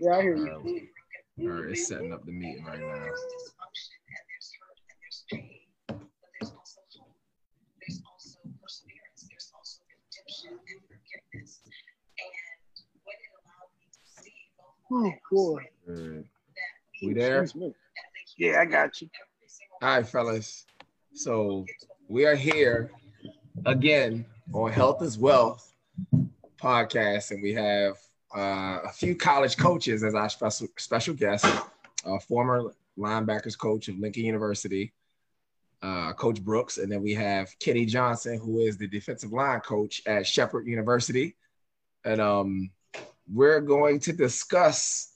Yeah, 0.00 0.16
I 0.16 0.22
hear 0.22 0.36
you. 0.36 0.88
All 1.40 1.48
right, 1.48 1.70
it's 1.70 1.86
setting 1.88 2.12
up 2.12 2.24
the 2.24 2.32
meeting 2.32 2.64
right 2.64 2.80
now. 2.80 3.06
Oh 14.92 15.12
boy. 15.30 15.62
Good. 15.86 16.24
We 17.02 17.14
there? 17.14 17.46
Yeah, 18.36 18.60
I 18.60 18.64
got 18.64 19.00
you. 19.00 19.08
All 19.82 19.88
right, 19.88 20.06
fellas. 20.06 20.66
So 21.14 21.66
we 22.08 22.26
are 22.26 22.34
here 22.34 22.90
again 23.66 24.24
on 24.52 24.72
Health 24.72 25.02
is 25.02 25.18
Wealth 25.18 25.72
podcast, 26.58 27.30
and 27.30 27.42
we 27.42 27.52
have 27.54 27.96
uh, 28.34 28.80
a 28.84 28.92
few 28.92 29.14
college 29.14 29.56
coaches 29.56 30.02
as 30.02 30.14
our 30.14 30.28
special 30.28 30.68
special 30.76 31.14
guests. 31.14 31.48
Uh, 32.04 32.18
former 32.18 32.74
linebackers 32.98 33.56
coach 33.56 33.88
of 33.88 33.98
Lincoln 33.98 34.24
University, 34.24 34.92
uh, 35.82 36.12
Coach 36.12 36.42
Brooks, 36.42 36.78
and 36.78 36.92
then 36.92 37.02
we 37.02 37.14
have 37.14 37.48
Kenny 37.58 37.86
Johnson, 37.86 38.38
who 38.38 38.58
is 38.58 38.76
the 38.76 38.86
defensive 38.86 39.32
line 39.32 39.60
coach 39.60 40.02
at 40.06 40.26
Shepherd 40.26 40.66
University, 40.66 41.34
and 42.04 42.20
um, 42.20 42.70
we're 43.32 43.60
going 43.60 44.00
to 44.00 44.12
discuss 44.12 45.12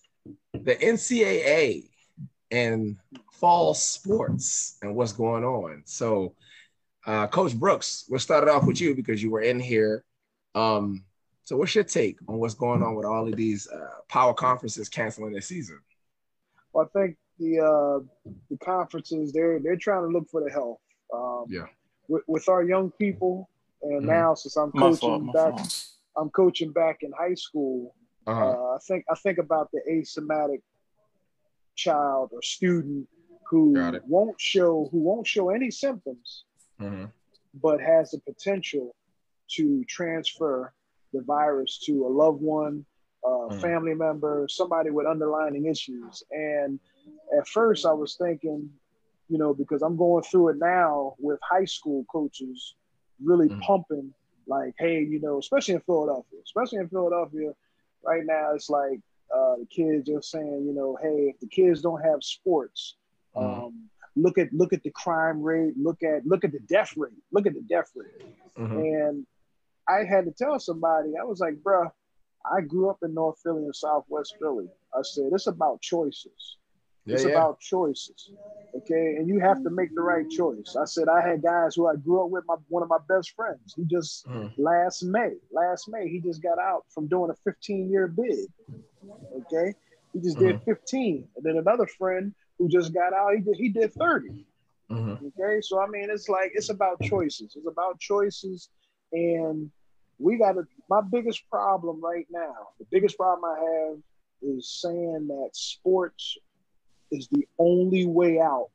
the 0.52 0.76
NCAA 0.76 1.88
and 2.50 2.96
fall 3.32 3.74
sports 3.74 4.78
and 4.82 4.94
what's 4.94 5.12
going 5.12 5.44
on. 5.44 5.82
So, 5.84 6.34
uh, 7.06 7.26
Coach 7.26 7.54
Brooks, 7.54 8.06
we'll 8.08 8.18
start 8.18 8.44
it 8.44 8.50
off 8.50 8.66
with 8.66 8.80
you 8.80 8.94
because 8.94 9.22
you 9.22 9.30
were 9.30 9.42
in 9.42 9.60
here. 9.60 10.04
Um, 10.54 11.04
so, 11.48 11.56
what's 11.56 11.74
your 11.74 11.82
take 11.82 12.18
on 12.28 12.36
what's 12.36 12.52
going 12.52 12.82
on 12.82 12.94
with 12.94 13.06
all 13.06 13.26
of 13.26 13.34
these 13.34 13.66
uh, 13.68 14.02
power 14.06 14.34
conferences 14.34 14.86
canceling 14.86 15.32
their 15.32 15.40
season? 15.40 15.80
Well, 16.74 16.84
I 16.94 16.98
think 16.98 17.16
the 17.38 17.60
uh, 17.60 18.30
the 18.50 18.58
conferences 18.62 19.32
they're 19.32 19.58
they're 19.58 19.74
trying 19.88 20.02
to 20.02 20.08
look 20.08 20.28
for 20.28 20.44
the 20.44 20.50
health. 20.50 20.78
Um, 21.14 21.46
Yeah. 21.48 21.68
With, 22.06 22.22
with 22.26 22.46
our 22.50 22.62
young 22.64 22.90
people, 22.90 23.48
and 23.80 24.02
Mhm. 24.02 24.06
now 24.18 24.34
since 24.34 24.56
I'm 24.58 24.70
My 24.74 24.82
coaching 24.90 24.98
fault, 24.98 25.32
back, 25.32 25.54
fault. 25.56 25.86
I'm 26.18 26.28
coaching 26.28 26.70
back 26.70 26.98
in 27.00 27.12
high 27.12 27.32
school. 27.46 27.94
Uh-huh. 28.26 28.50
Uh, 28.50 28.74
I 28.76 28.78
think 28.86 29.06
I 29.10 29.14
think 29.14 29.38
about 29.38 29.70
the 29.72 29.80
asymptomatic 29.90 30.60
child 31.76 32.28
or 32.34 32.42
student 32.42 33.08
who 33.48 33.72
won't 34.06 34.38
show 34.38 34.88
who 34.92 34.98
won't 34.98 35.26
show 35.26 35.48
any 35.48 35.70
symptoms, 35.70 36.44
Mhm. 36.78 37.10
but 37.54 37.80
has 37.80 38.10
the 38.10 38.20
potential 38.20 38.94
to 39.56 39.82
transfer 39.86 40.74
the 41.12 41.22
virus 41.22 41.78
to 41.86 42.06
a 42.06 42.08
loved 42.08 42.40
one, 42.42 42.84
a 43.24 43.28
Mm. 43.28 43.60
family 43.60 43.94
member, 43.94 44.46
somebody 44.48 44.90
with 44.90 45.06
underlying 45.06 45.66
issues. 45.66 46.22
And 46.30 46.78
at 47.36 47.46
first, 47.48 47.84
I 47.86 47.92
was 47.92 48.16
thinking, 48.16 48.70
you 49.28 49.38
know, 49.38 49.52
because 49.54 49.82
I'm 49.82 49.96
going 49.96 50.22
through 50.24 50.50
it 50.50 50.56
now 50.58 51.14
with 51.18 51.38
high 51.42 51.64
school 51.66 52.04
coaches 52.10 52.74
really 53.22 53.48
Mm. 53.48 53.60
pumping, 53.60 54.14
like, 54.46 54.74
hey, 54.78 55.02
you 55.02 55.20
know, 55.20 55.38
especially 55.38 55.74
in 55.74 55.80
Philadelphia, 55.80 56.40
especially 56.44 56.78
in 56.78 56.88
Philadelphia, 56.88 57.54
right 58.04 58.24
now, 58.24 58.54
it's 58.54 58.70
like 58.70 59.00
uh, 59.34 59.56
the 59.56 59.66
kids 59.66 60.08
are 60.08 60.22
saying, 60.22 60.64
you 60.66 60.72
know, 60.72 60.96
hey, 61.02 61.28
if 61.34 61.38
the 61.40 61.46
kids 61.48 61.82
don't 61.82 62.00
have 62.02 62.22
sports, 62.22 62.96
Mhm. 63.36 63.66
um, 63.66 63.90
look 64.16 64.38
at 64.38 64.50
look 64.54 64.72
at 64.72 64.82
the 64.82 64.90
crime 64.90 65.42
rate, 65.42 65.76
look 65.76 66.02
at 66.02 66.26
look 66.26 66.44
at 66.44 66.52
the 66.52 66.60
death 66.60 66.96
rate, 66.96 67.12
look 67.30 67.46
at 67.46 67.52
the 67.54 67.60
death 67.62 67.90
rate. 67.94 68.24
Mhm. 68.56 68.76
And 68.78 69.26
I 69.88 70.04
had 70.04 70.24
to 70.26 70.32
tell 70.32 70.58
somebody, 70.58 71.10
I 71.20 71.24
was 71.24 71.40
like, 71.40 71.54
bruh, 71.56 71.90
I 72.50 72.60
grew 72.60 72.90
up 72.90 72.98
in 73.02 73.14
North 73.14 73.38
Philly 73.42 73.64
and 73.64 73.74
Southwest 73.74 74.34
Philly. 74.40 74.68
I 74.94 75.02
said, 75.02 75.30
it's 75.32 75.46
about 75.46 75.80
choices. 75.80 76.56
Yeah, 77.04 77.14
it's 77.14 77.24
yeah. 77.24 77.30
about 77.30 77.60
choices. 77.60 78.30
Okay. 78.74 79.16
And 79.16 79.28
you 79.28 79.40
have 79.40 79.62
to 79.62 79.70
make 79.70 79.94
the 79.94 80.02
right 80.02 80.28
choice. 80.28 80.76
I 80.78 80.84
said, 80.84 81.08
I 81.08 81.26
had 81.26 81.42
guys 81.42 81.74
who 81.74 81.86
I 81.88 81.96
grew 81.96 82.22
up 82.24 82.30
with, 82.30 82.44
my 82.46 82.56
one 82.68 82.82
of 82.82 82.88
my 82.88 82.98
best 83.08 83.32
friends. 83.34 83.74
He 83.76 83.84
just 83.84 84.26
Mhm. 84.26 84.52
last 84.58 85.02
May, 85.02 85.36
last 85.50 85.88
May, 85.88 86.08
he 86.08 86.20
just 86.20 86.42
got 86.42 86.58
out 86.58 86.84
from 86.90 87.08
doing 87.08 87.30
a 87.30 87.34
15 87.44 87.90
year 87.90 88.06
bid. 88.08 88.52
Okay. 89.32 89.74
He 90.12 90.20
just 90.20 90.38
did 90.38 90.60
15. 90.64 91.28
And 91.36 91.44
then 91.44 91.56
another 91.56 91.86
friend 91.86 92.34
who 92.58 92.68
just 92.68 92.92
got 92.92 93.12
out, 93.12 93.34
he 93.34 93.40
did, 93.40 93.56
he 93.56 93.68
did 93.70 93.92
30. 93.94 94.46
Mhm. 94.90 95.32
Okay, 95.38 95.60
so 95.60 95.80
I 95.80 95.86
mean, 95.86 96.08
it's 96.10 96.28
like 96.28 96.52
it's 96.54 96.70
about 96.70 97.00
choices. 97.02 97.54
It's 97.56 97.66
about 97.66 97.98
choices, 98.00 98.70
and 99.12 99.70
we 100.18 100.36
got 100.38 100.52
to. 100.52 100.66
My 100.88 101.00
biggest 101.00 101.48
problem 101.50 102.00
right 102.02 102.26
now, 102.30 102.68
the 102.78 102.86
biggest 102.90 103.16
problem 103.16 103.44
I 103.44 103.58
have, 103.58 103.98
is 104.42 104.68
saying 104.80 105.26
that 105.28 105.50
sports 105.52 106.36
is 107.10 107.28
the 107.28 107.46
only 107.58 108.06
way 108.06 108.40
out 108.40 108.70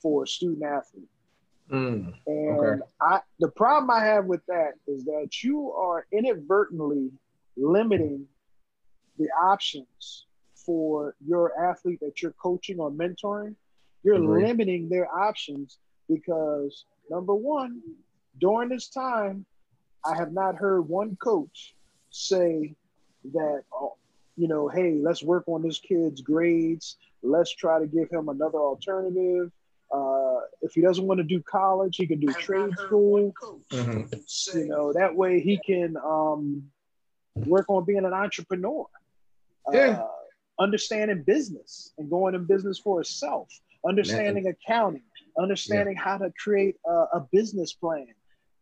for 0.00 0.24
a 0.24 0.26
student 0.26 0.64
athlete. 0.64 1.08
Mm. 1.70 2.14
And 2.26 2.58
Okay. 2.58 2.80
I, 3.00 3.20
the 3.38 3.48
problem 3.48 3.90
I 3.90 4.04
have 4.04 4.26
with 4.26 4.44
that 4.46 4.72
is 4.86 5.04
that 5.04 5.42
you 5.42 5.70
are 5.72 6.06
inadvertently 6.12 7.10
limiting 7.56 8.26
the 9.18 9.28
options 9.42 10.26
for 10.54 11.14
your 11.24 11.52
athlete 11.70 12.00
that 12.00 12.22
you're 12.22 12.34
coaching 12.42 12.80
or 12.80 12.90
mentoring. 12.90 13.54
You're 14.02 14.16
Agreed. 14.16 14.46
limiting 14.48 14.88
their 14.88 15.08
options 15.14 15.78
because 16.08 16.86
number 17.10 17.34
one, 17.34 17.80
during 18.40 18.70
this 18.70 18.88
time, 18.88 19.44
I 20.04 20.16
have 20.16 20.32
not 20.32 20.56
heard 20.56 20.82
one 20.88 21.16
coach 21.16 21.74
say 22.10 22.74
that, 23.32 23.62
oh, 23.72 23.96
you 24.36 24.48
know, 24.48 24.68
hey, 24.68 24.98
let's 25.00 25.22
work 25.22 25.44
on 25.46 25.62
this 25.62 25.78
kid's 25.78 26.20
grades. 26.20 26.96
Let's 27.22 27.54
try 27.54 27.78
to 27.78 27.86
give 27.86 28.10
him 28.10 28.28
another 28.28 28.58
alternative. 28.58 29.52
Uh, 29.92 30.40
if 30.62 30.72
he 30.72 30.80
doesn't 30.80 31.06
want 31.06 31.18
to 31.18 31.24
do 31.24 31.42
college, 31.42 31.96
he 31.96 32.06
can 32.06 32.20
do 32.20 32.32
trade 32.32 32.72
school. 32.78 33.34
Mhm. 33.70 34.08
You 34.54 34.68
know, 34.68 34.92
that 34.92 35.14
way 35.14 35.40
he 35.40 35.58
can 35.58 35.96
um, 35.98 36.70
work 37.34 37.66
on 37.68 37.84
being 37.84 38.04
an 38.04 38.12
entrepreneur. 38.12 38.86
Yeah. 39.72 40.00
Uh, 40.02 40.08
understanding 40.62 41.22
business 41.22 41.92
and 41.98 42.08
going 42.10 42.34
in 42.34 42.44
business 42.44 42.78
for 42.78 42.98
himself, 42.98 43.48
understanding 43.86 44.46
accounting, 44.46 45.02
understanding 45.38 45.96
how 45.96 46.18
to 46.18 46.32
create 46.42 46.76
a, 46.86 46.92
a 47.14 47.28
business 47.32 47.72
plan. 47.72 48.06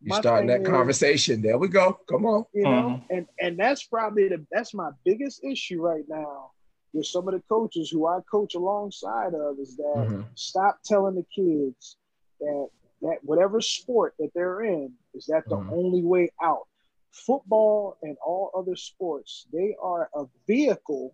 You 0.01 0.09
My 0.09 0.19
starting 0.21 0.47
thing 0.47 0.63
that 0.63 0.69
is- 0.69 0.73
conversation. 0.75 1.41
There 1.41 1.57
we 1.57 1.67
go. 1.67 1.93
Come 2.09 2.25
on. 2.25 2.45
you 2.53 2.63
know 2.63 2.69
Mhm. 2.69 3.05
and 3.09 3.27
and 3.41 3.57
that's 3.59 3.83
probably 3.83 4.29
the 4.29 4.45
that's 4.51 4.73
my 4.73 4.91
biggest 5.03 5.43
issue 5.43 5.81
right 5.81 6.07
now 6.07 6.51
with 6.93 7.05
some 7.05 7.27
of 7.27 7.33
the 7.33 7.41
coaches 7.49 7.89
who 7.91 8.07
i 8.07 8.19
coach 8.31 8.55
alongside 8.55 9.33
of 9.35 9.59
is 9.59 9.75
that 9.77 10.07
Mhm. 10.09 10.25
stop 10.35 10.79
telling 10.83 11.15
the 11.15 11.25
kids 11.35 11.97
that 12.39 12.69
that 13.01 13.17
whatever 13.23 13.59
sport 13.61 14.13
that 14.19 14.31
they're 14.33 14.61
in 14.63 14.93
is 15.13 15.25
that 15.27 15.43
the 15.49 15.55
Mhm. 15.57 15.71
only 15.71 16.01
way 16.03 16.29
out 16.41 16.67
football 17.11 17.97
and 18.01 18.17
all 18.25 18.51
other 18.55 18.75
sports 18.77 19.47
they 19.51 19.75
are 19.81 20.09
a 20.15 20.25
vehicle 20.47 21.13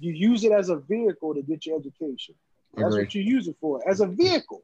you 0.00 0.12
use 0.12 0.42
it 0.44 0.52
as 0.52 0.68
a 0.70 0.76
vehicle 0.76 1.34
to 1.34 1.42
get 1.42 1.66
your 1.66 1.76
education 1.78 2.34
that's 2.74 2.86
Agreed. 2.94 3.02
what 3.06 3.14
you 3.14 3.22
use 3.22 3.46
it 3.48 3.56
for 3.60 3.86
as 3.88 4.00
a 4.00 4.06
vehicle 4.06 4.62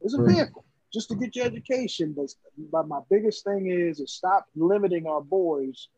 it's 0.00 0.14
a 0.14 0.18
Agreed. 0.20 0.34
vehicle 0.34 0.64
just 0.94 1.08
to 1.10 1.14
get 1.16 1.34
your 1.36 1.44
education 1.46 2.14
but, 2.16 2.28
but 2.72 2.86
my 2.94 3.00
biggest 3.10 3.44
thing 3.44 3.62
is 3.70 4.00
is 4.00 4.12
stop 4.12 4.46
limiting 4.54 5.06
our 5.06 5.20
boys 5.20 5.88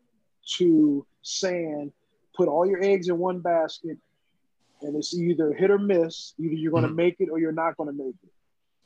to 0.57 1.05
saying 1.21 1.91
put 2.35 2.47
all 2.47 2.65
your 2.65 2.81
eggs 2.83 3.07
in 3.09 3.17
one 3.17 3.39
basket 3.39 3.97
and 4.81 4.95
it's 4.95 5.13
either 5.17 5.53
hit 5.53 5.69
or 5.71 5.79
miss 5.79 6.33
either 6.39 6.53
you're 6.61 6.71
going 6.71 6.83
to 6.83 6.89
Mhm. 6.89 6.95
make 7.03 7.15
it 7.19 7.29
or 7.31 7.37
you're 7.39 7.51
not 7.65 7.75
going 7.77 7.89
to 7.95 8.03
make 8.05 8.15
it. 8.23 8.31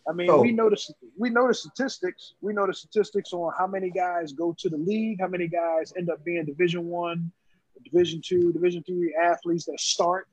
I 0.09 0.13
mean 0.13 0.27
So- 0.27 0.41
we 0.41 0.51
know 0.51 0.69
the 0.69 0.79
we 1.17 1.29
know 1.29 1.47
the 1.47 1.53
statistics. 1.53 2.33
We 2.41 2.53
know 2.53 2.66
the 2.66 2.73
statistics 2.73 3.33
on 3.33 3.53
how 3.59 3.67
many 3.67 3.89
guys 3.91 4.31
go 4.33 4.47
to 4.61 4.67
the 4.69 4.77
league 4.77 5.17
how 5.23 5.27
many 5.35 5.47
guys 5.47 5.94
end 5.97 6.09
up 6.09 6.23
being 6.23 6.45
division 6.45 6.88
one 6.88 7.31
division 7.83 8.21
two 8.30 8.51
division 8.57 8.81
three 8.83 9.13
athletes 9.31 9.65
that 9.65 9.80
start 9.80 10.27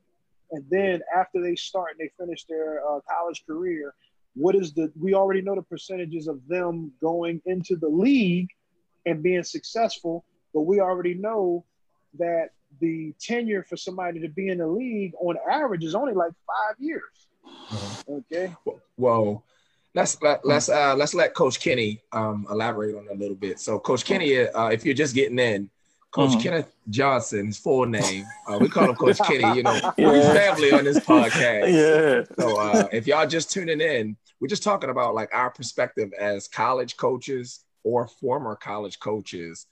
and 0.53 0.63
then 0.71 1.01
after 1.21 1.39
they 1.43 1.57
start 1.69 1.89
and 1.93 1.99
they 2.01 2.11
finish 2.23 2.45
their 2.53 2.71
uh, 2.89 3.01
college 3.15 3.41
career 3.47 3.95
what 4.39 4.55
is 4.55 4.73
the 4.73 4.91
we 5.05 5.15
already 5.15 5.43
know 5.43 5.55
the 5.55 5.63
percentages 5.75 6.29
of 6.29 6.39
them 6.49 6.93
going 7.01 7.41
into 7.47 7.75
the 7.77 7.89
league 7.89 8.49
and 9.07 9.23
being 9.23 9.43
successful 9.43 10.25
but 10.55 10.63
we 10.63 10.81
already 10.81 11.15
know 11.15 11.65
that 12.19 12.47
the 12.81 13.13
tenure 13.21 13.63
for 13.63 13.77
somebody 13.77 14.19
to 14.21 14.29
be 14.29 14.49
in 14.49 14.59
the 14.59 14.67
league 14.67 15.13
on 15.21 15.37
average 15.51 15.85
is 15.85 15.95
only 15.95 16.13
like 16.15 16.33
five 16.47 16.77
years 16.79 17.27
okay 18.09 18.55
Well, 18.97 19.45
let's 19.95 20.21
let, 20.23 20.45
let's 20.45 20.69
uh 20.69 20.95
let's 20.97 21.15
let 21.15 21.35
Coach 21.35 21.61
Kenny 21.61 22.01
um 22.13 22.47
elaborate 22.51 22.95
on 22.97 23.05
that 23.07 23.15
a 23.15 23.21
little 23.21 23.37
bit. 23.37 23.59
So, 23.61 23.79
Coach 23.79 24.05
Kenny, 24.05 24.47
uh, 24.49 24.69
if 24.69 24.85
you're 24.85 24.95
just 24.95 25.15
getting 25.15 25.39
in, 25.39 25.71
Coach 26.11 26.31
Mhm. 26.31 26.43
Kenneth 26.43 26.73
Johnson, 26.89 27.47
his 27.47 27.59
full 27.59 27.85
name, 27.87 28.25
uh, 28.51 28.59
we 28.59 28.69
call 28.69 28.89
him 28.89 28.97
Coach 29.05 29.19
Kenny. 29.19 29.55
You 29.55 29.63
know, 29.63 29.79
we're 29.99 30.35
family 30.35 30.73
on 30.73 30.85
this 30.85 30.99
podcast. 31.01 31.69
Yeah. 31.83 32.25
So, 32.39 32.57
uh, 32.57 32.89
if 32.93 33.07
y'all 33.07 33.27
just 33.27 33.51
tuning 33.51 33.81
in, 33.81 34.17
we're 34.41 34.49
just 34.49 34.63
talking 34.63 34.91
about 34.91 35.15
like 35.15 35.31
our 35.35 35.51
perspective 35.51 36.13
as 36.19 36.49
college 36.49 36.97
coaches 36.97 37.65
or 37.85 38.07
former 38.07 38.55
college 38.57 38.99
coaches 39.01 39.67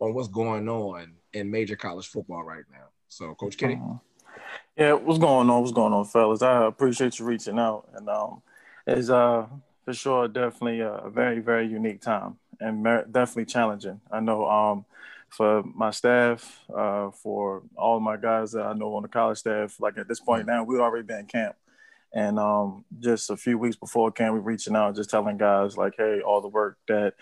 on 0.00 0.14
what's 0.14 0.28
going 0.28 0.68
on 0.68 1.12
in 1.32 1.50
major 1.50 1.76
college 1.76 2.06
football 2.06 2.42
right 2.42 2.64
now. 2.70 2.86
So, 3.08 3.34
Coach 3.34 3.56
Kenny. 3.56 3.74
Uh-huh. 3.74 3.94
Yeah, 4.76 4.92
what's 4.94 5.18
going 5.18 5.50
on? 5.50 5.60
What's 5.60 5.72
going 5.72 5.92
on, 5.92 6.04
fellas? 6.04 6.42
I 6.42 6.66
appreciate 6.66 7.18
you 7.18 7.24
reaching 7.26 7.58
out, 7.58 7.88
and 7.94 8.08
um, 8.08 8.42
it's 8.86 9.10
uh 9.10 9.46
for 9.84 9.92
sure 9.92 10.28
definitely 10.28 10.80
a 10.80 11.08
very 11.08 11.40
very 11.40 11.66
unique 11.66 12.00
time 12.00 12.38
and 12.60 12.84
definitely 13.12 13.46
challenging. 13.46 14.00
I 14.10 14.20
know 14.20 14.48
um 14.48 14.84
for 15.28 15.62
my 15.62 15.90
staff, 15.90 16.60
uh, 16.74 17.10
for 17.10 17.62
all 17.76 18.00
my 18.00 18.16
guys 18.16 18.52
that 18.52 18.66
I 18.66 18.72
know 18.72 18.94
on 18.96 19.02
the 19.02 19.08
college 19.08 19.38
staff, 19.38 19.78
like 19.80 19.96
at 19.96 20.08
this 20.08 20.20
point 20.20 20.46
now, 20.46 20.64
we've 20.64 20.80
already 20.80 21.06
been 21.06 21.20
in 21.20 21.26
camp. 21.26 21.54
And 22.12 22.38
um, 22.38 22.84
just 22.98 23.30
a 23.30 23.36
few 23.36 23.56
weeks 23.58 23.76
before 23.76 24.10
camp, 24.10 24.34
we 24.34 24.40
reaching 24.40 24.74
out, 24.74 24.96
just 24.96 25.10
telling 25.10 25.36
guys 25.36 25.76
like, 25.76 25.94
hey, 25.96 26.20
all 26.20 26.40
the 26.40 26.48
work 26.48 26.78
that, 26.88 27.14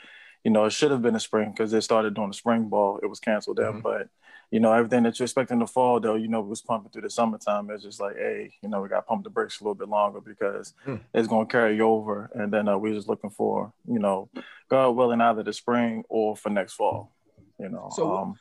you 0.45 0.51
know, 0.51 0.65
it 0.65 0.71
should 0.71 0.91
have 0.91 1.03
been 1.03 1.17
a 1.17 1.21
spring 1.21 1.51
because 1.51 1.71
they 1.71 1.81
started 1.81 2.15
doing 2.15 2.29
the 2.29 2.35
spring 2.35 2.69
ball. 2.69 2.99
It 3.03 3.07
was 3.07 3.21
canceled 3.21 3.59
then, 3.59 3.67
mm-hmm. 3.67 3.81
but 3.81 4.09
you 4.51 4.61
know, 4.61 4.73
everything 4.73 5.03
that 5.03 5.19
you're 5.19 5.25
expecting 5.25 5.61
to 5.61 5.67
fall, 5.67 6.01
though, 6.01 6.15
you 6.15 6.29
know, 6.29 6.41
we 6.41 6.49
was 6.49 6.63
pumping 6.63 6.91
through 6.91 7.03
the 7.03 7.11
summertime. 7.11 7.69
It's 7.71 7.85
just 7.85 8.01
like, 8.01 8.17
hey, 8.17 8.51
you 8.63 8.69
know, 8.69 8.81
we 8.81 8.89
got 8.89 9.01
to 9.01 9.03
pump 9.03 9.25
the 9.25 9.31
brakes 9.31 9.61
a 9.61 9.65
little 9.65 9.75
bit 9.75 9.89
longer 9.89 10.21
because 10.21 10.73
mm. 10.87 11.01
it's 11.13 11.29
going 11.29 11.47
to 11.47 11.53
carry 11.53 11.81
over. 11.81 12.31
And 12.35 12.53
then 12.53 12.67
uh, 12.67 12.79
we're 12.79 12.95
just 12.95 13.09
looking 13.09 13.31
for, 13.31 13.73
you 13.87 13.99
know, 13.99 14.31
God 14.71 14.91
willing, 14.91 15.21
either 15.21 15.43
the 15.43 15.53
spring 15.53 16.05
or 16.09 16.35
for 16.35 16.49
next 16.49 16.75
fall. 16.75 17.13
You 17.61 17.69
know. 17.69 17.91
So, 17.95 18.17
um, 18.17 18.39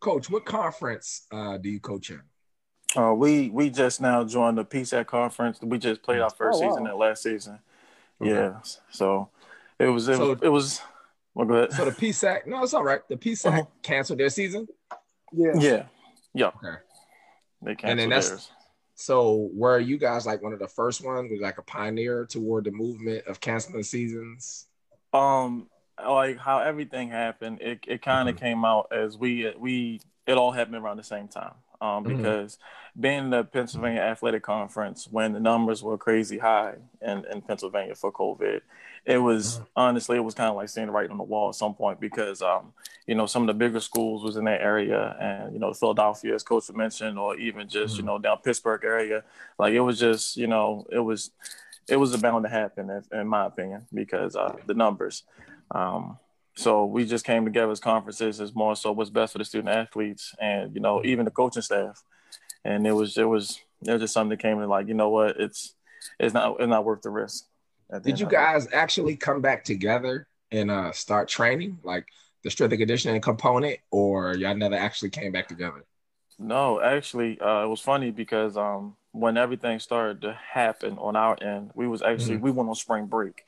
coach, 0.00 0.30
what 0.30 0.46
conference 0.46 1.26
uh, 1.30 1.58
do 1.58 1.68
you 1.68 1.80
coach 1.80 2.10
in? 2.10 2.22
Uh, 2.96 3.14
we 3.14 3.48
we 3.48 3.70
just 3.70 4.00
now 4.00 4.24
joined 4.24 4.58
the 4.58 4.64
PSAC 4.64 5.06
conference. 5.06 5.60
We 5.62 5.78
just 5.78 6.02
played 6.02 6.20
our 6.20 6.30
first 6.30 6.60
oh, 6.62 6.66
wow. 6.66 6.72
season 6.72 6.86
at 6.86 6.96
last 6.96 7.22
season. 7.22 7.58
Okay. 8.20 8.30
Yeah, 8.30 8.60
so 8.90 9.30
it 9.78 9.86
was 9.86 10.08
it, 10.08 10.16
so, 10.16 10.30
was, 10.30 10.38
it 10.42 10.48
was. 10.48 10.80
Well, 11.34 11.46
go 11.46 11.54
ahead. 11.54 11.72
So 11.72 11.86
the 11.86 11.92
PSAC, 11.92 12.46
no, 12.46 12.62
it's 12.62 12.74
all 12.74 12.84
right. 12.84 13.00
The 13.08 13.16
PSAC 13.16 13.46
uh-huh. 13.46 13.62
canceled 13.82 14.18
their 14.18 14.28
season. 14.28 14.68
Yeah, 15.32 15.52
yeah, 15.58 15.84
yeah. 16.34 16.48
Okay. 16.48 16.76
They 17.62 17.74
canceled 17.74 17.90
and 17.90 18.00
then 18.00 18.08
that's, 18.10 18.28
theirs. 18.28 18.50
So 18.94 19.50
were 19.54 19.78
you 19.78 19.96
guys 19.98 20.26
like 20.26 20.42
one 20.42 20.52
of 20.52 20.58
the 20.58 20.68
first 20.68 21.04
ones, 21.04 21.30
was 21.30 21.40
like 21.40 21.58
a 21.58 21.62
pioneer 21.62 22.26
toward 22.26 22.64
the 22.64 22.70
movement 22.70 23.26
of 23.26 23.40
canceling 23.40 23.82
seasons? 23.82 24.66
Um, 25.12 25.68
like 25.98 26.38
how 26.38 26.58
everything 26.58 27.08
happened, 27.08 27.60
it, 27.60 27.80
it 27.86 28.02
kind 28.02 28.28
of 28.28 28.36
mm-hmm. 28.36 28.44
came 28.44 28.64
out 28.64 28.92
as 28.92 29.16
we 29.16 29.52
we 29.58 30.00
it 30.26 30.34
all 30.34 30.52
happened 30.52 30.76
around 30.76 30.98
the 30.98 31.04
same 31.04 31.28
time. 31.28 31.54
Um, 31.82 32.04
mm-hmm. 32.04 32.18
because 32.18 32.58
being 32.98 33.24
in 33.24 33.30
the 33.30 33.42
Pennsylvania 33.42 34.00
Athletic 34.00 34.44
Conference 34.44 35.08
when 35.10 35.32
the 35.32 35.40
numbers 35.40 35.82
were 35.82 35.98
crazy 35.98 36.38
high 36.38 36.74
in, 37.00 37.24
in 37.30 37.42
Pennsylvania 37.42 37.96
for 37.96 38.12
COVID, 38.12 38.60
it 39.04 39.18
was 39.18 39.54
mm-hmm. 39.54 39.64
honestly 39.74 40.16
it 40.16 40.20
was 40.20 40.34
kind 40.34 40.48
of 40.48 40.54
like 40.54 40.68
seeing 40.68 40.90
right 40.90 41.10
on 41.10 41.18
the 41.18 41.24
wall 41.24 41.48
at 41.48 41.56
some 41.56 41.74
point 41.74 41.98
because 41.98 42.40
um, 42.40 42.72
you 43.06 43.16
know 43.16 43.26
some 43.26 43.42
of 43.42 43.48
the 43.48 43.54
bigger 43.54 43.80
schools 43.80 44.22
was 44.22 44.36
in 44.36 44.44
that 44.44 44.60
area 44.60 45.16
and 45.20 45.52
you 45.52 45.58
know 45.58 45.72
Philadelphia 45.72 46.34
as 46.36 46.44
coach 46.44 46.70
mentioned 46.72 47.18
or 47.18 47.36
even 47.36 47.68
just 47.68 47.94
mm-hmm. 47.94 48.02
you 48.02 48.06
know 48.06 48.18
down 48.18 48.38
Pittsburgh 48.44 48.84
area 48.84 49.24
like 49.58 49.72
it 49.72 49.80
was 49.80 49.98
just 49.98 50.36
you 50.36 50.46
know 50.46 50.86
it 50.92 51.00
was 51.00 51.32
it 51.88 51.96
was 51.96 52.16
bound 52.18 52.44
to 52.44 52.48
happen 52.48 52.90
in, 52.90 53.02
in 53.18 53.26
my 53.26 53.46
opinion 53.46 53.84
because 53.92 54.36
uh, 54.36 54.54
the 54.66 54.74
numbers 54.74 55.24
um, 55.72 56.16
so 56.54 56.84
we 56.84 57.04
just 57.06 57.24
came 57.24 57.44
together 57.44 57.70
as 57.70 57.80
conferences 57.80 58.40
as 58.40 58.54
more 58.54 58.76
so 58.76 58.92
what's 58.92 59.10
best 59.10 59.32
for 59.32 59.38
the 59.38 59.44
student 59.44 59.74
athletes 59.74 60.34
and 60.40 60.74
you 60.74 60.80
know 60.80 61.02
even 61.04 61.24
the 61.24 61.30
coaching 61.30 61.62
staff. 61.62 62.02
And 62.64 62.86
it 62.86 62.92
was 62.92 63.16
it 63.16 63.24
was 63.24 63.58
it 63.86 63.92
was 63.92 64.02
just 64.02 64.14
something 64.14 64.30
that 64.30 64.42
came 64.42 64.60
in 64.60 64.68
like 64.68 64.86
you 64.88 64.94
know 64.94 65.08
what 65.08 65.40
it's 65.40 65.74
it's 66.18 66.34
not 66.34 66.60
it's 66.60 66.68
not 66.68 66.84
worth 66.84 67.02
the 67.02 67.10
risk. 67.10 67.46
Did 68.02 68.18
you 68.18 68.26
guys 68.26 68.68
actually 68.72 69.16
come 69.16 69.42
back 69.42 69.64
together 69.64 70.26
and 70.50 70.70
uh, 70.70 70.92
start 70.92 71.28
training 71.28 71.78
like 71.82 72.06
the 72.42 72.50
strength 72.50 72.72
and 72.72 72.80
conditioning 72.80 73.20
component, 73.20 73.78
or 73.90 74.34
y'all 74.34 74.56
never 74.56 74.74
actually 74.74 75.10
came 75.10 75.30
back 75.30 75.48
together? 75.48 75.84
No, 76.38 76.80
actually, 76.80 77.38
uh, 77.40 77.64
it 77.64 77.68
was 77.68 77.80
funny 77.80 78.10
because 78.10 78.56
um, 78.56 78.96
when 79.12 79.36
everything 79.36 79.78
started 79.78 80.22
to 80.22 80.32
happen 80.32 80.96
on 80.98 81.16
our 81.16 81.36
end, 81.42 81.70
we 81.74 81.86
was 81.86 82.02
actually 82.02 82.36
mm-hmm. 82.36 82.44
we 82.44 82.50
went 82.50 82.68
on 82.68 82.74
spring 82.74 83.06
break, 83.06 83.44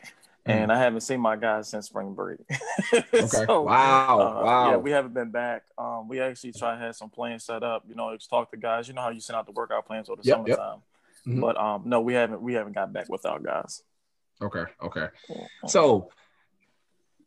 and 0.46 0.70
mm. 0.70 0.74
I 0.74 0.78
haven't 0.78 1.00
seen 1.00 1.20
my 1.20 1.36
guys 1.36 1.68
since 1.68 1.86
spring 1.86 2.14
break. 2.14 2.38
okay. 2.92 3.26
So, 3.26 3.62
wow. 3.62 4.20
Uh, 4.20 4.44
wow. 4.44 4.70
Yeah, 4.70 4.76
we 4.76 4.90
haven't 4.90 5.14
been 5.14 5.30
back. 5.30 5.62
Um, 5.78 6.08
we 6.08 6.20
actually 6.20 6.52
try 6.52 6.74
to 6.74 6.80
have 6.80 6.96
some 6.96 7.08
plans 7.08 7.44
set 7.44 7.62
up. 7.62 7.84
You 7.88 7.94
know, 7.94 8.14
to 8.14 8.28
talk 8.28 8.50
to 8.50 8.56
guys. 8.56 8.86
You 8.86 8.94
know 8.94 9.02
how 9.02 9.10
you 9.10 9.20
send 9.20 9.36
out 9.36 9.46
the 9.46 9.52
workout 9.52 9.86
plans 9.86 10.08
over 10.08 10.20
the 10.20 10.28
yep, 10.28 10.36
summertime. 10.36 10.56
Yep. 10.56 11.34
Mm-hmm. 11.34 11.40
But 11.40 11.56
um, 11.56 11.82
no, 11.86 12.00
we 12.02 12.12
haven't. 12.14 12.42
We 12.42 12.54
haven't 12.54 12.74
got 12.74 12.92
back 12.92 13.08
with 13.08 13.24
our 13.24 13.38
guys. 13.38 13.82
Okay. 14.42 14.64
Okay. 14.82 15.06
So 15.66 16.10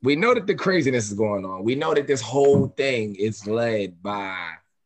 we 0.04 0.16
know 0.16 0.36
that 0.36 0.46
the 0.46 0.54
craziness 0.54 1.08
is 1.08 1.14
going 1.14 1.44
on. 1.44 1.64
We 1.64 1.74
know 1.74 1.96
that 1.96 2.06
this 2.06 2.22
whole 2.22 2.68
thing 2.68 3.16
is 3.16 3.48
led 3.48 4.02
by 4.04 4.38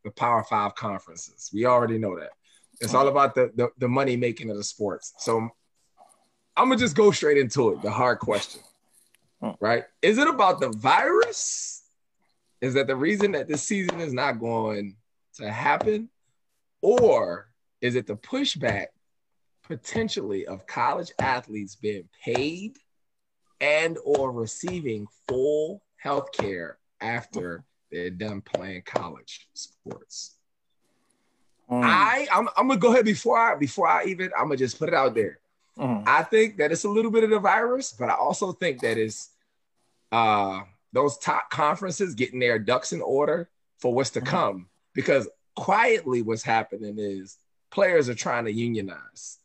the 0.05 0.11
Power 0.11 0.43
Five 0.43 0.75
conferences. 0.75 1.49
We 1.53 1.65
already 1.65 1.97
know 1.97 2.17
that. 2.17 2.31
It's 2.79 2.93
all 2.93 3.09
about 3.09 3.35
the 3.35 3.51
the, 3.55 3.69
the 3.77 3.89
money 3.89 4.15
making 4.15 4.49
of 4.49 4.55
the 4.55 4.63
sports. 4.63 5.13
So 5.19 5.49
I'm 6.55 6.67
gonna 6.67 6.77
just 6.77 6.95
go 6.95 7.11
straight 7.11 7.37
into 7.37 7.71
it. 7.71 7.81
The 7.81 7.91
hard 7.91 8.19
question, 8.19 8.61
right? 9.59 9.85
Is 10.01 10.17
it 10.17 10.27
about 10.27 10.59
the 10.59 10.69
virus? 10.69 11.83
Is 12.61 12.75
that 12.75 12.87
the 12.87 12.95
reason 12.95 13.31
that 13.31 13.47
this 13.47 13.63
season 13.63 13.99
is 13.99 14.13
not 14.13 14.39
going 14.39 14.95
to 15.35 15.49
happen, 15.49 16.09
or 16.81 17.49
is 17.81 17.95
it 17.95 18.05
the 18.05 18.15
pushback 18.15 18.87
potentially 19.63 20.45
of 20.45 20.67
college 20.67 21.11
athletes 21.19 21.75
being 21.75 22.07
paid 22.23 22.77
and 23.59 23.97
or 24.03 24.31
receiving 24.31 25.07
full 25.27 25.81
health 25.97 26.31
care 26.33 26.77
after 26.99 27.63
they're 27.91 28.09
done 28.09 28.41
playing 28.41 28.83
college 28.85 29.47
sports? 29.53 30.35
Mm. 31.69 31.83
I 31.83 32.27
I'm, 32.31 32.49
I'm 32.57 32.67
gonna 32.67 32.79
go 32.79 32.91
ahead 32.91 33.05
before 33.05 33.37
I 33.37 33.55
before 33.55 33.87
I 33.87 34.05
even 34.05 34.31
I'm 34.37 34.45
gonna 34.45 34.57
just 34.57 34.77
put 34.77 34.89
it 34.89 34.93
out 34.93 35.15
there. 35.15 35.39
Mm-hmm. 35.81 36.03
I 36.05 36.23
think 36.23 36.57
that 36.57 36.71
it's 36.71 36.83
a 36.83 36.89
little 36.89 37.09
bit 37.09 37.23
of 37.23 37.31
the 37.31 37.39
virus, 37.39 37.91
but 37.91 38.09
I 38.09 38.13
also 38.13 38.51
think 38.51 38.81
that 38.81 38.97
it's 38.97 39.29
uh, 40.11 40.61
those 40.93 41.17
top 41.17 41.49
conferences 41.49 42.13
getting 42.13 42.39
their 42.39 42.59
ducks 42.59 42.93
in 42.93 43.01
order 43.01 43.49
for 43.79 43.93
what's 43.93 44.11
to 44.11 44.19
mm-hmm. 44.19 44.29
come. 44.29 44.67
Because 44.93 45.27
quietly, 45.55 46.21
what's 46.21 46.43
happening 46.43 46.95
is 46.99 47.37
players 47.71 48.09
are 48.09 48.15
trying 48.15 48.45
to 48.45 48.51
unionize, 48.51 49.39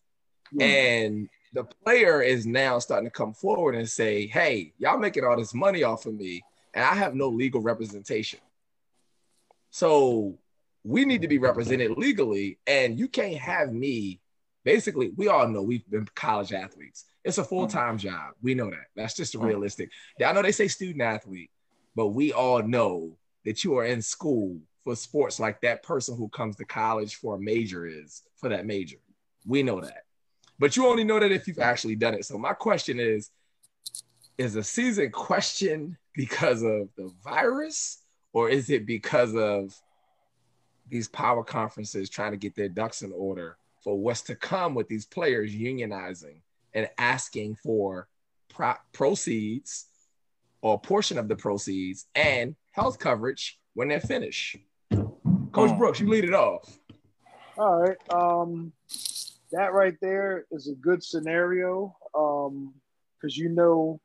mm-hmm. 0.53 0.63
and 0.63 1.29
the 1.55 1.65
player 1.65 2.21
is 2.21 2.47
now 2.47 2.79
starting 2.81 3.07
to 3.07 3.13
come 3.13 3.33
forward 3.33 3.75
and 3.75 3.89
say, 3.89 4.27
"Hey, 4.27 4.75
y'all 4.79 4.99
making 4.99 5.25
all 5.25 5.39
this 5.39 5.55
money 5.55 5.85
off 5.85 6.05
of 6.05 6.15
me, 6.15 6.43
and 6.75 6.85
I 6.85 6.95
have 6.95 7.15
no 7.15 7.29
legal 7.29 7.63
representation. 7.63 8.41
So 9.71 10.37
we 10.85 11.05
need 11.07 11.23
to 11.23 11.29
be 11.29 11.39
represented 11.39 11.97
legally, 11.97 12.59
and 12.67 12.99
you 12.99 13.09
can't 13.09 13.37
have 13.37 13.73
me 13.73 14.21
basically, 14.67 15.13
we 15.17 15.29
all 15.29 15.49
know 15.49 15.63
we've 15.63 15.89
been 15.89 16.07
college 16.17 16.53
athletes. 16.53 17.05
It's 17.25 17.39
a 17.39 17.45
full 17.45 17.69
time 17.69 17.97
mm-hmm. 17.97 18.09
job. 18.09 18.35
We 18.43 18.55
know 18.55 18.69
that. 18.69 18.89
That's 18.95 19.15
just 19.15 19.33
mm-hmm. 19.33 19.47
realistic. 19.47 19.91
I 20.23 20.33
know 20.33 20.43
they 20.43 20.53
say 20.53 20.69
student 20.69 21.01
athlete, 21.01 21.51
but 21.95 22.09
we 22.09 22.33
all 22.33 22.63
know 22.63 23.17
that 23.47 23.65
you 23.65 23.79
are 23.79 23.87
in 23.87 24.03
school 24.03 24.59
for 24.85 24.97
sports 24.97 25.41
like 25.41 25.61
that 25.63 25.83
person 25.83 26.17
who 26.17 26.29
comes 26.29 26.57
to 26.57 26.65
college 26.65 27.15
for 27.15 27.37
a 27.37 27.41
major 27.41 27.87
is 27.87 28.23
for 28.37 28.49
that 28.51 28.67
major. 28.67 28.99
We 29.47 29.63
know 29.63 29.81
that. 29.81 30.03
But 30.59 30.77
you 30.77 30.87
only 30.87 31.05
know 31.05 31.21
that 31.21 31.33
if 31.33 31.47
you've 31.47 31.61
actually 31.61 31.97
done 31.97 32.15
it. 32.15 32.25
So 32.25 32.37
my 32.37 32.53
question 32.53 32.99
is 33.01 33.31
is 34.37 34.53
the 34.53 34.63
season 34.63 35.11
question 35.11 35.97
because 36.15 36.63
of 36.63 36.89
the 36.97 37.11
virus 37.25 38.03
or 38.35 38.51
is 38.51 38.69
it 38.69 38.85
because 38.85 39.35
of 39.35 39.75
these 40.91 41.09
power 41.09 41.43
conferences 41.43 42.11
trying 42.11 42.33
to 42.33 42.37
get 42.37 42.55
their 42.55 42.69
ducks 42.69 43.01
in 43.01 43.13
order 43.13 43.57
for 43.87 43.97
what's 43.97 44.23
to 44.23 44.35
come 44.35 44.75
with 44.75 44.89
these 44.89 45.07
players 45.07 45.55
unionizing 45.55 46.41
and 46.75 46.91
asking 46.99 47.55
for 47.55 48.09
pro- 48.49 48.75
proceeds 48.93 49.87
or 50.61 50.75
a 50.75 50.79
portion 50.79 51.19
of 51.19 51.29
the 51.29 51.37
proceeds 51.37 52.07
and 52.17 52.57
health 52.73 52.99
coverage 52.99 53.61
when 53.75 53.87
they're 53.87 54.01
finished. 54.01 54.57
Coach. 55.53 55.79
Brooks, 55.79 56.01
you 56.01 56.09
lead 56.09 56.25
it 56.25 56.35
off. 56.35 56.81
All 57.57 57.77
right. 57.77 57.97
Um, 58.11 58.73
that 59.53 59.73
right 59.73 59.95
there 60.03 60.47
is 60.51 60.69
a 60.69 60.75
good 60.75 61.05
scenario 61.05 61.95
because 62.13 62.49
um, 62.49 62.75
you 63.23 63.51
know, 63.51 64.01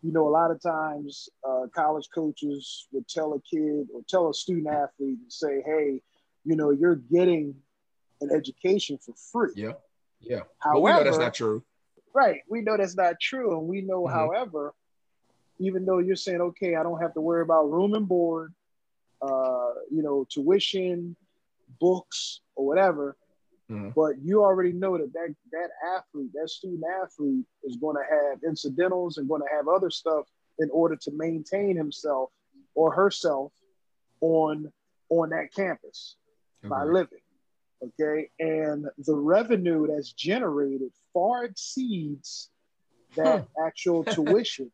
you 0.00 0.12
know, 0.12 0.28
a 0.28 0.30
lot 0.30 0.52
of 0.52 0.62
times 0.62 1.28
uh, 1.42 1.66
college 1.74 2.08
coaches 2.14 2.86
would 2.92 3.08
tell 3.08 3.32
a 3.32 3.40
kid 3.40 3.88
or 3.92 4.00
tell 4.08 4.30
a 4.30 4.34
student 4.34 4.68
athlete 4.68 5.18
and 5.20 5.32
say, 5.32 5.60
"Hey, 5.66 6.00
you 6.44 6.54
know, 6.54 6.70
you're 6.70 6.94
getting 6.94 7.56
an 8.20 8.30
education 8.30 8.98
for 8.98 9.14
free. 9.14 9.52
Yeah. 9.54 9.72
Yeah. 10.20 10.42
However, 10.58 10.80
but 10.80 10.82
we 10.82 10.92
know 10.92 11.04
that's 11.04 11.18
not 11.18 11.34
true. 11.34 11.62
Right. 12.14 12.40
We 12.48 12.60
know 12.62 12.76
that's 12.76 12.96
not 12.96 13.20
true. 13.20 13.58
And 13.58 13.68
we 13.68 13.82
know, 13.82 14.02
mm-hmm. 14.02 14.14
however, 14.14 14.74
even 15.58 15.84
though 15.84 15.98
you're 15.98 16.16
saying, 16.16 16.40
okay, 16.40 16.76
I 16.76 16.82
don't 16.82 17.00
have 17.00 17.14
to 17.14 17.20
worry 17.20 17.42
about 17.42 17.70
room 17.70 17.94
and 17.94 18.08
board, 18.08 18.54
uh, 19.20 19.72
you 19.90 20.02
know, 20.02 20.26
tuition, 20.28 21.16
books, 21.80 22.40
or 22.54 22.66
whatever. 22.66 23.16
Mm-hmm. 23.70 23.90
But 23.94 24.18
you 24.22 24.42
already 24.42 24.72
know 24.72 24.96
that, 24.96 25.12
that 25.12 25.34
that 25.52 25.68
athlete, 25.96 26.30
that 26.34 26.48
student 26.48 26.82
athlete, 27.02 27.44
is 27.64 27.76
going 27.76 27.96
to 27.96 28.02
have 28.02 28.38
incidentals 28.42 29.18
and 29.18 29.28
going 29.28 29.42
to 29.42 29.54
have 29.54 29.68
other 29.68 29.90
stuff 29.90 30.26
in 30.58 30.70
order 30.72 30.96
to 30.96 31.10
maintain 31.12 31.76
himself 31.76 32.30
or 32.74 32.92
herself 32.92 33.52
on 34.20 34.72
on 35.10 35.30
that 35.30 35.52
campus 35.54 36.16
mm-hmm. 36.64 36.70
by 36.70 36.84
living. 36.84 37.18
Okay, 37.82 38.28
and 38.40 38.86
the 38.98 39.14
revenue 39.14 39.86
that's 39.86 40.12
generated 40.12 40.90
far 41.12 41.44
exceeds 41.44 42.50
that 43.16 43.46
actual 43.64 44.04
tuition. 44.04 44.70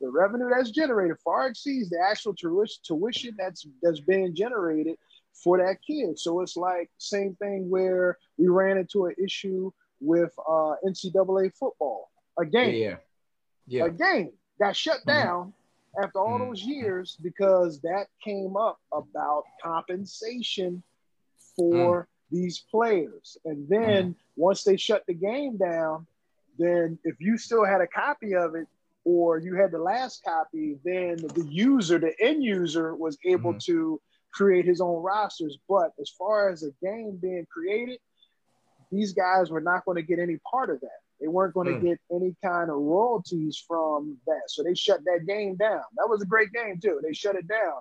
The 0.00 0.08
revenue 0.08 0.48
that's 0.50 0.70
generated 0.70 1.18
far 1.22 1.48
exceeds 1.48 1.90
the 1.90 1.98
actual 2.00 2.34
tuition 2.34 3.34
that's 3.38 3.66
that's 3.82 4.00
being 4.00 4.34
generated 4.34 4.96
for 5.34 5.58
that 5.58 5.76
kid. 5.86 6.18
So 6.18 6.40
it's 6.40 6.56
like 6.56 6.90
same 6.96 7.36
thing 7.36 7.68
where 7.68 8.16
we 8.38 8.48
ran 8.48 8.78
into 8.78 9.06
an 9.06 9.14
issue 9.22 9.70
with 10.00 10.32
uh, 10.38 10.76
NCAA 10.86 11.54
football. 11.54 12.10
A 12.38 12.46
game, 12.46 12.74
yeah, 12.74 12.96
yeah, 13.66 13.84
a 13.84 13.90
game 13.90 14.32
got 14.58 14.74
shut 14.74 15.00
mm-hmm. 15.00 15.10
down 15.10 15.52
after 16.02 16.18
all 16.18 16.38
mm-hmm. 16.38 16.48
those 16.48 16.62
years 16.62 17.18
because 17.20 17.80
that 17.82 18.06
came 18.24 18.56
up 18.56 18.78
about 18.92 19.44
compensation 19.62 20.82
for 21.56 22.02
mm. 22.02 22.06
These 22.30 22.64
players. 22.70 23.36
And 23.44 23.68
then 23.68 24.10
mm. 24.10 24.14
once 24.36 24.62
they 24.64 24.76
shut 24.76 25.04
the 25.06 25.14
game 25.14 25.56
down, 25.56 26.06
then 26.58 26.98
if 27.04 27.16
you 27.20 27.38
still 27.38 27.64
had 27.64 27.80
a 27.80 27.86
copy 27.86 28.34
of 28.34 28.54
it 28.54 28.66
or 29.04 29.38
you 29.38 29.54
had 29.54 29.72
the 29.72 29.78
last 29.78 30.22
copy, 30.24 30.76
then 30.84 31.16
the 31.16 31.46
user, 31.48 31.98
the 31.98 32.14
end 32.20 32.44
user, 32.44 32.94
was 32.94 33.18
able 33.24 33.54
mm. 33.54 33.64
to 33.64 34.00
create 34.32 34.64
his 34.64 34.80
own 34.80 35.02
rosters. 35.02 35.58
But 35.68 35.92
as 36.00 36.10
far 36.10 36.50
as 36.50 36.62
a 36.62 36.70
game 36.84 37.18
being 37.20 37.46
created, 37.50 37.98
these 38.92 39.12
guys 39.12 39.50
were 39.50 39.60
not 39.60 39.84
going 39.84 39.96
to 39.96 40.02
get 40.02 40.18
any 40.18 40.38
part 40.50 40.70
of 40.70 40.80
that. 40.80 41.00
They 41.20 41.28
weren't 41.28 41.54
going 41.54 41.68
to 41.68 41.74
mm. 41.74 41.82
get 41.82 42.00
any 42.12 42.34
kind 42.42 42.70
of 42.70 42.76
royalties 42.76 43.62
from 43.66 44.16
that. 44.26 44.42
So 44.48 44.62
they 44.62 44.74
shut 44.74 45.04
that 45.04 45.26
game 45.26 45.56
down. 45.56 45.82
That 45.96 46.08
was 46.08 46.22
a 46.22 46.26
great 46.26 46.52
game, 46.52 46.80
too. 46.80 47.00
They 47.02 47.12
shut 47.12 47.36
it 47.36 47.46
down. 47.46 47.80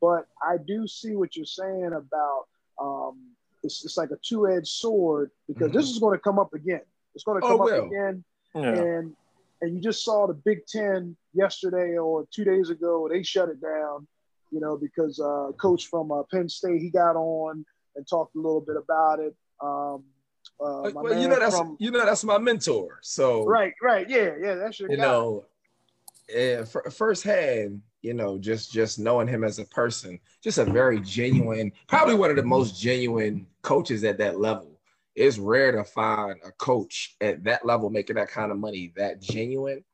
But 0.00 0.26
I 0.42 0.56
do 0.64 0.86
see 0.86 1.16
what 1.16 1.36
you're 1.36 1.46
saying 1.46 1.92
about 1.92 2.44
um, 2.80 3.35
it's, 3.66 3.84
it's 3.84 3.96
like 3.96 4.10
a 4.10 4.18
two 4.26 4.48
edged 4.48 4.68
sword 4.68 5.30
because 5.46 5.68
mm-hmm. 5.68 5.76
this 5.76 5.90
is 5.90 5.98
going 5.98 6.16
to 6.16 6.22
come 6.22 6.38
up 6.38 6.54
again. 6.54 6.80
It's 7.14 7.24
going 7.24 7.40
to 7.40 7.46
oh, 7.46 7.50
come 7.50 7.60
oh, 7.60 7.64
up 7.68 7.86
again. 7.86 8.24
Yeah. 8.54 8.62
And 8.62 9.16
and 9.60 9.74
you 9.74 9.80
just 9.80 10.04
saw 10.04 10.26
the 10.26 10.34
Big 10.34 10.66
Ten 10.66 11.16
yesterday 11.34 11.96
or 11.96 12.26
two 12.30 12.44
days 12.44 12.70
ago. 12.70 13.08
They 13.10 13.22
shut 13.22 13.48
it 13.48 13.60
down, 13.60 14.06
you 14.50 14.60
know, 14.60 14.76
because 14.76 15.18
uh, 15.20 15.52
coach 15.60 15.86
from 15.86 16.12
uh, 16.12 16.22
Penn 16.30 16.48
State 16.48 16.80
he 16.80 16.90
got 16.90 17.16
on 17.16 17.64
and 17.96 18.06
talked 18.08 18.34
a 18.36 18.38
little 18.38 18.60
bit 18.60 18.76
about 18.76 19.20
it. 19.20 19.34
Um, 19.60 20.04
uh, 20.60 20.90
well, 20.94 21.20
you 21.20 21.28
know 21.28 21.38
that's 21.38 21.56
from, 21.56 21.76
you 21.80 21.90
know 21.90 22.04
that's 22.04 22.24
my 22.24 22.38
mentor. 22.38 22.98
So 23.02 23.44
right, 23.44 23.74
right, 23.82 24.08
yeah, 24.08 24.30
yeah, 24.40 24.54
that's 24.54 24.78
your 24.78 24.90
you 24.90 24.96
guy. 24.96 25.02
know, 25.02 25.44
yeah, 26.32 26.64
firsthand, 26.64 27.82
you 28.02 28.14
know, 28.14 28.38
just 28.38 28.72
just 28.72 28.98
knowing 28.98 29.26
him 29.26 29.44
as 29.44 29.58
a 29.58 29.64
person, 29.64 30.18
just 30.42 30.58
a 30.58 30.64
very 30.64 31.00
genuine, 31.00 31.72
probably 31.88 32.14
one 32.14 32.30
of 32.30 32.36
the 32.36 32.42
most 32.42 32.80
genuine 32.80 33.46
coaches 33.66 34.04
at 34.04 34.18
that 34.18 34.38
level. 34.38 34.80
It's 35.14 35.38
rare 35.38 35.72
to 35.72 35.82
find 35.82 36.38
a 36.46 36.52
coach 36.52 37.16
at 37.20 37.42
that 37.44 37.66
level 37.66 37.90
making 37.90 38.16
that 38.16 38.28
kind 38.28 38.52
of 38.52 38.58
money 38.58 38.92
that 38.96 39.20
genuine. 39.20 39.84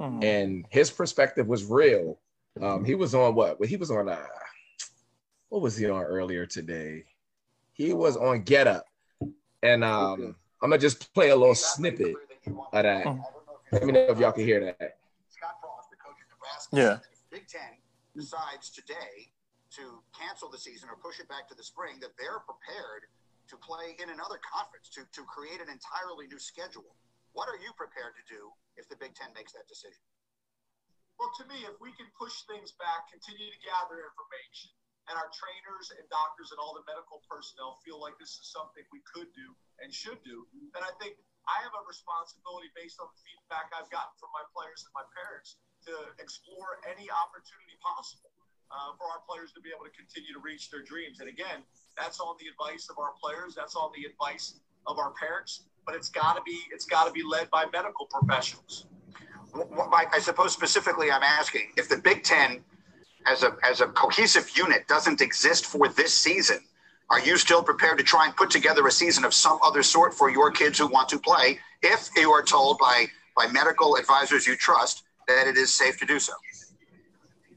Mm-hmm. 0.00 0.22
And 0.22 0.66
his 0.70 0.90
perspective 0.90 1.46
was 1.46 1.64
real. 1.64 2.18
Um, 2.60 2.84
he 2.84 2.94
was 2.94 3.14
on 3.14 3.34
what? 3.34 3.60
Well, 3.60 3.68
he 3.68 3.76
was 3.76 3.90
on 3.90 4.08
uh, 4.08 4.16
what 5.50 5.60
was 5.60 5.76
he 5.76 5.88
on 5.90 6.02
earlier 6.02 6.46
today? 6.46 7.04
He 7.72 7.92
was 7.92 8.16
on 8.16 8.42
Get 8.42 8.66
Up 8.66 8.86
and 9.62 9.84
um, 9.84 10.34
I'm 10.62 10.70
gonna 10.70 10.78
just 10.78 11.12
play 11.12 11.30
a 11.30 11.36
little 11.36 11.54
snippet 11.54 12.14
of 12.46 12.82
that. 12.82 13.06
Let 13.72 13.84
me 13.84 13.92
know 13.92 14.06
if 14.08 14.18
y'all 14.18 14.32
can 14.32 14.44
hear 14.44 14.64
that. 14.64 14.98
Scott 15.28 15.56
Frost, 15.60 15.90
the 15.90 15.96
coach 15.96 16.16
of 16.22 16.30
Nebraska, 16.30 16.76
yeah. 16.76 16.98
Big 17.30 17.46
Ten 17.46 17.60
decides 18.16 18.70
today 18.70 19.30
to 19.76 20.02
cancel 20.16 20.50
the 20.50 20.58
season 20.58 20.90
or 20.90 20.98
push 20.98 21.22
it 21.22 21.30
back 21.30 21.46
to 21.48 21.56
the 21.56 21.62
spring, 21.62 22.02
that 22.02 22.16
they're 22.18 22.42
prepared 22.42 23.06
to 23.50 23.56
play 23.58 23.98
in 23.98 24.10
another 24.10 24.38
conference 24.42 24.90
to, 24.94 25.02
to 25.10 25.22
create 25.26 25.58
an 25.58 25.70
entirely 25.70 26.30
new 26.30 26.38
schedule. 26.38 26.94
What 27.34 27.46
are 27.46 27.58
you 27.58 27.70
prepared 27.78 28.18
to 28.18 28.24
do 28.26 28.50
if 28.74 28.90
the 28.90 28.98
Big 28.98 29.14
Ten 29.14 29.30
makes 29.34 29.54
that 29.54 29.66
decision? 29.70 30.02
Well, 31.18 31.30
to 31.42 31.44
me, 31.46 31.66
if 31.68 31.76
we 31.78 31.92
can 31.94 32.08
push 32.16 32.32
things 32.48 32.72
back, 32.80 33.10
continue 33.12 33.50
to 33.50 33.60
gather 33.60 34.02
information, 34.02 34.72
and 35.10 35.18
our 35.18 35.30
trainers 35.34 35.90
and 35.94 36.06
doctors 36.06 36.54
and 36.54 36.58
all 36.62 36.70
the 36.70 36.86
medical 36.86 37.18
personnel 37.26 37.82
feel 37.82 37.98
like 37.98 38.14
this 38.22 38.38
is 38.38 38.54
something 38.54 38.86
we 38.94 39.02
could 39.02 39.26
do 39.34 39.48
and 39.82 39.90
should 39.90 40.22
do, 40.22 40.46
then 40.70 40.86
I 40.86 40.94
think 41.02 41.18
I 41.50 41.58
have 41.66 41.74
a 41.74 41.82
responsibility 41.82 42.70
based 42.78 43.02
on 43.02 43.10
the 43.10 43.18
feedback 43.26 43.74
I've 43.74 43.90
gotten 43.90 44.14
from 44.22 44.30
my 44.30 44.46
players 44.54 44.86
and 44.86 44.94
my 44.94 45.02
parents 45.10 45.58
to 45.90 45.94
explore 46.22 46.78
any 46.86 47.10
opportunity 47.10 47.74
possible 47.82 48.29
uh, 48.70 48.94
for 48.96 49.04
our 49.10 49.20
players 49.28 49.52
to 49.52 49.60
be 49.60 49.70
able 49.74 49.84
to 49.84 49.90
continue 49.90 50.32
to 50.32 50.40
reach 50.40 50.70
their 50.70 50.82
dreams. 50.82 51.20
And 51.20 51.28
again, 51.28 51.62
that's 51.96 52.20
on 52.20 52.36
the 52.38 52.46
advice 52.46 52.88
of 52.88 52.98
our 52.98 53.12
players. 53.20 53.54
That's 53.54 53.76
on 53.76 53.90
the 53.94 54.08
advice 54.08 54.54
of 54.86 54.98
our 54.98 55.12
parents. 55.12 55.62
But 55.84 55.94
it's 55.94 56.08
got 56.08 56.34
to 56.34 56.42
be 56.42 56.58
it's 56.72 56.84
got 56.84 57.06
to 57.06 57.12
be 57.12 57.22
led 57.22 57.50
by 57.50 57.64
medical 57.72 58.06
professionals. 58.06 58.86
I 59.54 60.18
suppose 60.20 60.52
specifically, 60.52 61.10
I'm 61.10 61.22
asking 61.22 61.72
if 61.76 61.88
the 61.88 61.96
Big 61.96 62.22
Ten 62.22 62.62
as 63.26 63.42
a 63.42 63.56
as 63.68 63.80
a 63.80 63.86
cohesive 63.86 64.56
unit 64.56 64.86
doesn't 64.86 65.20
exist 65.20 65.66
for 65.66 65.88
this 65.88 66.14
season, 66.14 66.60
are 67.08 67.20
you 67.20 67.36
still 67.36 67.62
prepared 67.62 67.98
to 67.98 68.04
try 68.04 68.26
and 68.26 68.36
put 68.36 68.50
together 68.50 68.86
a 68.86 68.92
season 68.92 69.24
of 69.24 69.34
some 69.34 69.58
other 69.62 69.82
sort 69.82 70.14
for 70.14 70.30
your 70.30 70.50
kids 70.50 70.78
who 70.78 70.86
want 70.86 71.08
to 71.08 71.18
play 71.18 71.58
if 71.82 72.08
you 72.16 72.30
are 72.30 72.42
told 72.42 72.78
by 72.78 73.06
by 73.36 73.46
medical 73.48 73.96
advisors 73.96 74.46
you 74.46 74.56
trust 74.56 75.02
that 75.26 75.46
it 75.46 75.56
is 75.56 75.72
safe 75.72 75.98
to 75.98 76.06
do 76.06 76.18
so? 76.18 76.32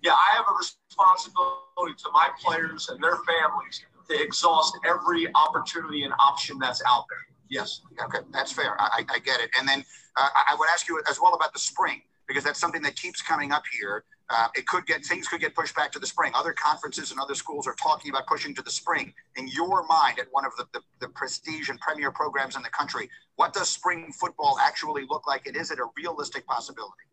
Yeah, 0.01 0.13
I 0.13 0.36
have 0.36 0.46
a 0.46 0.53
responsibility 0.94 1.96
to 1.98 2.10
my 2.14 2.30
players 2.44 2.90
and 2.90 3.04
their 3.04 3.18
families 3.18 3.84
to 4.10 4.22
exhaust 4.22 4.78
every 4.86 5.28
opportunity 5.36 6.04
and 6.04 6.14
option 6.20 6.60
that's 6.60 6.82
out 6.88 7.06
there. 7.10 7.20
Yes. 7.50 7.82
Okay, 8.04 8.20
that's 8.32 8.52
fair. 8.52 8.80
I, 8.80 9.04
I 9.10 9.20
get 9.20 9.40
it. 9.40 9.50
And 9.58 9.68
then 9.68 9.84
uh, 10.16 10.30
I 10.36 10.56
would 10.58 10.68
ask 10.74 10.88
you 10.88 11.02
as 11.10 11.20
well 11.22 11.34
about 11.34 11.54
the 11.54 11.60
spring 11.60 12.02
because 12.28 12.44
that's 12.44 12.60
something 12.60 12.82
that 12.82 12.96
keeps 12.96 13.22
coming 13.22 13.52
up 13.52 13.64
here. 13.78 14.04
Uh, 14.30 14.48
it 14.56 14.66
could 14.66 14.86
get 14.86 15.06
things 15.06 15.28
could 15.28 15.42
get 15.42 15.54
pushed 15.54 15.76
back 15.76 15.92
to 15.92 16.00
the 16.00 16.08
spring. 16.08 16.32
Other 16.34 16.54
conferences 16.54 17.12
and 17.12 17.20
other 17.20 17.36
schools 17.36 17.68
are 17.68 17.76
talking 17.76 18.10
about 18.10 18.26
pushing 18.26 18.56
to 18.56 18.62
the 18.62 18.72
spring. 18.72 19.14
In 19.36 19.48
your 19.50 19.86
mind, 19.88 20.18
at 20.20 20.28
one 20.32 20.46
of 20.46 20.54
the, 20.58 20.66
the, 20.74 20.80
the 21.02 21.10
prestige 21.10 21.70
and 21.70 21.80
premier 21.80 22.12
programs 22.12 22.56
in 22.56 22.64
the 22.64 22.70
country, 22.70 23.10
what 23.36 23.54
does 23.54 23.70
spring 23.70 24.12
football 24.14 24.58
actually 24.62 25.06
look 25.10 25.28
like? 25.28 25.46
And 25.46 25.56
is 25.58 25.72
it 25.72 25.80
a 25.80 25.86
realistic 25.98 26.48
possibility? 26.48 27.04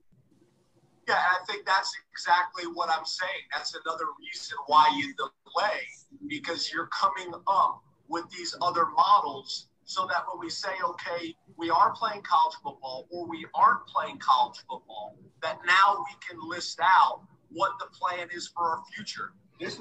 Yeah, 1.10 1.16
I 1.16 1.44
think 1.44 1.66
that's 1.66 1.92
exactly 2.12 2.64
what 2.72 2.88
I'm 2.88 3.04
saying. 3.04 3.42
That's 3.52 3.74
another 3.84 4.04
reason 4.20 4.56
why 4.68 4.88
you 4.96 5.12
delay 5.14 5.80
because 6.28 6.72
you're 6.72 6.86
coming 6.86 7.32
up 7.48 7.82
with 8.08 8.30
these 8.30 8.54
other 8.62 8.86
models 8.96 9.66
so 9.84 10.06
that 10.06 10.22
when 10.30 10.38
we 10.38 10.48
say, 10.48 10.70
okay, 10.84 11.34
we 11.56 11.68
are 11.68 11.92
playing 11.96 12.22
college 12.22 12.54
football 12.62 13.08
or 13.10 13.26
we 13.26 13.44
aren't 13.56 13.84
playing 13.88 14.18
college 14.18 14.58
football, 14.68 15.16
that 15.42 15.58
now 15.66 15.96
we 15.98 16.14
can 16.28 16.38
list 16.48 16.78
out 16.80 17.22
what 17.50 17.72
the 17.80 17.86
plan 17.86 18.28
is 18.32 18.46
for 18.46 18.62
our 18.62 18.82
future. 18.94 19.32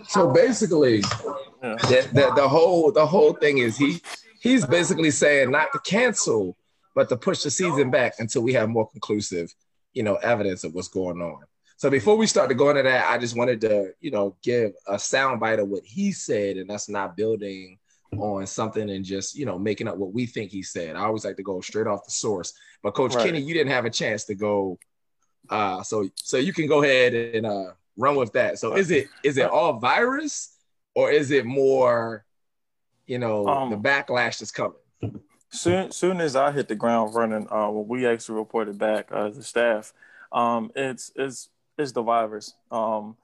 So 0.08 0.32
basically, 0.32 1.02
the, 1.02 2.10
the, 2.12 2.34
the 2.36 2.48
whole 2.48 2.92
the 2.92 3.06
whole 3.06 3.34
thing 3.34 3.60
is 3.60 3.78
he 3.78 4.02
he's 4.42 4.66
basically 4.66 5.12
saying 5.12 5.52
not 5.52 5.72
to 5.74 5.80
cancel, 5.86 6.58
but 6.96 7.08
to 7.10 7.18
push 7.18 7.44
the 7.44 7.52
season 7.52 7.92
back 7.92 8.14
until 8.18 8.42
we 8.42 8.54
have 8.54 8.68
more 8.68 8.90
conclusive, 8.90 9.54
you 9.94 10.04
know, 10.04 10.16
evidence 10.16 10.64
of 10.64 10.74
what's 10.74 10.88
going 10.88 11.22
on. 11.22 11.44
So 11.78 11.90
before 11.90 12.18
we 12.18 12.28
start 12.28 12.50
to 12.50 12.56
go 12.56 12.70
into 12.70 12.84
that, 12.84 13.10
I 13.10 13.18
just 13.18 13.38
wanted 13.38 13.62
to, 13.62 13.94
you 14.02 14.12
know, 14.12 14.36
give 14.44 14.74
a 14.88 14.96
soundbite 14.96 15.62
of 15.62 15.70
what 15.70 15.86
he 15.86 16.12
said, 16.12 16.58
and 16.58 16.70
that's 16.70 16.90
not 16.90 17.16
building 17.16 17.80
on 18.18 18.48
something 18.48 18.90
and 18.90 19.06
just 19.06 19.36
you 19.36 19.46
know 19.46 19.60
making 19.60 19.88
up 19.88 19.98
what 19.98 20.14
we 20.14 20.26
think 20.26 20.52
he 20.52 20.64
said. 20.64 20.96
I 20.96 21.04
always 21.06 21.26
like 21.26 21.38
to 21.38 21.44
go 21.44 21.62
straight 21.62 21.88
off 21.88 22.06
the 22.06 22.12
source. 22.12 22.54
But 22.82 22.92
Coach 22.92 23.16
right. 23.16 23.26
Kenny, 23.26 23.40
you 23.40 23.54
didn't 23.54 23.72
have 23.72 23.86
a 23.86 23.90
chance 23.90 24.26
to 24.26 24.36
go, 24.36 24.80
uh, 25.50 25.84
so 25.84 26.10
so 26.16 26.38
you 26.38 26.54
can 26.54 26.68
go 26.68 26.84
ahead 26.84 27.14
and 27.14 27.46
uh, 27.46 27.72
run 27.98 28.16
with 28.16 28.34
that. 28.34 28.60
So 28.60 28.76
is 28.76 28.92
it 28.92 29.08
is 29.24 29.38
it 29.38 29.50
all 29.50 29.80
virus 29.80 30.56
or 30.96 31.12
is 31.12 31.32
it 31.32 31.46
more, 31.46 32.26
you 33.06 33.20
know, 33.20 33.48
um, 33.48 33.70
the 33.70 33.78
backlash 33.78 34.42
is 34.42 34.52
coming? 34.52 34.74
Soon 35.52 35.92
soon 35.92 36.22
as 36.22 36.36
I 36.36 36.52
hit 36.52 36.68
the 36.68 36.76
ground 36.76 37.16
running, 37.16 37.48
uh, 37.52 37.70
when 37.70 37.88
we 37.88 38.06
actually 38.06 38.38
reported 38.38 38.78
back 38.78 39.10
uh, 39.12 39.28
as 39.28 39.38
a 39.38 39.44
staff, 39.44 39.94
um, 40.32 40.72
it's 40.76 41.12
it's 41.16 41.50
it's 41.78 41.92
the 41.92 42.04
virus. 42.04 42.54
Um, 42.72 43.16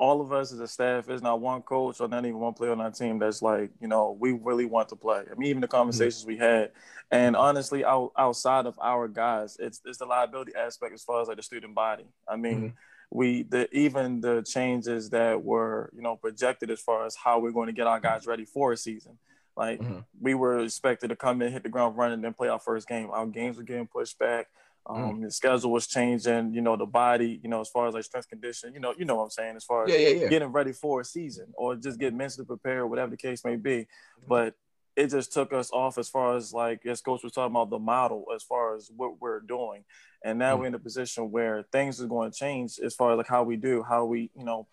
all 0.00 0.22
of 0.22 0.32
us 0.32 0.50
as 0.50 0.58
a 0.60 0.66
staff, 0.66 1.04
there's 1.04 1.20
not 1.20 1.40
one 1.40 1.60
coach 1.60 2.00
or 2.00 2.08
not 2.08 2.24
even 2.24 2.40
one 2.40 2.54
player 2.54 2.72
on 2.72 2.80
our 2.80 2.90
team 2.90 3.18
that's 3.18 3.42
like, 3.42 3.70
you 3.82 3.86
know, 3.86 4.16
we 4.18 4.32
really 4.32 4.64
want 4.64 4.88
to 4.88 4.96
play. 4.96 5.24
I 5.30 5.34
mean, 5.38 5.50
even 5.50 5.60
the 5.60 5.68
conversations 5.68 6.24
we 6.24 6.38
had, 6.38 6.70
and 7.10 7.36
honestly, 7.36 7.84
out, 7.84 8.12
outside 8.16 8.64
of 8.64 8.78
our 8.80 9.08
guys, 9.08 9.58
it's 9.60 9.80
it's 9.84 9.98
the 9.98 10.06
liability 10.06 10.52
aspect 10.56 10.94
as 10.94 11.04
far 11.04 11.20
as 11.20 11.28
like 11.28 11.36
the 11.36 11.42
student 11.42 11.74
body. 11.74 12.06
I 12.26 12.36
mean, 12.36 12.56
mm-hmm. 12.56 12.66
we 13.10 13.42
the 13.42 13.68
even 13.76 14.22
the 14.22 14.42
changes 14.42 15.10
that 15.10 15.44
were 15.44 15.90
you 15.94 16.02
know 16.02 16.16
projected 16.16 16.70
as 16.70 16.80
far 16.80 17.04
as 17.04 17.14
how 17.14 17.38
we're 17.38 17.52
going 17.52 17.66
to 17.66 17.74
get 17.74 17.86
our 17.86 18.00
guys 18.00 18.26
ready 18.26 18.46
for 18.46 18.72
a 18.72 18.78
season. 18.78 19.18
Like 19.60 19.78
mm-hmm. 19.78 19.98
we 20.18 20.32
were 20.32 20.60
expected 20.60 21.08
to 21.08 21.16
come 21.16 21.42
in, 21.42 21.52
hit 21.52 21.62
the 21.62 21.68
ground 21.68 21.98
running, 21.98 22.22
then 22.22 22.32
play 22.32 22.48
our 22.48 22.58
first 22.58 22.88
game. 22.88 23.10
Our 23.12 23.26
games 23.26 23.58
were 23.58 23.62
getting 23.62 23.86
pushed 23.86 24.18
back. 24.18 24.46
Um, 24.86 25.18
mm. 25.18 25.24
The 25.24 25.30
schedule 25.30 25.70
was 25.70 25.86
changing. 25.86 26.54
You 26.54 26.62
know, 26.62 26.76
the 26.76 26.86
body. 26.86 27.38
You 27.42 27.50
know, 27.50 27.60
as 27.60 27.68
far 27.68 27.86
as 27.86 27.92
like 27.92 28.04
strength 28.04 28.30
condition. 28.30 28.72
You 28.72 28.80
know, 28.80 28.94
you 28.96 29.04
know 29.04 29.16
what 29.16 29.24
I'm 29.24 29.30
saying. 29.30 29.56
As 29.56 29.64
far 29.64 29.84
as 29.84 29.90
yeah, 29.90 29.98
yeah, 29.98 30.22
yeah. 30.22 30.28
getting 30.28 30.48
ready 30.48 30.72
for 30.72 31.02
a 31.02 31.04
season 31.04 31.48
or 31.58 31.76
just 31.76 32.00
getting 32.00 32.16
mentally 32.16 32.46
prepared, 32.46 32.88
whatever 32.88 33.10
the 33.10 33.18
case 33.18 33.44
may 33.44 33.56
be. 33.56 33.80
Mm-hmm. 33.80 34.28
But 34.28 34.54
it 34.96 35.10
just 35.10 35.30
took 35.30 35.52
us 35.52 35.70
off 35.74 35.98
as 35.98 36.08
far 36.08 36.36
as 36.36 36.54
like 36.54 36.86
as 36.86 37.02
coach 37.02 37.22
was 37.22 37.32
talking 37.32 37.52
about 37.52 37.68
the 37.68 37.78
model 37.78 38.24
as 38.34 38.42
far 38.42 38.76
as 38.76 38.90
what 38.96 39.20
we're 39.20 39.40
doing 39.40 39.84
and 40.24 40.38
now 40.38 40.52
mm-hmm. 40.52 40.60
we're 40.60 40.66
in 40.66 40.74
a 40.74 40.78
position 40.78 41.30
where 41.30 41.64
things 41.70 42.02
are 42.02 42.08
going 42.08 42.30
to 42.30 42.36
change 42.36 42.78
as 42.84 42.94
far 42.94 43.12
as 43.12 43.16
like 43.16 43.28
how 43.28 43.42
we 43.42 43.56
do 43.56 43.82
how 43.82 44.04
we 44.04 44.30
you 44.34 44.44
know 44.44 44.66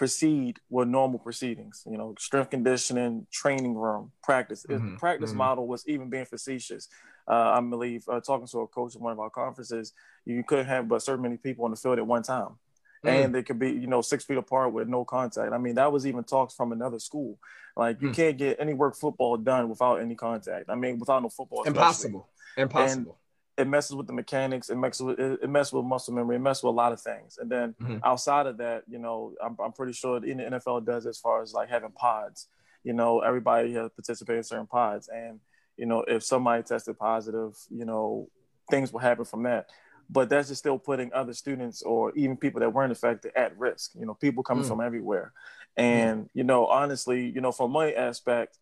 proceed 0.00 0.58
with 0.70 0.88
normal 0.88 1.18
proceedings 1.18 1.82
you 1.84 1.98
know 1.98 2.14
strength 2.18 2.48
conditioning 2.48 3.26
training 3.30 3.74
room 3.74 4.10
practice 4.22 4.64
mm-hmm. 4.66 4.96
practice 4.96 5.28
mm-hmm. 5.28 5.40
model 5.40 5.66
was 5.66 5.86
even 5.86 6.08
being 6.08 6.24
facetious 6.24 6.88
uh, 7.28 7.52
i 7.54 7.60
believe 7.60 8.02
uh, 8.08 8.18
talking 8.18 8.46
to 8.46 8.60
a 8.60 8.66
coach 8.68 8.96
at 8.96 9.02
one 9.02 9.12
of 9.12 9.20
our 9.20 9.28
conferences 9.28 9.92
you 10.24 10.42
couldn't 10.42 10.64
have 10.64 10.88
but 10.88 11.02
certain 11.02 11.20
many 11.20 11.36
people 11.36 11.66
on 11.66 11.70
the 11.70 11.76
field 11.76 11.98
at 11.98 12.06
one 12.06 12.22
time 12.22 12.56
mm. 13.04 13.24
and 13.24 13.34
they 13.34 13.42
could 13.42 13.58
be 13.58 13.72
you 13.72 13.86
know 13.86 14.00
six 14.00 14.24
feet 14.24 14.38
apart 14.38 14.72
with 14.72 14.88
no 14.88 15.04
contact. 15.04 15.52
I 15.52 15.58
mean 15.58 15.74
that 15.74 15.92
was 15.92 16.06
even 16.06 16.24
talks 16.24 16.54
from 16.54 16.72
another 16.72 16.98
school. 16.98 17.38
Like 17.76 18.00
you 18.00 18.08
mm. 18.08 18.14
can't 18.14 18.38
get 18.38 18.56
any 18.58 18.74
work 18.74 18.96
football 18.96 19.36
done 19.36 19.68
without 19.68 19.96
any 19.96 20.14
contact. 20.14 20.70
I 20.70 20.74
mean 20.76 20.98
without 20.98 21.22
no 21.22 21.28
football. 21.28 21.64
Impossible. 21.64 22.28
Impossible. 22.56 23.18
It 23.56 23.68
messes 23.68 23.94
with 23.94 24.06
the 24.06 24.12
mechanics. 24.12 24.70
It 24.70 24.76
messes 24.76 25.02
with 25.02 25.18
it, 25.18 25.48
messes 25.48 25.72
with 25.72 25.84
muscle 25.84 26.14
memory. 26.14 26.36
It 26.36 26.40
messes 26.40 26.62
with 26.62 26.72
a 26.72 26.76
lot 26.76 26.92
of 26.92 27.00
things. 27.00 27.38
And 27.38 27.50
then 27.50 27.74
mm-hmm. 27.80 27.98
outside 28.04 28.46
of 28.46 28.56
that, 28.58 28.84
you 28.88 28.98
know, 28.98 29.34
I'm, 29.42 29.56
I'm 29.62 29.72
pretty 29.72 29.92
sure 29.92 30.18
the 30.18 30.28
NFL 30.28 30.86
does 30.86 31.06
as 31.06 31.18
far 31.18 31.42
as 31.42 31.52
like 31.52 31.68
having 31.68 31.90
pods. 31.90 32.48
You 32.84 32.94
know, 32.94 33.20
everybody 33.20 33.74
has 33.74 33.90
participated 33.90 34.38
in 34.38 34.44
certain 34.44 34.66
pods, 34.66 35.08
and 35.12 35.40
you 35.76 35.86
know, 35.86 36.02
if 36.08 36.24
somebody 36.24 36.62
tested 36.62 36.98
positive, 36.98 37.54
you 37.70 37.84
know, 37.84 38.30
things 38.70 38.92
will 38.92 39.00
happen 39.00 39.24
from 39.24 39.42
that 39.42 39.68
but 40.10 40.28
that's 40.28 40.48
just 40.48 40.58
still 40.58 40.78
putting 40.78 41.12
other 41.12 41.32
students 41.32 41.82
or 41.82 42.12
even 42.16 42.36
people 42.36 42.60
that 42.60 42.72
weren't 42.72 42.92
affected 42.92 43.32
at 43.36 43.56
risk 43.58 43.92
you 43.98 44.04
know 44.04 44.14
people 44.14 44.42
coming 44.42 44.64
mm. 44.64 44.68
from 44.68 44.80
everywhere 44.80 45.32
and 45.76 46.24
mm. 46.24 46.28
you 46.34 46.44
know 46.44 46.66
honestly 46.66 47.26
you 47.26 47.40
know 47.40 47.52
from 47.52 47.70
my 47.70 47.92
aspect 47.92 48.58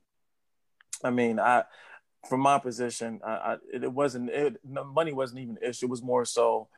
i 1.02 1.11
mean 1.11 1.40
i 1.40 1.64
from 2.28 2.40
my 2.40 2.58
position 2.58 3.20
I, 3.25 3.30
I 3.30 3.56
it 3.72 3.92
wasn't 3.92 4.30
it, 4.30 4.60
money 4.64 5.12
wasn't 5.12 5.40
even 5.40 5.58
an 5.60 5.68
issue 5.68 5.87
it 5.87 5.90
was 5.90 6.02
more 6.02 6.25
so 6.25 6.68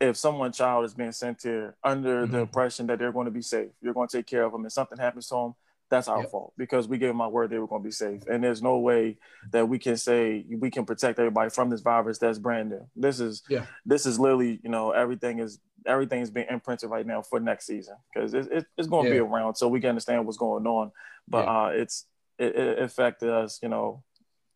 if 0.00 0.16
someone's 0.16 0.56
child 0.56 0.84
is 0.84 0.94
being 0.94 1.12
sent 1.12 1.42
here 1.42 1.74
under 1.82 2.22
mm-hmm. 2.22 2.32
the 2.32 2.38
impression 2.38 2.86
that 2.86 2.98
they're 2.98 3.12
going 3.12 3.26
to 3.26 3.30
be 3.30 3.42
safe 3.42 3.70
you're 3.80 3.94
going 3.94 4.08
to 4.08 4.16
take 4.16 4.26
care 4.26 4.44
of 4.44 4.52
them 4.52 4.62
and 4.62 4.72
something 4.72 4.98
happens 4.98 5.28
to 5.28 5.34
them 5.34 5.54
that's 5.90 6.08
our 6.08 6.20
yep. 6.20 6.30
fault 6.30 6.52
because 6.56 6.88
we 6.88 6.98
gave 6.98 7.08
them 7.08 7.20
our 7.20 7.30
word 7.30 7.50
they 7.50 7.58
were 7.58 7.66
going 7.66 7.82
to 7.82 7.86
be 7.86 7.92
safe. 7.92 8.22
And 8.26 8.42
there's 8.42 8.62
no 8.62 8.78
way 8.78 9.16
that 9.50 9.68
we 9.68 9.78
can 9.78 9.96
say 9.96 10.44
we 10.48 10.70
can 10.70 10.84
protect 10.84 11.18
everybody 11.18 11.50
from 11.50 11.70
this 11.70 11.80
virus 11.80 12.18
that's 12.18 12.38
brand 12.38 12.70
new. 12.70 12.86
This 12.94 13.20
is 13.20 13.42
yeah. 13.48 13.66
this 13.86 14.06
is 14.06 14.18
literally 14.18 14.60
you 14.62 14.70
know 14.70 14.90
everything 14.90 15.38
is 15.38 15.58
everything 15.86 16.20
is 16.20 16.30
being 16.30 16.46
imprinted 16.50 16.90
right 16.90 17.06
now 17.06 17.22
for 17.22 17.40
next 17.40 17.66
season 17.66 17.96
because 18.12 18.34
it, 18.34 18.48
it, 18.50 18.66
it's 18.76 18.88
going 18.88 19.04
to 19.04 19.10
yeah. 19.10 19.16
be 19.16 19.20
around 19.20 19.54
so 19.54 19.68
we 19.68 19.80
can 19.80 19.90
understand 19.90 20.24
what's 20.26 20.38
going 20.38 20.66
on. 20.66 20.92
But 21.26 21.44
yeah. 21.44 21.62
uh, 21.62 21.68
it's 21.68 22.06
it, 22.38 22.54
it, 22.54 22.78
affected 22.78 23.30
us 23.30 23.58
you 23.62 23.68
know 23.68 24.02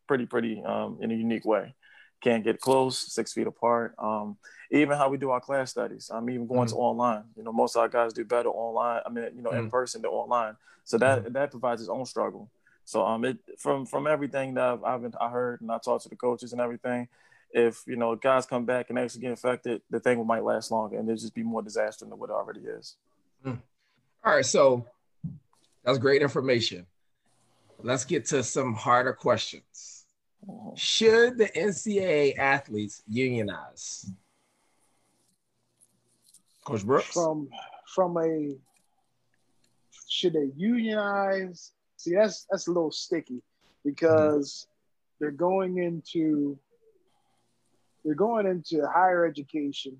pretty 0.07 0.27
pretty 0.27 0.63
um, 0.65 0.99
in 1.01 1.11
a 1.11 1.15
unique 1.15 1.45
way. 1.45 1.75
Can't 2.23 2.45
get 2.45 2.61
close, 2.61 2.99
six 3.13 3.33
feet 3.33 3.47
apart. 3.47 3.95
Um, 3.99 4.37
even 4.71 4.97
how 4.97 5.09
we 5.09 5.19
do 5.19 5.31
our 5.31 5.41
class 5.41 5.71
studies. 5.71 6.11
I'm 6.13 6.29
even 6.31 6.47
going 6.47 6.69
mm-hmm. 6.69 6.77
to 6.77 6.83
online. 6.83 7.25
You 7.37 7.43
know, 7.43 7.53
most 7.53 7.77
of 7.77 7.81
our 7.81 7.89
guys 7.89 8.13
do 8.13 8.25
better 8.25 8.49
online. 8.49 9.03
I 9.05 9.11
mean, 9.11 9.25
you 9.37 9.43
know, 9.43 9.51
mm-hmm. 9.51 9.65
in 9.65 9.71
person 9.71 10.03
than 10.03 10.11
online. 10.11 10.57
So 10.85 10.99
that 10.99 11.25
mm-hmm. 11.25 11.33
that 11.33 11.51
provides 11.51 11.81
its 11.81 11.91
own 11.91 12.07
struggle. 12.07 12.51
So 12.85 13.07
um, 13.07 13.25
it 13.25 13.39
from 13.59 13.87
from 13.87 14.07
everything 14.07 14.55
that 14.55 14.65
I've, 14.65 14.85
I've 14.85 15.03
been, 15.03 15.13
I 15.21 15.29
heard 15.29 15.61
and 15.61 15.71
I 15.71 15.79
talked 15.79 16.05
to 16.05 16.09
the 16.09 16.17
coaches 16.17 16.53
and 16.53 16.61
everything. 16.61 17.09
If 17.53 17.83
you 17.87 17.97
know 17.97 18.17
guys 18.17 18.47
come 18.47 18.65
back 18.65 18.89
and 18.89 18.99
actually 18.99 19.21
get 19.23 19.31
infected, 19.31 19.83
the 19.91 20.01
thing 20.01 20.25
might 20.27 20.43
last 20.43 20.71
longer 20.71 20.97
and 20.97 21.07
there'll 21.07 21.21
just 21.21 21.35
be 21.35 21.43
more 21.43 21.63
disaster 21.63 22.05
than 22.07 22.19
what 22.19 22.31
it 22.31 22.35
already 22.35 22.61
is. 22.61 22.97
Mm. 23.45 23.61
All 24.25 24.35
right, 24.35 24.47
so 24.47 24.87
that's 25.85 25.99
great 25.99 26.23
information. 26.23 26.87
Let's 27.83 28.05
get 28.05 28.27
to 28.27 28.43
some 28.43 28.75
harder 28.75 29.13
questions. 29.13 30.05
Mm-hmm. 30.49 30.75
Should 30.77 31.39
the 31.39 31.47
NCAA 31.47 32.39
athletes 32.39 33.03
unionize? 33.07 34.11
Coach 36.65 36.85
Brooks? 36.85 37.13
From 37.13 37.49
from 37.95 38.17
a 38.19 38.57
should 40.09 40.35
they 40.35 40.51
unionize? 40.57 41.73
See, 41.97 42.15
that's 42.15 42.47
that's 42.51 42.67
a 42.67 42.71
little 42.71 42.93
sticky 42.93 43.43
because 43.85 44.67
mm-hmm. 44.67 45.17
they're 45.21 45.31
going 45.31 45.79
into 45.79 46.59
they're 48.05 48.15
going 48.15 48.47
into 48.47 48.87
higher 48.87 49.27
education 49.27 49.97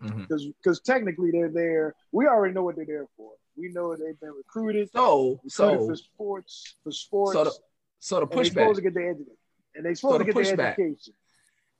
because 0.00 0.42
mm-hmm. 0.42 0.50
because 0.62 0.80
technically 0.80 1.30
they're 1.30 1.50
there. 1.50 1.94
We 2.12 2.26
already 2.26 2.54
know 2.54 2.62
what 2.62 2.76
they're 2.76 2.86
there 2.86 3.06
for. 3.16 3.32
We 3.56 3.68
know 3.68 3.94
they've 3.96 4.18
been 4.20 4.34
recruited. 4.36 4.90
So 4.92 5.40
recruited 5.42 5.52
so 5.52 5.86
for 5.86 5.96
sports 5.96 6.74
for 6.84 6.92
sports. 6.92 7.32
So 7.32 7.44
the, 7.44 7.52
so 8.00 8.20
the 8.20 8.26
pushback. 8.26 8.34
They're 8.34 8.44
supposed 8.44 8.76
to 8.76 8.82
get 8.82 8.94
their 8.94 9.10
education, 9.10 9.36
and 9.74 9.84
they're 9.84 9.94
supposed 9.94 10.14
so 10.14 10.18
the 10.18 10.24
to 10.24 10.32
get 10.32 10.56
their 10.56 10.66
education. 10.68 11.14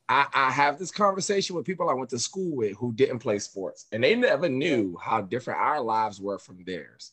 I, 0.08 0.26
I, 0.32 0.50
have 0.52 0.78
this 0.78 0.92
conversation 0.92 1.56
with 1.56 1.66
people 1.66 1.90
I 1.90 1.94
went 1.94 2.10
to 2.10 2.18
school 2.18 2.54
with 2.54 2.76
who 2.76 2.92
didn't 2.92 3.18
play 3.18 3.40
sports, 3.40 3.86
and 3.90 4.04
they 4.04 4.14
never 4.14 4.48
knew 4.48 4.96
how 5.02 5.20
different 5.20 5.58
our 5.58 5.80
lives 5.80 6.20
were 6.20 6.38
from 6.38 6.62
theirs. 6.64 7.10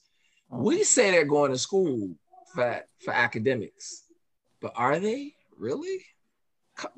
Oh. 0.51 0.59
We 0.59 0.83
say 0.83 1.09
they're 1.09 1.25
going 1.25 1.51
to 1.51 1.57
school 1.57 2.15
for, 2.53 2.85
for 3.03 3.11
academics, 3.11 4.03
but 4.61 4.73
are 4.75 4.99
they 4.99 5.33
really? 5.57 6.05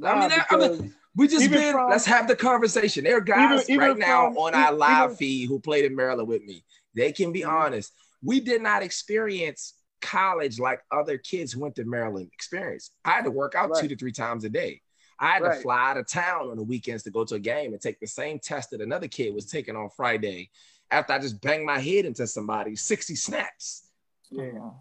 I 0.04 0.28
mean, 0.28 0.42
I 0.50 0.58
mean 0.58 0.94
we 1.16 1.28
just 1.28 1.50
been. 1.50 1.74
From, 1.74 1.90
let's 1.90 2.06
have 2.06 2.28
the 2.28 2.36
conversation. 2.36 3.06
There 3.06 3.18
are 3.18 3.22
guys 3.22 3.70
even, 3.70 3.76
even 3.76 3.88
right 3.88 3.98
now 3.98 4.28
on 4.28 4.54
our 4.54 4.74
live 4.74 5.12
even, 5.12 5.16
feed 5.18 5.48
who 5.48 5.60
played 5.60 5.86
in 5.86 5.96
Maryland 5.96 6.28
with 6.28 6.44
me. 6.44 6.64
They 6.96 7.12
can 7.12 7.32
be 7.32 7.42
mm-hmm. 7.42 7.56
honest. 7.56 7.94
We 8.24 8.40
did 8.40 8.62
not 8.62 8.84
experience 8.84 9.74
college 10.02 10.60
like 10.60 10.82
other 10.92 11.18
kids 11.18 11.52
who 11.52 11.62
went 11.62 11.76
to 11.76 11.84
Maryland 11.84 12.30
experience. 12.34 12.92
I 13.04 13.12
had 13.12 13.26
to 13.26 13.32
work 13.32 13.56
out 13.56 13.70
right. 13.70 13.82
two 13.82 13.88
to 13.88 13.96
three 13.96 14.12
times 14.12 14.44
a 14.44 14.50
day. 14.50 14.82
I 15.20 15.32
had 15.32 15.44
right. 15.44 15.56
to 15.56 15.62
fly 15.62 15.92
out 15.92 15.98
of 15.98 16.08
town 16.08 16.50
on 16.50 16.58
the 16.58 16.64
weekends 16.64 17.04
to 17.04 17.12
go 17.12 17.24
to 17.24 17.36
a 17.36 17.40
game 17.40 17.72
and 17.72 17.82
take 17.82 18.00
the 18.00 18.08
same 18.08 18.40
test 18.40 18.72
that 18.72 18.82
another 18.82 19.08
kid 19.08 19.34
was 19.34 19.46
taking 19.46 19.76
on 19.76 19.90
Friday 19.96 20.50
after 20.92 21.14
I 21.14 21.20
just 21.20 21.42
banged 21.42 21.66
my 21.66 21.80
head 21.80 22.06
into 22.06 22.28
somebody 22.28 22.76
60 22.76 23.16
snaps. 23.16 23.88
Yeah. 24.30 24.72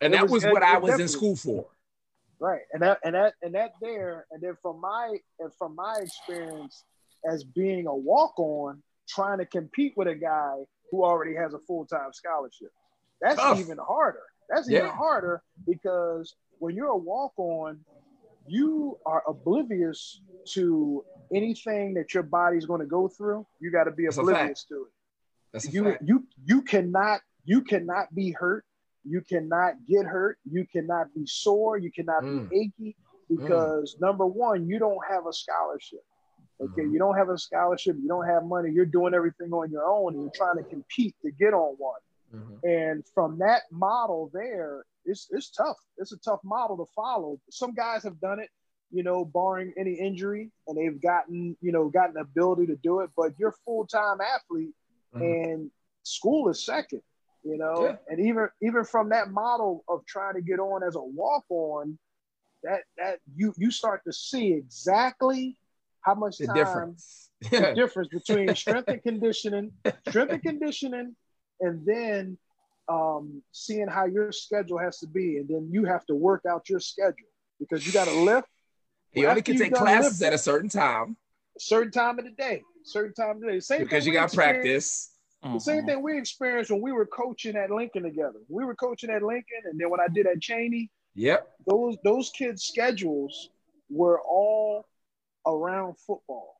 And 0.00 0.14
it 0.14 0.18
that 0.18 0.22
was, 0.24 0.44
was 0.44 0.52
what 0.52 0.62
I 0.62 0.78
was 0.78 0.98
in 0.98 1.08
school 1.08 1.36
for. 1.36 1.66
Right. 2.40 2.62
And 2.72 2.82
that 2.82 2.98
and 3.04 3.14
that 3.14 3.34
and 3.42 3.54
that 3.54 3.72
there, 3.80 4.26
and 4.30 4.42
then 4.42 4.56
from 4.62 4.80
my 4.80 5.16
and 5.38 5.52
from 5.58 5.76
my 5.76 5.98
experience 6.00 6.84
as 7.30 7.44
being 7.44 7.86
a 7.86 7.94
walk-on, 7.94 8.82
trying 9.08 9.38
to 9.38 9.46
compete 9.46 9.92
with 9.96 10.08
a 10.08 10.14
guy 10.14 10.54
who 10.90 11.04
already 11.04 11.34
has 11.34 11.54
a 11.54 11.58
full-time 11.58 12.12
scholarship. 12.12 12.72
That's 13.20 13.36
Tough. 13.36 13.60
even 13.60 13.78
harder. 13.78 14.22
That's 14.48 14.68
yeah. 14.68 14.78
even 14.78 14.90
harder 14.90 15.42
because 15.66 16.34
when 16.58 16.74
you're 16.74 16.88
a 16.88 16.96
walk-on, 16.96 17.80
you 18.46 18.98
are 19.06 19.22
oblivious 19.28 20.20
to 20.48 21.04
anything 21.34 21.94
that 21.94 22.14
your 22.14 22.22
body's 22.22 22.66
going 22.66 22.80
to 22.80 22.86
go 22.86 23.08
through. 23.08 23.46
You 23.60 23.70
got 23.70 23.84
to 23.84 23.92
be 23.92 24.04
That's 24.04 24.16
oblivious 24.16 24.64
to 24.68 24.74
it. 24.82 24.92
That's 25.52 25.72
you 25.72 25.84
fact. 25.84 26.02
you 26.04 26.26
you 26.44 26.62
cannot 26.62 27.20
you 27.44 27.62
cannot 27.62 28.14
be 28.14 28.30
hurt. 28.32 28.64
You 29.04 29.22
cannot 29.22 29.74
get 29.88 30.06
hurt. 30.06 30.38
You 30.50 30.66
cannot 30.70 31.12
be 31.14 31.26
sore. 31.26 31.78
You 31.78 31.90
cannot 31.90 32.22
mm. 32.22 32.48
be 32.48 32.56
achy 32.56 32.96
because 33.28 33.94
mm. 33.94 34.00
number 34.00 34.26
one, 34.26 34.68
you 34.68 34.78
don't 34.78 35.00
have 35.08 35.26
a 35.26 35.32
scholarship. 35.32 36.00
Okay, 36.60 36.82
mm. 36.82 36.92
you 36.92 36.98
don't 36.98 37.16
have 37.16 37.30
a 37.30 37.38
scholarship. 37.38 37.96
You 38.00 38.08
don't 38.08 38.26
have 38.26 38.44
money. 38.44 38.70
You're 38.70 38.86
doing 38.86 39.14
everything 39.14 39.52
on 39.52 39.70
your 39.70 39.84
own, 39.84 40.14
and 40.14 40.22
you're 40.22 40.32
trying 40.34 40.62
to 40.62 40.68
compete 40.68 41.14
to 41.24 41.30
get 41.30 41.54
on 41.54 41.74
one. 41.78 42.00
Mm-hmm. 42.34 42.68
And 42.68 43.04
from 43.14 43.38
that 43.38 43.62
model 43.70 44.30
there, 44.32 44.84
it's 45.04 45.28
it's 45.30 45.50
tough. 45.50 45.76
It's 45.96 46.12
a 46.12 46.18
tough 46.18 46.40
model 46.44 46.76
to 46.76 46.86
follow. 46.94 47.40
Some 47.50 47.74
guys 47.74 48.02
have 48.04 48.20
done 48.20 48.40
it, 48.40 48.50
you 48.90 49.02
know, 49.02 49.24
barring 49.24 49.72
any 49.76 49.94
injury, 49.94 50.50
and 50.66 50.76
they've 50.76 51.00
gotten 51.00 51.56
you 51.60 51.72
know 51.72 51.88
gotten 51.88 52.14
the 52.14 52.20
ability 52.20 52.66
to 52.66 52.76
do 52.76 53.00
it. 53.00 53.10
But 53.16 53.32
you're 53.38 53.54
full 53.64 53.86
time 53.86 54.18
athlete, 54.20 54.74
mm-hmm. 55.14 55.22
and 55.22 55.70
school 56.02 56.48
is 56.48 56.64
second. 56.64 57.02
You 57.42 57.56
know, 57.56 57.84
yeah. 57.84 57.96
and 58.08 58.20
even 58.20 58.48
even 58.62 58.84
from 58.84 59.08
that 59.08 59.30
model 59.30 59.82
of 59.88 60.04
trying 60.04 60.34
to 60.34 60.42
get 60.42 60.60
on 60.60 60.82
as 60.82 60.94
a 60.94 61.02
walk 61.02 61.44
on, 61.48 61.98
that 62.62 62.82
that 62.98 63.20
you 63.34 63.54
you 63.56 63.70
start 63.70 64.02
to 64.04 64.12
see 64.12 64.52
exactly 64.52 65.56
how 66.02 66.14
much 66.14 66.38
the 66.38 66.46
time 66.46 66.56
difference. 66.56 67.30
the 67.50 67.72
difference 67.76 68.08
between 68.08 68.54
strength 68.54 68.88
and 68.88 69.02
conditioning, 69.02 69.72
strength 70.08 70.32
and 70.32 70.42
conditioning, 70.42 71.16
and 71.60 71.86
then 71.86 72.38
um, 72.88 73.42
seeing 73.52 73.88
how 73.88 74.06
your 74.06 74.32
schedule 74.32 74.78
has 74.78 74.98
to 74.98 75.06
be, 75.06 75.38
and 75.38 75.48
then 75.48 75.68
you 75.70 75.84
have 75.84 76.04
to 76.06 76.14
work 76.14 76.42
out 76.48 76.68
your 76.68 76.80
schedule 76.80 77.28
because 77.58 77.86
you 77.86 77.92
got 77.92 78.06
to 78.06 78.14
lift. 78.14 78.48
You 79.12 79.28
only 79.28 79.42
can 79.42 79.58
take 79.58 79.74
classes 79.74 80.22
at 80.22 80.32
a 80.32 80.38
certain 80.38 80.68
time. 80.68 81.16
Certain 81.58 81.90
time 81.90 82.18
of 82.18 82.24
the 82.24 82.30
day. 82.30 82.62
Certain 82.84 83.12
time 83.12 83.36
of 83.36 83.40
the 83.40 83.48
day. 83.48 83.60
Same 83.60 83.82
because 83.82 84.06
you 84.06 84.12
got 84.12 84.32
practice. 84.32 85.10
The 85.42 85.58
same 85.58 85.78
mm-hmm. 85.78 85.86
thing 85.86 86.02
we 86.02 86.18
experienced 86.18 86.70
when 86.70 86.82
we 86.82 86.92
were 86.92 87.06
coaching 87.06 87.56
at 87.56 87.70
Lincoln 87.70 88.02
together. 88.02 88.40
We 88.48 88.64
were 88.64 88.74
coaching 88.74 89.08
at 89.08 89.22
Lincoln, 89.22 89.62
and 89.64 89.80
then 89.80 89.88
when 89.88 89.98
I 89.98 90.06
did 90.12 90.26
at 90.26 90.38
Cheyney, 90.40 90.90
yep, 91.14 91.50
those 91.66 91.96
those 92.04 92.30
kids' 92.30 92.64
schedules 92.64 93.48
were 93.88 94.20
all 94.20 94.86
around 95.56 95.96
football. 95.98 96.56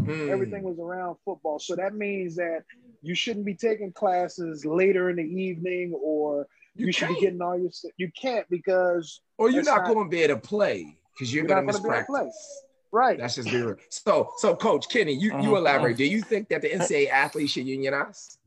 Mm. 0.00 0.28
Everything 0.30 0.62
was 0.62 0.78
around 0.78 1.16
football. 1.24 1.58
So 1.58 1.76
that 1.76 1.94
means 1.94 2.36
that 2.36 2.64
you 3.02 3.14
shouldn't 3.14 3.44
be 3.46 3.54
taking 3.54 3.92
classes 3.92 4.64
later 4.64 5.10
in 5.10 5.16
the 5.16 5.22
evening 5.22 5.92
or 6.02 6.46
you, 6.74 6.86
You 6.86 6.92
should 6.92 7.08
be 7.08 7.20
getting 7.20 7.40
all 7.40 7.56
your 7.58 7.70
st- 7.70 7.94
you 7.96 8.10
can't 8.20 8.48
because 8.50 9.20
Or 9.38 9.50
you're 9.50 9.62
not, 9.62 9.84
not- 9.84 9.94
going 9.94 10.06
to 10.06 10.10
be 10.10 10.22
able 10.22 10.34
to 10.34 10.40
play 10.40 10.96
because 11.12 11.32
you're, 11.32 11.44
You're 11.44 11.48
going 11.48 11.60
to 11.60 11.66
miss 11.66 11.76
gonna 11.76 11.88
be 11.88 11.94
able 11.98 12.02
to 12.02 12.06
play. 12.06 12.20
practice. 12.22 12.62
right. 12.90 13.18
That's 13.18 13.34
just 13.36 13.50
be 13.50 13.60
real. 13.62 13.76
So, 13.90 14.32
so 14.38 14.56
Coach 14.56 14.88
Kenny, 14.88 15.12
you, 15.12 15.28
you 15.40 15.50
Mhm. 15.50 15.56
elaborate. 15.58 15.96
Do 15.96 16.04
you 16.04 16.20
think 16.30 16.48
that 16.48 16.62
the 16.62 16.70
NCAA 16.70 17.10
athletes 17.10 17.52
should 17.52 17.66
unionize? 17.66 18.38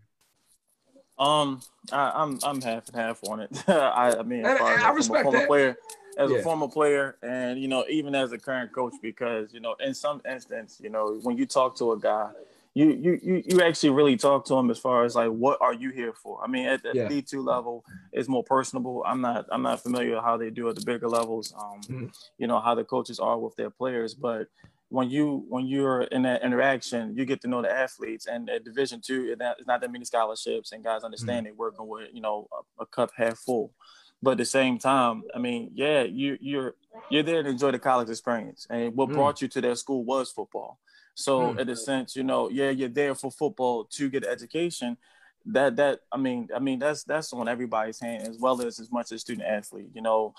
Um, 1.20 1.62
I, 1.92 2.12
I'm 2.16 2.38
I'm 2.44 2.62
half 2.62 2.88
and 2.90 2.96
half 2.96 3.20
on 3.28 3.40
it. 3.40 3.64
I, 3.70 4.18
I 4.20 4.24
mean, 4.24 4.46
as 4.46 4.52
And- 4.52 4.60
far 4.60 4.74
as 4.74 4.84
I 4.84 4.88
I'm 4.88 4.92
a 4.92 4.96
respect 4.96 5.32
that. 5.32 5.48
player, 5.48 5.76
as 6.18 6.32
Yeah. 6.32 6.38
a 6.38 6.42
former 6.44 6.68
player, 6.68 7.18
and 7.22 7.60
you 7.62 7.68
know, 7.68 7.86
even 7.90 8.16
as 8.16 8.32
a 8.32 8.38
current 8.38 8.74
coach, 8.74 8.96
because 9.02 9.54
you 9.54 9.60
know, 9.60 9.76
in 9.80 9.94
some 9.94 10.22
instance, 10.30 10.80
you 10.84 10.90
know, 10.90 11.20
when 11.22 11.38
you 11.38 11.46
talk 11.46 11.78
to 11.78 11.92
a 11.94 12.00
guy, 12.00 12.32
you 12.74 12.90
you 12.90 13.20
you 13.24 13.44
you 13.46 13.62
actually 13.62 13.92
really 13.92 14.18
talk 14.18 14.46
to 14.46 14.56
him 14.56 14.70
as 14.70 14.78
far 14.80 15.04
as 15.04 15.16
like, 15.16 15.30
what 15.30 15.60
are 15.62 15.74
you 15.74 15.92
here 15.92 16.14
for? 16.14 16.44
I 16.44 16.48
mean, 16.48 16.68
at 16.68 16.84
the 16.84 16.94
Yeah. 16.94 17.08
D 17.08 17.22
two 17.22 17.42
level, 17.42 17.86
it's 18.12 18.28
more 18.28 18.44
personable. 18.44 19.04
I'm 19.06 19.22
not 19.22 19.46
I'm 19.52 19.62
not 19.62 19.82
familiar 19.82 20.16
with 20.16 20.24
how 20.24 20.38
they 20.38 20.50
do 20.50 20.68
at 20.70 20.76
the 20.76 20.82
bigger 20.82 21.08
levels. 21.08 21.54
Um, 21.58 21.82
Mhm. 21.88 22.18
you 22.38 22.48
know 22.48 22.60
how 22.60 22.76
the 22.76 22.84
coaches 22.84 23.20
are 23.20 23.38
with 23.40 23.56
their 23.56 23.70
players, 23.70 24.14
but 24.14 24.48
when 24.90 25.10
you 25.10 25.46
when 25.50 25.66
you're 25.68 26.04
in 26.04 26.22
that 26.24 26.44
interaction, 26.44 27.16
you 27.18 27.26
get 27.26 27.42
to 27.42 27.48
know 27.48 27.62
the 27.62 27.70
athletes. 27.70 28.26
And 28.26 28.50
at 28.50 28.64
Division 28.64 29.02
two, 29.02 29.36
it's 29.40 29.68
not 29.68 29.82
that 29.82 29.92
many 29.92 30.06
scholarships, 30.06 30.72
and 30.72 30.84
guys 30.84 31.04
understand 31.04 31.46
they're 31.46 31.54
working 31.54 31.88
with 31.88 32.10
you 32.14 32.22
know 32.22 32.48
a, 32.80 32.84
a 32.84 32.86
cup 32.86 33.12
half 33.16 33.38
full. 33.38 33.72
But 34.22 34.32
at 34.32 34.38
the 34.40 34.46
same 34.46 34.78
time, 34.80 35.24
I 35.34 35.40
mean, 35.40 35.72
yeah, 35.74 36.04
you 36.04 36.38
you're 36.42 36.76
you're 37.10 37.24
there 37.24 37.44
to 37.44 37.50
enjoy 37.50 37.72
the 37.72 37.80
college 37.80 38.10
experience, 38.10 38.68
and 38.70 38.94
what 38.96 39.10
Mm. 39.10 39.14
brought 39.14 39.42
you 39.42 39.48
to 39.48 39.62
that 39.62 39.78
school 39.78 40.04
was 40.04 40.32
football. 40.32 40.80
So, 41.16 41.54
Mm. 41.54 41.60
in 41.60 41.70
a 41.70 41.76
sense, 41.76 42.16
you 42.16 42.24
know, 42.24 42.50
yeah, 42.50 42.70
you're 42.70 42.90
there 42.90 43.16
for 43.16 43.32
football 43.32 43.86
to 43.86 44.10
get 44.10 44.26
education. 44.26 44.98
That 45.46 45.76
that 45.78 46.02
I 46.12 46.18
mean, 46.18 46.50
I 46.54 46.60
mean 46.60 46.80
that's 46.80 47.04
that's 47.04 47.32
on 47.32 47.48
everybody's 47.48 48.00
hand 48.00 48.28
as 48.28 48.38
well 48.40 48.62
as 48.62 48.80
as 48.80 48.92
much 48.92 49.12
as 49.12 49.22
student 49.22 49.48
athlete. 49.48 49.90
You 49.94 50.02
know, 50.02 50.34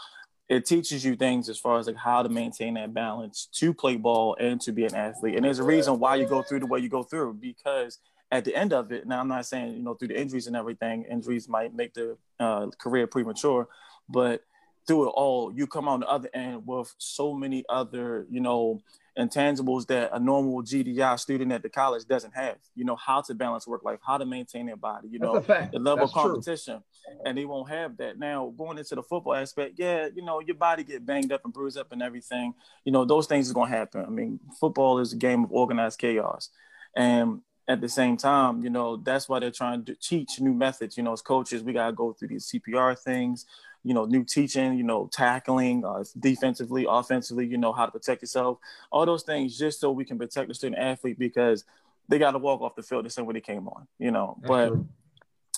it 0.49 0.67
teaches 0.67 1.05
you 1.05 1.17
things 1.17 1.49
as 1.49 1.59
far 1.59 1.79
as 1.79 1.87
like 1.87 1.97
how 1.97 2.23
to 2.23 2.29
maintain 2.29 2.75
that 2.75 2.93
balance 2.93 3.47
to 3.53 3.73
play 3.73 3.97
ball 3.97 4.37
and 4.41 4.61
to 4.63 4.73
be 4.73 4.85
an 4.85 4.95
athlete. 4.95 5.37
And 5.37 5.45
there's 5.45 5.59
a 5.61 5.65
reason 5.65 5.99
why 5.99 6.17
you 6.17 6.27
go 6.27 6.43
through 6.43 6.61
the 6.61 6.67
way 6.67 6.81
you 6.81 6.89
go 6.89 7.03
through 7.03 7.35
because 7.35 7.99
at 8.31 8.45
the 8.45 8.55
end 8.55 8.73
of 8.73 8.93
it, 8.93 9.07
now 9.07 9.21
I'm 9.21 9.29
not 9.29 9.47
saying 9.47 9.75
you 9.75 9.83
know 9.83 9.95
through 9.95 10.09
the 10.09 10.21
injuries 10.21 10.47
and 10.47 10.57
everything, 10.57 11.05
injuries 11.05 11.49
might 11.49 11.75
make 11.75 11.95
the 11.95 12.17
uh, 12.39 12.67
career 12.79 13.07
premature, 13.07 13.69
but 14.09 14.43
through 14.87 15.09
it 15.09 15.13
all, 15.15 15.53
you 15.53 15.67
come 15.67 15.87
on 15.87 16.01
the 16.01 16.09
other 16.09 16.31
end 16.33 16.63
with 16.67 16.95
so 16.99 17.35
many 17.35 17.65
other 17.69 18.27
you 18.31 18.41
know 18.41 18.81
intangibles 19.19 19.87
that 19.89 20.11
a 20.13 20.19
normal 20.21 20.63
GDI 20.63 21.19
student 21.19 21.51
at 21.53 21.63
the 21.63 21.69
college 21.69 22.05
doesn't 22.07 22.35
have. 22.35 22.57
You 22.75 22.85
know 22.85 22.97
how 22.97 23.21
to 23.23 23.35
balance 23.35 23.67
work 23.67 23.83
life, 23.83 23.99
how 24.07 24.19
to 24.19 24.27
maintain 24.27 24.67
their 24.67 24.77
body. 24.77 25.09
You 25.09 25.19
know 25.19 25.41
the 25.41 25.79
level 25.79 26.07
That's 26.07 26.13
of 26.17 26.23
true. 26.23 26.31
competition 26.33 26.83
and 27.25 27.37
they 27.37 27.45
won't 27.45 27.69
have 27.69 27.97
that 27.97 28.19
now 28.19 28.53
going 28.57 28.79
into 28.79 28.95
the 28.95 29.03
football 29.03 29.35
aspect 29.35 29.75
yeah 29.79 30.09
you 30.15 30.23
know 30.23 30.41
your 30.41 30.57
body 30.57 30.85
get 30.85 31.05
banged 31.05 31.33
up 31.33 31.41
and 31.45 31.53
bruised 31.53 31.79
up 31.79 31.93
and 31.93 32.03
everything 32.03 32.55
you 32.85 32.93
know 32.93 33.05
those 33.05 33.27
things 33.27 33.47
is 33.47 33.53
going 33.53 33.71
to 33.71 33.77
happen 33.77 34.05
i 34.05 34.09
mean 34.09 34.39
football 34.61 34.99
is 34.99 35.13
a 35.13 35.17
game 35.17 35.45
of 35.45 35.53
organized 35.53 35.99
chaos 35.99 36.51
and 36.97 37.41
at 37.69 37.81
the 37.81 37.89
same 37.89 38.17
time 38.17 38.63
you 38.63 38.71
know 38.71 38.97
that's 38.97 39.29
why 39.29 39.39
they're 39.39 39.51
trying 39.51 39.85
to 39.85 39.95
teach 39.95 40.41
new 40.41 40.55
methods 40.55 40.97
you 40.97 41.03
know 41.03 41.13
as 41.13 41.23
coaches 41.23 41.63
we 41.63 41.73
got 41.73 41.87
to 41.87 41.93
go 41.93 42.13
through 42.13 42.29
these 42.29 42.51
cpr 42.51 42.99
things 42.99 43.47
you 43.85 43.95
know 43.95 44.05
new 44.05 44.25
teaching 44.25 44.77
you 44.77 44.83
know 44.83 45.09
tackling 45.13 45.85
uh, 45.85 46.03
defensively 46.19 46.87
offensively 46.89 47.47
you 47.47 47.59
know 47.59 47.73
how 47.73 47.87
to 47.87 47.93
protect 47.93 48.23
yourself 48.23 48.59
all 48.91 49.07
those 49.07 49.23
things 49.23 49.59
just 49.59 49.81
so 49.81 49.91
we 49.93 50.05
can 50.05 50.19
protect 50.19 50.49
the 50.49 50.55
student 50.55 50.81
athlete 50.81 51.19
because 51.19 51.65
they 52.09 52.19
got 52.19 52.33
to 52.33 52.39
walk 52.39 52.61
off 52.63 52.75
the 52.75 52.83
field 52.83 53.05
the 53.05 53.11
same 53.11 53.27
way 53.27 53.35
they 53.35 53.41
came 53.41 53.69
on 53.69 53.87
you 53.99 54.11
know 54.11 54.39
but 54.47 54.73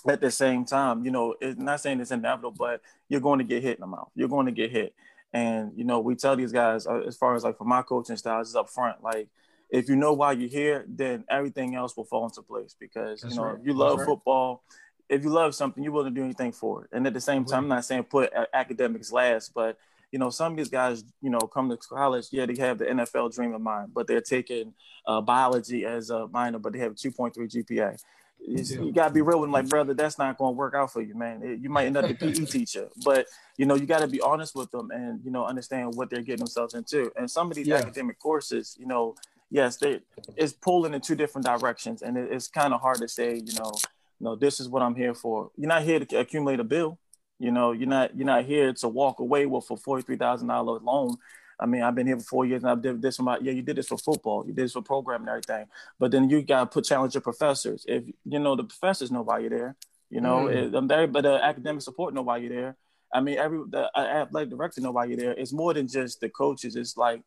at 0.09 0.21
the 0.21 0.31
same 0.31 0.65
time, 0.65 1.05
you 1.05 1.11
know, 1.11 1.35
it's 1.41 1.59
not 1.59 1.81
saying 1.81 2.01
it's 2.01 2.11
inevitable, 2.11 2.53
but 2.53 2.81
you're 3.09 3.21
going 3.21 3.39
to 3.39 3.45
get 3.45 3.63
hit 3.63 3.77
in 3.77 3.81
the 3.81 3.87
mouth. 3.87 4.11
You're 4.15 4.29
going 4.29 4.47
to 4.47 4.53
get 4.53 4.71
hit. 4.71 4.95
And, 5.33 5.73
you 5.77 5.85
know, 5.85 6.01
we 6.01 6.17
tell 6.17 6.37
these 6.37 6.53
guys, 6.53 6.87
uh, 6.87 7.03
as 7.07 7.17
far 7.17 7.35
as 7.35 7.45
like 7.45 7.59
for 7.59 7.65
my 7.65 7.83
coaching 7.83 8.17
styles, 8.17 8.49
is 8.49 8.57
up 8.57 8.69
front. 8.69 9.03
Like, 9.03 9.29
if 9.71 9.89
you 9.89 9.97
know 9.97 10.13
why 10.13 10.33
you're 10.33 10.49
here, 10.49 10.85
then 10.89 11.25
everything 11.31 11.75
else 11.75 11.97
will 11.97 12.05
fall 12.05 12.25
into 12.27 12.43
place 12.43 12.75
because, 12.79 13.21
That's 13.23 13.35
you 13.35 13.41
know, 13.41 13.49
right. 13.49 13.61
if 13.61 13.67
you 13.67 13.73
love 13.73 13.99
right. 13.99 14.07
football, 14.07 14.63
if 15.09 15.23
you 15.25 15.31
love 15.31 15.55
something, 15.55 15.83
you're 15.83 15.93
willing 15.93 16.15
to 16.15 16.21
do 16.21 16.25
anything 16.25 16.53
for 16.53 16.85
it. 16.85 16.91
And 16.93 17.07
at 17.07 17.15
the 17.15 17.21
same 17.21 17.45
time, 17.45 17.65
I'm 17.65 17.69
not 17.69 17.85
saying 17.85 18.05
put 18.05 18.33
academics 18.53 19.11
last, 19.13 19.53
but, 19.55 19.77
you 20.13 20.19
know, 20.19 20.31
some 20.31 20.53
of 20.53 20.59
these 20.59 20.69
guys, 20.69 21.05
you 21.21 21.31
know, 21.31 21.41
come 21.41 21.69
to 21.69 21.77
college, 21.77 22.29
yeah, 22.33 22.47
they 22.47 22.57
have 22.57 22.79
the 22.79 22.87
NFL 22.87 23.33
dream 23.35 23.55
in 23.55 23.63
mind, 23.63 23.93
but 23.95 24.07
they're 24.07 24.21
taking 24.21 24.75
uh, 25.07 25.21
biology 25.21 25.85
as 25.85 26.11
a 26.11 26.27
minor, 26.29 26.59
but 26.59 26.73
they 26.73 26.79
have 26.81 26.93
a 26.93 26.95
2.3 26.97 27.33
GPA 27.37 27.97
Yeah. 28.41 28.81
you 28.83 28.93
gotta 28.93 29.13
be 29.13 29.21
real 29.21 29.39
with 29.41 29.49
them, 29.49 29.53
like 29.53 29.69
brother. 29.69 29.95
That's 29.95 30.19
not 30.19 30.39
going 30.39 30.55
to 30.55 30.57
work 30.59 30.75
out 30.75 30.93
for 30.93 31.03
you, 31.03 31.15
man. 31.15 31.43
It- 31.43 31.61
you 31.61 31.69
might 31.71 31.87
end 31.87 31.97
up 31.97 32.09
the 32.09 32.15
PE 32.15 32.45
teacher, 32.47 32.89
but 33.05 33.27
you 33.59 33.67
know 33.67 33.75
you 33.75 33.87
got 33.87 34.01
to 34.01 34.09
be 34.09 34.21
honest 34.21 34.55
with 34.55 34.71
them 34.71 34.91
and 34.91 35.21
you 35.25 35.31
know 35.31 35.45
understand 35.45 35.95
what 35.95 36.09
they're 36.11 36.23
getting 36.23 36.39
themselves 36.39 36.75
into. 36.75 37.13
And 37.17 37.31
some 37.31 37.51
of 37.51 37.57
these 37.57 37.67
Yeah. 37.69 37.77
academic 37.77 38.19
courses, 38.19 38.77
you 38.81 38.87
know, 38.87 39.15
yes, 39.51 39.77
they 39.77 40.01
it's 40.37 40.53
pulling 40.53 40.95
in 40.95 41.01
two 41.01 41.15
different 41.17 41.47
directions, 41.47 42.03
and 42.03 42.17
it, 42.17 42.33
it's 42.33 42.49
kind 42.49 42.73
of 42.75 42.81
hard 42.81 42.99
to 42.99 43.09
say, 43.09 43.35
you 43.35 43.53
know, 43.59 43.73
no, 44.21 44.37
this 44.37 44.61
is 44.61 44.69
what 44.69 44.83
I'm 44.83 44.95
here 44.95 45.15
for. 45.15 45.51
You're 45.57 45.69
not 45.69 45.83
here 45.83 46.01
to 46.01 46.19
accumulate 46.19 46.61
a 46.61 46.65
bill. 46.65 46.99
You 47.39 47.51
know, 47.51 47.73
you're 47.73 47.89
not 47.89 48.17
you're 48.17 48.27
not 48.27 48.45
here 48.45 48.73
to 48.75 48.89
walk 48.89 49.19
away 49.21 49.47
with 49.47 49.71
a 49.71 49.77
forty 49.77 50.03
three 50.03 50.17
thousand 50.17 50.49
dollar 50.49 50.79
loan. 50.79 51.17
I 51.59 51.67
mean, 51.67 51.83
I've 51.83 51.95
been 51.95 52.07
here 52.07 52.17
for 52.19 52.25
four 52.25 52.47
years 52.47 52.63
and 52.63 52.71
I've 52.71 52.81
did 52.81 53.03
this 53.03 53.17
for 53.17 53.23
my 53.23 53.39
yeah, 53.41 53.53
you 53.53 53.63
did 53.63 53.77
this 53.77 53.89
for 53.89 53.99
football, 53.99 54.45
you 54.47 54.53
did 54.53 54.65
this 54.65 54.73
for 54.73 54.83
programming 54.83 55.29
and 55.29 55.37
everything. 55.37 55.67
But 55.99 56.11
then 56.11 56.31
you 56.31 56.43
gotta 56.43 56.67
put 56.67 56.85
challenge 56.85 57.15
your 57.15 57.21
professors. 57.23 57.85
If 57.89 58.05
you 58.25 58.39
know 58.39 58.57
the 58.57 58.65
professors 58.65 59.11
know 59.11 59.23
why 59.23 59.41
you're 59.41 59.51
there, 59.51 59.77
you 60.11 60.21
know, 60.21 60.45
Mm. 60.45 60.55
it, 60.55 60.75
I'm 60.75 60.87
there, 60.89 61.07
but 61.07 61.23
the 61.23 61.43
academic 61.45 61.83
support 61.83 62.15
know 62.15 62.23
why 62.23 62.39
you're 62.39 62.51
there. 62.55 62.77
I 63.13 63.21
mean, 63.21 63.39
every 63.39 63.61
the 63.69 63.91
uh, 63.99 64.01
athletic 64.01 64.51
director 64.51 64.81
know 64.81 64.93
why 64.93 65.07
you're 65.07 65.17
there. 65.17 65.33
It's 65.33 65.53
more 65.53 65.75
than 65.75 65.87
just 65.89 66.21
the 66.21 66.29
coaches. 66.29 66.77
It's 66.77 66.97
like 66.97 67.23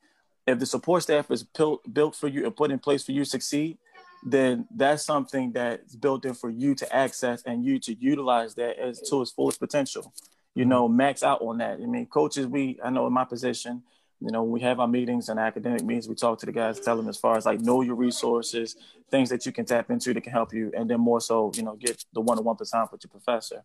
if 0.46 0.60
the 0.60 0.66
support 0.66 1.04
staff 1.04 1.32
is 1.32 1.44
built 1.92 2.16
for 2.16 2.28
you 2.28 2.46
and 2.46 2.56
put 2.56 2.72
in 2.72 2.80
place 2.80 3.04
for 3.04 3.12
you 3.12 3.24
to 3.24 3.30
succeed, 3.30 3.78
then 4.26 4.68
that's 4.74 5.04
something 5.04 5.52
that's 5.52 5.96
built 5.96 6.26
in 6.26 6.34
for 6.34 6.50
you 6.50 6.76
to 6.76 6.96
access 6.96 7.44
and 7.44 7.66
you 7.66 7.80
to 7.80 7.94
utilize 7.96 8.56
that 8.56 8.80
as 8.80 9.02
to 9.10 9.22
its 9.22 9.32
fullest 9.32 9.60
potential. 9.60 10.14
You 10.56 10.66
know, 10.66 10.88
max 10.88 11.24
out 11.24 11.42
on 11.42 11.58
that. 11.58 11.80
I 11.82 11.86
mean, 11.86 12.06
coaches, 12.06 12.48
we 12.48 12.80
I 12.84 12.90
know 12.90 13.08
in 13.08 13.14
my 13.14 13.26
position, 13.26 13.84
you 14.20 14.32
know, 14.32 14.44
we 14.44 14.62
have 14.62 14.80
our 14.80 14.88
meetings 14.88 15.28
and 15.28 15.40
academic 15.40 15.84
meetings, 15.84 16.08
we 16.08 16.16
talk 16.16 16.40
to 16.40 16.46
the 16.46 16.52
guys, 16.52 16.80
tell 16.80 16.96
them 16.96 17.10
as 17.10 17.18
far 17.18 17.36
as 17.36 17.46
like 17.46 17.60
know 17.60 17.82
your 17.82 17.96
resources, 17.96 18.78
things 19.12 19.30
that 19.30 19.46
you 19.46 19.52
can 19.52 19.66
tap 19.66 19.90
into 19.90 20.14
that 20.14 20.22
can 20.22 20.32
help 20.32 20.54
you, 20.54 20.72
and 20.78 20.90
then 20.90 21.00
more 21.00 21.20
so, 21.20 21.52
you 21.56 21.64
know, 21.64 21.76
get 21.76 22.06
the 22.14 22.22
one-on-one 22.22 22.56
time 22.56 22.88
with 22.92 23.04
your 23.04 23.10
professor. 23.10 23.64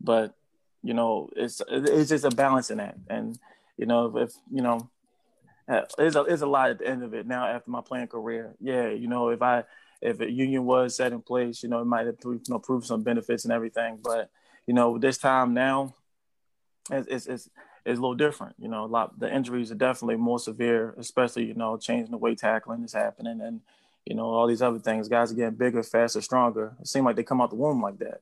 But 0.00 0.34
you 0.82 0.94
know, 0.94 1.30
it's 1.34 1.60
it's 1.68 2.10
just 2.10 2.24
a 2.24 2.30
balancing 2.30 2.78
act, 2.78 2.98
and 3.08 3.36
you 3.76 3.86
know, 3.86 4.16
if, 4.16 4.28
if 4.28 4.36
you 4.52 4.62
know, 4.62 4.88
Uh, 5.68 5.82
there's 5.98 6.16
a 6.16 6.22
there's 6.22 6.42
a 6.42 6.46
lot 6.46 6.70
at 6.70 6.78
the 6.78 6.86
end 6.86 7.02
of 7.02 7.14
it. 7.14 7.26
Now, 7.26 7.46
after 7.46 7.70
my 7.70 7.80
playing 7.80 8.08
career, 8.08 8.54
yeah, 8.60 8.88
you 8.88 9.08
know, 9.08 9.30
if 9.30 9.42
I 9.42 9.64
if 10.00 10.20
a 10.20 10.30
union 10.30 10.64
was 10.64 10.96
set 10.96 11.12
in 11.12 11.22
place, 11.22 11.62
you 11.62 11.68
know, 11.68 11.80
it 11.80 11.86
might 11.86 12.06
have 12.06 12.16
you 12.24 12.40
know 12.48 12.58
proved 12.58 12.86
some 12.86 13.02
benefits 13.02 13.44
and 13.44 13.52
everything. 13.52 13.98
But 14.02 14.30
you 14.66 14.74
know, 14.74 14.98
this 14.98 15.18
time 15.18 15.54
now, 15.54 15.94
it's 16.90 17.08
it's, 17.08 17.26
it's 17.26 17.50
it's 17.84 17.98
a 17.98 18.02
little 18.02 18.14
different. 18.14 18.54
You 18.58 18.68
know, 18.68 18.84
a 18.84 18.86
lot 18.86 19.18
the 19.18 19.32
injuries 19.32 19.72
are 19.72 19.76
definitely 19.76 20.16
more 20.16 20.38
severe, 20.38 20.94
especially 20.98 21.46
you 21.46 21.54
know 21.54 21.76
changing 21.76 22.12
the 22.12 22.18
way 22.18 22.34
tackling 22.34 22.84
is 22.84 22.92
happening, 22.92 23.40
and 23.40 23.60
you 24.04 24.14
know 24.14 24.26
all 24.26 24.46
these 24.46 24.62
other 24.62 24.78
things. 24.78 25.08
Guys 25.08 25.32
are 25.32 25.36
getting 25.36 25.56
bigger, 25.56 25.82
faster, 25.82 26.20
stronger. 26.20 26.76
It 26.80 26.86
seems 26.86 27.04
like 27.04 27.16
they 27.16 27.24
come 27.24 27.40
out 27.40 27.50
the 27.50 27.56
womb 27.56 27.82
like 27.82 27.98
that. 27.98 28.20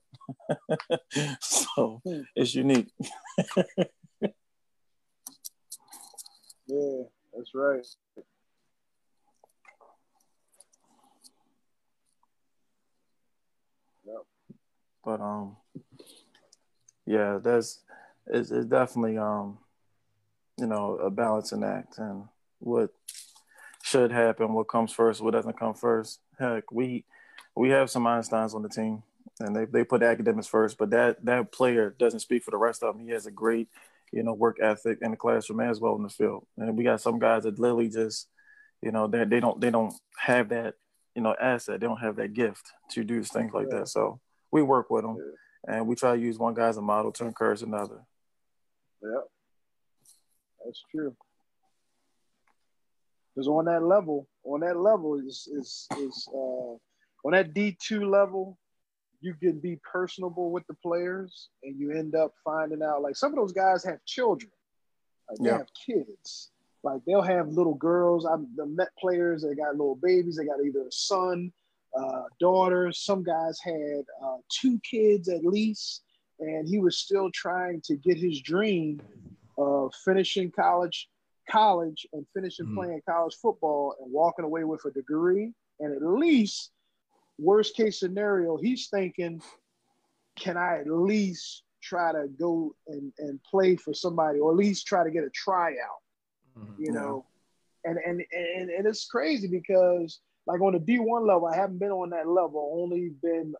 so 1.41 2.01
hmm. 2.05 2.23
it's 2.35 2.55
unique. 2.55 2.89
Yeah, 6.67 7.03
that's 7.37 7.55
right. 7.55 7.85
Yep. 14.07 14.17
but 15.05 15.21
um 15.21 15.57
yeah 17.07 17.39
that's 17.43 17.81
it's, 18.27 18.51
it's 18.51 18.67
definitely 18.67 19.19
um 19.19 19.59
you 20.59 20.67
know 20.67 20.97
a 20.97 21.11
balancing 21.11 21.65
act 21.65 21.99
and 21.99 22.25
what 22.59 22.91
should 23.83 24.13
happen 24.13 24.53
what 24.53 24.69
comes 24.69 24.93
first 24.93 25.21
what 25.21 25.33
doesn't 25.33 25.59
come 25.59 25.75
first 25.75 26.21
heck 26.39 26.71
we 26.71 27.05
we 27.57 27.71
have 27.71 27.91
some 27.91 28.05
einsteins 28.05 28.55
on 28.55 28.63
the 28.63 28.69
team 28.69 29.03
and 29.41 29.57
they, 29.57 29.65
they 29.65 29.85
put 29.85 30.03
academics 30.03 30.47
first 30.47 30.79
but 30.79 30.91
that 30.91 31.25
that 31.25 31.51
player 31.51 31.95
doesn't 31.99 32.21
speak 32.21 32.43
for 32.43 32.51
the 32.51 32.57
rest 32.57 32.83
of 32.83 32.95
them 32.95 33.05
he 33.05 33.11
has 33.13 33.27
a 33.27 33.31
great 33.31 33.69
you 34.15 34.23
know 34.23 34.33
work 34.33 34.57
ethic 34.63 34.99
in 35.03 35.11
the 35.11 35.17
classroom 35.17 35.61
as 35.61 35.81
well 35.81 35.97
in 35.97 36.03
the 36.03 36.09
field 36.09 36.47
and 36.59 36.77
we 36.77 36.85
got 36.85 37.01
some 37.01 37.19
guys 37.19 37.43
that 37.43 37.59
literally 37.59 37.89
just 37.89 38.29
you 38.83 38.93
know 38.93 39.07
they, 39.07 39.25
they 39.25 39.41
don't 39.41 39.61
they 39.61 39.71
don't 39.71 39.95
have 40.19 40.49
that 40.49 40.75
you 41.15 41.23
know 41.23 41.35
asset 41.41 41.81
they 41.81 41.87
don't 41.87 42.01
have 42.01 42.17
that 42.17 42.33
gift 42.33 42.73
to 42.91 43.05
do 43.05 43.23
things 43.23 43.53
like 43.53 43.69
Yeah. 43.71 43.81
that 43.81 43.89
so 43.89 44.21
we 44.53 44.63
work 44.63 44.89
with 44.91 45.05
them 45.05 45.19
and 45.67 45.87
we 45.87 45.95
try 45.95 46.15
to 46.15 46.21
use 46.21 46.39
one 46.39 46.55
guy 46.55 46.69
as 46.69 46.77
a 46.77 46.83
model 46.83 47.11
to 47.13 47.25
encourage 47.25 47.63
another. 47.63 48.05
Yeah, 49.03 49.21
that's 50.65 50.83
true. 50.91 51.17
Because 53.35 53.49
on 53.49 53.65
that 53.65 53.83
level, 53.83 54.29
on 54.45 54.61
that 54.61 54.79
level 54.79 55.19
is 55.19 55.49
is 55.53 55.89
is 55.99 56.29
uh, 56.33 56.77
on 57.25 57.33
that 57.33 57.55
D 57.55 57.77
two 57.81 58.09
level, 58.09 58.59
you 59.25 59.35
can 59.35 59.59
be 59.59 59.77
personable 59.91 60.51
with 60.51 60.67
the 60.67 60.75
players, 60.75 61.49
and 61.63 61.79
you 61.79 61.91
end 61.93 62.15
up 62.15 62.35
finding 62.45 62.83
out 62.83 63.01
like 63.03 63.17
some 63.17 63.33
of 63.33 63.37
those 63.37 63.53
guys 63.53 63.83
have 63.85 64.05
children, 64.05 64.53
like 65.31 65.39
they 65.39 65.47
Yeah. 65.47 65.59
have 65.59 65.71
kids. 65.87 66.51
Like 66.83 67.03
they'll 67.07 67.23
have 67.23 67.49
little 67.49 67.75
girls. 67.75 68.27
I've 68.27 68.45
the 68.57 68.67
Met 68.67 68.91
players. 68.99 69.43
They 69.43 69.55
got 69.55 69.73
little 69.73 69.95
babies. 69.97 70.37
They 70.37 70.45
got 70.45 70.63
either 70.63 70.87
a 70.87 70.93
son, 70.93 71.51
uh, 71.97 72.25
daughter. 72.39 72.93
Some 72.93 73.23
guys 73.23 73.59
had 73.61 74.05
uh, 74.23 74.37
two 74.51 74.79
kids 74.81 75.31
at 75.31 75.45
least, 75.47 76.03
and 76.41 76.69
he 76.69 76.79
was 76.79 76.99
still 76.99 77.31
trying 77.31 77.81
to 77.83 77.97
get 77.97 78.19
his 78.19 78.43
dream 78.43 79.01
of 79.57 79.95
finishing 80.05 80.51
college, 80.51 81.09
college, 81.49 82.07
and 82.13 82.27
finishing 82.35 82.67
Mhm. 82.67 82.75
playing 82.75 83.03
college 83.09 83.35
football 83.37 83.95
and 84.01 84.13
walking 84.13 84.45
away 84.45 84.65
with 84.65 84.85
a 84.85 84.91
degree. 84.91 85.55
And 85.81 85.95
at 85.95 86.03
least, 86.03 86.73
worst 87.39 87.77
case 87.77 87.99
scenario, 88.01 88.57
he's 88.57 88.89
thinking, 88.89 89.43
can 90.37 90.57
I 90.57 90.79
at 90.81 90.89
least 90.89 91.63
try 91.83 92.13
to 92.13 92.29
go 92.39 92.75
and, 92.89 93.13
and 93.19 93.39
play 93.43 93.77
for 93.77 93.93
somebody, 93.95 94.39
or 94.41 94.51
at 94.53 94.57
least 94.57 94.87
try 94.87 95.05
to 95.05 95.11
get 95.11 95.25
a 95.25 95.31
tryout? 95.31 96.01
you 96.79 96.93
know 96.93 97.27
and, 97.85 97.99
and 97.99 98.23
and 98.33 98.71
and 98.71 98.87
it's 98.87 99.07
crazy 99.07 99.49
because 99.49 100.21
like 100.47 100.61
on 100.61 100.73
the 100.73 100.79
d1 100.79 101.27
level 101.27 101.47
i 101.47 101.57
haven't 101.57 101.79
been 101.79 101.91
on 101.91 102.11
that 102.11 102.29
level 102.29 102.79
only 102.81 103.11
been 103.23 103.53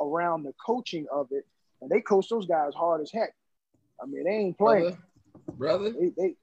around 0.00 0.42
the 0.42 0.52
coaching 0.64 1.06
of 1.12 1.26
it 1.30 1.44
and 1.82 1.90
they 1.90 2.00
coach 2.00 2.28
those 2.30 2.46
guys 2.46 2.72
hard 2.74 3.02
as 3.02 3.10
heck 3.12 3.34
i 4.02 4.06
mean 4.06 4.24
they 4.24 4.30
ain't 4.30 4.56
playing 4.56 4.96
brother. 5.56 5.90
brother. 5.90 5.90
they, 5.92 6.08
they 6.16 6.34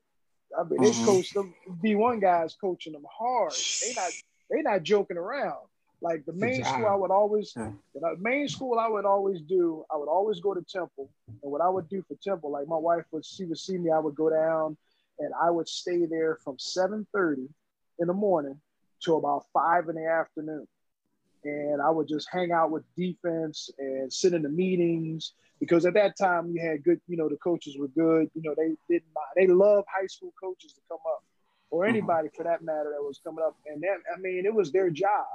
i 0.59 0.63
mean 0.63 0.81
they 0.81 0.91
Mhm. 0.91 1.05
coach 1.05 1.33
the 1.33 1.51
d1 1.83 2.21
guys 2.21 2.55
coaching 2.61 2.93
them 2.93 3.05
hard 3.11 3.53
they 3.81 3.93
not 3.95 4.11
they 4.51 4.61
not 4.61 4.83
joking 4.83 5.17
around 5.17 5.67
like 6.01 6.25
the 6.25 6.33
main 6.33 6.63
school 6.63 6.85
i 6.87 6.95
would 6.95 7.11
always 7.11 7.53
Yeah. 7.55 7.71
the 7.93 8.15
main 8.19 8.47
school 8.47 8.79
i 8.79 8.87
would 8.87 9.05
always 9.05 9.41
do 9.41 9.85
i 9.91 9.97
would 9.97 10.07
always 10.09 10.39
go 10.39 10.53
to 10.53 10.61
temple 10.61 11.09
and 11.43 11.51
what 11.51 11.61
i 11.61 11.69
would 11.69 11.89
do 11.89 12.01
for 12.07 12.15
temple 12.23 12.51
like 12.51 12.67
my 12.67 12.77
wife 12.77 13.05
would 13.11 13.25
she 13.25 13.45
would 13.45 13.57
see 13.57 13.77
me 13.77 13.91
i 13.91 13.99
would 13.99 14.15
go 14.15 14.29
down 14.29 14.77
and 15.19 15.33
I 15.41 15.51
would 15.51 15.67
stay 15.67 16.05
there 16.05 16.37
from 16.43 16.57
7:30 16.57 17.49
in 17.99 18.07
the 18.07 18.13
morning 18.13 18.59
to 19.01 19.15
about 19.15 19.45
five 19.51 19.89
in 19.89 19.95
the 19.95 20.05
afternoon. 20.07 20.65
And 21.43 21.81
I 21.81 21.89
would 21.89 22.07
just 22.07 22.27
hang 22.31 22.51
out 22.51 22.71
with 22.71 22.83
defense 22.95 23.69
and 23.77 24.11
sit 24.11 24.33
in 24.33 24.41
the 24.43 24.49
meetings 24.49 25.33
because 25.59 25.85
at 25.85 25.93
that 25.95 26.17
time 26.17 26.51
you 26.51 26.61
had 26.61 26.83
good, 26.83 27.01
you 27.07 27.17
know, 27.17 27.29
the 27.29 27.37
coaches 27.37 27.77
were 27.77 27.87
good. 27.89 28.29
You 28.33 28.41
know, 28.43 28.55
they 28.55 28.75
didn't 28.89 29.11
mind. 29.13 29.27
They 29.35 29.47
love 29.47 29.85
high 29.93 30.07
school 30.07 30.33
coaches 30.41 30.73
to 30.73 30.81
come 30.87 30.99
up, 31.13 31.23
or 31.69 31.85
anybody 31.85 32.29
for 32.35 32.43
that 32.43 32.61
matter 32.61 32.91
that 32.95 33.03
was 33.03 33.19
coming 33.23 33.43
up. 33.45 33.57
And 33.65 33.81
that, 33.83 33.97
I 34.15 34.19
mean, 34.19 34.45
it 34.45 34.53
was 34.53 34.71
their 34.71 34.89
job. 34.89 35.25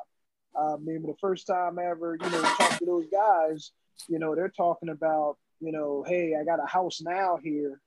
I 0.57 0.77
mean, 0.77 1.03
the 1.03 1.15
first 1.21 1.47
time 1.47 1.79
I 1.79 1.87
ever, 1.87 2.17
you 2.23 2.31
know, 2.31 2.43
talked 2.43 2.79
to 2.79 2.87
those 2.87 3.07
guys, 3.11 3.73
you 4.09 4.19
know, 4.19 4.35
they're 4.35 4.49
talking 4.49 4.89
about, 4.91 5.37
you 5.61 5.73
know, 5.73 6.05
hey, 6.07 6.35
I 6.41 6.45
got 6.45 6.63
a 6.63 6.67
house 6.67 7.01
now 7.03 7.39
here 7.43 7.81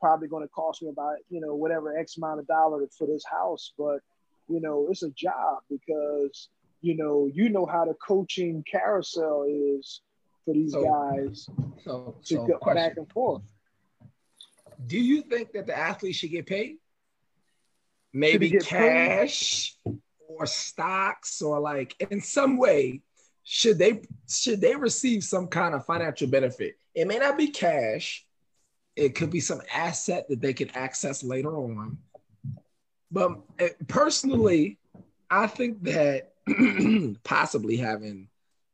probably 0.00 0.26
going 0.26 0.42
to 0.42 0.48
cost 0.48 0.82
me 0.82 0.88
about 0.88 1.14
you 1.30 1.40
know 1.40 1.54
whatever 1.54 1.96
x 1.96 2.16
amount 2.16 2.40
of 2.40 2.46
dollars 2.48 2.88
for 2.98 3.06
this 3.06 3.22
house 3.24 3.72
but 3.78 4.00
you 4.48 4.60
know 4.60 4.88
it's 4.90 5.04
a 5.04 5.10
job 5.10 5.58
because 5.70 6.48
you 6.80 6.96
know 6.96 7.30
you 7.32 7.48
know 7.48 7.64
how 7.64 7.84
the 7.84 7.94
coaching 8.04 8.64
carousel 8.68 9.44
is 9.48 10.00
for 10.44 10.54
these 10.54 10.72
So- 10.72 10.82
guys 10.82 11.46
So, 11.84 12.16
to 12.24 12.34
so 12.34 12.46
go 12.46 12.58
question. 12.58 12.82
back 12.82 12.96
and 12.96 13.08
forth 13.12 13.42
Do 14.88 14.98
you 14.98 15.22
think 15.22 15.52
that 15.52 15.68
the 15.68 15.78
athlete 15.78 16.16
should 16.16 16.32
get 16.32 16.46
paid? 16.46 16.78
Maybe 18.12 18.50
get 18.50 18.64
paid? 18.66 19.30
Or 20.38 20.46
stocks 20.46 21.42
or 21.42 21.60
like 21.60 21.94
in 22.10 22.20
some 22.20 22.56
way 22.58 23.02
should 23.44 23.78
they 23.78 24.02
should 24.28 24.60
they 24.60 24.76
receive 24.76 25.24
some 25.24 25.48
kind 25.48 25.74
of 25.74 25.84
financial 25.84 26.28
benefit? 26.28 26.76
It 26.94 27.06
may 27.06 27.18
not 27.18 27.36
be 27.36 27.48
cash. 27.48 28.24
It 28.94 29.14
could 29.14 29.30
be 29.30 29.40
some 29.40 29.62
asset 29.72 30.28
that 30.28 30.40
they 30.40 30.52
can 30.52 30.70
access 30.70 31.22
later 31.22 31.56
on. 31.56 31.98
But 33.10 33.38
uh, 33.60 33.68
personally, 33.88 34.78
I 35.30 35.46
think 35.46 35.82
that 35.84 36.32
possibly 37.24 37.76
having 37.76 38.28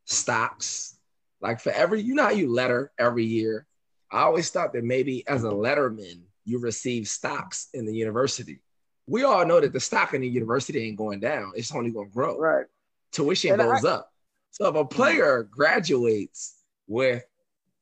stocks, 0.05 0.97
like 1.41 1.61
for 1.61 1.71
every, 1.71 2.03
you 2.03 2.15
know 2.15 2.25
how 2.25 2.31
you 2.31 2.51
letter 2.51 2.93
every 2.99 3.25
year. 3.25 3.67
I 4.11 4.23
always 4.23 4.51
thought 4.51 4.73
that 4.73 4.85
maybe 4.85 5.27
as 5.29 5.45
a 5.45 5.51
letterman, 5.51 6.23
you 6.45 6.59
receive 6.59 7.09
stocks 7.09 7.69
in 7.75 7.85
the 7.85 7.95
university. 7.95 8.61
We 9.09 9.25
all 9.25 9.45
know 9.47 9.61
that 9.61 9.73
the 9.73 9.81
stock 9.81 10.15
in 10.15 10.21
the 10.21 10.29
university 10.29 10.87
ain't 10.87 10.97
going 10.99 11.21
down; 11.21 11.53
it's 11.57 11.75
only 11.75 11.91
going 11.91 12.09
to 12.09 12.15
grow. 12.15 12.39
right 12.39 12.67
Tuition 13.13 13.53
And 13.55 13.63
I- 13.63 13.65
goes 13.75 13.85
up. 13.85 14.13
So 14.51 14.69
if 14.69 14.75
a 14.75 14.79
mm-hmm. 14.85 14.89
player 14.95 15.43
graduates 15.51 16.55
with 16.87 17.25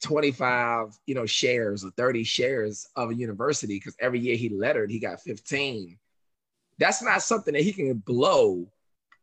25, 0.03 0.97
you 1.07 1.15
know, 1.15 1.27
shares 1.27 1.85
or 1.85 1.91
30 1.93 2.23
shares 2.25 2.87
of 2.97 3.11
a 3.11 3.15
university, 3.15 3.77
because 3.77 3.97
every 3.99 4.19
year 4.21 4.37
he 4.37 4.49
lettered, 4.51 4.91
he 4.91 4.99
got 4.99 5.21
15. 5.23 5.99
That's 6.79 7.03
not 7.03 7.23
something 7.23 7.55
that 7.55 7.63
he 7.63 7.73
can 7.73 7.95
blow 7.95 8.71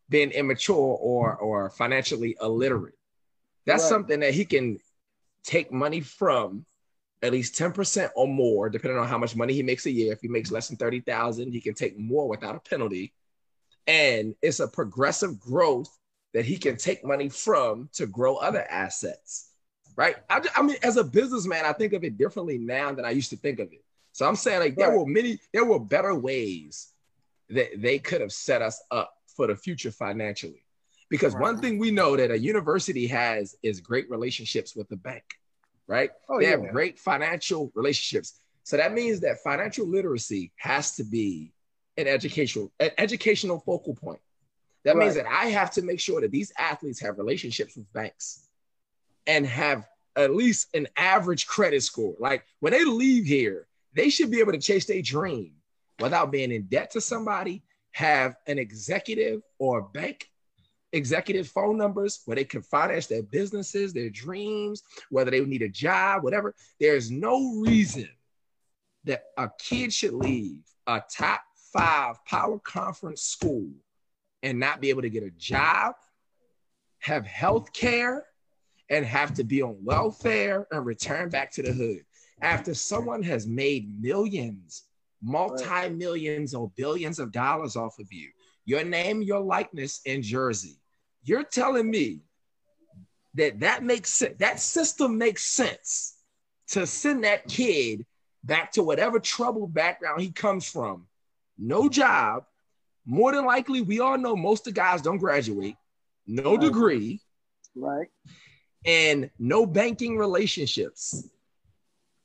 being 0.09 0.31
immature 0.31 0.75
or 0.99 1.35
or 1.37 1.69
financially 1.69 2.35
illiterate. 2.41 2.95
That's 3.65 3.83
Right. 3.83 3.89
something 3.89 4.19
that 4.21 4.33
he 4.33 4.45
can 4.45 4.79
take 5.43 5.71
money 5.71 6.01
from 6.01 6.65
at 7.23 7.31
least 7.31 7.55
10% 7.57 8.09
or 8.15 8.27
more, 8.27 8.69
depending 8.69 8.99
on 8.99 9.07
how 9.07 9.17
much 9.17 9.35
money 9.35 9.53
he 9.53 9.63
makes 9.63 9.85
a 9.85 9.91
year. 9.91 10.11
If 10.11 10.21
he 10.21 10.27
makes 10.27 10.51
less 10.51 10.67
than 10.67 10.77
30,000, 10.77 11.51
he 11.51 11.61
can 11.61 11.73
take 11.73 11.97
more 11.97 12.27
without 12.27 12.55
a 12.55 12.59
penalty. 12.59 13.13
And 13.87 14.35
it's 14.41 14.59
a 14.59 14.67
progressive 14.67 15.39
growth 15.39 15.89
that 16.33 16.45
he 16.45 16.57
can 16.57 16.75
take 16.75 17.05
money 17.05 17.29
from 17.29 17.89
to 17.93 18.05
grow 18.05 18.35
other 18.35 18.65
assets. 18.69 19.49
Right. 19.95 20.15
I, 20.29 20.41
I 20.55 20.61
mean, 20.63 20.77
as 20.83 20.97
a 20.97 21.03
businessman, 21.03 21.65
I 21.65 21.73
think 21.73 21.93
of 21.93 22.03
it 22.03 22.17
differently 22.17 22.57
now 22.57 22.91
than 22.93 23.05
I 23.05 23.11
used 23.11 23.29
to 23.29 23.37
think 23.37 23.59
of 23.59 23.71
it. 23.71 23.83
So 24.11 24.27
I'm 24.27 24.35
saying 24.35 24.59
like 24.59 24.75
there 24.75 24.89
Right. 24.89 24.97
were 24.97 25.05
many, 25.05 25.39
there 25.53 25.65
were 25.65 25.79
better 25.79 26.13
ways 26.13 26.91
that 27.49 27.69
they 27.77 27.99
could 27.99 28.21
have 28.21 28.31
set 28.31 28.61
us 28.61 28.81
up 28.91 29.13
for 29.35 29.47
the 29.47 29.55
future 29.55 29.91
financially. 29.91 30.65
Because 31.09 31.35
one 31.35 31.59
thing 31.61 31.77
we 31.77 31.91
know 31.91 32.17
that 32.17 32.31
a 32.31 32.37
university 32.37 33.05
has 33.07 33.55
is 33.61 33.79
great 33.79 34.09
relationships 34.09 34.75
with 34.75 34.89
the 34.89 34.95
bank, 34.95 35.23
right? 35.93 36.11
oh 36.29 36.39
they 36.39 36.45
yeah 36.45 36.51
have 36.51 36.71
great 36.71 36.99
financial 36.99 37.71
relationships. 37.75 38.39
So 38.63 38.77
that 38.77 38.93
means 38.93 39.19
that 39.21 39.39
financial 39.43 39.87
literacy 39.87 40.51
has 40.55 40.95
to 40.95 41.03
be 41.03 41.53
an 41.97 42.07
educational 42.07 42.71
an 42.79 42.91
educational 42.97 43.59
focal 43.59 43.95
point. 43.95 44.19
That 44.85 44.97
means 44.97 45.15
that 45.15 45.25
I 45.25 45.45
have 45.47 45.71
to 45.71 45.81
make 45.81 45.99
sure 45.99 46.19
that 46.21 46.31
these 46.31 46.51
athletes 46.57 46.99
have 46.99 47.17
relationships 47.17 47.77
with 47.77 47.91
banks 47.93 48.47
and 49.27 49.45
have 49.45 49.87
at 50.15 50.35
least 50.35 50.67
an 50.73 50.87
average 50.97 51.47
credit 51.47 51.83
score. 51.83 52.15
Like 52.19 52.45
when 52.59 52.73
they 52.73 52.83
leave 52.83 53.25
here, 53.25 53.67
they 53.95 54.09
should 54.09 54.29
be 54.29 54.39
able 54.39 54.51
to 54.51 54.59
chase 54.59 54.85
their 54.85 55.01
dream 55.01 55.53
without 55.99 56.31
being 56.31 56.51
in 56.51 56.63
debt 56.63 56.91
to 56.91 57.01
somebody, 57.01 57.63
have 57.91 58.35
an 58.47 58.59
executive 58.59 59.41
or 59.57 59.79
a 59.79 59.83
bank 59.83 60.29
executive 60.93 61.47
phone 61.47 61.77
numbers 61.77 62.21
where 62.25 62.35
they 62.35 62.45
can 62.45 62.61
finance 62.61 63.07
their 63.07 63.23
businesses, 63.23 63.91
their 63.91 64.09
dreams, 64.09 64.83
whether 65.09 65.31
they 65.31 65.41
need 65.41 65.63
a 65.63 65.69
job, 65.69 66.23
whatever. 66.23 66.55
There's 66.79 67.11
no 67.11 67.55
reason 67.57 68.07
that 69.03 69.23
a 69.37 69.49
kid 69.59 69.91
should 69.91 70.13
leave 70.13 70.59
a 70.87 71.01
top 71.11 71.41
five 71.73 72.23
power 72.25 72.59
conference 72.59 73.23
school 73.23 73.69
and 74.43 74.59
not 74.59 74.79
be 74.79 74.89
able 74.89 75.01
to 75.01 75.09
get 75.09 75.23
a 75.23 75.31
job, 75.31 75.95
have 76.99 77.25
health 77.25 77.73
care, 77.73 78.25
and 78.89 79.05
have 79.05 79.33
to 79.33 79.43
be 79.43 79.61
on 79.61 79.77
welfare 79.83 80.67
and 80.71 80.85
return 80.85 81.29
back 81.29 81.51
to 81.51 81.63
the 81.63 81.73
hood. 81.73 82.05
After 82.41 82.73
someone 82.73 83.23
has 83.23 83.47
made 83.47 84.01
millions, 84.01 84.83
multi 85.21 85.89
millions, 85.89 86.53
or 86.53 86.71
billions 86.75 87.17
of 87.17 87.31
dollars 87.31 87.75
off 87.75 87.97
of 87.99 88.11
you, 88.11 88.29
your 88.65 88.83
name, 88.83 89.21
your 89.21 89.39
likeness 89.39 90.01
in 90.05 90.21
Jersey, 90.21 90.77
you're 91.23 91.43
telling 91.43 91.89
me 91.89 92.21
that 93.35 93.61
that 93.61 93.83
makes 93.83 94.13
sense, 94.13 94.37
that 94.39 94.59
system 94.59 95.17
makes 95.17 95.43
sense 95.43 96.15
to 96.69 96.85
send 96.85 97.23
that 97.23 97.47
kid 97.47 98.05
back 98.43 98.71
to 98.73 98.83
whatever 98.83 99.19
troubled 99.19 99.73
background 99.73 100.21
he 100.21 100.31
comes 100.31 100.67
from, 100.69 101.07
no 101.57 101.89
job. 101.89 102.45
More 103.05 103.33
than 103.33 103.45
likely, 103.45 103.81
we 103.81 103.99
all 103.99 104.17
know 104.17 104.35
most 104.35 104.67
of 104.67 104.73
the 104.73 104.79
guys 104.79 105.01
don't 105.01 105.17
graduate, 105.17 105.75
no 106.25 106.51
Right. 106.53 106.61
degree, 106.61 107.21
right 107.75 108.07
and 108.85 109.29
no 109.39 109.65
banking 109.65 110.17
relationships. 110.17 111.29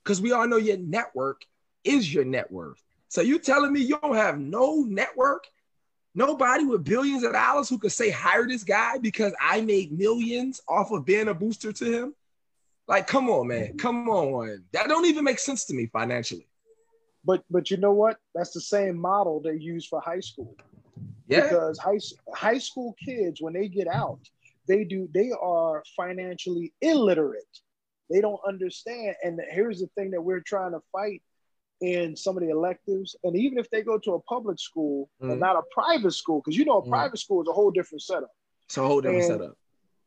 Because 0.03 0.21
we 0.21 0.33
all 0.33 0.47
know 0.49 0.57
your 0.57 0.77
network 0.79 1.43
is 1.85 2.13
your 2.13 2.25
net 2.25 2.51
worth. 2.51 2.83
So 3.09 3.21
you 3.21 3.39
telling 3.39 3.73
me 3.73 3.81
you 3.81 3.99
don't 4.03 4.17
have 4.17 4.39
no 4.39 4.83
network, 4.83 5.45
nobody 6.15 6.65
with 6.65 6.85
billions 6.85 7.25
of 7.25 7.33
dollars 7.33 7.69
who 7.69 7.79
could 7.79 7.93
say 7.93 8.11
hire 8.11 8.47
this 8.47 8.65
guy 8.65 8.99
because 8.99 9.35
I 9.41 9.61
made 9.63 9.93
millions 9.93 10.61
off 10.69 10.91
of 10.93 11.05
being 11.05 11.29
a 11.29 11.35
booster 11.35 11.73
to 11.73 11.85
him? 11.93 12.15
Like, 12.89 13.07
come 13.07 13.31
on, 13.31 13.49
man, 13.49 13.69
mm-hmm. 13.69 13.77
come 13.79 14.09
on. 14.09 14.65
That 14.73 14.89
don't 14.89 15.07
even 15.07 15.25
make 15.25 15.39
sense 15.39 15.65
to 15.67 15.75
me 15.75 15.87
financially. 15.87 16.49
but 17.25 17.45
but 17.51 17.71
you 17.71 17.77
know 17.77 17.93
what 17.93 18.19
that's 18.35 18.53
the 18.53 18.61
same 18.61 18.99
model 18.99 19.41
they 19.41 19.55
use 19.55 19.87
for 19.87 20.01
high 20.01 20.21
school 20.21 20.55
Yeah. 21.29 21.43
Because 21.43 21.79
high 21.79 21.99
high 22.35 22.59
school 22.59 22.95
kids, 23.05 23.41
when 23.41 23.55
they 23.55 23.69
get 23.69 23.89
out, 23.89 24.21
they 24.69 24.85
do 24.85 25.09
they 25.15 25.31
are 25.41 25.83
financially 25.97 26.73
illiterate. 26.81 27.45
They 28.11 28.21
don't 28.21 28.41
understand. 28.47 29.17
And 29.23 29.41
here's 29.51 29.81
the 29.81 29.89
thing 29.97 30.11
that 30.13 30.23
we're 30.23 30.41
trying 30.41 30.73
to 30.73 30.81
fight 30.93 31.23
in 31.81 32.17
some 32.17 32.37
of 32.37 32.43
the 32.43 32.51
electives. 32.51 33.15
And 33.25 33.37
even 33.37 33.59
if 33.59 33.71
they 33.71 33.83
go 33.83 33.99
to 33.99 34.15
a 34.15 34.21
public 34.21 34.59
school 34.59 35.09
Mm. 35.23 35.33
and 35.33 35.41
not 35.41 35.57
a 35.57 35.63
private 35.71 36.13
school, 36.13 36.41
because 36.41 36.57
you 36.57 36.65
know 36.65 36.79
a 36.79 36.83
Mm. 36.83 36.89
private 36.89 37.19
school 37.19 37.43
is 37.43 37.49
a 37.49 37.53
whole 37.53 37.71
different 37.71 38.03
setup. 38.03 38.35
So 38.69 38.87
whole 38.87 39.01
different 39.01 39.23
And- 39.25 39.41
setup. 39.41 39.57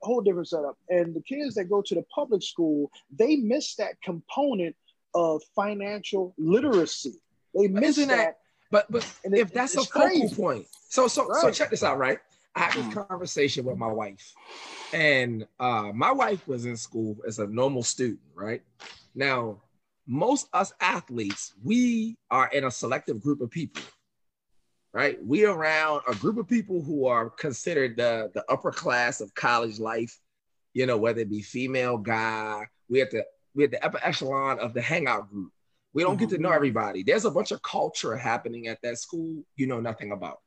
A 0.03 0.05
whole 0.05 0.21
different 0.21 0.47
setup. 0.47 0.77
And 0.89 1.13
the 1.13 1.21
kids 1.21 1.55
that 1.55 1.65
go 1.65 1.81
to 1.83 1.95
the 1.95 2.03
public 2.03 2.41
school, 2.43 2.91
they 3.11 3.35
miss 3.35 3.75
that 3.75 4.01
component 4.01 4.75
of 5.13 5.43
financial 5.55 6.33
literacy. 6.37 7.21
They 7.53 7.67
But 7.67 7.81
miss 7.81 7.97
isn't 7.97 8.07
that. 8.09 8.17
that- 8.17 8.37
But 8.71 8.89
but 8.91 9.05
And 9.25 9.33
it- 9.35 9.39
if 9.41 9.53
that's 9.53 9.75
a 9.75 9.81
it's 9.81 9.89
focal 9.91 10.29
point, 10.29 10.65
so 10.89 11.07
so 11.07 11.29
so 11.41 11.51
check 11.51 11.69
this 11.69 11.83
out, 11.83 11.97
right? 11.97 12.19
I 12.55 12.59
had 12.61 12.73
this 12.85 12.93
conversation 12.93 13.63
with 13.65 13.77
my 13.77 13.91
wife, 13.91 14.33
and 14.93 15.47
uh, 15.59 15.91
my 15.93 16.11
wife 16.11 16.47
was 16.47 16.65
in 16.65 16.75
school 16.77 17.17
as 17.27 17.39
a 17.39 17.47
normal 17.47 17.83
student, 17.83 18.19
right? 18.33 18.61
Now, 19.13 19.61
most 20.11 20.49
us 20.51 20.73
athletes, 20.81 21.53
we 21.63 22.17
are 22.29 22.49
in 22.49 22.65
a 22.65 22.71
selective 22.71 23.21
group 23.21 23.39
of 23.39 23.49
people, 23.49 23.81
right? 24.91 25.17
We 25.25 25.45
around 25.45 26.01
a 26.05 26.13
group 26.13 26.37
of 26.37 26.49
people 26.49 26.81
who 26.81 27.07
are 27.07 27.29
considered 27.29 27.95
the 27.95 28.29
the 28.33 28.43
upper 28.51 28.71
class 28.71 29.21
of 29.21 29.33
college 29.33 29.79
life, 29.79 30.19
you 30.73 30.85
know, 30.85 30.97
whether 30.97 31.21
it 31.21 31.29
be 31.29 31.41
female, 31.41 31.97
guy. 31.97 32.67
We 32.89 33.01
at 33.01 33.11
the 33.11 33.23
we 33.55 33.63
at 33.63 33.71
the 33.71 33.83
upper 33.85 34.01
echelon 34.03 34.59
of 34.59 34.73
the 34.73 34.81
hangout 34.81 35.29
group. 35.29 35.53
We 35.93 36.03
don't 36.03 36.19
get 36.19 36.29
to 36.31 36.37
know 36.37 36.49
mm-hmm. 36.49 36.55
everybody. 36.57 37.03
There's 37.03 37.25
a 37.25 37.31
bunch 37.31 37.51
of 37.51 37.61
culture 37.61 38.17
happening 38.17 38.67
at 38.67 38.81
that 38.81 38.97
school 38.97 39.45
you 39.55 39.65
know 39.65 39.79
nothing 39.79 40.11
about. 40.11 40.41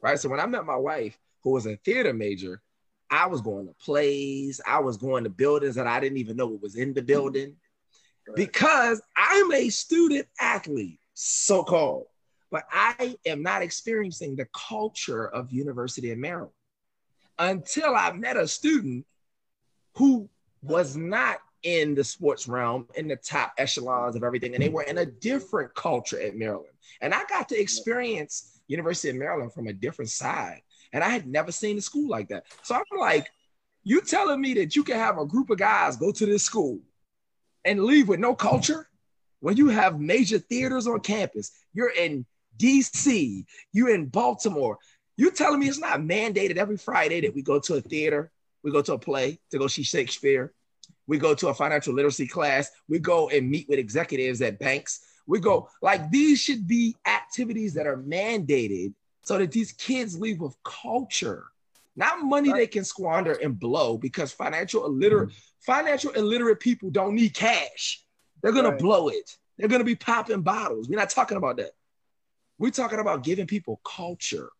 Right. 0.00 0.18
So 0.18 0.30
when 0.30 0.40
I 0.40 0.46
met 0.46 0.64
my 0.64 0.76
wife, 0.76 1.18
who 1.42 1.50
was 1.50 1.66
a 1.66 1.76
theater 1.76 2.14
major, 2.14 2.62
I 3.10 3.26
was 3.26 3.42
going 3.42 3.66
to 3.66 3.74
plays, 3.74 4.62
I 4.66 4.78
was 4.78 4.96
going 4.96 5.24
to 5.24 5.30
buildings 5.30 5.74
that 5.74 5.86
I 5.86 6.00
didn't 6.00 6.18
even 6.18 6.38
know 6.38 6.46
was 6.46 6.76
in 6.76 6.94
the 6.94 7.02
mm-hmm. 7.02 7.06
building 7.06 7.56
Because 8.34 9.02
I'm 9.16 9.52
a 9.52 9.68
student 9.68 10.26
athlete, 10.40 10.98
so 11.12 11.62
called, 11.62 12.06
but 12.50 12.64
I 12.72 13.16
am 13.26 13.42
not 13.42 13.62
experiencing 13.62 14.36
the 14.36 14.46
culture 14.54 15.26
of 15.28 15.52
University 15.52 16.10
of 16.12 16.18
Maryland 16.18 16.52
until 17.38 17.94
I 17.94 18.12
met 18.12 18.36
a 18.36 18.46
student 18.46 19.04
who 19.96 20.28
was 20.62 20.96
not 20.96 21.38
in 21.62 21.94
the 21.94 22.04
sports 22.04 22.46
realm 22.46 22.86
in 22.94 23.08
the 23.08 23.16
top 23.16 23.54
echelons 23.58 24.16
of 24.16 24.22
everything 24.22 24.54
and 24.54 24.62
they 24.62 24.68
were 24.68 24.82
in 24.82 24.98
a 24.98 25.06
different 25.06 25.74
culture 25.74 26.20
at 26.20 26.36
Maryland. 26.36 26.74
And 27.00 27.14
I 27.14 27.24
got 27.24 27.48
to 27.48 27.60
experience 27.60 28.60
University 28.68 29.10
of 29.10 29.16
Maryland 29.16 29.52
from 29.52 29.66
a 29.66 29.72
different 29.72 30.10
side 30.10 30.60
and 30.92 31.02
I 31.02 31.08
had 31.08 31.26
never 31.26 31.50
seen 31.50 31.78
a 31.78 31.80
school 31.80 32.08
like 32.08 32.28
that. 32.28 32.44
So 32.62 32.74
I'm 32.74 32.98
like 32.98 33.30
you 33.82 34.00
telling 34.00 34.40
me 34.40 34.54
that 34.54 34.76
you 34.76 34.84
can 34.84 34.96
have 34.96 35.18
a 35.18 35.26
group 35.26 35.50
of 35.50 35.58
guys 35.58 35.96
go 35.96 36.12
to 36.12 36.26
this 36.26 36.44
school 36.44 36.80
and 37.64 37.84
leave 37.84 38.08
with 38.08 38.20
no 38.20 38.34
culture 38.34 38.88
when 39.40 39.56
you 39.56 39.68
have 39.68 40.00
major 40.00 40.38
theaters 40.38 40.86
on 40.86 41.00
campus 41.00 41.52
you're 41.72 41.92
in 41.92 42.24
DC 42.58 43.44
you're 43.72 43.94
in 43.94 44.06
Baltimore 44.06 44.78
You're 45.16 45.32
telling 45.32 45.60
me 45.60 45.68
it's 45.68 45.78
not 45.78 46.00
mandated 46.00 46.56
every 46.56 46.76
Friday 46.76 47.20
that 47.22 47.34
we 47.34 47.42
go 47.42 47.58
to 47.60 47.74
a 47.74 47.80
theater 47.80 48.30
we 48.62 48.70
go 48.70 48.82
to 48.82 48.94
a 48.94 48.98
play 48.98 49.38
to 49.50 49.58
go 49.58 49.66
see 49.66 49.82
Shakespeare 49.82 50.52
we 51.06 51.18
go 51.18 51.34
to 51.34 51.48
a 51.48 51.54
financial 51.54 51.94
literacy 51.94 52.26
class. 52.26 52.70
We 52.88 52.98
go 52.98 53.28
and 53.28 53.50
meet 53.50 53.68
with 53.68 53.78
executives 53.78 54.40
at 54.42 54.58
banks. 54.58 55.00
We 55.26 55.40
go 55.40 55.68
like 55.82 56.10
these 56.10 56.40
should 56.40 56.66
be 56.66 56.96
activities 57.06 57.74
that 57.74 57.86
are 57.86 57.96
mandated 57.96 58.94
so 59.22 59.38
that 59.38 59.52
these 59.52 59.72
kids 59.72 60.18
leave 60.18 60.40
with 60.40 60.56
culture, 60.64 61.44
not 61.96 62.22
money 62.22 62.50
Right. 62.50 62.58
they 62.58 62.66
can 62.66 62.84
squander 62.84 63.32
and 63.32 63.58
blow 63.58 63.98
because 63.98 64.32
financial 64.32 64.84
illiterate 64.86 65.30
mm-hmm. 65.30 65.38
financial 65.60 66.10
illiterate 66.12 66.60
people 66.60 66.90
don't 66.90 67.14
need 67.14 67.34
cash. 67.34 68.04
They're 68.42 68.52
gonna 68.52 68.70
Right. 68.70 68.78
blow 68.78 69.08
it. 69.08 69.36
They're 69.56 69.68
gonna 69.68 69.84
be 69.84 69.94
popping 69.96 70.42
bottles. 70.42 70.88
We're 70.88 70.98
not 70.98 71.10
talking 71.10 71.36
about 71.36 71.56
that. 71.58 71.72
We're 72.58 72.70
talking 72.70 72.98
about 72.98 73.22
giving 73.24 73.46
people 73.46 73.80
culture. 73.84 74.50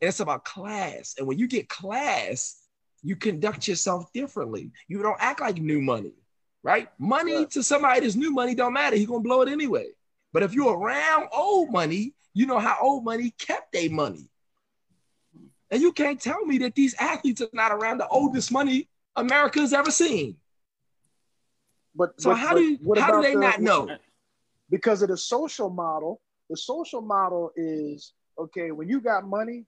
And 0.00 0.08
it's 0.08 0.20
about 0.20 0.44
class. 0.44 1.14
And 1.18 1.26
when 1.26 1.38
you 1.38 1.48
get 1.48 1.68
class, 1.68 2.60
you 3.02 3.16
conduct 3.16 3.66
yourself 3.68 4.12
differently. 4.12 4.72
You 4.88 5.02
don't 5.02 5.16
act 5.20 5.40
like 5.40 5.56
new 5.58 5.80
money, 5.80 6.14
right? 6.62 6.88
Money 6.98 7.32
Yeah. 7.40 7.44
to 7.46 7.62
somebody 7.62 8.00
that's 8.00 8.14
new 8.16 8.32
money 8.32 8.54
don't 8.54 8.72
matter. 8.72 8.96
He's 8.96 9.06
gonna 9.06 9.20
blow 9.20 9.42
it 9.42 9.48
anyway. 9.48 9.88
But 10.32 10.42
if 10.42 10.52
you're 10.52 10.76
around 10.76 11.28
old 11.32 11.70
money, 11.70 12.14
you 12.34 12.46
know 12.46 12.58
how 12.58 12.76
old 12.80 13.04
money 13.04 13.30
kept 13.38 13.72
their 13.72 13.90
money. 13.90 14.28
And 15.70 15.82
you 15.82 15.92
can't 15.92 16.20
tell 16.20 16.44
me 16.46 16.58
that 16.58 16.74
these 16.74 16.94
athletes 16.98 17.40
are 17.42 17.48
not 17.52 17.72
around 17.72 17.98
the 17.98 18.08
oldest 18.08 18.50
money 18.52 18.88
America's 19.16 19.72
ever 19.72 19.90
seen. 19.90 20.36
But 21.94 22.20
So 22.20 22.30
but- 22.30 22.36
how 22.36 22.54
do 22.54 22.62
you, 22.62 22.78
how 22.96 23.12
do 23.12 23.22
they 23.22 23.34
the- 23.34 23.40
not 23.40 23.60
know? 23.60 23.88
because 24.70 25.02
of 25.02 25.08
the 25.08 25.16
social 25.16 25.70
model. 25.70 26.20
The 26.50 26.56
social 26.56 27.02
model 27.02 27.50
is 27.56 28.14
okay 28.38 28.70
when 28.70 28.88
you 28.88 29.00
got 29.00 29.26
money. 29.26 29.66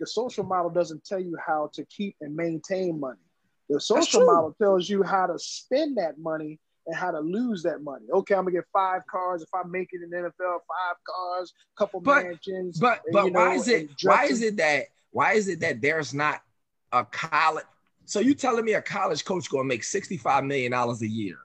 The 0.00 0.06
social 0.06 0.44
model 0.44 0.70
doesn't 0.70 1.04
tell 1.04 1.20
you 1.20 1.36
how 1.44 1.70
to 1.74 1.84
keep 1.86 2.16
and 2.20 2.34
maintain 2.34 2.98
money. 3.00 3.20
The 3.68 3.80
social 3.80 4.26
model 4.26 4.54
tells 4.60 4.88
you 4.88 5.02
how 5.02 5.26
to 5.26 5.38
spend 5.38 5.96
that 5.98 6.18
money 6.18 6.58
and 6.86 6.96
how 6.96 7.10
to 7.10 7.20
lose 7.20 7.62
that 7.62 7.82
money. 7.82 8.06
Okay, 8.12 8.34
I'm 8.34 8.44
gonna 8.44 8.52
get 8.52 8.64
five 8.72 9.02
cars 9.06 9.42
if 9.42 9.48
I 9.54 9.62
make 9.66 9.88
it 9.92 10.02
in 10.02 10.10
the 10.10 10.16
NFL. 10.16 10.58
Five 10.66 10.96
cars, 11.06 11.54
couple 11.76 12.00
But- 12.00 12.24
mansions. 12.24 12.78
But 12.80 13.02
but 13.12 13.26
you 13.26 13.32
why 13.32 13.44
know, 13.54 13.60
is 13.60 13.68
it 13.68 13.90
why 14.02 14.24
is 14.24 14.42
it 14.42 14.56
that 14.56 14.86
why 15.10 15.32
is 15.34 15.48
it 15.48 15.60
that 15.60 15.80
there's 15.80 16.14
not 16.14 16.42
a 16.92 17.04
college? 17.04 17.64
So 18.04 18.20
you 18.20 18.34
telling 18.34 18.64
me 18.64 18.72
a 18.74 18.82
college 18.82 19.24
coach 19.24 19.48
gonna 19.50 19.64
make 19.64 19.82
$65 19.82 20.46
million 20.46 20.72
a 20.72 20.94
year? 21.04 21.38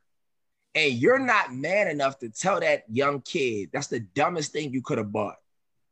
And 0.74 0.94
you're 0.94 1.20
not 1.20 1.54
man 1.54 1.88
enough 1.88 2.20
to 2.20 2.30
tell 2.30 2.60
that 2.60 2.84
young 2.90 3.22
kid 3.22 3.70
that's 3.72 3.88
the 3.88 4.02
dumbest 4.02 4.52
thing 4.52 4.74
you 4.74 4.82
could 4.82 4.98
have 4.98 5.12
bought 5.12 5.38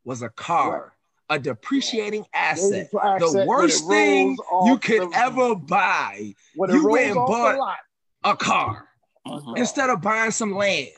was 0.03 0.21
a 0.21 0.29
car, 0.29 0.93
a 1.29 1.39
depreciating 1.39 2.25
asset. 2.33 2.89
Raising 2.91 2.99
asset 3.01 3.19
The 3.19 3.45
worst 3.47 3.87
thing 3.87 4.37
you 4.65 4.77
could 4.77 5.11
the- 5.11 5.17
ever 5.17 5.55
buy, 5.55 6.33
you 6.55 6.65
rolls 6.67 6.83
went 6.83 7.05
and 7.05 7.15
bought- 7.15 7.77
a 8.25 8.35
car, 8.35 8.89
Mhm. 9.25 9.57
instead 9.57 9.89
of 9.89 10.01
buying 10.01 10.31
some 10.31 10.53
land, 10.53 10.91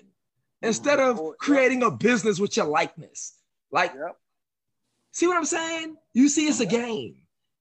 instead 0.61 0.99
of 0.99 1.19
creating 1.39 1.83
a 1.83 1.91
business 1.91 2.39
with 2.39 2.55
your 2.57 2.65
likeness. 2.65 3.35
Like 3.71 3.93
Yep. 3.93 4.19
See 5.15 5.27
what 5.27 5.37
I'm 5.37 5.45
saying? 5.45 5.95
You 6.13 6.27
see, 6.27 6.45
it's 6.45 6.59
a 6.59 6.65
uh-huh. 6.67 6.75
game. 6.75 7.15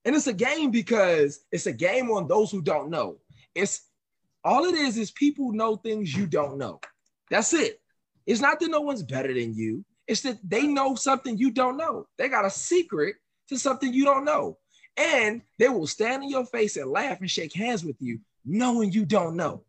And 0.04 0.16
it's 0.16 0.26
a 0.26 0.32
game 0.32 0.72
because 0.72 1.44
it's 1.52 1.66
a 1.66 1.72
game 1.72 2.10
on 2.10 2.26
those 2.26 2.50
who 2.50 2.60
don't 2.60 2.90
know. 2.90 3.18
It's 3.54 3.88
all 4.42 4.64
it 4.64 4.74
is 4.74 4.98
is 4.98 5.12
people 5.12 5.52
know 5.52 5.76
things 5.76 6.14
you 6.14 6.26
don't 6.26 6.58
know. 6.58 6.80
That's 7.30 7.54
it. 7.54 7.80
It's 8.26 8.40
not 8.40 8.58
that 8.58 8.70
no 8.70 8.80
one's 8.80 9.04
better 9.04 9.32
than 9.32 9.54
you. 9.54 9.84
It's 10.08 10.22
that 10.22 10.38
they 10.42 10.66
know 10.66 10.96
something 10.96 11.38
you 11.38 11.52
don't 11.52 11.76
know. 11.76 12.08
They 12.18 12.28
got 12.28 12.44
a 12.44 12.50
secret 12.50 13.14
to 13.48 13.56
something 13.56 13.94
you 13.94 14.04
don't 14.04 14.24
know. 14.24 14.58
And 14.96 15.40
they 15.58 15.68
will 15.68 15.86
stand 15.86 16.24
in 16.24 16.30
your 16.30 16.46
face 16.46 16.76
and 16.76 16.90
laugh 16.90 17.20
and 17.20 17.30
shake 17.30 17.54
hands 17.54 17.84
with 17.84 17.96
you, 18.00 18.18
knowing 18.44 18.90
you 18.90 19.06
don't 19.06 19.36
know. 19.36 19.62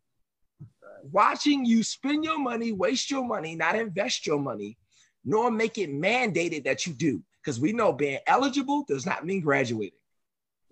Watching 1.11 1.63
you 1.63 1.83
spend 1.83 2.23
your 2.23 2.39
money, 2.39 2.71
waste 2.71 3.11
your 3.11 3.23
money, 3.23 3.55
not 3.55 3.75
invest 3.75 4.25
your 4.25 4.39
money, 4.39 4.75
nor 5.23 5.51
make 5.51 5.77
it 5.77 5.91
mandated 5.91 6.63
that 6.63 6.87
you 6.87 6.93
do. 6.93 7.21
Because 7.45 7.59
we 7.59 7.73
know 7.73 7.93
being 7.93 8.17
eligible 8.25 8.83
does 8.87 9.05
not 9.05 9.23
mean 9.23 9.39
graduating. 9.41 9.99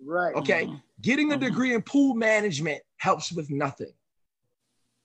Right. 0.00 0.34
Okay. 0.34 0.66
Mhm. 0.66 0.82
Getting 1.00 1.32
a 1.32 1.36
Mhm. 1.36 1.40
degree 1.40 1.72
in 1.72 1.82
pool 1.82 2.14
management 2.14 2.82
helps 2.96 3.30
with 3.30 3.48
nothing. 3.48 3.94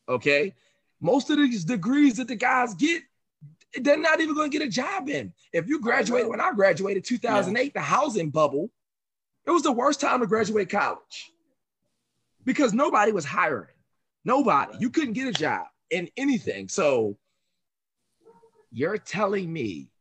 Okay. 0.08 0.56
Most 1.00 1.30
of 1.30 1.38
these 1.38 1.64
degrees 1.64 2.18
that 2.18 2.28
the 2.28 2.36
guys 2.36 2.74
get, 2.74 3.04
they're 3.76 3.98
not 3.98 4.20
even 4.20 4.34
going 4.34 4.50
to 4.50 4.58
get 4.58 4.68
a 4.68 4.72
job 4.72 5.10
in. 5.10 5.32
If 5.54 5.68
you 5.68 5.80
graduated 5.80 6.28
when 6.28 6.42
I 6.42 6.52
graduated 6.54 7.06
2008, 7.06 7.76
the 7.76 7.82
housing 7.82 8.32
bubble, 8.32 8.72
it 9.46 9.52
was 9.52 9.62
the 9.62 9.72
worst 9.72 10.02
time 10.02 10.22
to 10.22 10.28
graduate 10.28 10.70
college 10.70 11.32
because 12.46 12.74
nobody 12.74 13.12
was 13.12 13.26
hiring. 13.26 13.76
Nobody. 14.26 14.76
You 14.80 14.90
couldn't 14.90 15.14
get 15.14 15.28
a 15.28 15.32
job 15.32 15.68
in 15.92 16.10
anything. 16.18 16.68
So 16.68 17.16
you're 18.72 18.98
telling 18.98 19.54
me 19.54 19.92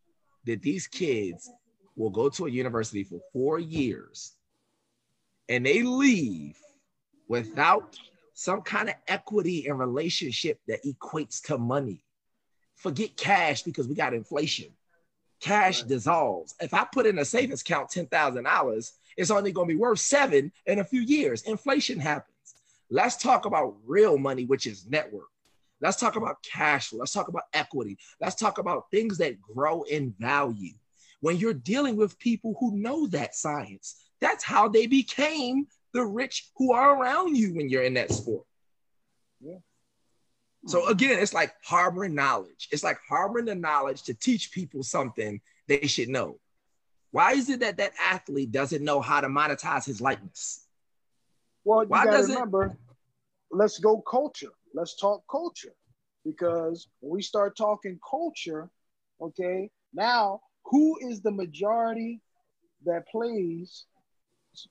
that 0.45 0.62
these 0.62 0.87
kids 0.87 1.51
will 1.99 2.11
go 2.11 2.28
to 2.28 2.46
a 2.46 2.51
university 2.51 3.05
for 3.05 3.20
four 3.32 3.59
years 3.59 4.32
and 5.49 5.66
they 5.66 5.82
leave 5.82 6.57
without 7.28 7.99
some 8.34 8.62
kind 8.62 8.88
of 8.88 8.94
equity 9.09 9.66
and 9.66 9.78
relationship 9.78 10.61
that 10.68 10.84
equates 10.84 11.42
to 11.42 11.59
money. 11.59 12.05
Forget 12.76 13.16
cash 13.16 13.62
because 13.62 13.88
we 13.88 13.94
got 13.94 14.14
inflation. 14.14 14.68
Cash 15.40 15.80
Right. 15.82 15.88
dissolves. 15.88 16.55
If 16.61 16.72
I 16.72 16.86
put 16.92 17.07
in 17.07 17.18
a 17.18 17.24
savings 17.24 17.62
account 17.62 17.90
$10,000, 17.90 18.92
it's 19.16 19.30
only 19.30 19.53
going 19.53 19.68
to 19.68 19.74
be 19.74 19.78
worth 19.78 19.99
seven 20.01 20.53
in 20.66 20.78
a 20.78 20.84
few 20.84 21.01
years. 21.01 21.42
Inflation 21.42 21.99
happens. 21.99 22.34
Let's 22.90 23.16
talk 23.16 23.44
about 23.44 23.76
real 23.84 24.18
money, 24.18 24.44
which 24.44 24.66
is 24.66 24.86
network. 24.86 25.28
Let's 25.80 25.96
talk 25.99 26.16
about 26.16 26.42
cash. 26.42 26.92
Let's 26.92 27.12
talk 27.12 27.28
about 27.28 27.44
equity. 27.53 27.99
Let's 28.20 28.36
talk 28.36 28.59
about 28.59 28.90
things 28.90 29.18
that 29.18 29.40
grow 29.40 29.82
in 29.82 30.14
value. 30.18 30.74
When 31.21 31.37
you're 31.37 31.55
dealing 31.55 31.97
with 31.97 32.19
people 32.19 32.57
who 32.61 32.77
know 32.77 33.07
that 33.09 33.35
science. 33.35 34.05
That's 34.21 34.45
how 34.45 34.69
they 34.69 34.87
became 34.87 35.66
the 35.93 36.05
rich 36.05 36.51
who 36.57 36.73
are 36.73 37.01
around 37.01 37.37
you 37.37 37.55
when 37.55 37.69
you're 37.69 37.83
in 37.83 37.95
that 37.95 38.12
sport. 38.12 38.45
Yeah. 39.41 39.59
So 40.66 40.87
hmm. 40.87 40.89
again, 40.89 41.19
it's 41.19 41.35
like 41.35 41.53
harboring 41.64 42.14
knowledge. 42.14 42.69
It's 42.71 42.85
like 42.85 42.99
harboring 43.09 43.47
the 43.47 43.55
knowledge 43.55 44.03
to 44.05 44.14
teach 44.14 44.53
people 44.53 44.83
something 44.83 45.41
they 45.69 45.87
should 45.87 46.09
know. 46.09 46.39
Why 47.11 47.33
is 47.33 47.49
it 47.49 47.61
that 47.61 47.79
that 47.79 47.93
athlete 47.99 48.53
doesn't 48.53 48.85
know 48.85 49.01
how 49.01 49.21
to 49.21 49.29
monetize 49.29 49.85
his 49.87 50.01
likeness? 50.01 50.66
Well, 51.64 51.85
you 51.85 51.91
Why 51.91 52.05
got 52.05 52.12
to 52.12 52.19
does 52.19 52.29
it- 52.31 52.35
remember, 52.35 52.77
let's 53.51 53.79
go 53.79 54.01
culture. 54.01 54.53
Let's 54.75 54.97
talk 54.97 55.23
culture. 55.31 55.75
Because 56.25 56.89
when 57.01 57.12
we 57.12 57.23
start 57.23 57.57
talking 57.57 57.99
culture, 58.09 58.71
okay, 59.21 59.71
now 59.95 60.41
who 60.69 60.99
is 61.01 61.21
the 61.21 61.31
majority 61.31 62.21
that 62.85 63.09
plays? 63.09 63.87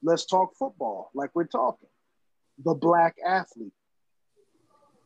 Let's 0.03 0.25
talk 0.25 0.55
football, 0.57 1.11
like 1.13 1.31
we're 1.33 1.45
talking. 1.45 1.89
The 2.63 2.73
black 2.73 3.15
athlete. 3.25 3.73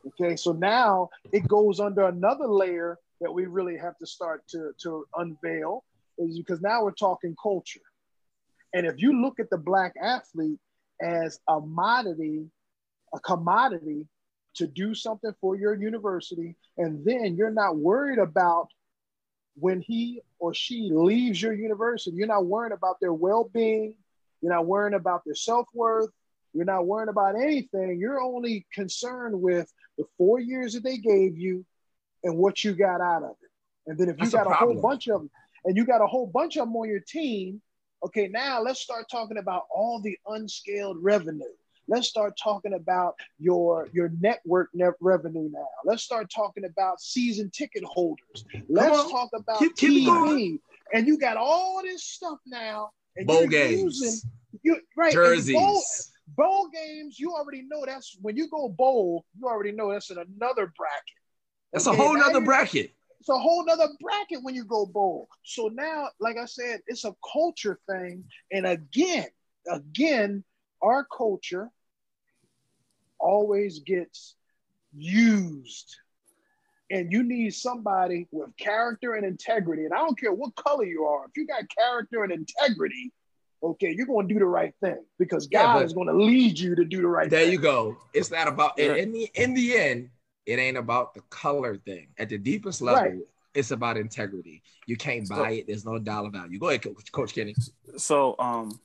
Okay, 0.06 0.36
so 0.36 0.52
now 0.52 1.10
it 1.32 1.46
goes 1.46 1.78
under 1.80 2.06
another 2.06 2.46
layer 2.46 2.98
that 3.20 3.32
we 3.32 3.46
really 3.46 3.76
have 3.76 3.96
to 3.98 4.06
start 4.06 4.42
to, 4.48 4.72
to 4.82 5.06
unveil, 5.16 5.84
is 6.18 6.38
because 6.38 6.60
now 6.60 6.82
we're 6.82 6.90
talking 6.92 7.36
culture. 7.40 7.80
And 8.74 8.86
if 8.86 9.00
you 9.00 9.22
look 9.22 9.38
at 9.38 9.50
the 9.50 9.58
black 9.58 9.94
athlete 10.02 10.58
as 11.00 11.38
a 11.48 11.60
commodity, 11.60 12.46
a 13.14 13.20
commodity 13.20 14.06
to 14.54 14.66
do 14.66 14.94
something 14.94 15.32
for 15.40 15.56
your 15.56 15.74
university, 15.74 16.56
and 16.78 17.04
then 17.04 17.36
you're 17.36 17.50
not 17.50 17.76
worried 17.76 18.18
about 18.18 18.68
when 19.54 19.80
he 19.80 20.22
or 20.38 20.54
she 20.54 20.90
leaves 20.92 21.40
your 21.40 21.52
university, 21.52 22.16
you're 22.16 22.26
not 22.26 22.46
worrying 22.46 22.72
about 22.72 23.00
their 23.00 23.12
well-being, 23.12 23.94
you're 24.40 24.52
not 24.52 24.66
worrying 24.66 24.94
about 24.94 25.24
their 25.24 25.34
self-worth, 25.34 26.10
you're 26.52 26.64
not 26.64 26.86
worrying 26.86 27.08
about 27.08 27.34
anything. 27.34 27.98
You're 27.98 28.20
only 28.20 28.66
concerned 28.72 29.40
with 29.40 29.72
the 29.96 30.04
four 30.18 30.40
years 30.40 30.74
that 30.74 30.84
they 30.84 30.98
gave 30.98 31.38
you 31.38 31.64
and 32.24 32.36
what 32.36 32.62
you 32.62 32.72
got 32.74 33.00
out 33.00 33.22
of 33.22 33.36
it. 33.42 33.50
And 33.86 33.98
then 33.98 34.08
if 34.08 34.16
you 34.16 34.24
That's 34.24 34.34
a 34.34 34.36
got 34.38 34.46
a, 34.50 34.54
whole 34.54 34.80
bunch 34.80 35.08
of 35.08 35.20
them, 35.20 35.30
and 35.64 35.76
you 35.76 35.84
got 35.84 36.02
a 36.02 36.06
whole 36.06 36.26
bunch 36.26 36.56
of 36.56 36.66
them 36.66 36.76
on 36.76 36.88
your 36.88 37.00
team, 37.00 37.60
okay, 38.04 38.28
now 38.28 38.60
let's 38.60 38.80
start 38.80 39.06
talking 39.10 39.38
about 39.38 39.64
all 39.74 40.00
the 40.00 40.18
unscaled 40.26 40.98
revenue. 41.00 41.44
Let's 41.88 42.08
start 42.08 42.34
talking 42.42 42.74
about 42.74 43.14
your 43.38 43.88
your 43.92 44.10
network 44.20 44.70
net 44.74 44.94
revenue 45.00 45.48
now. 45.52 45.66
Let's 45.84 46.02
start 46.02 46.30
talking 46.34 46.64
about 46.64 47.00
season 47.00 47.50
ticket 47.50 47.84
holders. 47.84 48.44
Let's 48.68 49.10
talk 49.10 49.30
about 49.34 49.58
Keep- 49.58 49.76
keep. 49.76 50.08
TV. 50.08 50.60
And 50.94 51.06
you 51.06 51.18
got 51.18 51.36
all 51.36 51.82
this 51.82 52.04
stuff 52.04 52.38
now. 52.46 52.90
And 53.16 53.26
Bowl 53.26 53.46
games, 53.46 53.98
using 54.00 54.30
you 54.62 54.80
right 54.96 55.14
and 55.14 55.22
bowl- 55.22 55.34
jerseys. 55.36 56.12
bowl 56.36 56.68
games, 56.68 57.18
you 57.18 57.32
already 57.32 57.62
know 57.62 57.84
that's 57.84 58.16
when 58.22 58.36
you 58.36 58.48
go 58.48 58.68
bowl, 58.68 59.24
you 59.38 59.46
already 59.46 59.72
know 59.72 59.92
that's 59.92 60.10
in 60.10 60.18
another 60.18 60.72
bracket. 60.76 61.18
That's 61.72 61.86
a 61.86 61.92
whole 61.92 62.14
now 62.14 62.28
nother 62.28 62.40
bracket. 62.40 62.92
It's 63.20 63.28
a 63.28 63.38
whole 63.38 63.64
nother 63.64 63.88
bracket 64.00 64.42
when 64.42 64.54
you 64.54 64.64
go 64.64 64.84
bowl. 64.86 65.28
So 65.44 65.68
now, 65.68 66.08
like 66.20 66.36
I 66.38 66.44
said, 66.46 66.80
it's 66.86 67.04
a 67.04 67.14
culture 67.32 67.78
thing. 67.88 68.24
And 68.50 68.66
again, 68.66 69.26
again, 69.68 70.42
our 70.82 71.04
culture 71.04 71.70
always 73.18 73.80
gets 73.80 74.34
used. 74.94 75.96
And 76.90 77.10
you 77.10 77.22
need 77.22 77.54
somebody 77.54 78.28
with 78.32 78.54
character 78.58 79.14
and 79.14 79.24
integrity. 79.24 79.84
And 79.84 79.94
I 79.94 79.98
don't 79.98 80.18
care 80.18 80.32
what 80.32 80.54
color 80.56 80.84
you 80.84 81.04
are, 81.04 81.24
if 81.24 81.30
you 81.36 81.46
got 81.46 81.62
character 81.76 82.22
and 82.22 82.32
integrity, 82.32 83.12
okay, 83.62 83.94
you're 83.96 84.06
going 84.06 84.28
to 84.28 84.34
do 84.34 84.40
the 84.40 84.44
right 84.46 84.74
thing 84.82 85.02
because 85.18 85.46
God 85.46 85.74
but- 85.74 85.86
is 85.86 85.94
going 85.94 86.08
to 86.08 86.12
lead 86.14 86.58
you 86.58 86.74
to 86.74 86.84
do 86.84 87.00
the 87.00 87.08
right 87.08 87.30
There 87.30 87.40
thing. 87.40 87.46
There 87.46 87.52
you 87.54 87.60
go. 87.60 87.96
It's 88.12 88.30
not 88.30 88.48
about 88.48 88.78
in, 88.78 88.90
Yeah. 88.96 89.02
in 89.02 89.12
the 89.12 89.30
in 89.34 89.54
the 89.54 89.78
end, 89.78 90.10
it 90.44 90.58
ain't 90.58 90.76
about 90.76 91.14
the 91.14 91.20
color 91.30 91.76
thing. 91.76 92.08
At 92.18 92.28
the 92.28 92.36
deepest 92.36 92.82
level, 92.82 93.10
Right. 93.12 93.18
it's 93.54 93.70
about 93.70 93.96
integrity. 93.96 94.62
You 94.86 94.96
can't 94.96 95.26
So- 95.26 95.36
buy 95.36 95.52
it. 95.52 95.68
There's 95.68 95.86
no 95.86 95.98
dollar 95.98 96.28
value. 96.28 96.58
Go 96.58 96.68
ahead, 96.68 96.82
Coach, 96.82 97.10
Coach 97.12 97.32
Kenny. 97.34 97.54
So, 97.96 98.34
um, 98.38 98.78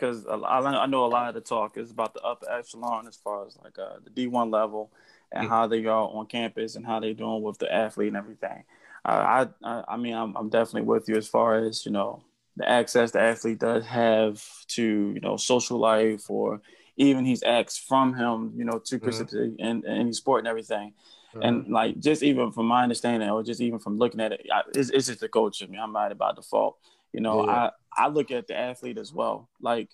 because 0.00 0.26
I, 0.26 0.36
I 0.36 0.86
know 0.86 1.04
a 1.04 1.08
lot 1.08 1.28
of 1.28 1.34
the 1.34 1.40
talk 1.42 1.76
is 1.76 1.90
about 1.90 2.14
the 2.14 2.22
upper 2.22 2.50
echelon 2.50 3.06
as 3.06 3.16
far 3.16 3.46
as 3.46 3.58
like 3.62 3.78
uh, 3.78 3.96
the 4.02 4.10
D1 4.10 4.50
level 4.50 4.90
and 5.32 5.48
how 5.48 5.66
they 5.66 5.84
are 5.86 6.08
on 6.08 6.26
campus 6.26 6.74
and 6.76 6.86
how 6.86 7.00
they're 7.00 7.14
doing 7.14 7.42
with 7.42 7.58
the 7.58 7.72
athlete 7.72 8.08
and 8.08 8.16
everything. 8.16 8.64
Uh, 9.04 9.08
I, 9.08 9.48
I, 9.62 9.84
I 9.88 9.96
mean, 9.96 10.14
I'm, 10.14 10.36
I'm 10.36 10.48
definitely 10.48 10.88
with 10.88 11.08
you 11.08 11.16
as 11.16 11.28
far 11.28 11.56
as 11.56 11.84
you 11.84 11.92
know 11.92 12.22
the 12.56 12.68
access 12.68 13.12
the 13.12 13.20
athlete 13.20 13.60
does 13.60 13.84
have 13.86 14.42
to 14.68 15.12
you 15.14 15.20
know 15.20 15.36
social 15.36 15.78
life 15.78 16.28
or 16.30 16.60
even 16.96 17.24
he's 17.24 17.42
asked 17.42 17.86
from 17.86 18.14
him 18.14 18.52
you 18.56 18.64
know 18.64 18.78
to 18.78 18.96
Mhm. 18.96 19.02
participate 19.02 19.54
in, 19.58 19.84
in 19.84 19.86
any 19.86 20.12
sport 20.12 20.40
and 20.40 20.48
everything. 20.48 20.94
Uh-huh. 21.34 21.46
And 21.46 21.68
like 21.68 22.00
just 22.00 22.22
even 22.24 22.50
from 22.50 22.66
my 22.66 22.82
understanding, 22.82 23.30
or 23.30 23.42
just 23.42 23.60
even 23.60 23.78
from 23.78 23.98
looking 23.98 24.20
at 24.20 24.32
it, 24.32 24.46
I, 24.52 24.62
it's, 24.74 24.90
it's 24.90 25.06
just 25.06 25.20
the 25.20 25.28
coach 25.28 25.62
in 25.62 25.70
me. 25.70 25.78
I'm 25.78 25.94
right 25.94 26.10
about 26.10 26.36
default. 26.36 26.76
You 27.12 27.20
know, 27.20 27.44
Yeah. 27.46 27.70
I 27.96 28.04
I 28.04 28.08
look 28.08 28.30
at 28.30 28.46
the 28.46 28.56
athlete 28.56 28.98
as 28.98 29.12
well. 29.12 29.48
Like, 29.60 29.88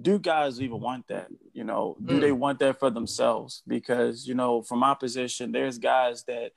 do 0.00 0.18
guys 0.18 0.60
even 0.60 0.80
want 0.80 1.08
that? 1.08 1.28
You 1.52 1.64
know, 1.64 1.96
do 2.04 2.16
Mm. 2.16 2.20
they 2.20 2.32
want 2.32 2.58
that 2.60 2.78
for 2.78 2.90
themselves? 2.90 3.62
Because 3.66 4.26
you 4.28 4.34
know, 4.34 4.62
from 4.62 4.78
my 4.80 4.94
position, 4.94 5.52
there's 5.52 5.78
guys 5.78 6.24
that 6.24 6.52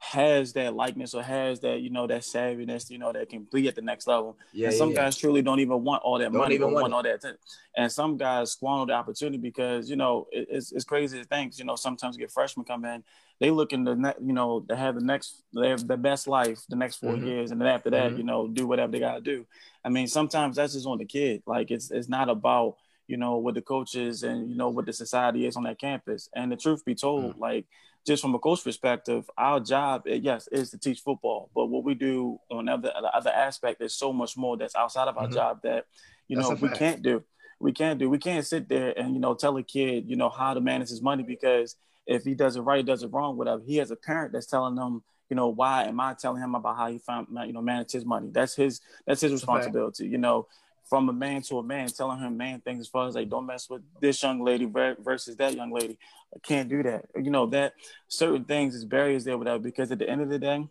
has 0.00 0.52
that 0.52 0.74
likeness 0.74 1.12
or 1.12 1.22
has 1.22 1.58
that 1.60 1.80
you 1.80 1.90
know 1.90 2.06
that 2.06 2.22
savviness 2.22 2.88
you 2.88 2.98
know 2.98 3.12
that 3.12 3.28
can 3.28 3.46
be 3.52 3.66
at 3.66 3.74
the 3.74 3.82
next 3.82 4.06
level 4.06 4.38
yeah, 4.52 4.68
and 4.68 4.76
some 4.76 4.90
yeah, 4.90 4.96
guys 4.96 5.16
truly 5.16 5.42
don't 5.42 5.58
even 5.58 5.82
want 5.82 6.02
all 6.04 6.18
that 6.18 6.30
Don't 6.32 6.38
money, 6.38 6.54
even 6.54 6.72
want 6.72 6.94
all 6.94 7.02
that. 7.02 7.20
t- 7.20 7.28
And 7.76 7.90
some 7.90 8.16
guys 8.16 8.52
squander 8.52 8.92
the 8.92 8.96
opportunity 8.96 9.38
because 9.38 9.90
you 9.90 9.96
know 9.96 10.26
it, 10.30 10.46
it's 10.50 10.70
it's 10.72 10.84
crazy 10.84 11.18
to 11.18 11.24
think. 11.24 11.58
You 11.58 11.64
know, 11.64 11.74
sometimes 11.76 12.16
you 12.16 12.20
get 12.20 12.30
freshmen 12.30 12.64
come 12.64 12.84
in, 12.84 13.02
they 13.40 13.50
looking 13.50 13.84
to 13.86 13.96
ne- 13.96 14.20
you 14.24 14.32
know 14.32 14.60
to 14.68 14.76
have 14.76 14.94
the 14.94 15.04
next 15.04 15.42
they 15.52 15.68
have 15.68 15.86
the 15.86 15.96
best 15.96 16.28
life 16.28 16.60
the 16.68 16.76
next 16.76 16.96
4 16.96 17.14
Mhm. 17.14 17.24
years, 17.26 17.50
and 17.50 17.60
then 17.60 17.68
after 17.68 17.90
that, 17.90 18.12
Mhm. 18.12 18.18
you 18.18 18.22
know, 18.24 18.46
do 18.46 18.66
whatever 18.68 18.92
they 18.92 19.00
gotta 19.00 19.20
do. 19.20 19.46
I 19.84 19.88
mean, 19.88 20.06
sometimes 20.06 20.56
that's 20.56 20.74
just 20.74 20.86
on 20.86 20.98
the 20.98 21.06
kid. 21.06 21.42
Like 21.46 21.70
it's 21.72 21.90
it's 21.90 22.08
not 22.08 22.28
about 22.28 22.76
you 23.08 23.16
know 23.16 23.38
what 23.38 23.54
the 23.54 23.62
coaches 23.62 24.22
and 24.22 24.48
you 24.50 24.54
know 24.56 24.68
what 24.68 24.86
the 24.86 24.92
society 24.92 25.44
is 25.46 25.56
on 25.56 25.64
that 25.64 25.80
campus. 25.80 26.28
And 26.36 26.52
the 26.52 26.56
truth 26.56 26.84
be 26.84 26.94
told, 26.94 27.34
Mm. 27.36 27.40
like 27.40 27.66
just 28.06 28.22
from 28.22 28.34
a 28.34 28.38
coach 28.38 28.64
perspective, 28.64 29.28
our 29.36 29.60
job, 29.60 30.04
eh, 30.06 30.14
yes, 30.22 30.48
is 30.50 30.70
to 30.70 30.78
teach 30.78 31.00
football. 31.00 31.50
But 31.54 31.66
what 31.66 31.84
we 31.84 31.94
do 31.94 32.38
on 32.50 32.68
other 32.68 32.90
the 33.00 33.14
other 33.16 33.30
aspect 33.30 33.82
is 33.82 33.94
so 33.94 34.12
much 34.12 34.36
more 34.36 34.56
that's 34.56 34.74
outside 34.74 35.08
of 35.08 35.18
our 35.18 35.28
Mhm. 35.28 35.34
job 35.34 35.60
that 35.62 35.86
you 36.28 36.36
That's 36.36 36.48
know 36.48 36.54
we 36.54 36.68
fact. 36.68 36.78
can't 36.78 37.02
do. 37.02 37.22
We 37.60 37.72
can't 37.72 37.98
do. 37.98 38.08
We 38.08 38.18
can't 38.18 38.46
sit 38.46 38.68
there 38.68 38.98
and 38.98 39.14
you 39.14 39.20
know 39.20 39.34
tell 39.34 39.56
a 39.56 39.62
kid 39.62 40.08
you 40.08 40.16
know 40.16 40.30
how 40.30 40.54
to 40.54 40.60
manage 40.60 40.88
his 40.90 41.02
money 41.02 41.22
because 41.22 41.76
if 42.06 42.24
he 42.24 42.34
does 42.34 42.56
it 42.56 42.62
right, 42.62 42.78
he 42.78 42.82
does 42.82 43.02
it 43.02 43.12
wrong, 43.12 43.36
whatever. 43.36 43.62
He 43.66 43.76
has 43.76 43.90
a 43.90 43.96
parent 43.96 44.32
that's 44.32 44.46
telling 44.46 44.76
him, 44.78 45.02
you 45.28 45.36
know, 45.36 45.48
why 45.48 45.84
am 45.84 46.00
I 46.00 46.14
telling 46.14 46.42
him 46.42 46.54
about 46.54 46.76
how 46.78 46.90
he 46.90 46.98
found 46.98 47.26
you 47.46 47.52
know 47.52 47.60
manage 47.60 47.92
his 47.92 48.04
money? 48.06 48.30
That's 48.32 48.54
his 48.54 48.80
that's 49.06 49.20
his 49.20 49.32
responsibility. 49.32 50.06
You 50.06 50.18
know, 50.18 50.46
from 50.88 51.08
a 51.08 51.12
man 51.12 51.42
to 51.42 51.58
a 51.58 51.62
man, 51.62 51.88
telling 51.88 52.18
him 52.18 52.36
man 52.36 52.60
things 52.60 52.80
as 52.80 52.88
far 52.88 53.06
as 53.06 53.14
like 53.14 53.28
don't 53.28 53.46
mess 53.46 53.68
with 53.68 53.82
this 54.00 54.22
young 54.22 54.42
lady 54.42 54.64
versus 54.64 55.36
that 55.36 55.54
young 55.54 55.70
lady. 55.72 55.98
I 56.34 56.38
can't 56.40 56.68
do 56.68 56.82
that. 56.82 57.06
You 57.16 57.30
know 57.30 57.46
that 57.46 57.74
certain 58.08 58.44
things 58.44 58.74
is 58.74 58.84
barriers 58.84 59.24
there 59.24 59.38
whatever 59.38 59.58
because 59.58 59.90
at 59.90 59.98
the 59.98 60.08
end 60.08 60.20
of 60.20 60.28
the 60.28 60.38
day, 60.38 60.66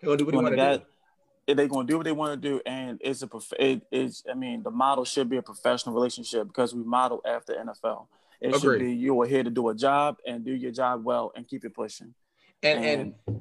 He'll 0.00 0.16
do 0.16 0.26
what 0.26 0.34
he 0.34 0.40
want 0.40 0.56
to 0.56 0.76
do. 0.78 0.84
if 1.46 1.56
they 1.56 1.68
gonna 1.68 1.86
do 1.86 1.96
what 1.96 2.04
they 2.04 2.12
want 2.12 2.40
to 2.40 2.48
do, 2.48 2.60
and 2.66 2.98
it's 3.02 3.22
a 3.22 3.26
prof- 3.26 3.52
it 3.58 3.82
is. 3.90 4.22
I 4.30 4.34
mean, 4.34 4.62
the 4.62 4.70
model 4.70 5.04
should 5.04 5.30
be 5.30 5.38
a 5.38 5.42
professional 5.42 5.94
relationship 5.94 6.46
because 6.46 6.74
we 6.74 6.82
model 6.82 7.22
after 7.24 7.54
NFL. 7.54 8.06
It 8.40 8.54
should 8.60 8.80
be 8.80 8.92
you 8.94 9.20
are 9.22 9.26
here 9.26 9.42
to 9.42 9.50
do 9.50 9.68
a 9.70 9.74
job 9.74 10.16
and 10.26 10.44
do 10.44 10.52
your 10.52 10.72
job 10.72 11.04
well 11.04 11.32
and 11.34 11.48
keep 11.48 11.64
it 11.64 11.74
pushing. 11.74 12.14
And 12.62 12.84
and 12.84 13.40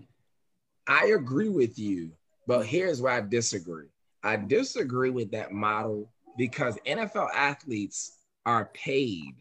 I 0.87 1.07
agree 1.07 1.49
with 1.49 1.77
you, 1.77 2.11
but 2.47 2.65
here's 2.65 3.01
where 3.01 3.13
I 3.13 3.21
disagree. 3.21 3.87
I 4.23 4.37
disagree 4.37 5.09
with 5.09 5.31
that 5.31 5.51
model 5.51 6.12
because 6.37 6.77
NFL 6.85 7.29
athletes 7.33 8.17
are 8.45 8.71
paid. 8.73 9.33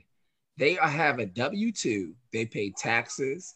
They 0.58 0.74
have 0.74 1.18
a 1.18 1.26
W 1.26 1.72
2, 1.72 2.14
they 2.32 2.46
pay 2.46 2.70
taxes, 2.76 3.54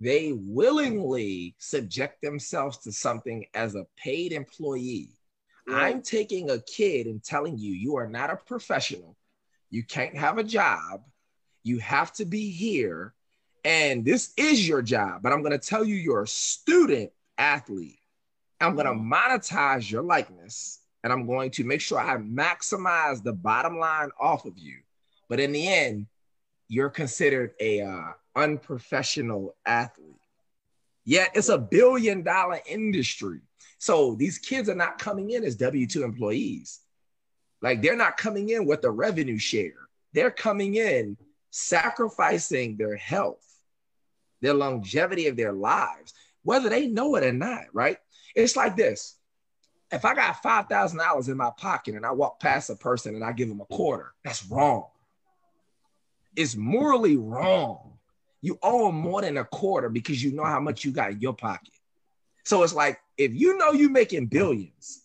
they 0.00 0.32
willingly 0.32 1.54
subject 1.58 2.22
themselves 2.22 2.78
to 2.78 2.92
something 2.92 3.46
as 3.54 3.74
a 3.74 3.86
paid 3.96 4.32
employee. 4.32 5.10
I'm 5.70 6.00
taking 6.00 6.50
a 6.50 6.60
kid 6.60 7.06
and 7.06 7.22
telling 7.22 7.58
you, 7.58 7.74
you 7.74 7.96
are 7.96 8.08
not 8.08 8.30
a 8.30 8.36
professional. 8.36 9.16
You 9.70 9.82
can't 9.82 10.16
have 10.16 10.38
a 10.38 10.44
job. 10.44 11.02
You 11.62 11.78
have 11.80 12.12
to 12.14 12.24
be 12.24 12.50
here. 12.50 13.12
And 13.64 14.04
this 14.04 14.32
is 14.38 14.66
your 14.66 14.80
job, 14.80 15.20
but 15.22 15.32
I'm 15.32 15.42
going 15.42 15.58
to 15.58 15.58
tell 15.58 15.84
you 15.84 15.94
you're 15.96 16.22
a 16.22 16.28
student 16.28 17.10
athlete. 17.36 17.98
I'm 18.60 18.74
going 18.74 18.86
to 18.86 18.92
mm. 18.92 19.12
monetize 19.12 19.90
your 19.90 20.02
likeness 20.02 20.80
and 21.02 21.12
I'm 21.12 21.26
going 21.26 21.50
to 21.52 21.64
make 21.64 21.80
sure 21.80 21.98
I 21.98 22.16
maximize 22.16 23.22
the 23.22 23.32
bottom 23.32 23.78
line 23.78 24.10
off 24.20 24.44
of 24.44 24.58
you. 24.58 24.78
But 25.28 25.40
in 25.40 25.52
the 25.52 25.66
end, 25.66 26.06
you're 26.68 26.90
considered 26.90 27.52
a 27.60 27.82
uh, 27.82 28.12
unprofessional 28.36 29.54
athlete. 29.64 30.14
Yet 31.04 31.30
it's 31.34 31.48
a 31.48 31.58
billion 31.58 32.22
dollar 32.22 32.60
industry. 32.66 33.40
So 33.78 34.14
these 34.14 34.38
kids 34.38 34.68
are 34.68 34.74
not 34.74 34.98
coming 34.98 35.30
in 35.30 35.44
as 35.44 35.56
W 35.56 35.86
2 35.86 36.04
employees. 36.04 36.80
Like 37.62 37.80
they're 37.80 37.96
not 37.96 38.16
coming 38.16 38.50
in 38.50 38.66
with 38.66 38.84
a 38.84 38.90
revenue 38.90 39.38
share. 39.38 39.88
They're 40.12 40.30
coming 40.30 40.74
in 40.74 41.16
sacrificing 41.50 42.76
their 42.76 42.96
health, 42.96 43.44
their 44.40 44.54
longevity 44.54 45.26
of 45.28 45.36
their 45.36 45.52
lives, 45.52 46.12
whether 46.42 46.68
they 46.68 46.86
know 46.86 47.16
it 47.16 47.24
or 47.24 47.32
not, 47.32 47.64
right? 47.72 47.98
It's 48.34 48.56
like 48.56 48.76
this. 48.76 49.17
If 49.90 50.04
I 50.04 50.14
got 50.14 50.42
$5,000 50.42 51.28
in 51.28 51.36
my 51.36 51.50
pocket 51.56 51.94
and 51.94 52.04
I 52.04 52.12
walk 52.12 52.40
past 52.40 52.68
a 52.68 52.76
person 52.76 53.14
and 53.14 53.24
I 53.24 53.32
give 53.32 53.48
them 53.48 53.60
a 53.60 53.64
quarter, 53.64 54.12
that's 54.22 54.44
wrong. 54.46 54.86
It's 56.36 56.56
morally 56.56 57.16
wrong. 57.16 57.98
You 58.42 58.58
owe 58.62 58.86
them 58.86 58.96
more 58.96 59.22
than 59.22 59.38
a 59.38 59.44
quarter 59.44 59.88
because 59.88 60.22
you 60.22 60.32
know 60.32 60.44
how 60.44 60.60
much 60.60 60.84
you 60.84 60.92
got 60.92 61.12
in 61.12 61.20
your 61.20 61.32
pocket. 61.32 61.72
So 62.44 62.62
it's 62.62 62.74
like 62.74 63.00
if 63.16 63.34
you 63.34 63.56
know 63.58 63.72
you're 63.72 63.90
making 63.90 64.26
billions 64.26 65.02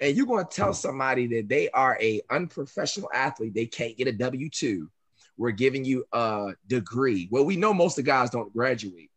and 0.00 0.16
you're 0.16 0.26
going 0.26 0.44
to 0.44 0.50
tell 0.50 0.74
somebody 0.74 1.26
that 1.28 1.48
they 1.48 1.70
are 1.70 1.98
a 2.00 2.20
unprofessional 2.30 3.10
athlete, 3.12 3.54
they 3.54 3.66
can't 3.66 3.96
get 3.96 4.06
a 4.06 4.12
W 4.12 4.50
two. 4.50 4.90
We're 5.38 5.50
giving 5.50 5.84
you 5.84 6.06
a 6.12 6.52
degree. 6.66 7.28
Well, 7.30 7.44
we 7.44 7.56
know 7.56 7.74
most 7.74 7.98
of 7.98 8.04
the 8.04 8.10
guys 8.10 8.30
don't 8.30 8.52
graduate, 8.52 9.10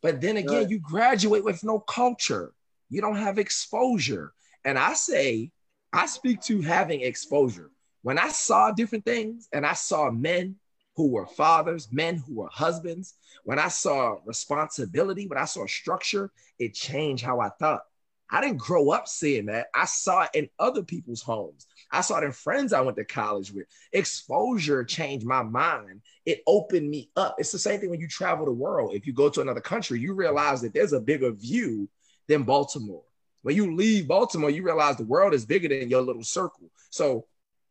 but 0.00 0.20
then 0.20 0.36
again, 0.36 0.68
you 0.68 0.78
graduate 0.78 1.44
with 1.44 1.64
no 1.64 1.80
culture. 1.80 2.52
You 2.88 3.00
don't 3.00 3.16
have 3.16 3.38
exposure. 3.38 4.32
And 4.64 4.78
I 4.78 4.94
say, 4.94 5.50
I 5.92 6.06
speak 6.06 6.42
to 6.42 6.60
having 6.60 7.00
exposure. 7.00 7.70
When 8.02 8.18
I 8.18 8.28
saw 8.28 8.70
different 8.72 9.04
things 9.04 9.48
and 9.52 9.66
I 9.66 9.74
saw 9.74 10.10
men 10.10 10.56
who 10.94 11.08
were 11.08 11.26
fathers, 11.26 11.88
men 11.92 12.16
who 12.16 12.36
were 12.36 12.48
husbands, 12.52 13.14
when 13.44 13.58
I 13.58 13.68
saw 13.68 14.18
responsibility, 14.24 15.26
when 15.26 15.38
I 15.38 15.44
saw 15.44 15.66
structure, 15.66 16.30
it 16.58 16.74
changed 16.74 17.24
how 17.24 17.40
I 17.40 17.50
thought. 17.50 17.82
I 18.30 18.42
didn't 18.42 18.58
grow 18.58 18.90
up 18.90 19.08
seeing 19.08 19.46
that. 19.46 19.68
I 19.74 19.86
saw 19.86 20.22
it 20.22 20.30
in 20.34 20.50
other 20.58 20.82
people's 20.82 21.22
homes. 21.22 21.66
I 21.90 22.02
saw 22.02 22.18
it 22.18 22.24
in 22.24 22.32
friends 22.32 22.72
I 22.72 22.82
went 22.82 22.98
to 22.98 23.04
college 23.04 23.52
with. 23.52 23.66
Exposure 23.92 24.84
changed 24.84 25.24
my 25.24 25.42
mind. 25.42 26.02
It 26.26 26.42
opened 26.46 26.90
me 26.90 27.10
up. 27.16 27.36
It's 27.38 27.52
the 27.52 27.58
same 27.58 27.80
thing 27.80 27.88
when 27.88 28.00
you 28.00 28.08
travel 28.08 28.44
the 28.44 28.52
world. 28.52 28.94
If 28.94 29.06
you 29.06 29.14
go 29.14 29.30
to 29.30 29.40
another 29.40 29.62
country, 29.62 29.98
you 29.98 30.12
realize 30.12 30.60
that 30.60 30.74
there's 30.74 30.92
a 30.92 31.00
bigger 31.00 31.30
view 31.30 31.88
than 32.26 32.42
Baltimore. 32.42 33.04
When 33.48 33.56
you 33.56 33.74
leave 33.74 34.06
Baltimore, 34.06 34.50
you 34.50 34.62
realize 34.62 34.96
the 34.96 35.04
world 35.04 35.32
is 35.32 35.46
bigger 35.46 35.68
than 35.68 35.88
your 35.88 36.02
little 36.02 36.22
circle. 36.22 36.70
So 36.90 37.24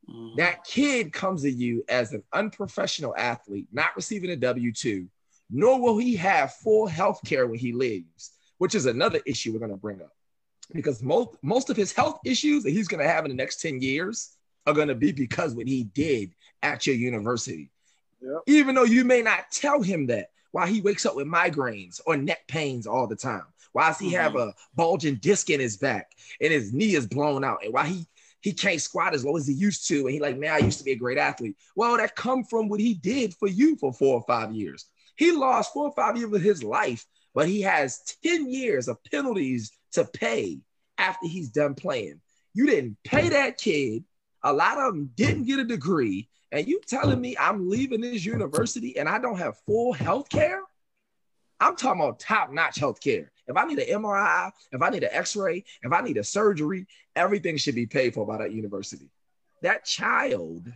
mm-hmm. 0.09 0.37
that 0.37 0.63
kid 0.63 1.13
comes 1.13 1.43
to 1.43 1.51
you 1.51 1.83
as 1.87 2.13
an 2.13 2.23
unprofessional 2.33 3.13
athlete, 3.15 3.67
not 3.71 3.95
receiving 3.95 4.31
a 4.31 4.35
W 4.37 4.73
2, 4.73 5.07
nor 5.51 5.79
will 5.79 5.99
he 5.99 6.15
have 6.15 6.55
full 6.55 6.87
health 6.87 7.19
care 7.23 7.45
when 7.45 7.59
he 7.59 7.73
leaves, 7.73 8.31
which 8.57 8.73
is 8.73 8.87
another 8.87 9.19
issue 9.27 9.53
we're 9.53 9.59
going 9.59 9.69
to 9.69 9.77
bring 9.77 10.01
up 10.01 10.13
because 10.73 11.03
most 11.03 11.37
most 11.43 11.69
of 11.69 11.77
his 11.77 11.93
health 11.93 12.21
issues 12.25 12.63
that 12.63 12.71
he's 12.71 12.87
going 12.87 13.03
to 13.03 13.07
have 13.07 13.23
in 13.25 13.29
the 13.29 13.37
next 13.37 13.61
10 13.61 13.79
years 13.79 14.35
are 14.65 14.73
going 14.73 14.87
to 14.87 14.95
be 14.95 15.11
because 15.11 15.53
what 15.53 15.67
he 15.67 15.83
did 15.83 16.33
at 16.63 16.87
your 16.87 16.95
university 16.95 17.69
yep. 18.19 18.41
even 18.47 18.73
though 18.73 18.83
you 18.83 19.05
may 19.05 19.21
not 19.21 19.51
tell 19.51 19.81
him 19.81 20.07
that 20.07 20.31
why 20.51 20.67
he 20.67 20.81
wakes 20.81 21.05
up 21.05 21.15
with 21.15 21.27
migraines 21.27 22.01
or 22.05 22.17
neck 22.17 22.39
pains 22.47 22.87
all 22.87 23.05
the 23.05 23.15
time 23.15 23.45
why 23.77 23.87
does 23.87 23.99
he 23.99 24.07
mm-hmm. 24.07 24.15
have 24.15 24.35
a 24.35 24.53
bulging 24.75 25.15
disc 25.15 25.49
in 25.49 25.59
his 25.59 25.77
back 25.77 26.11
and 26.41 26.51
his 26.51 26.73
knee 26.73 26.95
is 26.95 27.07
blown 27.07 27.43
out 27.43 27.59
and 27.63 27.73
why 27.73 27.85
he 27.85 28.05
he 28.41 28.53
can't 28.53 28.81
squat 28.81 29.13
as 29.13 29.25
low 29.25 29.35
as 29.35 29.47
he 29.47 29.53
used 29.53 29.87
to 29.87 30.01
and 30.01 30.11
he 30.11 30.19
like 30.19 30.37
man 30.37 30.53
i 30.53 30.57
used 30.57 30.79
to 30.79 30.83
be 30.83 30.91
a 30.91 30.95
great 30.95 31.17
athlete 31.17 31.55
well 31.75 31.97
that 31.97 32.15
come 32.15 32.43
from 32.43 32.69
what 32.69 32.79
he 32.79 32.93
did 32.93 33.33
for 33.35 33.47
you 33.47 33.75
for 33.77 33.93
four 33.93 34.15
or 34.15 34.23
five 34.27 34.51
years 34.51 34.85
he 35.15 35.31
lost 35.31 35.73
four 35.73 35.85
or 35.85 35.93
five 35.93 36.17
years 36.17 36.33
of 36.33 36.41
his 36.41 36.63
life 36.63 37.05
but 37.37 37.47
he 37.47 37.61
has 37.61 38.01
10 38.23 38.49
years 38.49 38.87
of 38.87 38.97
penalties 39.11 39.71
to 39.91 40.05
pay 40.05 40.57
after 40.97 41.27
he's 41.27 41.49
done 41.49 41.75
playing. 41.75 42.19
You 42.55 42.65
didn't 42.65 42.97
pay 43.03 43.29
that 43.29 43.59
kid. 43.59 44.05
A 44.43 44.51
lot 44.51 44.79
of 44.79 44.95
them 44.95 45.11
didn't 45.13 45.43
get 45.43 45.59
a 45.59 45.63
degree. 45.63 46.29
And 46.51 46.67
you 46.67 46.81
telling 46.87 47.21
me 47.21 47.35
I'm 47.39 47.69
leaving 47.69 48.01
this 48.01 48.25
university 48.25 48.97
and 48.97 49.07
I 49.07 49.19
don't 49.19 49.37
have 49.37 49.59
full 49.67 49.93
health 49.93 50.29
care? 50.29 50.61
I'm 51.59 51.75
talking 51.75 52.01
about 52.01 52.19
top-notch 52.19 52.79
health 52.79 53.01
care. 53.01 53.31
If 53.47 53.57
I 53.57 53.65
need 53.65 53.79
an 53.79 54.01
MRI, 54.01 54.51
if 54.71 54.81
I 54.81 54.89
need 54.89 55.03
an 55.03 55.09
x-ray, 55.11 55.63
if 55.81 55.91
I 55.91 56.01
need 56.01 56.17
a 56.17 56.23
surgery, 56.23 56.85
everything 57.15 57.57
should 57.57 57.75
be 57.75 57.87
paid 57.87 58.13
for 58.13 58.25
by 58.25 58.37
that 58.37 58.51
university. 58.51 59.09
That 59.61 59.85
child, 59.85 60.71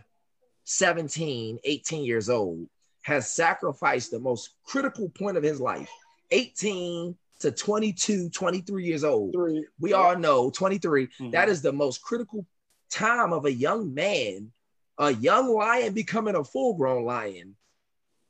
17, 0.64 1.58
18 1.62 2.04
years 2.04 2.28
old, 2.28 2.66
has 3.02 3.30
sacrificed 3.30 4.10
the 4.10 4.20
most 4.20 4.54
critical 4.64 5.08
point 5.10 5.36
of 5.36 5.42
his 5.42 5.60
life. 5.60 5.90
18 6.30 7.16
to 7.40 7.50
22, 7.50 8.30
23 8.30 8.84
years 8.84 9.04
old. 9.04 9.32
Three. 9.32 9.66
We 9.78 9.90
yeah. 9.90 9.96
all 9.96 10.18
know 10.18 10.50
23, 10.50 11.06
mm-hmm. 11.06 11.30
that 11.30 11.48
is 11.48 11.62
the 11.62 11.72
most 11.72 12.02
critical 12.02 12.46
time 12.90 13.32
of 13.32 13.44
a 13.44 13.52
young 13.52 13.92
man, 13.92 14.52
a 14.98 15.12
young 15.12 15.52
lion 15.52 15.92
becoming 15.92 16.36
a 16.36 16.44
full 16.44 16.74
grown 16.74 17.04
lion, 17.04 17.56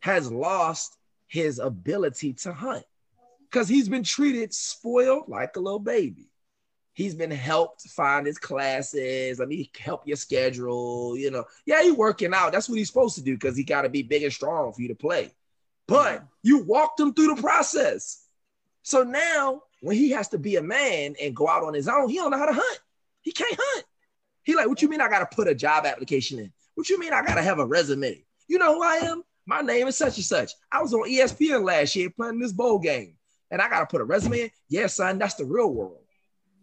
has 0.00 0.32
lost 0.32 0.96
his 1.33 1.59
ability 1.59 2.35
to 2.35 2.53
hunt 2.53 2.85
because 3.51 3.66
he's 3.66 3.89
been 3.89 4.03
treated 4.03 4.53
spoiled 4.53 5.26
like 5.28 5.57
a 5.57 5.61
little 5.61 5.78
baby. 5.78 6.28
He's 6.93 7.14
been 7.14 7.30
helped 7.30 7.89
find 7.89 8.26
his 8.26 8.37
classes. 8.37 9.39
Let 9.39 9.49
me 9.49 9.70
help 9.78 10.07
your 10.07 10.18
schedule. 10.18 11.16
You 11.16 11.30
know, 11.30 11.45
yeah, 11.64 11.83
he's 11.83 11.95
working 11.95 12.35
out. 12.35 12.53
That's 12.53 12.68
what 12.68 12.76
he's 12.76 12.89
supposed 12.89 13.14
to 13.14 13.22
do 13.22 13.33
because 13.33 13.57
he 13.57 13.64
got 13.64 13.83
to 13.83 13.89
be 13.89 14.03
big 14.03 14.22
and 14.24 14.33
strong 14.33 14.74
for 14.74 14.83
you 14.83 14.89
to 14.89 14.95
play. 14.95 15.33
But 15.89 16.22
you 16.43 16.64
walked 16.64 17.01
him 17.01 17.14
through 17.14 17.35
the 17.35 17.41
process. 17.41 18.26
So 18.83 19.03
now 19.03 19.62
when 19.80 19.97
he 19.97 20.11
has 20.11 20.28
to 20.28 20.39
be 20.39 20.57
a 20.57 20.62
man 20.62 21.14
and 21.18 21.35
go 21.35 21.49
out 21.49 21.64
on 21.64 21.72
his 21.72 21.89
own, 21.89 22.11
he 22.11 22.16
don't 22.16 22.30
know 22.30 22.39
how 22.39 22.47
to 22.47 22.53
hunt. 22.53 22.80
He 23.22 23.33
can't 23.33 23.59
hunt. 23.59 23.87
He 24.43 24.55
like, 24.55 24.68
what 24.68 24.83
you 24.83 24.89
mean 24.91 25.01
I 25.01 25.09
gotta 25.09 25.35
put 25.35 25.49
a 25.49 25.55
job 25.55 25.87
application 25.87 26.41
in? 26.41 26.53
What 26.74 26.91
you 26.91 27.01
mean 27.01 27.14
I 27.14 27.24
gotta 27.24 27.43
have 27.43 27.59
a 27.59 27.64
resume? 27.64 28.22
You 28.49 28.59
know 28.59 28.74
who 28.74 28.83
I 28.83 28.97
am? 28.97 29.22
My 29.47 29.61
name 29.61 29.88
is 29.88 29.97
such 29.97 30.16
and 30.16 30.24
such. 30.24 30.53
I 30.70 30.82
was 30.82 30.95
on 30.95 31.09
ESPN 31.09 31.64
last 31.64 31.97
year 31.97 32.11
playing 32.11 32.38
this 32.38 32.53
bowl 32.53 32.78
game, 32.78 33.16
and 33.51 33.61
I 33.61 33.68
gotta 33.68 33.86
put 33.86 34.01
a 34.01 34.05
resume 34.05 34.43
in. 34.43 34.51
Yeah, 34.68 34.86
son, 34.86 35.18
that's 35.18 35.34
the 35.34 35.45
real 35.45 35.72
world. 35.72 35.99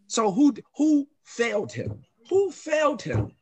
So 0.08 0.32
who 0.32 0.54
who 0.76 1.08
failed 1.24 1.72
him? 1.72 2.04
Who 2.30 2.52
failed 2.52 3.02
him? 3.02 3.34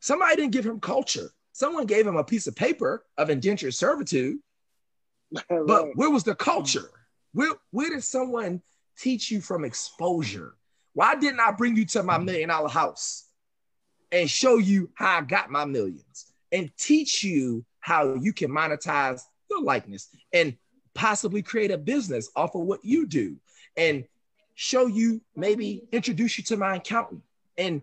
Somebody 0.00 0.36
didn't 0.36 0.52
give 0.52 0.66
him 0.66 0.80
culture. 0.80 1.30
Someone 1.52 1.86
gave 1.86 2.06
him 2.06 2.16
a 2.16 2.24
piece 2.24 2.46
of 2.46 2.54
paper 2.54 3.04
of 3.16 3.30
indentured 3.30 3.74
servitude. 3.74 4.38
But 5.48 5.96
where 5.96 6.10
was 6.10 6.22
the 6.22 6.34
culture? 6.34 6.90
Where, 7.32 7.54
where 7.70 7.90
did 7.90 8.04
someone 8.04 8.62
teach 8.96 9.30
you 9.30 9.40
from 9.40 9.64
exposure? 9.64 10.54
Why 10.92 11.14
didn't 11.16 11.40
I 11.40 11.50
bring 11.50 11.76
you 11.76 11.84
to 11.86 12.02
my 12.02 12.18
million 12.18 12.48
dollar 12.48 12.68
house 12.68 13.26
and 14.12 14.30
show 14.30 14.56
you 14.56 14.90
how 14.94 15.18
I 15.18 15.20
got 15.22 15.50
my 15.50 15.64
millions 15.64 16.32
and 16.52 16.70
teach 16.78 17.24
you 17.24 17.64
how 17.86 18.14
you 18.14 18.32
can 18.32 18.50
monetize 18.50 19.22
your 19.48 19.62
likeness 19.62 20.08
and 20.32 20.56
possibly 20.92 21.40
create 21.40 21.70
a 21.70 21.78
business 21.78 22.28
off 22.34 22.56
of 22.56 22.62
what 22.62 22.84
you 22.84 23.06
do 23.06 23.36
and 23.76 24.04
show 24.56 24.88
you, 24.88 25.20
maybe 25.36 25.84
introduce 25.92 26.36
you 26.36 26.42
to 26.42 26.56
my 26.56 26.74
accountant. 26.74 27.22
And 27.56 27.80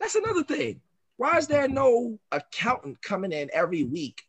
that's 0.00 0.16
another 0.16 0.42
thing. 0.42 0.80
Why 1.18 1.36
is 1.38 1.46
there 1.46 1.68
no 1.68 2.18
accountant 2.32 3.00
coming 3.00 3.30
in 3.30 3.48
every 3.52 3.84
week 3.84 4.22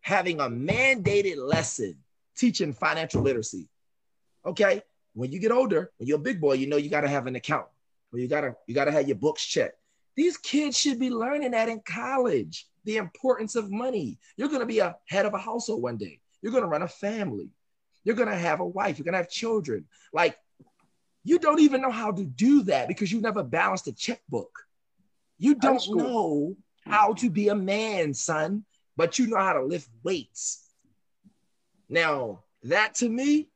having 0.00 0.40
a 0.40 0.48
mandated 0.48 1.36
lesson 1.36 1.96
teaching 2.36 2.72
financial 2.72 3.22
literacy? 3.22 3.68
Okay, 4.44 4.82
when 5.14 5.30
you 5.30 5.38
get 5.38 5.52
older, 5.52 5.92
when 5.98 6.08
you're 6.08 6.18
a 6.18 6.20
big 6.20 6.40
boy, 6.40 6.54
you 6.54 6.66
know 6.66 6.78
you 6.78 6.90
got 6.90 7.02
to 7.02 7.08
have 7.08 7.28
an 7.28 7.36
account. 7.36 7.66
Or 8.12 8.18
you 8.18 8.26
gotta 8.26 8.56
you 8.66 8.74
gotta 8.74 8.90
have 8.90 9.06
your 9.06 9.18
books 9.18 9.46
checked. 9.46 9.78
These 10.16 10.36
kids 10.36 10.76
should 10.76 10.98
be 10.98 11.10
learning 11.10 11.52
that 11.52 11.68
in 11.68 11.78
college. 11.78 12.66
The 12.84 12.96
importance 12.98 13.56
of 13.56 13.70
money. 13.70 14.18
You're 14.36 14.48
gonna 14.48 14.66
be 14.66 14.80
a 14.80 14.96
head 15.08 15.26
of 15.26 15.34
a 15.34 15.38
household 15.38 15.82
one 15.82 15.96
day. 15.96 16.20
You're 16.42 16.52
gonna 16.52 16.66
run 16.66 16.82
a 16.82 16.88
family. 16.88 17.50
You're 18.04 18.16
gonna 18.16 18.36
have 18.36 18.60
a 18.60 18.66
wife. 18.66 18.98
You're 18.98 19.04
gonna 19.04 19.16
have 19.16 19.30
children. 19.30 19.86
Like 20.12 20.38
you 21.24 21.38
don't 21.38 21.60
even 21.60 21.80
know 21.80 21.90
how 21.90 22.12
to 22.12 22.24
do 22.24 22.62
that 22.64 22.86
because 22.86 23.10
you 23.10 23.20
never 23.20 23.42
balanced 23.42 23.86
a 23.88 23.92
checkbook. 23.92 24.50
You 25.38 25.54
don't 25.54 25.82
know 25.96 26.54
how 26.84 27.14
to 27.14 27.30
be 27.30 27.48
a 27.48 27.54
man, 27.54 28.12
son, 28.12 28.64
but 28.96 29.18
you 29.18 29.26
know 29.26 29.38
how 29.38 29.54
to 29.54 29.64
lift 29.64 29.88
weights. 30.02 30.68
Now, 31.88 32.44
that 32.64 32.94
to 32.96 33.08
me 33.08 33.48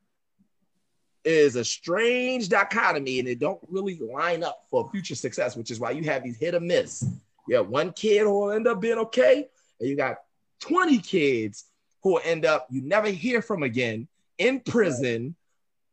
is 1.23 1.55
a 1.55 1.63
strange 1.63 2.49
dichotomy 2.49 3.19
and 3.19 3.27
it 3.27 3.39
don't 3.39 3.59
really 3.67 3.99
line 3.99 4.43
up 4.43 4.63
for 4.69 4.89
future 4.91 5.15
success, 5.15 5.55
which 5.55 5.71
is 5.71 5.79
why 5.79 5.91
you 5.91 6.03
have 6.03 6.23
these 6.23 6.37
hit 6.37 6.55
or 6.55 6.59
miss. 6.59 7.05
You 7.49 7.55
have 7.55 7.67
one 7.67 7.93
kid 7.93 8.21
who 8.21 8.39
will 8.39 8.51
end 8.51 8.67
up 8.67 8.79
being 8.79 8.99
okay, 8.99 9.47
and 9.79 9.89
you 9.89 9.95
got 9.95 10.17
20 10.59 10.99
kids 10.99 11.65
who 12.03 12.13
will 12.13 12.21
end 12.23 12.45
up 12.45 12.67
you 12.69 12.81
never 12.81 13.09
hear 13.09 13.41
from 13.41 13.63
again 13.63 14.07
in 14.37 14.59
prison, 14.59 15.35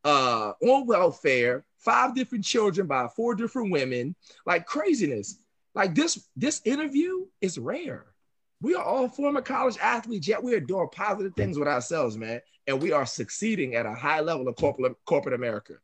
uh, 0.04 0.52
on 0.60 0.86
welfare, 0.86 1.64
five 1.78 2.14
different 2.14 2.44
children 2.44 2.86
by 2.86 3.08
four 3.08 3.34
different 3.34 3.72
women, 3.72 4.14
like 4.44 4.66
craziness. 4.66 5.38
Like 5.74 5.94
this, 5.94 6.28
this 6.36 6.60
interview 6.66 7.26
is 7.40 7.58
rare. 7.58 8.04
We 8.60 8.74
are 8.74 8.84
all 8.84 9.08
former 9.08 9.40
college 9.40 9.78
athletes, 9.80 10.28
yet 10.28 10.42
we 10.42 10.54
are 10.54 10.60
doing 10.60 10.88
positive 10.92 11.34
things 11.36 11.58
with 11.58 11.68
ourselves, 11.68 12.18
man. 12.18 12.40
and 12.66 12.82
we 12.82 12.92
are 12.92 13.06
succeeding 13.06 13.76
at 13.76 13.86
a 13.86 13.94
high 13.94 14.20
level 14.20 14.46
of 14.48 14.56
corporate 14.56 14.96
corporate 15.06 15.34
America. 15.34 15.74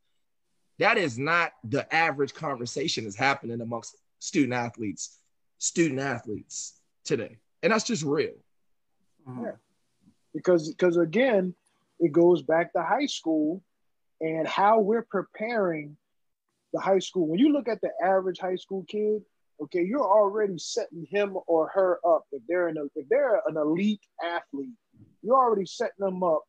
That 0.79 0.99
is 0.99 1.19
not 1.19 1.53
the 1.65 1.93
average 1.95 2.35
conversation 2.35 3.05
that's 3.05 3.17
happening 3.17 3.61
amongst 3.61 3.97
student 4.19 4.55
athletes, 4.55 5.19
student 5.63 6.01
athletes 6.01 6.75
today. 7.05 7.37
And 7.63 7.73
that's 7.73 7.85
just 7.85 8.03
real. 8.03 8.35
Yeah. 9.27 9.53
Because 10.35 10.69
because 10.69 10.97
again, 10.97 11.55
it 12.01 12.11
goes 12.11 12.43
back 12.43 12.73
to 12.73 12.83
high 12.83 13.07
school 13.07 13.63
and 14.21 14.47
how 14.49 14.81
we're 14.81 15.07
preparing 15.09 15.97
the 16.73 16.81
high 16.81 16.99
school. 16.99 17.29
When 17.29 17.39
you 17.39 17.53
look 17.53 17.69
at 17.69 17.81
the 17.81 17.91
average 18.03 18.41
high 18.41 18.57
school 18.57 18.85
kid, 18.89 19.23
okay, 19.63 19.85
you're 19.85 20.01
already 20.01 20.59
setting 20.59 21.07
him 21.09 21.37
or 21.47 21.69
her 21.69 22.01
up. 22.05 22.25
If 22.33 22.43
they're 22.49 22.67
an 22.67 22.77
if 22.97 23.09
they're 23.09 23.41
an 23.47 23.57
elite 23.57 24.03
athlete, 24.25 24.75
you're 25.23 25.37
already 25.37 25.67
setting 25.67 26.01
them 26.01 26.25
up 26.25 26.43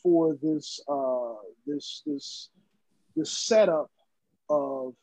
for 0.00 0.36
this 0.40 0.80
uh 0.88 1.34
this 1.66 2.02
this 2.06 2.50
this 3.16 3.32
setup 3.32 3.90
of 4.48 4.94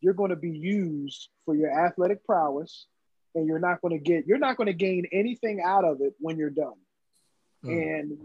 you're 0.00 0.14
going 0.14 0.30
to 0.30 0.36
be 0.36 0.50
used 0.50 1.28
for 1.48 1.56
your 1.56 1.70
athletic 1.70 2.22
prowess 2.26 2.88
and 3.34 3.46
you're 3.46 3.58
not 3.58 3.80
going 3.80 3.98
to 3.98 4.04
get 4.04 4.26
you're 4.26 4.36
not 4.36 4.58
going 4.58 4.66
to 4.66 4.74
gain 4.74 5.06
anything 5.12 5.62
out 5.64 5.82
of 5.82 6.02
it 6.02 6.12
when 6.20 6.36
you're 6.36 6.50
done. 6.50 6.74
Mm. 7.64 7.70
and 7.70 8.18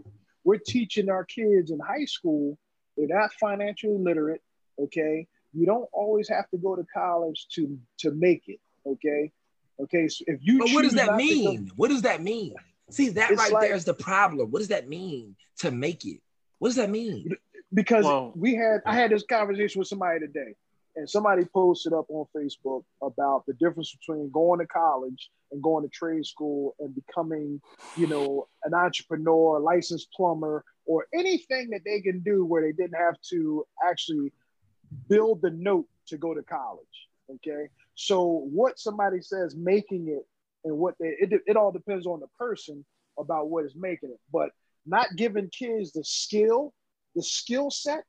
we're 0.44 0.58
teaching 0.58 1.08
our 1.08 1.24
kids 1.24 1.70
in 1.70 1.80
high 1.80 2.04
school 2.04 2.58
they're 2.98 3.08
not 3.08 3.32
financially 3.40 3.96
literate 3.96 4.42
okay? 4.78 5.26
You 5.54 5.64
don't 5.64 5.88
always 5.90 6.28
have 6.28 6.50
to 6.50 6.58
go 6.58 6.76
to 6.76 6.84
college 6.92 7.46
to 7.54 7.78
to 8.00 8.10
make 8.10 8.42
it 8.46 8.60
okay? 8.86 9.32
Okay 9.80 10.06
so 10.08 10.22
if 10.26 10.40
you 10.42 10.58
but 10.58 10.68
what 10.72 10.82
does 10.82 10.92
that 10.92 11.16
mean 11.16 11.64
go, 11.64 11.72
what 11.76 11.88
does 11.88 12.02
that 12.02 12.22
mean? 12.22 12.54
See 12.90 13.08
that 13.08 13.30
right 13.30 13.52
like, 13.52 13.62
there 13.62 13.74
is 13.74 13.86
the 13.86 13.94
problem. 13.94 14.50
What 14.50 14.58
does 14.58 14.68
that 14.68 14.86
mean 14.86 15.34
to 15.60 15.70
make 15.70 16.04
it? 16.04 16.20
What 16.58 16.68
does 16.68 16.76
that 16.76 16.90
mean? 16.90 17.30
Because 17.72 18.04
well, 18.04 18.34
we 18.36 18.54
had 18.54 18.82
I 18.84 18.94
had 18.94 19.10
this 19.10 19.24
conversation 19.26 19.78
with 19.78 19.88
somebody 19.88 20.20
today, 20.20 20.56
and 20.96 21.08
somebody 21.08 21.44
posted 21.44 21.92
up 21.92 22.06
on 22.08 22.26
Facebook 22.36 22.84
about 23.02 23.44
the 23.46 23.52
difference 23.54 23.94
between 23.94 24.30
going 24.30 24.60
to 24.60 24.66
college 24.66 25.30
and 25.50 25.62
going 25.62 25.82
to 25.82 25.90
trade 25.90 26.24
school 26.24 26.74
and 26.78 26.94
becoming, 26.94 27.60
you 27.96 28.06
know, 28.06 28.46
an 28.64 28.74
entrepreneur, 28.74 29.58
licensed 29.58 30.08
plumber, 30.12 30.64
or 30.86 31.06
anything 31.12 31.70
that 31.70 31.80
they 31.84 32.00
can 32.00 32.20
do 32.20 32.44
where 32.44 32.62
they 32.62 32.72
didn't 32.72 32.98
have 32.98 33.20
to 33.30 33.64
actually 33.88 34.32
build 35.08 35.42
the 35.42 35.50
note 35.50 35.86
to 36.06 36.16
go 36.16 36.34
to 36.34 36.42
college. 36.42 37.08
Okay. 37.30 37.68
So 37.94 38.46
what 38.52 38.78
somebody 38.78 39.20
says 39.20 39.56
making 39.56 40.08
it 40.08 40.26
and 40.64 40.76
what 40.76 40.94
they 41.00 41.16
it, 41.18 41.40
it 41.46 41.56
all 41.56 41.72
depends 41.72 42.06
on 42.06 42.20
the 42.20 42.26
person 42.38 42.84
about 43.18 43.48
what 43.48 43.64
is 43.64 43.74
making 43.74 44.10
it. 44.10 44.20
But 44.32 44.50
not 44.86 45.08
giving 45.16 45.48
kids 45.48 45.92
the 45.92 46.04
skill 46.04 46.74
the 47.14 47.22
skill 47.22 47.70
set. 47.70 48.04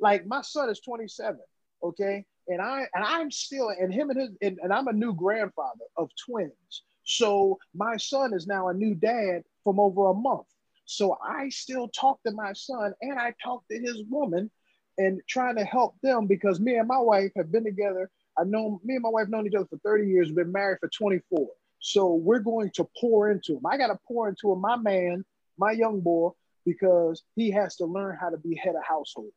Like 0.00 0.26
my 0.26 0.42
son 0.42 0.70
is 0.70 0.80
27, 0.80 1.38
okay, 1.82 2.24
and 2.48 2.60
I 2.60 2.86
and 2.94 3.04
I'm 3.04 3.30
still 3.30 3.68
and 3.70 3.92
him 3.92 4.10
and 4.10 4.20
his 4.20 4.30
and, 4.42 4.58
and 4.62 4.72
I'm 4.72 4.88
a 4.88 4.92
new 4.92 5.14
grandfather 5.14 5.84
of 5.96 6.10
twins. 6.24 6.82
So 7.04 7.58
my 7.74 7.96
son 7.96 8.34
is 8.34 8.46
now 8.46 8.68
a 8.68 8.74
new 8.74 8.94
dad 8.94 9.42
from 9.64 9.80
over 9.80 10.08
a 10.08 10.14
month. 10.14 10.46
So 10.84 11.18
I 11.22 11.48
still 11.50 11.88
talk 11.88 12.22
to 12.24 12.32
my 12.32 12.52
son 12.52 12.94
and 13.02 13.18
I 13.18 13.34
talk 13.42 13.62
to 13.70 13.78
his 13.78 14.02
woman 14.08 14.50
and 14.98 15.20
trying 15.28 15.56
to 15.56 15.64
help 15.64 15.96
them 16.02 16.26
because 16.26 16.60
me 16.60 16.76
and 16.76 16.88
my 16.88 16.98
wife 16.98 17.30
have 17.36 17.52
been 17.52 17.64
together. 17.64 18.10
I 18.38 18.44
know 18.44 18.80
me 18.84 18.94
and 18.94 19.02
my 19.02 19.08
wife 19.08 19.28
known 19.28 19.46
each 19.46 19.54
other 19.54 19.66
for 19.66 19.78
30 19.78 20.08
years, 20.08 20.30
been 20.32 20.52
married 20.52 20.78
for 20.80 20.88
24. 20.88 21.46
So 21.80 22.14
we're 22.14 22.40
going 22.40 22.70
to 22.74 22.88
pour 22.98 23.30
into 23.30 23.56
him. 23.56 23.66
I 23.66 23.76
got 23.76 23.88
to 23.88 23.98
pour 24.06 24.28
into 24.28 24.52
him, 24.52 24.60
my 24.60 24.76
man, 24.76 25.24
my 25.56 25.72
young 25.72 26.00
boy, 26.00 26.30
because 26.64 27.22
he 27.36 27.50
has 27.52 27.76
to 27.76 27.86
learn 27.86 28.16
how 28.20 28.30
to 28.30 28.36
be 28.36 28.54
head 28.56 28.74
of 28.74 28.84
household. 28.84 29.32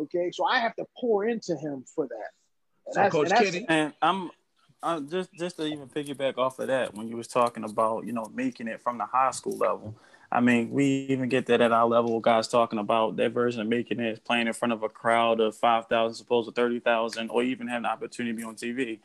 Okay, 0.00 0.30
so 0.32 0.44
I 0.44 0.58
have 0.60 0.74
to 0.76 0.84
pour 0.98 1.26
into 1.26 1.56
him 1.56 1.84
for 1.94 2.06
that. 2.06 2.30
And 2.86 3.12
so, 3.12 3.24
Coach 3.24 3.32
and, 3.32 3.66
and 3.68 3.92
I'm, 4.00 4.30
I'm 4.82 5.08
just 5.08 5.30
just 5.34 5.56
to 5.56 5.66
even 5.66 5.88
piggyback 5.88 6.38
off 6.38 6.58
of 6.58 6.68
that 6.68 6.94
when 6.94 7.08
you 7.08 7.16
was 7.16 7.28
talking 7.28 7.64
about 7.64 8.06
you 8.06 8.12
know 8.12 8.30
making 8.34 8.66
it 8.68 8.80
from 8.80 8.98
the 8.98 9.04
high 9.04 9.30
school 9.30 9.56
level. 9.56 9.94
I 10.32 10.40
mean, 10.40 10.70
we 10.70 10.84
even 11.10 11.28
get 11.28 11.46
that 11.46 11.60
at 11.60 11.72
our 11.72 11.86
level. 11.86 12.20
Guys 12.20 12.48
talking 12.48 12.78
about 12.78 13.16
their 13.16 13.28
version 13.28 13.60
of 13.60 13.66
making 13.66 13.98
it, 13.98 14.24
playing 14.24 14.46
in 14.46 14.52
front 14.52 14.72
of 14.72 14.82
a 14.82 14.88
crowd 14.88 15.40
of 15.40 15.56
five 15.56 15.86
thousand, 15.86 16.14
supposed 16.14 16.48
to 16.48 16.52
thirty 16.52 16.80
thousand, 16.80 17.30
or 17.30 17.42
even 17.42 17.66
having 17.66 17.82
the 17.82 17.90
opportunity 17.90 18.32
to 18.32 18.36
be 18.36 18.44
on 18.44 18.54
TV. 18.54 19.00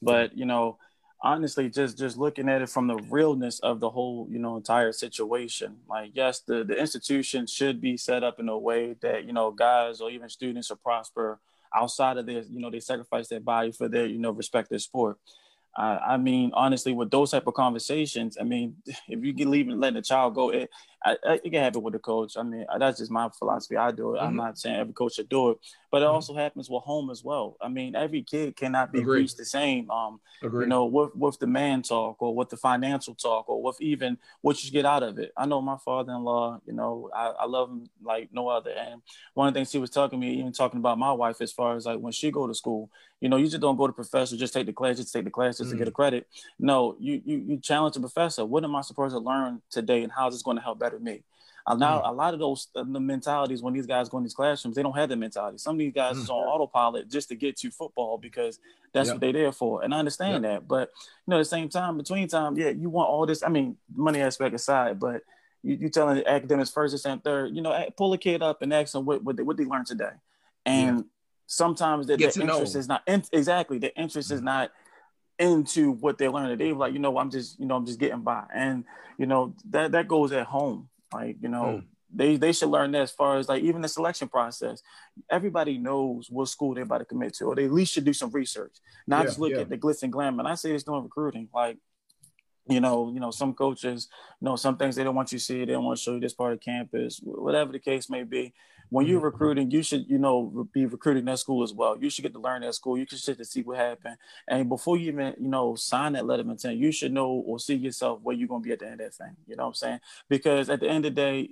But 0.00 0.36
you 0.38 0.46
know, 0.46 0.78
honestly 1.22 1.68
just 1.68 1.98
just 1.98 2.16
looking 2.16 2.48
at 2.48 2.62
it 2.62 2.68
from 2.68 2.86
the 2.86 2.96
realness 3.10 3.58
of 3.60 3.80
the 3.80 3.90
whole 3.90 4.28
you 4.30 4.38
know 4.38 4.56
entire 4.56 4.92
situation 4.92 5.76
like 5.88 6.10
yes 6.14 6.40
the 6.40 6.62
the 6.62 6.78
institution 6.78 7.46
should 7.46 7.80
be 7.80 7.96
set 7.96 8.22
up 8.22 8.38
in 8.38 8.48
a 8.48 8.56
way 8.56 8.94
that 9.00 9.24
you 9.24 9.32
know 9.32 9.50
guys 9.50 10.00
or 10.00 10.10
even 10.10 10.28
students 10.28 10.70
will 10.70 10.76
prosper 10.76 11.40
outside 11.74 12.16
of 12.16 12.26
their 12.26 12.42
you 12.42 12.60
know 12.60 12.70
they 12.70 12.80
sacrifice 12.80 13.28
their 13.28 13.40
body 13.40 13.72
for 13.72 13.88
their 13.88 14.06
you 14.06 14.18
know 14.18 14.30
respective 14.30 14.80
sport. 14.80 15.18
Uh, 15.76 15.98
I 16.04 16.16
mean, 16.16 16.50
honestly, 16.54 16.92
with 16.92 17.10
those 17.10 17.30
type 17.30 17.46
of 17.46 17.54
conversations, 17.54 18.36
I 18.40 18.42
mean, 18.42 18.76
if 19.08 19.24
you 19.24 19.34
can 19.34 19.50
leave 19.50 19.68
and 19.68 19.80
let 19.80 19.94
the 19.94 20.02
child 20.02 20.34
go, 20.34 20.50
it, 20.50 20.70
I, 21.04 21.16
I, 21.24 21.34
it 21.44 21.50
can 21.50 21.62
happen 21.62 21.82
with 21.82 21.92
the 21.92 21.98
coach. 21.98 22.36
I 22.36 22.42
mean, 22.42 22.66
that's 22.78 22.98
just 22.98 23.10
my 23.10 23.28
philosophy. 23.28 23.76
I 23.76 23.92
do 23.92 24.14
it. 24.14 24.18
Mm-hmm. 24.18 24.26
I'm 24.26 24.36
not 24.36 24.58
saying 24.58 24.76
every 24.76 24.92
coach 24.92 25.14
should 25.14 25.28
do 25.28 25.50
it, 25.50 25.58
but 25.90 26.02
it 26.02 26.06
mm-hmm. 26.06 26.14
also 26.14 26.34
happens 26.34 26.68
with 26.68 26.82
home 26.82 27.10
as 27.10 27.22
well. 27.22 27.56
I 27.60 27.68
mean, 27.68 27.94
every 27.94 28.22
kid 28.22 28.56
cannot 28.56 28.92
be 28.92 29.00
Agreed. 29.00 29.22
reached 29.22 29.36
the 29.36 29.44
same. 29.44 29.90
Um, 29.90 30.20
Agreed. 30.42 30.64
you 30.64 30.68
know, 30.68 30.86
with 30.86 31.14
with 31.14 31.38
the 31.38 31.46
man 31.46 31.82
talk 31.82 32.20
or 32.20 32.34
with 32.34 32.48
the 32.48 32.56
financial 32.56 33.14
talk 33.14 33.48
or 33.48 33.62
with 33.62 33.80
even 33.80 34.18
what 34.40 34.62
you 34.64 34.70
get 34.70 34.84
out 34.84 35.02
of 35.02 35.18
it. 35.18 35.32
I 35.36 35.46
know 35.46 35.60
my 35.60 35.76
father-in-law. 35.84 36.62
You 36.66 36.72
know, 36.72 37.10
I, 37.14 37.28
I 37.40 37.46
love 37.46 37.70
him 37.70 37.88
like 38.02 38.30
no 38.32 38.48
other. 38.48 38.70
And 38.70 39.00
one 39.34 39.48
of 39.48 39.54
the 39.54 39.58
things 39.58 39.72
he 39.72 39.78
was 39.78 39.90
talking 39.90 40.20
to 40.20 40.26
me, 40.26 40.34
even 40.40 40.52
talking 40.52 40.78
about 40.78 40.98
my 40.98 41.12
wife, 41.12 41.40
as 41.40 41.52
far 41.52 41.76
as 41.76 41.86
like 41.86 42.00
when 42.00 42.12
she 42.12 42.30
go 42.30 42.46
to 42.46 42.54
school, 42.54 42.90
you 43.20 43.28
know, 43.28 43.36
you 43.36 43.46
just 43.46 43.60
don't 43.60 43.76
go 43.76 43.86
to 43.86 43.92
professor, 43.92 44.36
just 44.36 44.54
take 44.54 44.66
the 44.66 44.72
class, 44.72 44.96
just 44.96 45.12
take 45.12 45.24
the 45.24 45.30
class 45.30 45.58
just 45.58 45.70
mm-hmm. 45.70 45.78
to 45.78 45.84
get 45.84 45.88
a 45.88 45.90
mm. 45.90 45.94
credit. 45.94 46.28
No, 46.58 46.96
you 47.00 47.20
you 47.24 47.44
you 47.48 47.58
challenge 47.58 47.94
the 47.94 48.00
professor. 48.00 48.44
What 48.44 48.64
am 48.64 48.76
I 48.76 48.82
supposed 48.82 49.14
to 49.14 49.18
learn 49.18 49.60
today, 49.70 50.02
and 50.02 50.12
how 50.12 50.28
is 50.28 50.34
this 50.34 50.42
going 50.42 50.56
to 50.56 50.62
help 50.62 50.78
better 50.78 50.87
me? 50.96 51.22
Uh, 51.68 51.74
now, 51.74 52.00
mm. 52.00 52.08
a 52.08 52.12
lot 52.12 52.32
of 52.32 52.40
those 52.40 52.68
uh, 52.74 52.82
the 52.82 52.98
mentalities 52.98 53.60
when 53.62 53.74
these 53.74 53.86
guys 53.86 54.08
go 54.08 54.16
in 54.16 54.24
these 54.24 54.32
classrooms, 54.32 54.74
they 54.74 54.82
don't 54.82 54.96
have 54.96 55.10
the 55.10 55.16
mentality. 55.16 55.58
Some 55.58 55.74
of 55.74 55.78
these 55.78 55.92
guys 55.92 56.16
mm. 56.16 56.22
is 56.22 56.30
on 56.30 56.36
autopilot 56.36 57.10
just 57.10 57.28
to 57.28 57.34
get 57.34 57.58
to 57.58 57.70
football 57.70 58.16
because 58.16 58.58
that's 58.94 59.08
yep. 59.08 59.16
what 59.16 59.20
they're 59.20 59.32
there 59.34 59.52
for, 59.52 59.84
and 59.84 59.94
I 59.94 59.98
understand 59.98 60.44
yep. 60.44 60.52
that. 60.60 60.68
But 60.68 60.90
you 61.26 61.30
know, 61.30 61.36
at 61.36 61.40
the 61.40 61.44
same 61.44 61.68
time, 61.68 61.98
between 61.98 62.26
time, 62.26 62.56
yeah, 62.56 62.70
you 62.70 62.88
want 62.88 63.10
all 63.10 63.26
this. 63.26 63.42
I 63.42 63.50
mean, 63.50 63.76
money 63.94 64.22
aspect 64.22 64.54
aside, 64.54 64.98
but 64.98 65.22
you 65.62 65.74
you 65.74 65.88
telling 65.90 66.26
academics 66.26 66.70
first, 66.70 67.04
and 67.04 67.22
third. 67.22 67.54
You 67.54 67.60
know, 67.60 67.86
pull 67.98 68.14
a 68.14 68.18
kid 68.18 68.42
up 68.42 68.62
and 68.62 68.72
ask 68.72 68.92
them 68.92 69.04
what 69.04 69.22
what 69.22 69.36
they, 69.36 69.42
what 69.42 69.58
they 69.58 69.66
learned 69.66 69.86
today, 69.86 70.12
and 70.64 70.98
yeah. 70.98 71.02
sometimes 71.46 72.06
the, 72.06 72.16
the 72.16 72.24
interest 72.24 72.74
know. 72.74 72.78
is 72.80 72.88
not 72.88 73.02
in, 73.06 73.22
exactly 73.30 73.78
the 73.78 73.94
interest 73.94 74.30
mm. 74.30 74.34
is 74.34 74.40
not 74.40 74.70
into 75.38 75.92
what 75.92 76.18
they 76.18 76.28
learned. 76.28 76.60
They 76.60 76.72
like, 76.72 76.92
you 76.92 76.98
know, 76.98 77.18
I'm 77.18 77.30
just, 77.30 77.58
you 77.58 77.66
know, 77.66 77.76
I'm 77.76 77.86
just 77.86 77.98
getting 77.98 78.22
by, 78.22 78.44
and 78.54 78.84
you 79.18 79.26
know 79.26 79.54
that 79.70 79.92
that 79.92 80.08
goes 80.08 80.32
at 80.32 80.46
home 80.46 80.88
like, 81.12 81.36
you 81.40 81.48
know, 81.48 81.82
mm. 81.82 81.84
they 82.14 82.36
they 82.36 82.52
should 82.52 82.68
learn 82.68 82.92
that 82.92 83.02
as 83.02 83.10
far 83.10 83.38
as 83.38 83.48
like 83.48 83.62
even 83.62 83.82
the 83.82 83.88
selection 83.88 84.28
process. 84.28 84.82
Everybody 85.30 85.78
knows 85.78 86.28
what 86.30 86.48
school 86.48 86.74
they're 86.74 86.84
about 86.84 86.98
to 86.98 87.04
commit 87.04 87.34
to, 87.34 87.46
or 87.46 87.54
they 87.54 87.64
at 87.64 87.72
least 87.72 87.92
should 87.92 88.04
do 88.04 88.12
some 88.12 88.30
research, 88.30 88.76
not 89.06 89.20
yeah, 89.20 89.24
just 89.24 89.38
look 89.38 89.52
yeah. 89.52 89.60
at 89.60 89.68
the 89.68 89.78
glitz 89.78 90.02
and 90.02 90.12
glam. 90.12 90.38
And 90.38 90.48
I 90.48 90.54
say 90.54 90.72
it's 90.72 90.84
doing 90.84 91.02
recruiting. 91.02 91.48
Like, 91.54 91.78
you 92.68 92.80
know, 92.80 93.10
you 93.12 93.20
know, 93.20 93.30
some 93.30 93.54
coaches, 93.54 94.08
you 94.40 94.46
know, 94.46 94.56
some 94.56 94.76
things 94.76 94.96
they 94.96 95.04
don't 95.04 95.14
want 95.14 95.32
you 95.32 95.38
to 95.38 95.44
see, 95.44 95.64
they 95.64 95.72
don't 95.72 95.84
want 95.84 95.98
to 95.98 96.02
show 96.02 96.14
you 96.14 96.20
this 96.20 96.34
part 96.34 96.52
of 96.52 96.60
campus, 96.60 97.20
whatever 97.22 97.72
the 97.72 97.78
case 97.78 98.10
may 98.10 98.24
be. 98.24 98.52
When 98.90 99.06
you're 99.06 99.18
mm-hmm. 99.18 99.26
recruiting, 99.26 99.70
you 99.70 99.82
should, 99.82 100.08
you 100.08 100.18
know, 100.18 100.66
be 100.72 100.86
recruiting 100.86 101.26
that 101.26 101.38
school 101.38 101.62
as 101.62 101.74
well. 101.74 101.98
You 102.00 102.08
should 102.08 102.22
get 102.22 102.32
to 102.32 102.40
learn 102.40 102.62
that 102.62 102.74
school. 102.74 102.96
You 102.96 103.06
should 103.08 103.18
sit 103.18 103.36
to 103.38 103.44
see 103.44 103.62
what 103.62 103.76
happened. 103.76 104.16
And 104.48 104.68
before 104.68 104.96
you 104.96 105.08
even, 105.08 105.34
you 105.38 105.48
know, 105.48 105.74
sign 105.74 106.14
that 106.14 106.26
letter 106.26 106.40
of 106.40 106.48
intent, 106.48 106.78
you 106.78 106.90
should 106.90 107.12
know 107.12 107.28
or 107.28 107.58
see 107.58 107.74
yourself 107.74 108.20
where 108.22 108.34
you're 108.34 108.48
gonna 108.48 108.62
be 108.62 108.72
at 108.72 108.78
the 108.78 108.86
end 108.86 109.00
of 109.00 109.06
that 109.06 109.14
thing. 109.14 109.36
You 109.46 109.56
know 109.56 109.64
what 109.64 109.68
I'm 109.68 109.74
saying? 109.74 110.00
Because 110.28 110.70
at 110.70 110.80
the 110.80 110.88
end 110.88 111.04
of 111.04 111.14
the 111.14 111.20
day, 111.20 111.50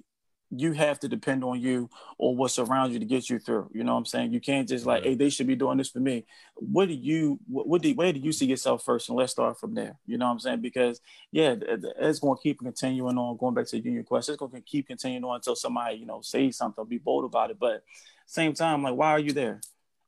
you 0.50 0.72
have 0.72 1.00
to 1.00 1.08
depend 1.08 1.42
on 1.42 1.60
you 1.60 1.90
or 2.18 2.36
what's 2.36 2.58
around 2.58 2.92
you 2.92 2.98
to 2.98 3.04
get 3.04 3.28
you 3.28 3.38
through. 3.38 3.68
You 3.74 3.82
know 3.82 3.92
what 3.92 3.98
I'm 3.98 4.06
saying? 4.06 4.32
You 4.32 4.40
can't 4.40 4.68
just 4.68 4.86
like, 4.86 5.02
hey, 5.02 5.14
they 5.14 5.28
should 5.28 5.46
be 5.46 5.56
doing 5.56 5.78
this 5.78 5.90
for 5.90 5.98
me. 5.98 6.24
What 6.54 6.88
do 6.88 6.94
you, 6.94 7.40
what, 7.48 7.66
what 7.66 7.82
do, 7.82 7.92
where 7.94 8.12
do 8.12 8.20
you 8.20 8.32
see 8.32 8.46
yourself 8.46 8.84
first? 8.84 9.08
And 9.08 9.18
let's 9.18 9.32
start 9.32 9.58
from 9.58 9.74
there. 9.74 9.98
You 10.06 10.18
know 10.18 10.26
what 10.26 10.32
I'm 10.32 10.40
saying? 10.40 10.60
Because 10.60 11.00
yeah, 11.32 11.56
it's 11.98 12.20
going 12.20 12.36
to 12.36 12.42
keep 12.42 12.60
continuing 12.60 13.18
on, 13.18 13.36
going 13.36 13.54
back 13.54 13.66
to 13.66 13.76
the 13.76 13.82
union 13.82 14.04
question. 14.04 14.34
It's 14.34 14.38
going 14.38 14.52
to 14.52 14.60
keep 14.60 14.86
continuing 14.86 15.24
on 15.24 15.36
until 15.36 15.56
somebody, 15.56 15.96
you 15.96 16.06
know, 16.06 16.20
say 16.20 16.50
something, 16.52 16.84
be 16.84 16.98
bold 16.98 17.24
about 17.24 17.50
it. 17.50 17.58
But 17.58 17.82
same 18.26 18.54
time, 18.54 18.82
like, 18.82 18.94
why 18.94 19.10
are 19.10 19.20
you 19.20 19.32
there? 19.32 19.60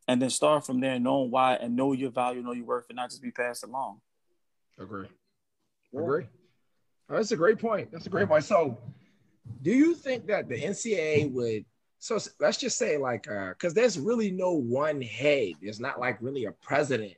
And 0.07 0.23
then 0.23 0.31
start 0.31 0.65
from 0.65 0.81
there, 0.81 0.99
knowing 0.99 1.31
why 1.31 1.55
and 1.55 1.77
know 1.77 1.93
your 1.93 2.11
value, 2.11 2.43
know 2.43 2.53
your 2.53 2.65
worth, 2.65 2.87
and 2.89 2.97
not 2.97 3.11
just 3.11 3.23
be 3.23 3.31
passed 3.31 3.65
along. 3.65 4.01
Agree. 4.79 5.09
Agree. 5.93 6.27
Oh, 7.11 7.17
that's 7.17 7.33
a 7.33 7.37
great 7.37 7.59
point. 7.59 7.91
That's 7.91 8.07
a 8.07 8.11
great 8.11 8.29
point. 8.29 8.45
So 8.45 8.79
do 9.63 9.71
you 9.71 9.95
think 9.95 10.27
that 10.27 10.49
the 10.49 10.61
NCAA 10.61 11.33
would? 11.33 11.65
So 11.99 12.19
let's 12.41 12.59
just 12.59 12.79
say 12.79 12.97
like, 12.97 13.25
because 13.25 13.73
uh, 13.73 13.75
there's 13.75 13.99
really 13.99 14.31
no 14.31 14.53
one 14.53 15.01
head. 15.01 15.55
There's 15.61 15.81
not 15.81 15.99
like 15.99 16.19
really 16.21 16.45
a 16.45 16.53
president 16.53 17.15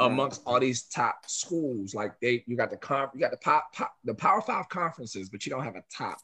amongst 0.00 0.42
all 0.46 0.58
these 0.58 0.82
top 0.82 1.28
schools. 1.28 1.94
Like 1.94 2.18
they, 2.20 2.42
you 2.46 2.56
got 2.56 2.70
the 2.70 2.76
conf, 2.76 3.10
you 3.14 3.20
got 3.20 3.30
the 3.30 3.36
pop, 3.36 3.72
pop, 3.72 3.94
the 4.04 4.14
Power 4.14 4.40
Five 4.40 4.68
conferences, 4.68 5.28
but 5.28 5.46
you 5.46 5.50
don't 5.50 5.64
have 5.64 5.76
a 5.76 5.84
top 5.96 6.18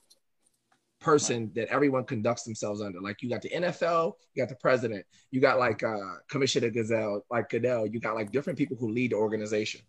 person 0.99 1.53
that 1.55 1.69
everyone 1.69 2.05
conducts 2.05 2.43
themselves 2.43 2.81
under. 2.81 3.01
Like 3.01 3.23
you 3.23 3.29
got 3.29 3.43
the 3.43 3.51
NFL, 3.51 4.15
you 4.35 4.43
got 4.43 4.49
the 4.49 4.57
president, 4.57 5.05
you 5.31 5.41
got 5.41 5.59
like 5.59 5.83
uh 5.83 6.17
Commissioner 6.29 6.71
Gazelle, 6.71 7.25
like 7.31 7.51
Goodell, 7.51 7.87
you 7.87 8.01
got 8.01 8.15
like 8.15 8.33
different 8.33 8.59
people 8.59 8.77
who 8.77 8.91
lead 8.91 9.13
the 9.13 9.17
organization. 9.17 9.83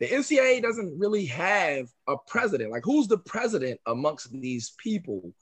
The 0.00 0.06
NCAA 0.06 0.62
doesn't 0.62 0.98
really 0.98 1.26
have 1.26 1.88
a 2.06 2.16
president. 2.26 2.70
Like 2.70 2.84
who's 2.84 3.08
the 3.08 3.18
president 3.18 3.80
amongst 3.86 4.30
these 4.32 4.70
people 4.78 5.32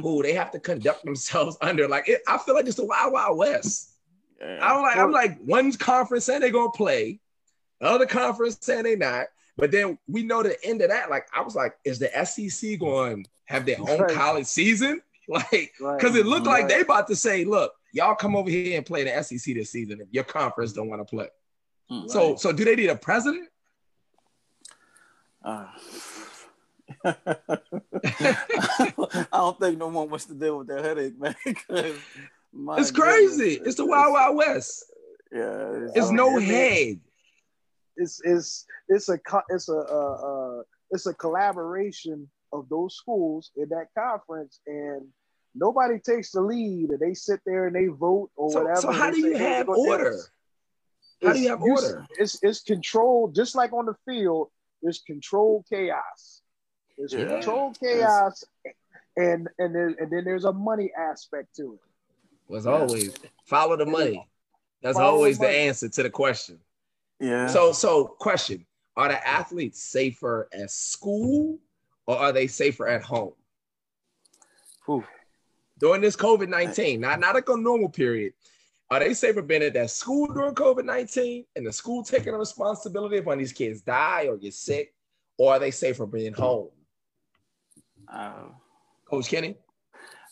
who 0.00 0.22
they 0.22 0.34
have 0.34 0.50
to 0.52 0.60
conduct 0.60 1.04
themselves 1.04 1.56
under? 1.62 1.88
Like 1.88 2.08
it, 2.08 2.22
I 2.28 2.38
feel 2.38 2.54
like 2.54 2.66
it's 2.66 2.76
the 2.76 2.84
wild 2.84 3.12
wild 3.12 3.38
west. 3.38 3.90
Yeah. 4.40 4.58
I'm 4.60 4.82
like, 4.82 4.96
I'm 4.96 5.12
like, 5.12 5.38
one 5.44 5.72
conference 5.72 6.24
saying 6.24 6.40
they're 6.40 6.50
gonna 6.50 6.70
play, 6.70 7.20
the 7.80 7.86
other 7.86 8.06
conference 8.06 8.58
saying 8.60 8.84
they 8.84 8.96
not. 8.96 9.26
But 9.56 9.70
then 9.70 9.98
we 10.08 10.24
know 10.24 10.42
the 10.42 10.56
end 10.64 10.82
of 10.82 10.90
that. 10.90 11.10
Like, 11.10 11.28
I 11.32 11.40
was 11.42 11.54
like, 11.54 11.74
is 11.84 12.00
the 12.00 12.10
SEC 12.24 12.78
going 12.80 13.22
to 13.22 13.30
have 13.44 13.64
their 13.64 13.76
own 13.78 14.00
Right. 14.00 14.10
college 14.14 14.46
season? 14.46 15.00
Like, 15.26 15.72
Right. 15.80 15.96
because 15.98 16.16
it 16.16 16.26
looked 16.26 16.46
like 16.46 16.68
they 16.68 16.80
about 16.82 17.06
to 17.08 17.16
say, 17.16 17.46
look, 17.46 17.72
y'all 17.94 18.14
come 18.14 18.36
over 18.36 18.50
here 18.50 18.76
and 18.76 18.84
play 18.84 19.04
the 19.04 19.22
SEC 19.22 19.54
this 19.54 19.70
season 19.70 20.02
if 20.02 20.08
your 20.10 20.24
conference 20.24 20.74
don't 20.74 20.90
want 20.90 21.00
to 21.00 21.06
play. 21.06 21.28
Mm. 21.90 22.10
So, 22.10 22.36
so 22.36 22.52
do 22.52 22.62
they 22.62 22.76
need 22.76 22.90
a 22.90 22.96
president? 22.96 23.48
Uh, 25.44 25.66
I 27.04 27.14
don't 29.32 29.58
think 29.60 29.78
no 29.78 29.88
one 29.88 30.08
wants 30.10 30.26
to 30.26 30.34
deal 30.34 30.58
with 30.58 30.68
that 30.68 30.84
headache, 30.84 31.18
man. 31.18 31.34
my 32.52 32.78
It's 32.78 32.90
crazy. 32.90 33.54
goodness, 33.56 33.68
It's 33.68 33.76
the 33.76 33.86
wild, 33.86 34.12
wild 34.12 34.36
west. 34.36 34.84
Yeah, 35.32 35.88
It's 35.94 36.08
Um, 36.08 36.16
no 36.16 36.38
it- 36.38 36.42
head. 36.44 37.00
it's 37.96 38.20
it's 38.24 38.66
it's 38.88 39.08
a 39.08 39.18
it's 39.50 39.68
a 39.68 39.78
uh, 39.78 40.58
uh, 40.58 40.62
it's 40.90 41.06
a 41.06 41.14
collaboration 41.14 42.28
of 42.52 42.68
those 42.68 42.96
schools 42.96 43.50
in 43.56 43.68
that 43.70 43.86
conference, 43.98 44.60
and 44.66 45.06
nobody 45.54 45.98
takes 45.98 46.30
the 46.32 46.40
lead, 46.40 46.90
and 46.90 47.00
they 47.00 47.14
sit 47.14 47.40
there 47.46 47.66
and 47.66 47.74
they 47.76 47.86
vote 47.86 48.30
or 48.36 48.50
So, 48.50 48.60
whatever. 48.62 48.80
so 48.80 48.90
how 48.92 49.10
do 49.10 49.18
you 49.18 49.36
have 49.36 49.68
we're 49.68 49.76
gonna 49.76 49.86
do 49.86 49.90
order? 49.90 50.20
How 51.22 51.32
do 51.32 51.40
you 51.40 51.48
have 51.48 51.62
order? 51.62 52.06
It's 52.18 52.38
it's 52.42 52.62
controlled, 52.62 53.34
just 53.34 53.54
like 53.54 53.72
on 53.72 53.86
the 53.86 53.94
field. 54.06 54.50
There's 54.84 55.00
controlled 55.00 55.64
chaos. 55.68 56.42
There's 56.98 57.12
Yeah. 57.14 57.26
controlled 57.26 57.80
chaos, 57.80 58.44
and 59.16 59.48
and 59.58 59.74
there, 59.74 59.88
and 59.88 60.10
then 60.12 60.24
there's 60.24 60.44
a 60.44 60.52
money 60.52 60.92
aspect 60.96 61.56
to 61.56 61.74
it. 61.74 61.80
Was 62.52 62.66
always 62.66 63.14
follow 63.46 63.76
the 63.76 63.86
money. 63.86 64.28
That's 64.82 64.98
Follow 64.98 65.14
always 65.14 65.38
the 65.38 65.46
money. 65.46 65.56
answer 65.56 65.88
to 65.88 66.02
the 66.02 66.10
question. 66.10 66.60
yeah. 67.18 67.46
So, 67.46 67.72
so 67.72 68.04
question: 68.04 68.66
Are 68.96 69.08
the 69.08 69.26
athletes 69.26 69.82
safer 69.82 70.48
at 70.52 70.70
school, 70.70 71.58
or 72.06 72.18
are 72.18 72.32
they 72.32 72.46
safer 72.46 72.86
at 72.86 73.02
home 73.02 73.32
Whew. 74.84 75.04
during 75.78 76.02
this 76.02 76.16
COVID 76.16 76.48
nineteen? 76.50 77.00
Not 77.00 77.18
not 77.20 77.34
like 77.34 77.48
a 77.48 77.56
normal 77.56 77.88
period. 77.88 78.34
Are 78.94 79.00
they 79.00 79.12
safer 79.12 79.42
being 79.42 79.62
at 79.64 79.74
that 79.74 79.90
school 79.90 80.32
during 80.32 80.54
COVID 80.54 80.84
nineteen, 80.84 81.44
and 81.56 81.66
the 81.66 81.72
school 81.72 82.04
taking 82.04 82.32
the 82.32 82.38
responsibility 82.38 83.16
if 83.16 83.24
one 83.24 83.32
of 83.32 83.36
when 83.36 83.38
these 83.38 83.52
kids 83.52 83.80
die 83.80 84.28
or 84.28 84.36
get 84.36 84.54
sick, 84.54 84.94
or 85.36 85.54
are 85.54 85.58
they 85.58 85.72
safer 85.72 86.06
being 86.06 86.32
home? 86.32 86.68
Uh, 88.06 88.50
Coach 89.04 89.28
Kenny, 89.28 89.56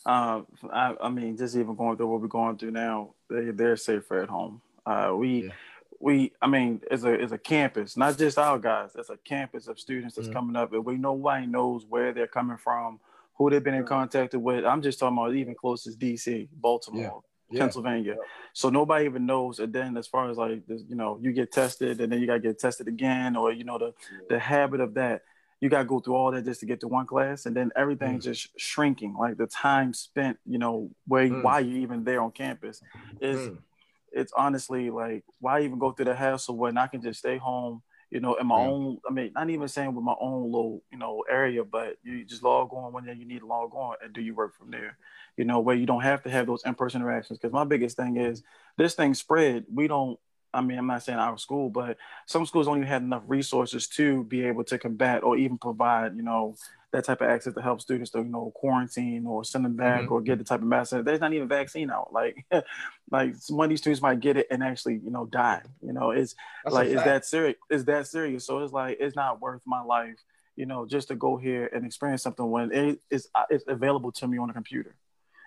Uh, 0.05 0.43
I, 0.71 0.95
I 1.01 1.09
mean, 1.09 1.35
just 1.35 1.57
even 1.57 1.75
going 1.75 1.97
through 1.97 2.07
what 2.07 2.21
we're 2.21 2.27
going 2.27 2.57
through 2.57 2.71
now, 2.71 3.15
they 3.29 3.51
they're 3.51 3.75
safer 3.75 4.21
at 4.21 4.29
home. 4.29 4.61
Uh, 4.85 5.13
we 5.17 5.43
Yeah. 5.43 5.51
we 5.99 6.31
I 6.41 6.47
mean, 6.47 6.81
it's 6.89 7.03
a 7.03 7.11
it's 7.11 7.33
a 7.33 7.37
campus, 7.37 7.97
not 7.97 8.17
just 8.17 8.37
our 8.37 8.59
guys. 8.59 8.95
It's 8.95 9.09
a 9.09 9.17
campus 9.17 9.67
of 9.67 9.77
students 9.77 10.15
that's 10.15 10.29
Mhm. 10.29 10.33
coming 10.33 10.55
up, 10.55 10.71
and 10.71 10.85
we 10.85 10.95
nobody 10.95 11.47
knows 11.47 11.85
where 11.85 12.13
they're 12.13 12.27
coming 12.27 12.57
from, 12.57 13.01
who 13.35 13.49
they've 13.49 13.61
been 13.61 13.73
in 13.73 13.85
contact 13.85 14.33
with. 14.35 14.63
I'm 14.63 14.81
just 14.81 14.99
talking 14.99 15.17
about 15.17 15.35
even 15.35 15.53
closest 15.53 15.99
DC, 15.99 16.47
Baltimore. 16.53 17.01
Yeah. 17.23 17.29
Pennsylvania, 17.51 18.15
so 18.53 18.69
nobody 18.69 19.05
even 19.05 19.25
knows. 19.25 19.59
And 19.59 19.71
then, 19.73 19.97
as 19.97 20.07
far 20.07 20.29
as 20.29 20.37
like, 20.37 20.65
this, 20.67 20.83
you 20.87 20.95
know, 20.95 21.19
you 21.21 21.31
get 21.33 21.51
tested, 21.51 22.01
and 22.01 22.11
then 22.11 22.19
you 22.19 22.27
gotta 22.27 22.39
get 22.39 22.59
tested 22.59 22.87
again, 22.87 23.35
or 23.35 23.51
you 23.51 23.63
know, 23.63 23.77
the 23.77 23.93
the 24.29 24.39
habit 24.39 24.79
of 24.81 24.93
that. 24.95 25.21
You 25.61 25.69
got 25.69 25.79
to 25.83 25.85
go 25.85 26.01
through 26.01 26.15
all 26.15 26.29
that 26.31 26.43
just 26.43 26.59
to 26.59 26.65
get 26.65 26.81
to 26.81 26.89
one 26.89 27.05
class 27.05 27.45
and 27.45 27.55
then 27.55 27.71
everything's 27.73 28.25
just 28.25 28.49
shrinking. 28.59 29.15
Like 29.17 29.37
the 29.37 29.47
time 29.47 29.93
spent 29.93 30.37
you 30.45 30.57
know 30.57 30.89
where 31.07 31.25
Mm. 31.29 31.41
why 31.41 31.59
you 31.59 31.77
even 31.77 32.03
there 32.03 32.21
on 32.21 32.31
campus 32.31 32.81
is 33.21 33.39
Mm. 33.39 33.57
it's 34.11 34.33
honestly 34.35 34.89
like 34.89 35.23
why 35.39 35.61
even 35.61 35.79
go 35.79 35.91
through 35.93 36.05
the 36.05 36.15
hassle 36.15 36.57
when 36.57 36.77
i 36.77 36.87
can 36.87 37.01
just 37.01 37.19
stay 37.19 37.37
home 37.37 37.81
you 38.13 38.19
know 38.19 38.35
in 38.35 38.45
my 38.45 38.59
Yeah. 38.59 38.67
own 38.67 38.97
i 39.09 39.11
mean 39.11 39.31
not 39.33 39.49
even 39.49 39.67
saying 39.67 39.93
with 39.95 40.05
my 40.05 40.15
own 40.21 40.43
little 40.51 40.83
you 40.91 40.97
know 40.99 41.23
area 41.29 41.63
but 41.63 41.97
you 42.03 42.23
just 42.23 42.43
log 42.43 42.71
on 42.71 42.93
when 42.93 43.05
you 43.05 43.25
need 43.25 43.39
to 43.39 43.47
log 43.47 43.73
on 43.73 43.95
and 44.03 44.13
do 44.13 44.21
your 44.21 44.35
work 44.35 44.55
from 44.55 44.69
there 44.69 44.97
you 45.35 45.45
know 45.45 45.59
where 45.59 45.75
you 45.75 45.87
don't 45.87 46.03
have 46.03 46.21
to 46.21 46.29
have 46.29 46.45
those 46.45 46.63
in-person 46.63 47.01
interactions 47.01 47.39
because 47.39 47.51
my 47.51 47.63
biggest 47.63 47.97
thing 47.97 48.17
is 48.17 48.43
this 48.77 48.93
thing 48.93 49.15
spread 49.15 49.65
we 49.73 49.87
don't 49.87 50.19
I 50.53 50.61
mean, 50.61 50.77
I'm 50.77 50.87
not 50.87 51.03
saying 51.03 51.17
our 51.19 51.37
school, 51.37 51.69
but 51.69 51.97
some 52.25 52.45
schools 52.45 52.67
don't 52.67 52.77
even 52.77 52.87
have 52.87 53.01
enough 53.01 53.23
resources 53.27 53.87
to 53.89 54.23
be 54.25 54.45
able 54.45 54.63
to 54.65 54.77
combat 54.77 55.23
or 55.23 55.35
even 55.37 55.57
provide, 55.57 56.15
you 56.15 56.21
know, 56.23 56.55
that 56.91 57.05
type 57.05 57.21
of 57.21 57.29
access 57.29 57.55
to 57.55 57.61
help 57.61 57.81
students 57.81 58.11
to, 58.11 58.19
you 58.19 58.25
know, 58.25 58.51
quarantine 58.53 59.25
or 59.25 59.43
send 59.43 59.65
them 59.65 59.75
back 59.75 60.05
Mhm. 60.05 60.11
or 60.11 60.21
get 60.21 60.37
the 60.37 60.43
type 60.43 60.61
of 60.61 60.67
medicine. 60.67 61.03
There's 61.03 61.19
not 61.19 61.33
even 61.33 61.45
a 61.45 61.47
vaccine 61.47 61.89
out. 61.89 62.13
Like, 62.13 62.45
like 63.09 63.35
some 63.35 63.59
of 63.59 63.69
these 63.69 63.79
students 63.79 64.01
might 64.01 64.19
get 64.19 64.37
it 64.37 64.45
and 64.51 64.63
actually, 64.63 64.99
you 65.03 65.09
know, 65.09 65.25
die. 65.25 65.63
You 65.81 65.93
know, 65.93 66.11
it's 66.11 66.35
That's 66.63 66.73
like, 66.75 66.87
is 66.89 67.03
that 67.03 67.25
serious? 67.25 67.57
Is 67.71 67.85
that 67.85 68.05
serious? 68.07 68.45
So 68.45 68.59
it's 68.59 68.73
like, 68.73 68.97
it's 68.99 69.15
not 69.15 69.41
worth 69.41 69.63
my 69.65 69.81
life, 69.81 70.17
you 70.55 70.67
know, 70.67 70.85
just 70.85 71.07
to 71.07 71.15
go 71.15 71.35
here 71.37 71.67
and 71.73 71.83
experience 71.83 72.21
something 72.21 72.47
when 72.49 72.71
it 72.71 72.99
is 73.09 73.27
uh, 73.33 73.45
it's 73.49 73.63
available 73.67 74.11
to 74.13 74.27
me 74.27 74.37
on 74.37 74.51
a 74.51 74.53
computer. 74.53 74.95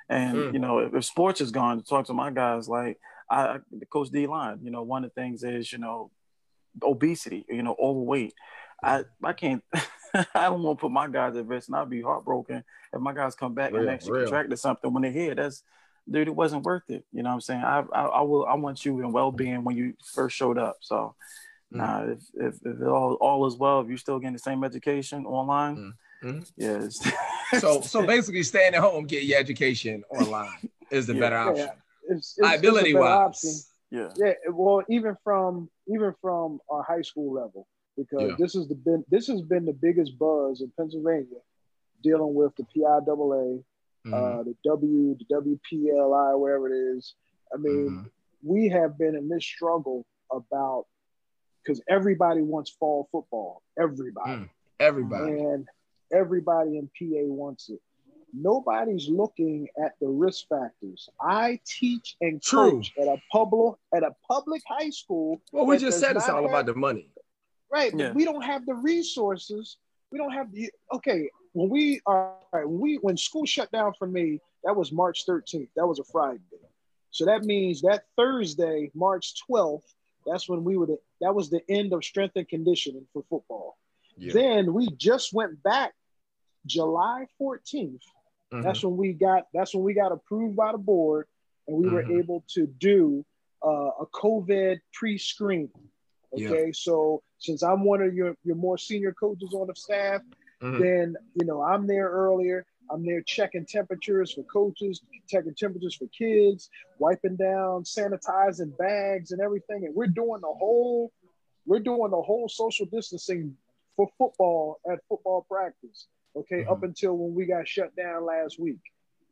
And 0.09 0.39
Mm. 0.39 0.53
you 0.53 0.59
know, 0.59 0.79
if, 0.81 0.95
if 0.95 1.05
sports 1.05 1.41
is 1.41 1.51
gone, 1.53 1.79
to 1.79 1.85
talk 1.85 2.07
to 2.07 2.13
my 2.15 2.31
guys, 2.31 2.69
like 2.69 2.99
I, 3.31 3.59
coach 3.91 4.11
D 4.11 4.27
line. 4.27 4.61
You 4.63 4.71
know, 4.71 4.83
one 4.83 5.05
of 5.05 5.11
the 5.15 5.21
things 5.21 5.43
is 5.43 5.73
you 5.73 5.79
know, 5.79 6.11
obesity. 6.83 7.45
You 7.49 7.63
know, 7.63 7.77
overweight. 7.81 8.35
I 8.83 9.05
I 9.23 9.33
can't. 9.33 9.63
I 10.15 10.45
don't 10.45 10.63
want 10.63 10.79
to 10.79 10.81
put 10.83 10.93
my 10.93 11.09
guys 11.09 11.37
at 11.37 11.47
risk, 11.47 11.69
and 11.69 11.77
I'd 11.77 11.91
be 11.91 12.01
heartbroken 12.03 12.65
if 12.93 13.01
my 13.01 13.13
guys 13.13 13.35
come 13.35 13.55
back 13.55 13.73
and 13.73 13.89
actually 13.89 14.13
real. 14.13 14.23
contracted 14.25 14.59
something 14.59 14.93
when 14.93 15.03
they're 15.03 15.13
here. 15.13 15.35
That's 15.35 15.63
dude, 16.11 16.29
it 16.29 16.35
wasn't 16.35 16.65
worth 16.65 16.89
it. 16.89 17.05
You 17.13 17.23
know 17.23 17.31
what 17.31 17.35
I'm 17.35 17.41
saying? 17.41 17.63
I 17.63 17.85
I, 17.93 18.03
I 18.05 18.21
will. 18.23 18.47
I 18.47 18.55
want 18.55 18.85
you 18.85 19.01
in 19.01 19.13
well 19.13 19.33
being 19.33 19.65
when 19.65 19.77
you 19.77 19.95
first 20.15 20.37
showed 20.37 20.59
up. 20.59 20.77
So. 20.81 21.15
Mm. 21.75 21.79
Nah, 21.79 22.13
if, 22.13 22.19
if, 22.35 22.55
if 22.65 22.81
it 22.81 22.87
all, 22.87 23.15
all 23.15 23.45
is 23.45 23.57
well, 23.57 23.81
if 23.81 23.89
you're 23.89 23.99
still 23.99 24.21
getting 24.21 24.35
the 24.35 24.39
same 24.39 24.63
education 24.63 25.27
online, 25.27 25.77
Mm. 25.77 25.93
Mhm. 26.23 26.53
yes. 26.57 27.05
So, 27.61 27.81
so 27.93 28.07
basically, 28.07 28.45
staying 28.45 28.75
at 28.75 28.81
home, 28.81 29.05
get 29.05 29.25
your 29.25 29.37
education 29.41 30.05
online 30.09 30.71
is 30.93 31.09
the 31.09 31.15
Yeah. 31.15 31.21
better 31.21 31.37
option. 31.39 31.69
It's, 32.09 32.35
it's, 32.37 32.39
Liability 32.39 32.91
it's 32.91 32.99
a 32.99 33.03
option. 33.03 33.51
wise, 33.51 33.71
yeah. 33.91 34.09
Yeah, 34.17 34.33
well, 34.51 34.83
even 34.89 35.17
from 35.25 35.69
even 35.89 36.15
from 36.21 36.61
our 36.71 36.83
high 36.83 37.03
school 37.03 37.33
level, 37.33 37.67
because 37.97 38.31
Yeah. 38.31 38.37
this 38.39 38.55
is 38.55 38.69
the 38.69 38.75
been 38.75 39.05
this 39.11 39.27
has 39.29 39.43
been 39.43 39.65
the 39.65 39.73
biggest 39.73 40.19
buzz 40.19 40.61
in 40.61 40.73
Pennsylvania, 40.77 41.41
dealing 42.03 42.35
with 42.35 42.55
the 42.57 42.65
PIAA, 42.65 43.63
Mhm. 44.07 44.13
uh, 44.13 44.43
the 44.43 44.57
W, 44.65 45.17
the 45.19 45.25
WPLI, 45.27 46.35
wherever 46.39 46.69
it 46.69 46.77
is. 46.97 47.15
I 47.53 47.57
mean, 47.59 47.91
Mhm. 47.91 48.11
we 48.43 48.69
have 48.69 48.99
been 48.99 49.15
in 49.17 49.29
this 49.29 49.45
struggle 49.45 50.05
about 50.31 50.87
because 51.63 51.81
everybody 51.89 52.43
wants 52.43 52.71
fall 52.71 53.09
football, 53.13 53.63
everybody, 53.79 54.31
Mm. 54.43 54.51
everybody. 54.81 55.41
and 55.41 55.69
everybody 56.13 56.79
in 56.79 56.89
PA 56.97 57.25
wants 57.29 57.69
it. 57.69 57.81
Nobody's 58.39 59.09
looking 59.09 59.69
at 59.83 59.95
the 60.01 60.09
risk 60.09 60.47
factors. 60.49 61.09
I 61.21 61.59
teach 61.65 62.17
and 62.21 62.43
True. 62.43 62.73
coach 62.73 62.93
at 63.01 63.09
a 63.09 63.17
public 63.33 63.77
at 63.95 64.03
a 64.03 64.15
public 64.29 64.63
high 64.69 64.91
school. 64.91 65.41
Well, 65.53 65.65
we 65.67 65.79
just 65.79 65.99
said 66.01 66.17
it's 66.17 66.29
all 66.29 66.43
have- 66.43 66.51
about 66.51 66.67
the 66.67 66.75
money. 66.75 67.11
Right, 67.73 67.91
but 67.93 68.01
Yeah. 68.01 68.13
we 68.13 68.25
don't 68.25 68.43
have 68.43 68.67
the 68.67 68.75
resources. 68.75 69.79
We 70.11 70.19
don't 70.19 70.33
have 70.33 70.53
the 70.53 70.71
okay. 70.93 71.31
When 71.53 71.69
we 71.71 72.01
are 72.07 72.37
right, 72.53 72.69
when 72.69 72.79
we 72.79 72.97
when 72.97 73.17
school 73.17 73.47
shut 73.47 73.73
down 73.73 73.95
for 73.99 74.07
me, 74.07 74.41
that 74.65 74.77
was 74.77 74.93
March 74.93 75.25
13th. 75.27 75.71
That 75.75 75.87
was 75.87 75.99
a 75.99 76.05
Friday. 76.05 76.41
So 77.11 77.25
that 77.25 77.45
means 77.45 77.81
that 77.83 78.05
Thursday, 78.17 78.91
March 78.95 79.35
12th, 79.49 79.95
that's 80.27 80.49
when 80.49 80.65
we 80.65 80.77
were 80.77 80.87
the, 80.87 80.99
that 81.23 81.35
was 81.35 81.49
the 81.49 81.63
end 81.71 81.95
of 81.95 82.05
strength 82.05 82.37
and 82.37 82.47
conditioning 82.47 83.07
for 83.13 83.23
football. 83.31 83.79
Yeah. 84.19 84.33
Then 84.35 84.75
we 84.75 84.89
just 84.91 85.33
went 85.33 85.63
back 85.63 85.95
July 86.67 87.27
14th. 87.41 88.03
Mhm. 88.53 88.63
That's 88.63 88.83
when 88.85 88.97
we 88.97 89.13
got 89.13 89.49
that's 89.53 89.75
when 89.75 89.85
we 89.85 89.95
got 89.95 90.13
approved 90.13 90.57
by 90.57 90.73
the 90.73 90.79
board 90.79 91.27
and 91.67 91.77
we 91.77 91.89
were 91.89 92.03
Mhm. 92.05 92.19
able 92.19 92.45
to 92.55 92.67
do 92.67 93.25
uh, 93.63 93.91
a 94.01 94.07
COVID 94.07 94.79
pre-screen. 94.93 95.71
Yeah. 96.33 96.51
Okay, 96.51 96.73
so 96.73 97.23
since 97.39 97.63
I'm 97.63 97.85
one 97.85 98.03
of 98.03 98.15
your 98.15 98.37
your 98.45 98.57
more 98.57 98.79
senior 98.79 99.13
coaches 99.13 99.55
on 99.55 99.67
the 99.67 99.75
staff, 99.75 100.23
Mhm. 100.61 100.79
then 100.79 101.17
you 101.35 101.47
know 101.47 101.63
I'm 101.63 101.87
there 101.87 102.09
earlier. 102.09 102.65
I'm 102.91 103.05
there 103.05 103.23
checking 103.23 103.67
temperatures 103.67 104.33
for 104.35 104.45
coaches, 104.45 105.01
checking 105.27 105.55
temperatures 105.55 105.97
for 105.97 106.07
kids, 106.09 106.71
wiping 107.01 107.35
down, 107.35 107.83
sanitizing 107.83 108.77
bags 108.77 109.33
and 109.33 109.41
everything. 109.41 109.85
And 109.87 109.95
we're 109.95 110.07
doing 110.07 110.41
the 110.41 110.53
whole 110.53 111.13
we're 111.67 111.81
doing 111.81 112.13
the 112.13 112.23
whole 112.23 112.49
social 112.49 112.87
distancing 112.87 113.57
for 113.97 114.09
football 114.19 114.79
at 114.89 115.01
football 115.09 115.43
practice. 115.51 116.07
Okay, 116.37 116.65
Mhm. 116.65 116.71
up 116.71 116.83
until 116.83 117.17
when 117.17 117.35
we 117.35 117.47
got 117.47 117.67
shut 117.67 117.95
down 117.97 118.25
last 118.25 118.59
week. 118.59 118.81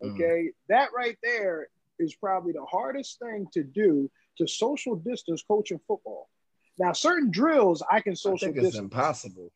Mhm. 0.02 0.14
Okay, 0.14 0.50
that 0.68 0.88
right 0.96 1.18
there 1.22 1.68
is 1.98 2.14
probably 2.16 2.52
the 2.52 2.64
hardest 2.64 3.18
thing 3.18 3.46
to 3.52 3.62
do 3.62 4.10
to 4.38 4.46
social 4.48 4.96
distance 4.96 5.42
coaching 5.42 5.78
football. 5.86 6.28
Now, 6.78 6.92
certain 6.92 7.30
drills 7.30 7.82
I 7.88 8.00
can 8.00 8.12
I 8.12 8.14
social 8.14 8.46
think 8.48 8.56
it's 8.56 8.66
distance. 8.68 8.82
impossible. 8.82 9.52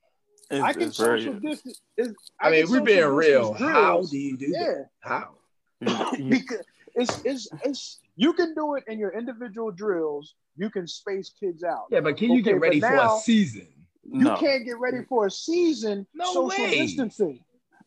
It's, 0.50 0.62
I 0.62 0.72
can 0.72 0.82
it's 0.82 0.96
very, 0.98 1.20
social 1.24 1.40
distance. 1.40 1.80
is- 1.96 2.14
I 2.40 2.50
mean, 2.50 2.70
we're 2.70 2.80
being 2.80 3.04
real. 3.06 3.52
distance 3.52 3.70
How 3.70 4.02
do 4.02 4.18
you 4.18 4.36
do 4.36 4.46
Yeah, 4.46 4.64
that? 4.74 4.90
How? 5.00 5.34
you- 5.80 5.88
you- 6.24 6.30
because 6.30 6.64
it's, 6.94 7.22
it's 7.24 7.48
it's 7.64 8.00
you 8.16 8.32
can 8.34 8.54
do 8.54 8.74
it 8.76 8.84
in 8.88 8.98
your 8.98 9.10
individual 9.16 9.70
drills. 9.72 10.34
You 10.56 10.70
can 10.70 10.86
space 10.86 11.30
kids 11.30 11.62
out. 11.64 11.86
Yeah, 11.90 12.00
but 12.00 12.16
can 12.16 12.30
you 12.30 12.40
Okay, 12.40 12.52
get 12.52 12.60
ready 12.60 12.80
but 12.80 12.88
for 12.90 12.96
now- 12.96 13.16
a 13.16 13.20
season? 13.20 13.66
You 14.10 14.34
can't 14.36 14.64
get 14.64 14.78
ready 14.78 14.98
for 15.08 15.26
a 15.26 15.30
season 15.30 16.06
No 16.14 16.32
social 16.32 16.64
way. 16.64 16.70
distancing. 16.78 17.40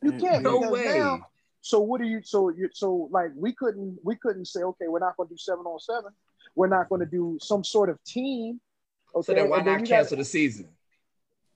You 0.03 0.13
can't. 0.13 0.43
No 0.43 0.59
because 0.59 0.72
way. 0.74 0.97
Now, 0.99 1.26
so 1.61 1.80
what 1.80 2.01
do 2.01 2.07
you? 2.07 2.22
So 2.24 2.49
you 2.49 2.69
so 2.74 3.07
like 3.11 3.32
we 3.36 3.53
couldn't 3.53 3.99
we 4.03 4.15
couldn't 4.15 4.45
say 4.45 4.61
okay 4.61 4.88
we're 4.88 4.99
not 4.99 5.15
going 5.17 5.30
to 5.30 5.34
do 5.34 5.38
seven 5.38 5.65
on 5.65 5.80
seven. 5.80 6.11
We're 6.55 6.67
not 6.67 6.89
going 6.89 6.99
to 6.99 7.05
do 7.05 7.38
some 7.41 7.63
sort 7.63 7.89
of 7.89 8.03
team. 8.03 8.59
Okay, 9.15 9.26
So 9.26 9.34
then 9.34 9.49
why 9.49 9.57
then 9.57 9.65
not 9.65 9.80
you 9.82 9.86
got- 9.88 9.95
cancel 9.95 10.17
the 10.17 10.26
season? 10.26 10.69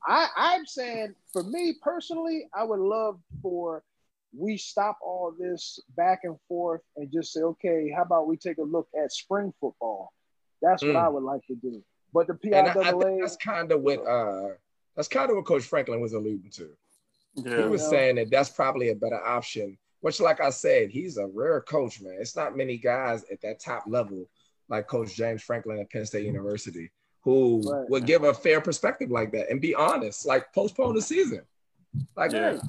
I, 0.07 0.27
I'm 0.37 0.65
saying 0.67 1.15
for 1.33 1.41
me 1.43 1.75
personally, 1.81 2.47
I 2.53 2.63
would 2.63 2.79
love 2.79 3.19
for 3.41 3.83
we 4.37 4.57
stop 4.57 4.99
all 5.01 5.33
this 5.37 5.79
back 5.97 6.19
and 6.23 6.37
forth 6.47 6.81
and 6.97 7.11
just 7.11 7.33
say, 7.33 7.41
okay, 7.41 7.91
how 7.95 8.03
about 8.03 8.27
we 8.27 8.37
take 8.37 8.57
a 8.59 8.63
look 8.63 8.87
at 9.01 9.11
spring 9.11 9.51
football? 9.59 10.11
That's 10.61 10.83
what 10.83 10.93
Mm. 10.95 11.03
I 11.03 11.07
would 11.09 11.23
like 11.23 11.41
to 11.47 11.55
do. 11.55 11.83
But 12.15 12.27
the 12.27 12.39
And 12.53 12.67
I, 12.67 12.71
I 12.71 12.73
think 12.73 12.85
PIAA, 13.03 13.21
that's 13.21 13.35
kind 13.37 13.71
of 13.73 13.81
what 13.81 13.99
uh 14.07 14.49
that's 14.95 15.09
kind 15.09 15.29
of 15.29 15.35
what 15.35 15.45
Coach 15.45 15.63
Franklin 15.63 15.99
was 15.99 16.13
alluding 16.13 16.49
to. 16.51 16.69
He 17.35 17.41
was 17.67 17.81
Yeah. 17.83 17.89
saying 17.89 18.15
that 18.15 18.31
that's 18.31 18.49
probably 18.49 18.89
a 18.89 18.95
better 18.95 19.21
option. 19.23 19.77
Which, 19.99 20.19
like 20.21 20.39
I 20.39 20.51
said, 20.51 20.89
he's 20.91 21.17
a 21.17 21.25
rare 21.27 21.59
coach, 21.61 21.99
man. 21.99 22.17
It's 22.19 22.35
not 22.35 22.55
many 22.55 22.77
guys 22.77 23.25
at 23.31 23.41
that 23.41 23.59
top 23.59 23.83
level 23.87 24.25
like 24.69 24.87
Coach 24.87 25.13
James 25.15 25.41
Franklin 25.43 25.79
at 25.79 25.89
Penn 25.91 26.05
State 26.05 26.25
University 26.25 26.89
who 27.21 27.61
Right. 27.65 27.89
would 27.89 28.05
give 28.05 28.23
a 28.23 28.33
fair 28.33 28.61
perspective 28.61 29.09
like 29.11 29.31
that 29.33 29.49
and 29.49 29.59
be 29.59 29.73
honest, 29.75 30.25
like 30.25 30.53
postpone 30.53 30.95
the 30.95 31.01
season. 31.01 31.41
Like, 32.15 32.31
Yeah. 32.31 32.59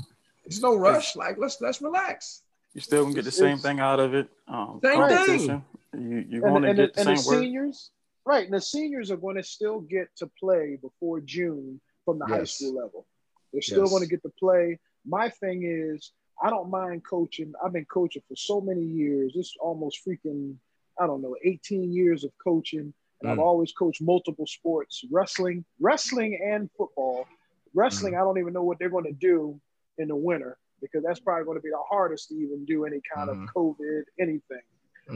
there's 0.44 0.62
no 0.62 0.74
rush. 0.76 1.14
Like, 1.14 1.36
let's 1.38 1.60
let's 1.60 1.80
relax. 1.80 2.42
You 2.74 2.80
still 2.80 3.04
gonna 3.04 3.14
get 3.14 3.24
the 3.24 3.30
same 3.30 3.58
thing 3.58 3.78
out 3.80 4.00
of 4.00 4.14
it. 4.14 4.28
Um, 4.48 4.80
Same 4.82 4.98
competition. 4.98 5.64
You 5.94 6.24
you're 6.28 6.46
and, 6.46 6.52
going 6.54 6.62
to 6.62 6.68
and, 6.70 6.76
get 6.78 6.94
the, 6.94 7.02
the 7.04 7.10
and 7.10 7.18
same 7.20 7.24
the 7.24 7.36
work. 7.36 7.44
seniors, 7.44 7.90
right? 8.26 8.44
And 8.44 8.52
the 8.52 8.60
seniors 8.60 9.10
are 9.10 9.16
going 9.16 9.36
to 9.36 9.42
still 9.42 9.80
get 9.80 10.08
to 10.16 10.26
play 10.38 10.76
before 10.82 11.20
June 11.20 11.80
from 12.04 12.18
the 12.18 12.26
high 12.26 12.44
school 12.44 12.74
level. 12.74 13.06
They're 13.52 13.62
still 13.62 13.82
Yes. 13.82 13.90
going 13.90 14.02
to 14.02 14.08
get 14.08 14.22
to 14.22 14.32
play. 14.38 14.78
My 15.06 15.30
thing 15.30 15.62
is, 15.64 16.12
I 16.42 16.50
don't 16.50 16.68
mind 16.68 17.04
coaching. 17.08 17.54
I've 17.64 17.72
been 17.72 17.86
coaching 17.86 18.22
for 18.28 18.36
so 18.36 18.60
many 18.60 18.82
years. 18.82 19.32
It's 19.36 19.56
almost 19.60 20.00
freaking, 20.06 20.56
I 21.00 21.06
don't 21.06 21.22
know, 21.22 21.36
18 21.44 21.92
years 21.92 22.24
of 22.24 22.32
coaching. 22.42 22.92
And 23.20 23.30
I've 23.30 23.38
Mm. 23.38 23.42
always 23.42 23.72
coached 23.72 24.02
multiple 24.02 24.46
sports, 24.46 25.04
wrestling, 25.10 25.64
wrestling 25.80 26.38
and 26.44 26.70
football. 26.72 27.26
Wrestling, 27.72 28.12
Mm. 28.14 28.20
I 28.20 28.24
don't 28.24 28.38
even 28.38 28.52
know 28.52 28.64
what 28.64 28.78
they're 28.78 28.90
going 28.90 29.04
to 29.04 29.12
do 29.12 29.58
in 29.98 30.08
the 30.08 30.16
winter 30.16 30.58
because 30.82 31.02
that's 31.02 31.20
probably 31.20 31.44
going 31.44 31.56
to 31.56 31.62
be 31.62 31.70
the 31.70 31.82
hardest 31.88 32.28
to 32.28 32.34
even 32.34 32.64
do 32.66 32.84
any 32.84 33.00
kind 33.14 33.30
Mhm. 33.30 33.44
of 33.44 33.54
COVID 33.54 34.02
anything. 34.18 34.62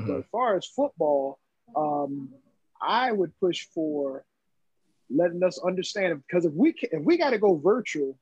But 0.07 0.17
as 0.21 0.25
far 0.33 0.57
as 0.57 0.65
football, 0.67 1.39
um, 1.77 2.33
I 2.83 3.13
would 3.13 3.33
push 3.39 3.67
for 3.75 4.25
letting 5.11 5.43
us 5.43 5.59
understand 5.59 6.23
because 6.27 6.45
if 6.45 6.53
we 6.53 6.73
can, 6.73 6.91
if 6.93 7.03
we 7.05 7.19
got 7.19 7.31
to 7.31 7.39
go 7.39 7.57
virtual, 7.57 8.17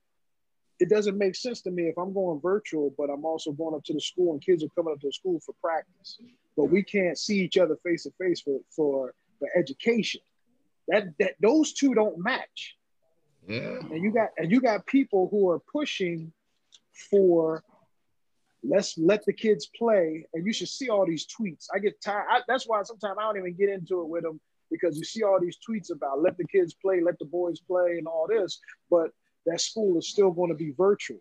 it 0.81 0.89
doesn't 0.89 1.19
make 1.19 1.35
sense 1.35 1.61
to 1.63 1.71
me 1.71 1.85
if 1.85 1.99
I'm 1.99 2.13
going 2.13 2.41
virtual, 2.41 2.95
but 2.97 3.11
I'm 3.11 3.25
also 3.25 3.53
going 3.53 3.75
up 3.75 3.85
to 3.85 3.93
the 3.93 4.01
school 4.01 4.33
and 4.33 4.43
kids 4.43 4.63
are 4.63 4.69
coming 4.77 4.93
up 4.93 5.01
to 5.01 5.09
the 5.09 5.13
school 5.13 5.41
for 5.45 5.55
practice, 5.63 6.19
but 6.57 6.65
we 6.65 6.83
can't 6.83 7.19
see 7.19 7.41
each 7.41 7.59
other 7.59 7.77
face 7.85 8.05
to 8.05 8.13
face 8.21 8.41
for 8.41 8.61
for 8.75 9.15
for 9.39 9.49
education. 9.57 10.21
That 10.89 11.09
that 11.19 11.35
those 11.41 11.73
two 11.73 11.95
don't 11.95 12.19
match. 12.19 12.77
Yeah. 13.47 13.79
and 13.91 14.03
you 14.03 14.11
got 14.13 14.29
and 14.37 14.51
you 14.51 14.61
got 14.61 14.87
people 14.87 15.29
who 15.31 15.49
are 15.49 15.59
pushing 15.59 16.33
for 17.11 17.63
let's 18.63 18.99
let 18.99 19.25
the 19.25 19.33
kids 19.33 19.71
play. 19.77 20.27
And 20.35 20.45
you 20.47 20.53
should 20.53 20.69
see 20.69 20.89
all 20.91 21.07
these 21.07 21.27
tweets. 21.27 21.67
I 21.75 21.79
get 21.79 22.01
tired 22.03 22.27
I, 22.29 22.41
that's 22.47 22.67
why 22.67 22.83
sometimes 22.83 23.17
i 23.19 23.23
don't 23.23 23.39
even 23.39 23.55
get 23.55 23.69
into 23.69 24.03
it 24.03 24.09
with 24.09 24.23
them 24.23 24.41
because 24.71 24.97
you 24.99 25.05
see 25.05 25.23
all 25.23 25.39
these 25.41 25.59
tweets 25.69 25.91
about 25.93 26.23
let 26.23 26.37
the 26.37 26.47
kids 26.47 26.75
play 26.75 27.01
let 27.01 27.19
the 27.19 27.25
boys 27.25 27.61
play 27.61 27.97
and 27.99 28.07
all 28.07 28.27
this 28.29 28.59
but 28.91 29.11
that 29.47 29.61
school 29.61 29.99
is 29.99 30.09
still 30.09 30.31
going 30.31 30.51
to 30.51 30.55
be 30.57 30.73
virtual 30.77 31.21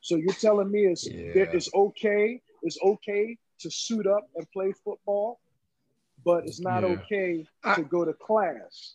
so 0.00 0.16
you're 0.16 0.32
telling 0.34 0.70
me 0.70 0.86
it's 0.86 1.06
Yeah. 1.08 1.44
it's 1.52 1.68
okay 1.74 2.40
it's 2.62 2.78
okay 2.84 3.36
to 3.60 3.70
suit 3.70 4.06
up 4.06 4.28
and 4.36 4.50
play 4.52 4.72
football 4.84 5.40
but 6.24 6.44
it's 6.46 6.60
not 6.60 6.82
Yeah. 6.82 6.90
okay 6.96 7.46
I- 7.64 7.74
to 7.76 7.82
go 7.82 8.04
to 8.04 8.12
class 8.14 8.94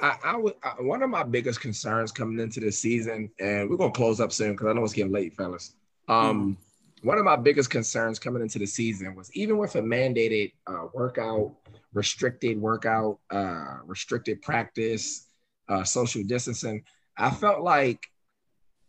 I, 0.00 0.16
I 0.24 0.36
would 0.36 0.54
I, 0.64 0.70
one 0.80 1.02
of 1.02 1.10
my 1.10 1.22
biggest 1.22 1.60
concerns 1.60 2.10
coming 2.10 2.40
into 2.40 2.58
this 2.58 2.76
season, 2.80 3.30
and 3.38 3.70
we're 3.70 3.76
gonna 3.76 3.92
close 3.92 4.18
up 4.18 4.32
soon 4.32 4.50
because 4.52 4.66
I 4.66 4.72
know 4.72 4.82
it's 4.82 4.92
getting 4.92 5.12
late, 5.12 5.36
fellas. 5.36 5.76
Um, 6.08 6.58
one 7.04 7.18
of 7.18 7.24
my 7.24 7.36
biggest 7.36 7.68
concerns 7.68 8.18
coming 8.18 8.42
into 8.42 8.58
the 8.58 8.66
season 8.66 9.14
was 9.14 9.30
even 9.34 9.58
with 9.58 9.76
a 9.76 9.82
mandated 9.82 10.52
uh, 10.66 10.86
workout, 10.94 11.54
restricted 11.92 12.58
workout, 12.60 13.18
uh, 13.30 13.76
restricted 13.84 14.40
practice, 14.40 15.26
uh, 15.68 15.84
social 15.84 16.22
distancing. 16.24 16.82
I 17.16 17.30
felt 17.30 17.60
like 17.60 18.08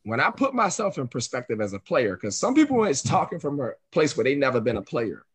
when 0.03 0.21
I 0.21 0.31
put 0.31 0.53
myself 0.53 0.97
in 0.97 1.07
perspective 1.07 1.59
as 1.59 1.73
a 1.73 1.79
player, 1.79 2.15
because 2.15 2.37
some 2.37 2.55
people 2.55 2.85
is 2.85 3.03
talking 3.03 3.39
from 3.39 3.59
a 3.59 3.71
place 3.91 4.15
where 4.15 4.23
they 4.23 4.35
never 4.35 4.61
been 4.61 4.77
a 4.77 4.81
player. 4.81 5.25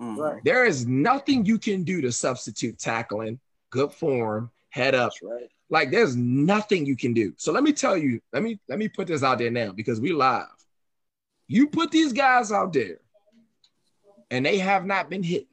Mhm. 0.00 0.16
right 0.16 0.42
There 0.42 0.64
is 0.64 0.86
nothing 0.86 1.44
you 1.44 1.58
can 1.58 1.84
do 1.84 2.00
to 2.00 2.10
substitute 2.10 2.78
tackling, 2.78 3.40
good 3.68 3.92
form, 3.92 4.50
head 4.70 4.94
up, 4.94 5.12
right 5.22 5.50
like 5.68 5.90
there's 5.90 6.16
nothing 6.16 6.84
you 6.86 6.96
can 6.96 7.12
do. 7.14 7.32
So 7.36 7.50
let 7.50 7.62
me 7.62 7.72
tell 7.72 7.96
you, 7.96 8.20
let 8.32 8.42
me 8.42 8.58
let 8.68 8.78
me 8.78 8.88
put 8.88 9.06
this 9.06 9.22
out 9.22 9.38
there 9.38 9.50
now 9.50 9.72
because 9.72 10.00
we 10.00 10.12
live. 10.12 10.46
You 11.52 11.66
put 11.66 11.90
these 11.90 12.14
guys 12.14 12.50
out 12.50 12.72
there 12.72 12.98
and 14.30 14.46
they 14.46 14.58
have 14.58 14.86
not 14.86 15.10
been 15.10 15.22
hit. 15.22 15.46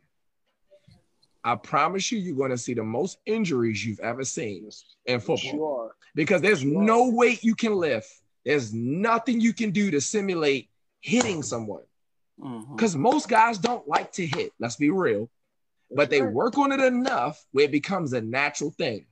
I 1.43 1.55
promise 1.55 2.09
you, 2.11 2.19
you're 2.19 2.37
going 2.37 2.51
to 2.51 2.57
see 2.57 2.73
the 2.73 2.83
most 2.83 3.17
injuries 3.25 3.85
you've 3.85 3.99
ever 3.99 4.23
seen 4.23 4.69
in 5.05 5.19
football 5.19 5.37
sure 5.51 5.95
because 6.15 6.41
there's 6.41 6.61
Sure. 6.61 6.81
no 6.81 7.09
weight 7.09 7.43
you 7.43 7.53
can 7.53 7.75
lift. 7.75 8.09
There's 8.45 8.73
nothing 8.73 9.41
you 9.41 9.53
can 9.53 9.71
do 9.71 9.91
to 9.91 9.99
simulate 9.99 10.69
hitting 11.01 11.43
someone 11.43 11.83
because 12.75 12.95
most 12.95 13.27
guys 13.27 13.57
don't 13.57 13.85
like 13.85 14.13
to 14.13 14.25
hit. 14.25 14.53
Let's 14.59 14.77
be 14.77 14.91
real 14.91 15.29
but 15.91 16.09
they 16.09 16.21
work 16.21 16.57
on 16.57 16.71
it 16.71 16.79
enough 16.79 17.43
where 17.51 17.65
it 17.65 17.71
becomes 17.71 18.13
a 18.13 18.21
natural 18.21 18.71
thing. 18.71 19.05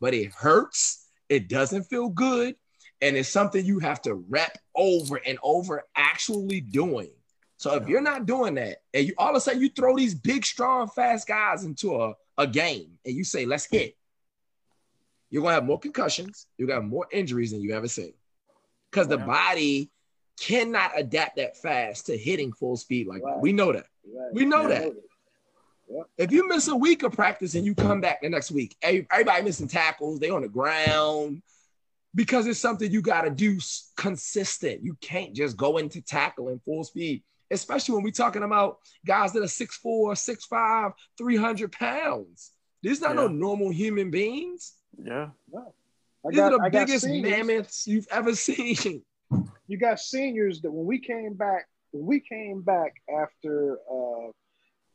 But 0.00 0.14
it 0.14 0.32
hurts, 0.32 1.06
it 1.28 1.48
doesn't 1.48 1.84
feel 1.84 2.08
good, 2.08 2.56
and 3.04 3.18
it's 3.18 3.28
something 3.28 3.64
you 3.64 3.78
have 3.80 4.00
to 4.00 4.14
rep 4.14 4.56
over 4.74 5.20
and 5.26 5.38
over 5.42 5.84
actually 5.94 6.62
doing. 6.62 7.10
So 7.58 7.74
if 7.74 7.86
you're 7.86 8.00
not 8.00 8.24
doing 8.24 8.54
that, 8.54 8.78
and 8.94 9.06
you 9.06 9.14
all 9.18 9.28
of 9.30 9.36
a 9.36 9.40
sudden 9.40 9.60
you 9.60 9.68
throw 9.68 9.94
these 9.94 10.14
big, 10.14 10.44
strong, 10.44 10.88
fast 10.88 11.28
guys 11.28 11.64
into 11.64 12.00
a, 12.00 12.14
a 12.38 12.46
game 12.46 12.98
and 13.04 13.14
you 13.14 13.22
say, 13.22 13.44
let's 13.44 13.66
hit, 13.66 13.94
you're 15.30 15.42
gonna 15.42 15.54
have 15.54 15.66
more 15.66 15.78
concussions, 15.78 16.46
you're 16.56 16.66
gonna 16.66 16.80
have 16.80 16.90
more 16.90 17.06
injuries 17.12 17.50
than 17.50 17.60
you 17.60 17.74
ever 17.74 17.88
seen. 17.88 18.14
Because 18.90 19.06
the 19.06 19.18
body 19.18 19.90
cannot 20.40 20.92
adapt 20.96 21.36
that 21.36 21.58
fast 21.58 22.06
to 22.06 22.16
hitting 22.16 22.52
full 22.52 22.76
speed 22.76 23.06
like 23.06 23.22
that. 23.22 23.40
We 23.40 23.52
know 23.52 23.72
that. 23.72 23.86
Right. 24.06 24.32
We 24.32 24.46
know 24.46 24.62
Yeah. 24.62 24.80
that. 24.80 24.92
If 26.16 26.32
you 26.32 26.48
miss 26.48 26.68
a 26.68 26.76
week 26.76 27.02
of 27.02 27.12
practice 27.12 27.54
and 27.54 27.66
you 27.66 27.74
come 27.74 28.00
back 28.00 28.22
the 28.22 28.30
next 28.30 28.50
week, 28.50 28.74
everybody 28.82 29.42
missing 29.42 29.68
tackles, 29.68 30.18
they 30.18 30.30
on 30.30 30.40
the 30.40 30.48
ground 30.48 31.42
because 32.14 32.46
it's 32.46 32.60
something 32.60 32.90
you 32.90 33.02
got 33.02 33.22
to 33.22 33.30
do 33.30 33.58
consistent. 33.96 34.84
You 34.84 34.96
can't 35.00 35.34
just 35.34 35.56
go 35.56 35.78
into 35.78 36.00
tackling 36.00 36.60
full 36.64 36.84
speed, 36.84 37.22
especially 37.50 37.94
when 37.94 38.04
we're 38.04 38.10
talking 38.10 38.42
about 38.42 38.78
guys 39.06 39.32
that 39.32 39.42
are 39.42 39.46
6'4, 39.46 39.78
6'5, 39.82 40.92
300 41.18 41.72
pounds. 41.72 42.52
These 42.82 43.00
not 43.00 43.16
no 43.16 43.28
normal 43.28 43.70
human 43.70 44.10
beings. 44.10 44.74
Yeah. 45.02 45.28
I 45.56 46.30
These 46.30 46.36
got, 46.36 46.52
are 46.52 46.58
the 46.58 46.64
I 46.64 46.68
biggest 46.68 47.06
mammoths 47.06 47.86
you've 47.86 48.06
ever 48.10 48.34
seen. 48.34 49.02
You 49.66 49.78
got 49.78 49.98
seniors 49.98 50.60
that 50.60 50.70
when 50.70 50.86
we 50.86 50.98
came 50.98 51.34
back, 51.34 51.66
when 51.92 52.06
we 52.06 52.20
came 52.20 52.60
back 52.60 52.92
after 53.08 53.78
uh, 53.90 54.30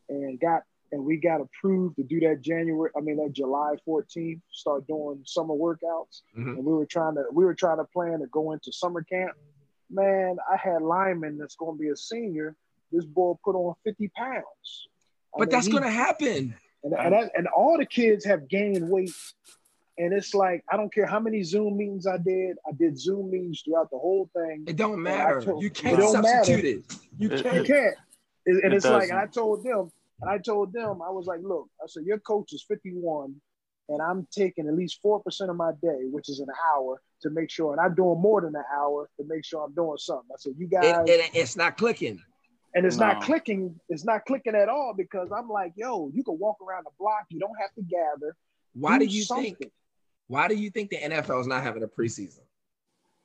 and 0.09 0.39
got 0.39 0.61
and 0.91 1.03
we 1.03 1.17
got 1.17 1.41
approved 1.41 1.95
to 1.97 2.03
do 2.03 2.19
that 2.21 2.41
January, 2.41 2.89
I 2.97 3.01
mean 3.01 3.17
that 3.17 3.33
July 3.33 3.75
14th, 3.87 4.41
start 4.51 4.87
doing 4.87 5.21
summer 5.25 5.53
workouts, 5.55 6.21
Mhm. 6.37 6.55
and 6.57 6.65
we 6.65 6.73
were 6.73 6.85
trying 6.85 7.15
to 7.15 7.23
we 7.31 7.45
were 7.45 7.53
trying 7.55 7.77
to 7.77 7.85
plan 7.85 8.19
to 8.19 8.27
go 8.27 8.51
into 8.53 8.71
summer 8.71 9.03
camp. 9.03 9.31
Man, 9.89 10.37
I 10.51 10.55
had 10.57 10.81
lineman 10.81 11.37
that's 11.37 11.55
going 11.55 11.77
to 11.77 11.81
be 11.81 11.89
a 11.89 11.95
senior. 11.95 12.55
This 12.91 13.05
boy 13.05 13.33
put 13.43 13.55
on 13.55 13.75
50 13.83 14.07
pounds. 14.09 14.43
I 15.35 15.39
But 15.39 15.39
mean, 15.39 15.49
that's 15.49 15.65
he- 15.67 15.71
going 15.71 15.83
to 15.83 15.89
happen. 15.89 16.55
and, 16.83 16.93
and, 16.93 17.13
that, 17.13 17.31
and 17.35 17.47
all 17.47 17.77
the 17.77 17.85
kids 17.85 18.23
have 18.25 18.47
gained 18.47 18.89
weight 18.89 19.11
and 19.97 20.13
it's 20.13 20.33
like 20.33 20.63
I 20.71 20.77
don't 20.77 20.93
care 20.93 21.05
how 21.05 21.19
many 21.19 21.43
Zoom 21.43 21.75
meetings 21.77 22.07
I 22.07 22.17
did. 22.17 22.57
I 22.67 22.71
did 22.71 22.97
Zoom 22.97 23.29
meetings 23.31 23.61
throughout 23.63 23.89
the 23.91 23.97
whole 23.97 24.29
thing. 24.33 24.63
It 24.65 24.77
don't 24.77 25.01
matter. 25.03 25.41
told- 25.41 25.61
you 25.61 25.69
can't 25.69 25.97
don't 25.99 26.13
substitute 26.13 26.55
matter. 26.55 26.67
it. 26.67 26.99
You 27.17 27.29
can't. 27.29 27.55
You 27.57 27.63
can't. 27.63 27.95
And, 28.45 28.63
and 28.63 28.73
It 28.73 28.77
it's 28.77 28.85
like 28.85 29.09
doesn't. 29.09 29.17
I 29.17 29.25
told 29.27 29.63
them, 29.63 29.91
I 30.27 30.37
told 30.37 30.73
them, 30.73 31.01
I 31.01 31.09
was 31.11 31.27
like, 31.27 31.39
look, 31.43 31.67
I 31.81 31.85
said 31.87 32.03
your 32.05 32.19
coach 32.19 32.51
is 32.53 32.63
51, 32.67 33.35
and 33.89 34.01
I'm 34.01 34.27
taking 34.31 34.67
at 34.67 34.73
least 34.75 34.99
four 35.01 35.21
percent 35.21 35.49
of 35.49 35.55
my 35.55 35.71
day, 35.81 36.01
which 36.11 36.29
is 36.29 36.39
an 36.39 36.47
hour, 36.73 37.01
to 37.21 37.29
make 37.29 37.49
sure, 37.49 37.71
and 37.71 37.81
I'm 37.81 37.95
doing 37.95 38.19
more 38.19 38.41
than 38.41 38.55
an 38.55 38.63
hour 38.75 39.09
to 39.19 39.25
make 39.27 39.45
sure 39.45 39.63
I'm 39.63 39.73
doing 39.73 39.97
something. 39.97 40.27
I 40.31 40.37
said, 40.37 40.53
you 40.57 40.67
guys, 40.67 41.07
It, 41.07 41.19
it, 41.19 41.31
it's 41.33 41.55
not 41.55 41.77
clicking. 41.77 42.21
and 42.75 42.85
it's 42.85 42.97
not 42.97 43.21
clicking. 43.21 43.79
It's 43.89 44.05
not 44.05 44.25
clicking 44.25 44.55
at 44.55 44.69
all 44.69 44.93
because 44.95 45.29
I'm 45.35 45.49
like, 45.49 45.73
yo, 45.75 46.11
you 46.13 46.23
can 46.23 46.37
walk 46.37 46.57
around 46.61 46.85
the 46.85 46.91
block. 46.99 47.25
You 47.29 47.39
don't 47.39 47.57
have 47.59 47.73
to 47.75 47.81
gather. 47.81 48.35
Why 48.73 48.99
do 48.99 49.07
do 49.07 49.13
you 49.13 49.23
something. 49.23 49.55
think? 49.55 49.71
Why 50.27 50.47
do 50.47 50.55
you 50.55 50.69
think 50.69 50.91
the 50.91 50.97
NFL 50.97 51.41
is 51.41 51.47
not 51.47 51.63
having 51.63 51.81
a 51.83 51.87
preseason? 51.87 52.41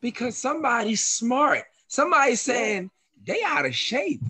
Because 0.00 0.36
somebody's 0.36 1.04
smart. 1.04 1.64
Somebody's 1.86 2.40
saying 2.40 2.90
they 3.26 3.42
out 3.44 3.66
of 3.66 3.74
shape. 3.76 4.22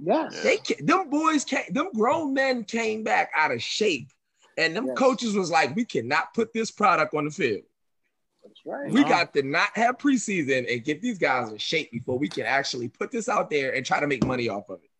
Yes. 0.00 0.42
They 0.42 0.58
ca- 0.58 0.82
them 0.82 1.08
boys 1.10 1.44
came, 1.44 1.64
them 1.70 1.90
grown 1.94 2.34
men 2.34 2.64
came 2.64 3.02
back 3.02 3.30
out 3.34 3.50
of 3.52 3.62
shape, 3.62 4.08
and 4.58 4.74
them 4.76 4.86
Yes. 4.88 4.96
coaches 4.98 5.34
was 5.34 5.50
like, 5.50 5.74
we 5.76 5.84
cannot 5.84 6.34
put 6.34 6.52
this 6.52 6.70
product 6.70 7.14
on 7.14 7.24
the 7.24 7.30
field. 7.30 7.62
That's 8.44 8.60
right. 8.64 8.90
We 8.92 9.02
No. 9.02 9.08
got 9.08 9.32
to 9.34 9.42
not 9.42 9.70
have 9.74 9.98
preseason 9.98 10.70
and 10.72 10.84
get 10.84 11.00
these 11.02 11.18
guys 11.18 11.50
in 11.50 11.58
shape 11.58 11.90
before 11.90 12.18
we 12.18 12.28
can 12.28 12.44
actually 12.46 12.88
put 12.88 13.10
this 13.10 13.28
out 13.28 13.50
there 13.50 13.74
and 13.74 13.84
try 13.84 13.98
to 14.00 14.06
make 14.06 14.24
money 14.24 14.48
off 14.48 14.68
of 14.68 14.80
it. 14.82 14.90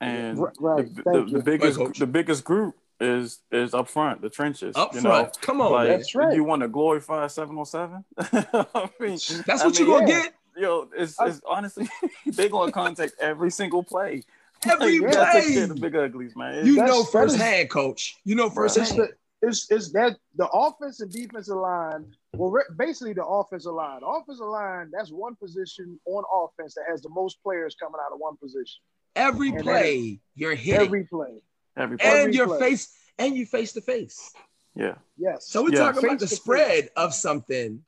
And 0.00 0.38
Right, 0.38 0.54
right. 0.60 0.94
the, 0.94 1.02
the, 1.02 1.38
the 1.38 1.42
biggest 1.42 1.78
Coach. 1.78 1.98
the 1.98 2.06
biggest 2.06 2.44
group 2.44 2.76
is 3.00 3.40
is 3.50 3.74
up 3.74 3.88
front, 3.88 4.20
the 4.22 4.30
trenches. 4.30 4.76
Up 4.76 4.94
you 4.94 5.00
front, 5.00 5.26
know, 5.26 5.32
come 5.40 5.60
on, 5.60 5.72
like. 5.72 5.88
That's 5.88 6.14
right. 6.14 6.34
you 6.36 6.44
want 6.44 6.62
to 6.62 6.68
glorify 6.68 7.26
707? 7.26 8.04
I 8.18 8.90
mean, 9.00 9.18
That's 9.46 9.62
I 9.62 9.66
what 9.66 9.78
you 9.78 9.86
mean, 9.86 9.94
gonna 9.98 10.08
yeah. 10.10 10.22
get 10.22 10.34
Yo, 10.56 10.88
it's, 10.96 11.16
it's 11.20 11.40
honestly 11.48 11.88
they're 12.26 12.48
gonna 12.48 12.72
contact 12.72 13.14
every 13.20 13.50
single 13.50 13.82
play. 13.82 14.22
every 14.70 14.94
You 14.94 15.02
gotta 15.02 15.32
take 15.32 15.44
play. 15.46 15.54
care 15.54 15.62
of 15.64 15.68
the 15.70 15.74
big 15.80 15.96
uglies, 15.96 16.36
man. 16.36 16.52
It's- 16.52 16.66
You 16.66 16.74
That's- 16.76 16.90
know 16.90 17.02
that 17.02 17.06
is- 17.08 17.12
firsthand, 17.12 17.70
coach. 17.70 18.16
You 18.24 18.34
know 18.36 18.46
It's 18.46 18.54
firsthand. 18.54 18.98
the 18.98 19.08
it's, 19.46 19.70
it's 19.70 19.92
that 19.92 20.16
the 20.36 20.46
offensive 20.48 21.10
defensive 21.10 21.56
line. 21.56 22.06
Well, 22.34 22.50
re- 22.50 22.62
basically 22.78 23.12
the 23.12 23.26
offensive 23.26 23.74
line. 23.74 24.00
The 24.00 24.06
offensive 24.06 24.46
line. 24.46 24.90
That's 24.90 25.10
one 25.10 25.34
position 25.36 26.00
on 26.06 26.24
offense 26.34 26.74
that 26.76 26.84
has 26.88 27.02
the 27.02 27.10
most 27.10 27.42
players 27.42 27.76
coming 27.78 28.00
out 28.06 28.12
of 28.12 28.18
one 28.20 28.36
position 28.38 28.80
Every 29.16 29.50
And 29.50 29.60
play 29.62 30.20
you're 30.34 30.54
hitting, 30.54 30.86
every 30.86 31.04
play. 31.04 31.42
every 31.76 31.98
play. 31.98 32.08
and 32.08 32.18
every 32.20 32.34
your 32.34 32.46
play. 32.46 32.58
face, 32.58 32.94
and 33.18 33.36
you 33.36 33.44
face 33.44 33.72
to 33.74 33.80
face. 33.82 34.32
yeah. 34.74 34.94
Yes. 35.18 35.46
So 35.46 35.62
we're 35.62 35.72
Yeah. 35.72 35.78
talking 35.92 36.04
about 36.04 36.20
the 36.20 36.26
Face 36.26 36.36
spread 36.38 36.88
of 36.96 37.12
something. 37.12 37.84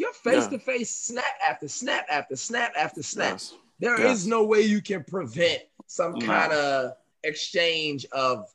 You're 0.00 0.14
face 0.14 0.46
to 0.46 0.58
face 0.58 0.90
snap 0.94 1.24
after 1.46 1.68
snap 1.68 2.06
after 2.10 2.34
snap 2.34 2.72
after 2.74 3.02
snap. 3.02 3.32
Yes. 3.32 3.54
There 3.80 4.00
is 4.00 4.22
Yes. 4.22 4.26
no 4.26 4.44
way 4.44 4.62
you 4.62 4.80
can 4.80 5.04
prevent 5.04 5.62
some 5.86 6.12
No. 6.14 6.24
kind 6.26 6.52
of 6.54 6.92
exchange 7.22 8.06
of 8.12 8.46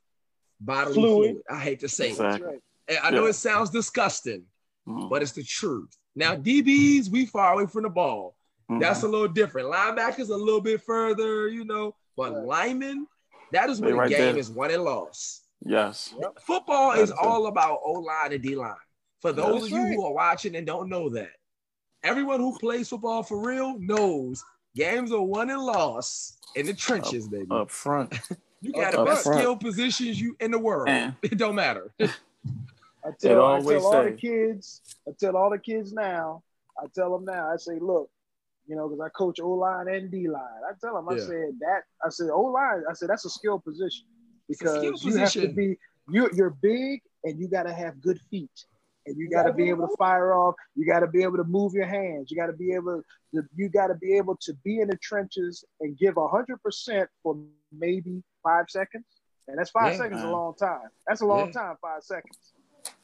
bodily 0.59 0.95
Fluid. 0.95 1.29
fluid. 1.31 1.43
I 1.47 1.59
hate 1.59 1.79
to 1.81 1.87
say 1.89 2.07
it. 2.07 2.11
Exactly. 2.13 2.59
That's 2.87 2.99
right. 3.03 3.05
I 3.05 3.11
know 3.11 3.23
Yeah. 3.25 3.29
it 3.29 3.33
sounds 3.33 3.69
disgusting, 3.69 4.43
Mhm. 4.87 5.07
but 5.09 5.21
it's 5.21 5.33
the 5.33 5.43
truth. 5.43 5.95
Now, 6.15 6.35
DBs, 6.35 7.09
we 7.11 7.27
far 7.27 7.53
away 7.53 7.67
from 7.67 7.83
the 7.83 7.89
ball. 7.89 8.35
Mhm. 8.71 8.79
That's 8.79 9.03
a 9.03 9.07
little 9.07 9.27
different. 9.27 9.69
Linebackers 9.71 10.29
a 10.29 10.35
little 10.35 10.61
bit 10.61 10.81
further, 10.81 11.47
you 11.47 11.63
know, 11.63 11.95
but 12.17 12.33
Right. 12.33 12.43
linemen, 12.43 13.07
that 13.51 13.69
is 13.69 13.79
They 13.79 13.85
when 13.85 13.93
the 13.93 13.99
right 13.99 14.09
game 14.09 14.19
there. 14.33 14.37
is 14.37 14.49
won 14.49 14.71
and 14.71 14.83
lost. 14.83 15.43
yes. 15.63 16.11
Football 16.41 16.93
is 16.93 17.11
it. 17.11 17.17
all 17.19 17.45
about 17.45 17.81
O 17.85 17.91
line 17.93 18.33
and 18.33 18.41
D 18.41 18.55
line. 18.55 18.75
For 19.25 19.33
those 19.33 19.53
That's 19.53 19.65
of 19.65 19.71
you 19.71 19.83
right. 19.85 19.93
who 19.95 20.05
are 20.05 20.13
watching 20.13 20.55
and 20.55 20.67
don't 20.67 20.87
know 20.87 21.09
that, 21.09 21.31
everyone 22.03 22.39
who 22.39 22.55
plays 22.59 22.89
football 22.89 23.23
for 23.23 23.39
real 23.43 23.75
knows 23.79 24.45
games 24.75 25.11
are 25.11 25.23
won 25.23 25.49
and 25.49 25.63
lost 25.63 26.45
in 26.55 26.67
the 26.67 26.75
trenches, 26.75 27.27
baby. 27.27 27.47
Up 27.49 27.71
front. 27.71 28.13
you 28.61 28.71
got 28.71 28.93
up 28.93 28.99
the 28.99 29.05
best 29.05 29.23
front. 29.23 29.39
skill 29.39 29.57
positions 29.57 30.21
you 30.21 30.37
in 30.39 30.51
the 30.51 30.59
world. 30.59 30.89
And- 30.89 31.15
It 31.23 31.39
don't 31.39 31.55
matter. 31.55 31.91
I 31.99 32.09
tell, 33.19 33.43
I 33.43 33.59
tell 33.63 33.85
all 33.87 34.03
the 34.03 34.11
kids, 34.11 34.81
I 35.07 35.11
tell 35.19 35.35
all 35.35 35.49
the 35.49 35.57
kids 35.57 35.91
now, 35.91 36.43
I 36.79 36.85
tell 36.93 37.11
them 37.11 37.25
now, 37.25 37.51
I 37.51 37.57
say, 37.57 37.79
look, 37.81 38.11
you 38.67 38.75
know, 38.75 38.87
because 38.87 39.03
I 39.03 39.09
coach 39.09 39.39
O 39.39 39.49
line 39.53 39.87
and 39.87 40.11
D 40.11 40.27
line. 40.27 40.43
I 40.69 40.73
tell 40.79 40.93
them, 40.93 41.09
I 41.09 41.13
Yeah. 41.15 41.25
said 41.25 41.59
that, 41.61 41.81
I 42.05 42.09
said 42.09 42.29
O 42.29 42.41
line, 42.41 42.83
I 42.87 42.93
said 42.93 43.09
that's 43.09 43.25
a 43.25 43.29
skill 43.31 43.57
position 43.57 44.05
because 44.47 44.77
skill 44.77 44.93
you 45.01 45.17
have 45.17 45.31
to 45.31 45.47
be, 45.47 45.79
you're 46.11 46.31
you're 46.35 46.51
big 46.61 47.01
and 47.23 47.39
you 47.39 47.47
got 47.47 47.63
to 47.63 47.73
have 47.73 47.99
good 48.03 48.19
feet. 48.29 48.51
And 49.07 49.17
you 49.17 49.29
got 49.29 49.43
to 49.43 49.53
be 49.53 49.69
able 49.69 49.87
to 49.87 49.95
fire 49.97 50.33
off. 50.33 50.55
You 50.75 50.85
got 50.85 51.01
to 51.01 51.07
be 51.07 51.21
able 51.23 51.37
to 51.37 51.43
move 51.43 51.73
your 51.73 51.85
hands. 51.85 52.31
You 52.31 52.37
got 52.37 52.47
to 52.47 52.53
be 52.53 52.73
able 52.73 53.01
to. 53.33 53.43
You 53.55 53.69
got 53.69 53.87
to 53.87 53.95
be 53.95 54.17
able 54.17 54.37
to 54.41 54.53
be 54.63 54.79
in 54.79 54.87
the 54.87 54.97
trenches 54.97 55.63
and 55.81 55.97
give 55.97 56.15
hundred 56.17 56.61
percent 56.63 57.09
for 57.21 57.37
maybe 57.71 58.23
five 58.43 58.65
seconds. 58.69 59.05
And 59.47 59.59
that's 59.59 59.69
five 59.69 59.91
Yeah, 59.91 59.97
seconds 59.97 60.21
man. 60.21 60.29
a 60.29 60.31
long 60.31 60.55
time. 60.55 60.89
That's 61.07 61.21
a 61.21 61.25
long 61.25 61.47
Yeah. 61.47 61.61
time. 61.61 61.75
Five 61.81 62.01
seconds. 62.03 62.53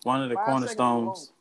One 0.03 0.23
of 0.23 0.29
the 0.29 0.35
Five 0.35 0.45
cornerstones. 0.45 1.33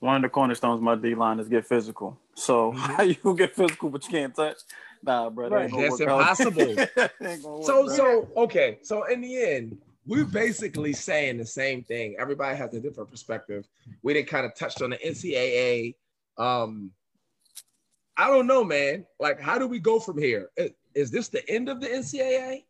One 0.00 0.16
of 0.16 0.22
the 0.22 0.28
cornerstones 0.28 0.80
of 0.80 0.82
my 0.82 0.96
D 0.96 1.14
line 1.14 1.40
is 1.40 1.48
get 1.48 1.66
physical. 1.66 2.18
So 2.34 2.72
Mhm. 2.76 2.76
how 2.76 3.02
you 3.04 3.36
get 3.36 3.54
physical 3.54 3.88
but 3.88 4.04
you 4.04 4.10
can't 4.10 4.34
touch? 4.34 4.58
Nah, 5.02 5.30
bro, 5.30 5.48
that 5.48 5.62
ain't 5.62 5.76
That's 5.76 6.00
impossible. 6.00 6.74
That 6.96 7.12
ain't 7.22 7.42
gonna 7.42 7.56
work, 7.56 7.66
So, 7.66 7.86
so 7.88 8.28
okay. 8.36 8.78
So 8.82 9.04
in 9.04 9.20
the 9.22 9.42
end, 9.42 9.78
we're 10.06 10.24
basically 10.24 10.92
saying 10.92 11.38
the 11.38 11.46
same 11.46 11.82
thing. 11.82 12.16
Everybody 12.18 12.56
has 12.56 12.74
a 12.74 12.80
different 12.80 13.10
perspective. 13.10 13.66
We 14.02 14.12
didn't 14.12 14.28
kind 14.28 14.44
of 14.44 14.54
touched 14.54 14.82
on 14.82 14.90
the 14.90 14.98
NCAA. 14.98 15.94
Um, 16.36 16.90
I 18.16 18.28
don't 18.28 18.46
know, 18.46 18.64
man. 18.64 19.06
Like, 19.18 19.40
how 19.40 19.58
do 19.58 19.66
we 19.66 19.78
go 19.78 19.98
from 19.98 20.18
here? 20.18 20.50
Is, 20.56 20.70
is 20.94 21.10
this 21.10 21.28
the 21.28 21.48
end 21.50 21.68
of 21.68 21.80
the 21.80 21.88
NCAA? 21.88 22.64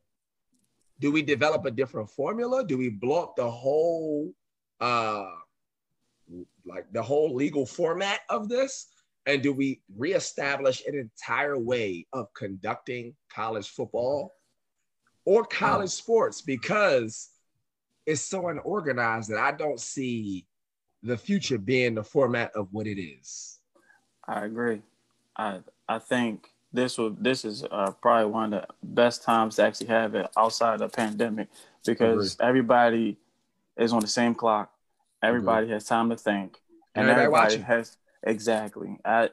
Do 1.00 1.10
we 1.10 1.22
develop 1.22 1.64
a 1.66 1.70
different 1.70 2.08
formula? 2.08 2.64
Do 2.64 2.78
we 2.78 2.88
blow 2.88 3.24
up 3.24 3.36
the 3.36 3.50
whole, 3.50 4.32
uh, 4.80 5.30
like 6.64 6.86
the 6.92 7.02
whole 7.02 7.34
legal 7.34 7.66
format 7.66 8.20
of 8.30 8.48
this? 8.48 8.86
And 9.26 9.42
do 9.42 9.52
we 9.52 9.80
reestablish 9.96 10.84
an 10.86 10.94
entire 10.94 11.58
way 11.58 12.06
of 12.12 12.32
conducting 12.34 13.14
college 13.28 13.68
football 13.70 14.34
or 15.24 15.44
college 15.44 15.90
sports? 15.90 16.40
Because 16.40 17.30
it's 18.06 18.20
so 18.20 18.48
unorganized 18.48 19.30
that 19.30 19.38
I 19.38 19.52
don't 19.52 19.80
see 19.80 20.46
the 21.02 21.16
future 21.16 21.58
being 21.58 21.94
the 21.94 22.02
format 22.02 22.52
of 22.54 22.68
what 22.72 22.86
it 22.86 23.00
is. 23.00 23.58
I 24.26 24.44
agree. 24.44 24.82
I 25.36 25.60
I 25.88 25.98
think 25.98 26.48
this 26.72 26.98
will 26.98 27.10
this 27.10 27.44
is 27.44 27.64
uh, 27.70 27.92
probably 28.02 28.30
one 28.30 28.52
of 28.52 28.62
the 28.62 28.66
best 28.82 29.22
times 29.22 29.56
to 29.56 29.64
actually 29.64 29.86
have 29.88 30.14
it 30.14 30.26
outside 30.36 30.74
of 30.74 30.80
the 30.80 30.88
pandemic 30.88 31.48
because 31.84 32.36
everybody 32.40 33.18
is 33.76 33.92
on 33.92 34.00
the 34.00 34.06
same 34.06 34.34
clock. 34.34 34.70
Everybody 35.22 35.68
has 35.68 35.84
time 35.84 36.10
to 36.10 36.16
think, 36.16 36.58
and 36.94 37.08
Everybody 37.08 37.54
everybody 37.54 37.62
has 37.62 37.96
exactly. 38.22 38.98
I 39.04 39.30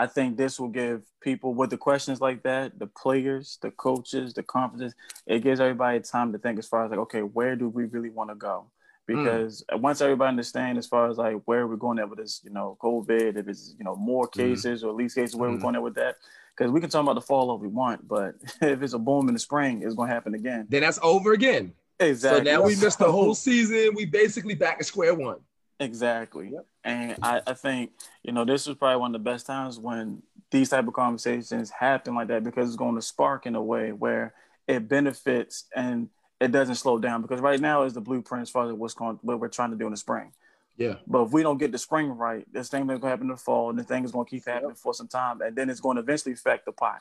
I 0.00 0.06
think 0.06 0.38
this 0.38 0.58
will 0.58 0.68
give 0.68 1.02
people 1.20 1.52
with 1.52 1.68
the 1.68 1.76
questions 1.76 2.22
like 2.22 2.42
that, 2.44 2.78
the 2.78 2.86
players, 2.86 3.58
the 3.60 3.70
coaches, 3.70 4.32
the 4.32 4.42
conferences, 4.42 4.94
it 5.26 5.40
gives 5.42 5.60
everybody 5.60 6.00
time 6.00 6.32
to 6.32 6.38
think 6.38 6.58
as 6.58 6.66
far 6.66 6.86
as 6.86 6.90
like, 6.90 7.00
okay, 7.00 7.20
where 7.20 7.54
do 7.54 7.68
we 7.68 7.84
really 7.84 8.08
want 8.08 8.30
to 8.30 8.34
go? 8.34 8.64
Because 9.06 9.62
once 9.72 10.00
everybody 10.00 10.30
understands 10.30 10.78
as 10.78 10.86
far 10.86 11.10
as 11.10 11.18
like 11.18 11.36
where 11.44 11.66
we're 11.66 11.76
going 11.76 11.98
at 11.98 12.08
with 12.08 12.18
this, 12.18 12.40
you 12.44 12.50
know, 12.50 12.78
COVID, 12.80 13.36
if 13.36 13.46
it's 13.46 13.74
you 13.78 13.84
know 13.84 13.94
more 13.94 14.26
cases 14.26 14.82
or 14.82 14.88
at 14.88 14.96
least 14.96 15.16
cases 15.16 15.36
where 15.36 15.50
Mhm. 15.50 15.54
we're 15.54 15.60
going 15.60 15.74
at 15.74 15.82
with 15.82 15.96
that, 15.96 16.16
because 16.56 16.70
we 16.72 16.80
can 16.80 16.88
talk 16.88 17.02
about 17.02 17.16
the 17.16 17.20
fall 17.20 17.50
all 17.50 17.58
we 17.58 17.68
want, 17.68 18.08
but 18.08 18.36
if 18.62 18.82
it's 18.82 18.94
a 18.94 18.98
boom 18.98 19.28
in 19.28 19.34
the 19.34 19.40
spring, 19.40 19.82
it's 19.82 19.94
going 19.94 20.08
to 20.08 20.14
happen 20.14 20.34
again. 20.34 20.66
Then 20.70 20.80
that's 20.80 21.00
over 21.02 21.32
again. 21.34 21.74
Exactly. 21.98 22.38
So 22.38 22.44
now 22.58 22.62
we 22.64 22.76
missed 22.76 23.00
the 23.00 23.12
whole 23.12 23.34
season. 23.34 23.90
We 23.94 24.06
basically 24.06 24.54
back 24.54 24.76
at 24.80 24.86
square 24.86 25.14
one. 25.14 25.40
Exactly. 25.80 26.50
Yep. 26.52 26.66
And 26.84 27.16
I, 27.22 27.40
I 27.46 27.54
think, 27.54 27.92
you 28.22 28.32
know, 28.32 28.44
this 28.44 28.66
was 28.66 28.76
probably 28.76 29.00
one 29.00 29.14
of 29.14 29.24
the 29.24 29.30
best 29.30 29.46
times 29.46 29.78
when 29.78 30.22
these 30.50 30.68
type 30.68 30.86
of 30.86 30.92
conversations 30.94 31.70
happen 31.70 32.14
like 32.14 32.28
that 32.28 32.44
because 32.44 32.68
it's 32.68 32.76
going 32.76 32.94
to 32.96 33.02
spark 33.02 33.46
in 33.46 33.54
a 33.54 33.62
way 33.62 33.92
where 33.92 34.34
it 34.68 34.88
benefits 34.88 35.64
and 35.74 36.08
it 36.40 36.52
doesn't 36.52 36.74
slow 36.76 36.98
down 36.98 37.22
because 37.22 37.40
right 37.40 37.60
now 37.60 37.82
is 37.84 37.94
the 37.94 38.00
blueprint 38.00 38.42
as 38.42 38.50
far 38.50 38.66
as 38.68 38.72
what's 38.74 38.94
going 38.94 39.18
what 39.22 39.40
we're 39.40 39.48
trying 39.48 39.70
to 39.70 39.76
do 39.76 39.86
in 39.86 39.90
the 39.90 39.96
spring. 39.96 40.32
Yeah. 40.76 40.94
But 41.06 41.24
if 41.24 41.32
we 41.32 41.42
don't 41.42 41.58
get 41.58 41.72
the 41.72 41.78
spring 41.78 42.08
right, 42.10 42.46
this 42.52 42.68
thing 42.68 42.82
is 42.88 42.98
gonna 42.98 43.08
happen 43.10 43.26
in 43.26 43.32
the 43.32 43.36
fall, 43.36 43.68
and 43.70 43.78
the 43.78 43.84
thing 43.84 44.04
is 44.04 44.12
gonna 44.12 44.24
keep 44.24 44.46
happening 44.46 44.74
for 44.74 44.94
some 44.94 45.08
time, 45.08 45.40
and 45.42 45.54
then 45.54 45.68
it's 45.68 45.80
going 45.80 45.96
to 45.96 46.02
eventually 46.02 46.32
affect 46.32 46.64
the 46.64 46.72
pot. 46.72 47.00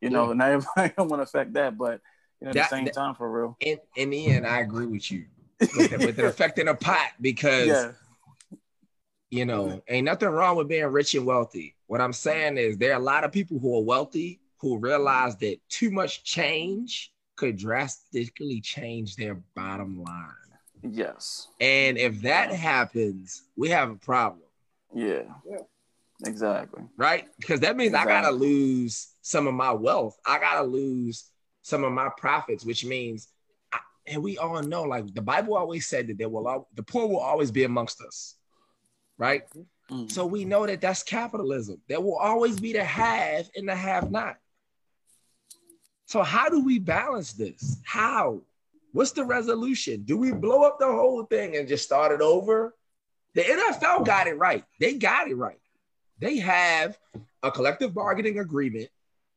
You 0.00 0.10
know, 0.10 0.26
Yeah. 0.26 0.30
and 0.32 0.42
everybody 0.42 0.94
don't 0.96 1.08
want 1.08 1.18
to 1.20 1.24
affect 1.24 1.52
that, 1.54 1.76
but 1.76 2.00
you 2.40 2.44
know, 2.44 2.50
at 2.50 2.54
That- 2.54 2.70
the 2.70 2.76
same 2.76 2.84
that- 2.84 2.94
time, 2.94 3.14
for 3.16 3.30
real. 3.30 3.56
In 3.60 3.78
in 3.96 4.10
the 4.10 4.26
end, 4.26 4.46
I 4.46 4.60
agree 4.60 4.86
with 4.86 5.10
you 5.10 5.24
with, 5.60 5.92
it- 5.92 5.98
with 6.00 6.18
it 6.18 6.24
affecting 6.24 6.68
a 6.68 6.74
pot 6.74 7.08
because 7.20 7.66
Yeah, 7.66 7.92
you 9.30 9.44
know, 9.44 9.66
mm-hmm. 9.66 9.78
ain't 9.88 10.04
nothing 10.04 10.28
wrong 10.28 10.56
with 10.56 10.68
being 10.68 10.86
rich 10.86 11.14
and 11.14 11.26
wealthy. 11.26 11.74
What 11.86 12.00
I'm 12.00 12.12
saying 12.12 12.58
is 12.58 12.78
there 12.78 12.92
are 12.92 13.00
a 13.00 13.04
lot 13.04 13.24
of 13.24 13.32
people 13.32 13.58
who 13.58 13.76
are 13.76 13.82
wealthy 13.82 14.40
who 14.58 14.78
realize 14.78 15.36
that 15.36 15.58
too 15.68 15.90
much 15.90 16.24
change 16.24 17.12
could 17.36 17.56
drastically 17.56 18.60
change 18.60 19.16
their 19.16 19.34
bottom 19.54 20.02
line. 20.02 20.32
Yes. 20.82 21.48
And 21.60 21.98
if 21.98 22.22
that 22.22 22.50
happens, 22.50 23.42
we 23.56 23.68
have 23.70 23.90
a 23.90 23.96
problem. 23.96 24.42
Yeah. 24.94 25.22
Yeah. 25.48 25.58
Exactly. 26.24 26.82
right? 26.96 27.28
Because 27.38 27.60
that 27.60 27.76
means 27.76 27.92
I 27.92 28.04
gotta 28.04 28.30
lose 28.30 29.08
some 29.20 29.46
of 29.46 29.54
my 29.54 29.72
wealth. 29.72 30.18
I 30.26 30.38
gotta 30.38 30.62
lose 30.62 31.30
some 31.62 31.84
of 31.84 31.92
my 31.92 32.08
profits, 32.16 32.64
which 32.64 32.84
means, 32.84 33.28
I, 33.72 33.80
and 34.06 34.22
we 34.22 34.38
all 34.38 34.62
know, 34.62 34.84
like 34.84 35.12
the 35.12 35.20
Bible 35.20 35.56
always 35.56 35.86
said 35.86 36.06
that 36.06 36.16
there 36.16 36.28
will 36.28 36.48
al- 36.48 36.68
the 36.74 36.82
poor 36.82 37.06
will 37.06 37.20
always 37.20 37.50
be 37.50 37.64
amongst 37.64 38.00
us, 38.00 38.35
right? 39.18 39.42
Mm. 39.90 40.10
So 40.10 40.26
we 40.26 40.44
know 40.44 40.66
that 40.66 40.80
that's 40.80 41.02
capitalism. 41.02 41.80
There 41.88 42.00
will 42.00 42.16
always 42.16 42.60
be 42.60 42.72
the 42.72 42.84
have 42.84 43.48
and 43.54 43.68
the 43.68 43.74
have 43.74 44.10
not. 44.10 44.36
So 46.06 46.22
how 46.22 46.48
do 46.48 46.64
we 46.64 46.78
balance 46.78 47.32
this? 47.32 47.78
How? 47.84 48.42
What's 48.92 49.12
the 49.12 49.24
resolution? 49.24 50.02
Do 50.04 50.16
we 50.16 50.32
blow 50.32 50.62
up 50.62 50.78
the 50.78 50.86
whole 50.86 51.24
thing 51.24 51.56
and 51.56 51.68
just 51.68 51.84
start 51.84 52.12
it 52.12 52.20
over? 52.20 52.74
The 53.34 53.42
NFL 53.42 54.06
got 54.06 54.26
it 54.26 54.38
right. 54.38 54.64
They 54.80 54.94
got 54.94 55.28
it 55.28 55.34
right. 55.34 55.60
They 56.18 56.38
have 56.38 56.96
a 57.42 57.50
collective 57.50 57.92
bargaining 57.92 58.38
agreement. 58.38 58.88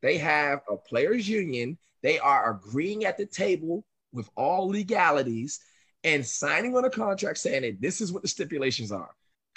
They 0.02 0.18
have 0.18 0.62
a 0.70 0.78
players 0.78 1.28
union. 1.28 1.78
They 2.02 2.20
are 2.20 2.52
agreeing 2.52 3.04
at 3.04 3.18
the 3.18 3.26
table 3.26 3.84
with 4.14 4.30
all 4.36 4.70
legalities 4.70 5.60
and 6.04 6.26
signing 6.26 6.78
on 6.78 6.86
a 6.86 6.90
contract 6.90 7.40
saying 7.40 7.64
that 7.64 7.82
this 7.82 8.00
is 8.00 8.12
what 8.12 8.22
the 8.22 8.30
stipulations 8.30 8.92
are. 8.92 9.10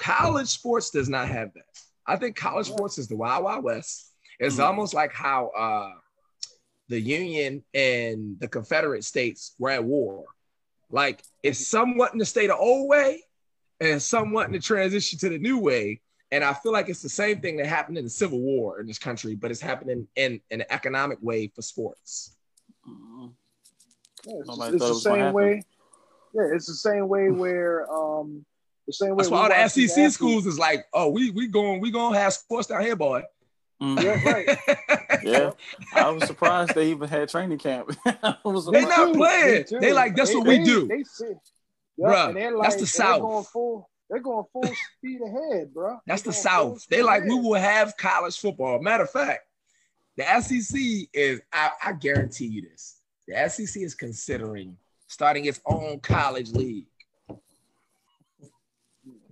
College 0.02 0.48
sports 0.48 0.90
does 0.90 1.08
not 1.08 1.28
have 1.28 1.54
that. 1.54 1.64
I 2.06 2.16
think 2.16 2.34
college 2.36 2.66
sports 2.66 2.98
is 2.98 3.06
the 3.06 3.16
Wild 3.16 3.44
Wild 3.44 3.62
West. 3.62 4.12
It's 4.40 4.56
Mhm. 4.56 4.64
almost 4.64 4.94
like 4.94 5.12
how 5.12 5.48
uh, 5.48 5.92
the 6.88 7.00
Union 7.00 7.64
and 7.72 8.38
the 8.40 8.48
Confederate 8.48 9.04
States 9.04 9.54
were 9.58 9.70
at 9.70 9.84
war. 9.84 10.24
Like 10.90 11.22
it's 11.42 11.66
somewhat 11.66 12.12
in 12.12 12.18
the 12.18 12.26
state 12.26 12.50
of 12.50 12.58
old 12.58 12.88
way 12.88 13.22
and 13.80 14.02
somewhat 14.02 14.46
in 14.46 14.52
the 14.52 14.58
transition 14.58 15.18
to 15.20 15.28
the 15.28 15.38
new 15.38 15.58
way. 15.58 16.00
And 16.32 16.42
I 16.42 16.52
feel 16.54 16.72
like 16.72 16.88
it's 16.88 17.02
the 17.02 17.08
same 17.08 17.40
thing 17.40 17.56
that 17.58 17.66
happened 17.66 17.98
in 17.98 18.04
the 18.04 18.10
Civil 18.10 18.40
War 18.40 18.80
in 18.80 18.86
this 18.86 18.98
country, 18.98 19.36
but 19.36 19.50
it's 19.50 19.60
happening 19.60 20.08
in, 20.16 20.40
in 20.50 20.62
an 20.62 20.66
economic 20.70 21.18
way 21.22 21.46
for 21.54 21.62
sports. 21.62 22.36
Mm. 22.88 23.32
Yeah, 24.24 24.34
it's, 24.40 24.48
Nobody 24.48 24.76
it's 24.76 24.88
the 24.88 24.94
same 24.94 25.32
way. 25.32 25.62
Yeah, 26.34 26.48
it's 26.54 26.66
the 26.66 26.74
same 26.74 27.08
way 27.08 27.30
where 27.30 27.90
um 27.92 28.44
the 28.86 28.92
same 28.92 29.10
way. 29.10 29.16
That's 29.18 29.30
why 29.30 29.42
all 29.42 29.48
the 29.48 29.68
SEC 29.68 29.84
athletes- 29.90 30.14
schools 30.14 30.46
is 30.46 30.58
like, 30.58 30.84
oh, 30.92 31.08
we 31.10 31.30
we 31.30 31.46
going 31.48 31.80
we 31.80 31.90
gonna 31.90 32.18
have 32.18 32.32
sports 32.32 32.68
down 32.68 32.82
here, 32.82 32.96
boy. 32.96 33.22
Mm. 33.82 34.02
Yeah, 34.02 34.30
right. 34.32 34.58
Yeah. 35.24 35.50
I 35.94 36.10
was 36.10 36.24
surprised 36.24 36.74
they 36.74 36.90
even 36.90 37.08
had 37.08 37.28
training 37.28 37.58
camp. 37.58 37.88
They 38.04 38.22
surprised. 38.22 38.72
not 38.72 39.14
playing. 39.14 39.54
me 39.58 39.64
too. 39.64 39.78
They 39.80 39.92
like, 39.92 40.16
that's 40.16 40.30
They- 40.30 40.36
what 40.36 40.46
we 40.48 40.58
they- 40.58 40.64
do. 40.64 40.88
They 40.88 41.04
see, 41.04 41.32
yeah, 41.96 42.06
Bruh, 42.08 42.28
and 42.28 42.36
they're 42.36 42.56
that's 42.60 42.76
the 42.76 42.86
South. 42.86 43.14
They're 43.14 43.20
going 43.20 43.44
full. 43.44 43.90
They're 44.10 44.20
going 44.20 44.44
full 44.52 44.64
speed 44.98 45.20
ahead, 45.22 45.72
bro. 45.72 45.98
That's 46.06 46.22
the 46.22 46.30
They're 46.32 46.42
going 46.42 46.76
South. 46.78 46.86
They 46.88 47.02
like 47.02 47.24
we 47.24 47.34
will 47.34 47.54
have 47.54 47.96
college 47.96 48.38
football. 48.38 48.80
Matter 48.82 49.04
of 49.04 49.10
fact, 49.10 49.40
the 50.16 50.24
SEC 50.40 50.80
is. 51.12 51.40
I, 51.52 51.70
I 51.84 51.92
guarantee 51.92 52.46
you 52.46 52.62
this. 52.62 52.96
The 53.28 53.48
SEC 53.48 53.82
is 53.82 53.94
considering 53.94 54.76
starting 55.06 55.44
its 55.44 55.60
own 55.66 56.00
college 56.00 56.50
league. 56.52 56.86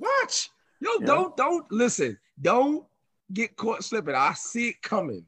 Watch, 0.01 0.49
yo, 0.81 0.91
Yeah. 1.01 1.07
don't 1.07 1.37
don't 1.37 1.71
listen. 1.71 2.19
Don't 2.41 2.87
get 3.33 3.55
caught 3.57 3.85
slipping. 3.85 4.15
I 4.15 4.33
see 4.33 4.71
it 4.71 4.83
coming. 4.83 5.27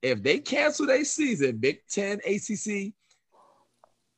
If 0.00 0.22
they 0.22 0.38
cancel 0.38 0.86
their 0.86 1.04
season, 1.04 1.58
Big 1.58 1.80
Ten, 1.86 2.20
ACC, 2.24 2.94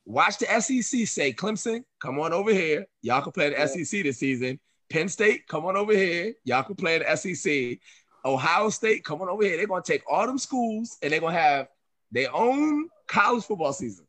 watch 0.05 0.38
the 0.38 0.46
SEC 0.61 1.07
say, 1.07 1.32
Clemson, 1.32 1.84
come 1.98 2.20
on 2.20 2.32
over 2.32 2.53
here. 2.53 2.86
Y'all 3.03 3.22
can 3.22 3.32
play 3.32 3.51
the 3.51 3.57
Yeah. 3.57 3.66
SEC 3.66 4.03
this 4.03 4.18
season. 4.18 4.61
Penn 4.88 5.09
State, 5.09 5.46
come 5.46 5.64
on 5.66 5.76
over 5.76 5.92
here. 5.92 6.34
Y'all 6.44 6.62
can 6.62 6.74
play 6.76 6.98
the 6.98 7.09
SEC. 7.16 7.80
Ohio 8.24 8.68
State, 8.70 9.05
come 9.05 9.20
on 9.22 9.28
over 9.28 9.42
here. 9.42 9.57
They're 9.57 9.66
gonna 9.66 9.82
take 9.82 10.03
all 10.09 10.26
them 10.26 10.38
schools 10.38 10.96
and 11.03 11.12
they're 11.12 11.20
gonna 11.20 11.38
have 11.38 11.68
their 12.12 12.32
own 12.34 12.88
college 13.09 13.44
football 13.44 13.72
season. 13.72 14.07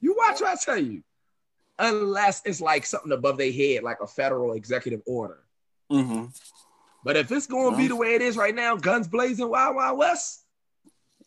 You 0.00 0.14
watch 0.16 0.40
what 0.40 0.50
I 0.50 0.56
tell 0.56 0.78
you. 0.78 1.02
Unless 1.78 2.42
it's 2.44 2.60
like 2.60 2.84
something 2.84 3.12
above 3.12 3.38
their 3.38 3.52
head, 3.52 3.82
like 3.84 4.00
a 4.00 4.06
federal 4.06 4.54
executive 4.54 5.02
order. 5.06 5.38
hmm 5.90 6.26
But 7.04 7.16
if 7.16 7.30
it's 7.30 7.46
gonna 7.46 7.76
be 7.76 7.88
the 7.88 7.96
way 7.96 8.14
it 8.14 8.22
is 8.22 8.36
right 8.36 8.54
now, 8.54 8.76
guns 8.76 9.06
blazing, 9.08 9.48
wild, 9.48 9.76
wild 9.76 9.98
west, 9.98 10.44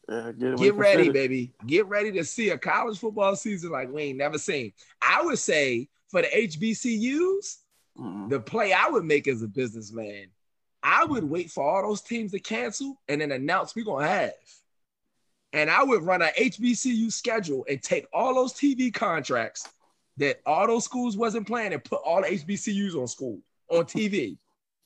Yeah, 0.09 0.31
get, 0.37 0.57
get 0.57 0.75
ready, 0.75 1.09
baby. 1.09 1.53
Get 1.65 1.87
ready 1.87 2.11
to 2.13 2.23
see 2.25 2.49
a 2.49 2.57
college 2.57 2.99
football 2.99 3.35
season 3.35 3.71
like 3.71 3.91
we 3.91 4.03
ain't 4.03 4.17
never 4.17 4.37
seen. 4.37 4.73
I 5.01 5.23
would 5.23 5.39
say 5.39 5.87
for 6.09 6.21
the 6.21 6.27
HBCUs, 6.27 7.57
hmm 7.95 8.29
the 8.29 8.39
play 8.39 8.73
I 8.73 8.89
would 8.89 9.05
make 9.05 9.27
as 9.27 9.41
a 9.41 9.47
businessman, 9.47 10.27
I 10.83 11.05
would 11.05 11.23
wait 11.23 11.49
for 11.51 11.63
all 11.63 11.87
those 11.87 12.01
teams 12.01 12.31
to 12.31 12.39
cancel 12.39 12.99
and 13.07 13.21
then 13.21 13.31
announce 13.31 13.75
we're 13.75 13.85
gonna 13.85 14.07
have. 14.07 14.33
And 15.53 15.69
I 15.69 15.83
would 15.83 16.03
run 16.03 16.21
a 16.21 16.29
HBCU 16.37 17.11
schedule 17.11 17.65
and 17.69 17.81
take 17.81 18.07
all 18.13 18.33
those 18.33 18.53
TV 18.53 18.93
contracts 18.93 19.67
that 20.21 20.39
all 20.45 20.67
those 20.67 20.85
schools 20.85 21.17
wasn't 21.17 21.47
playing 21.47 21.73
and 21.73 21.83
put 21.83 21.99
all 22.05 22.21
the 22.21 22.27
HBCUs 22.27 22.95
on 22.95 23.07
school 23.07 23.39
on 23.69 23.85
TV. 23.85 24.37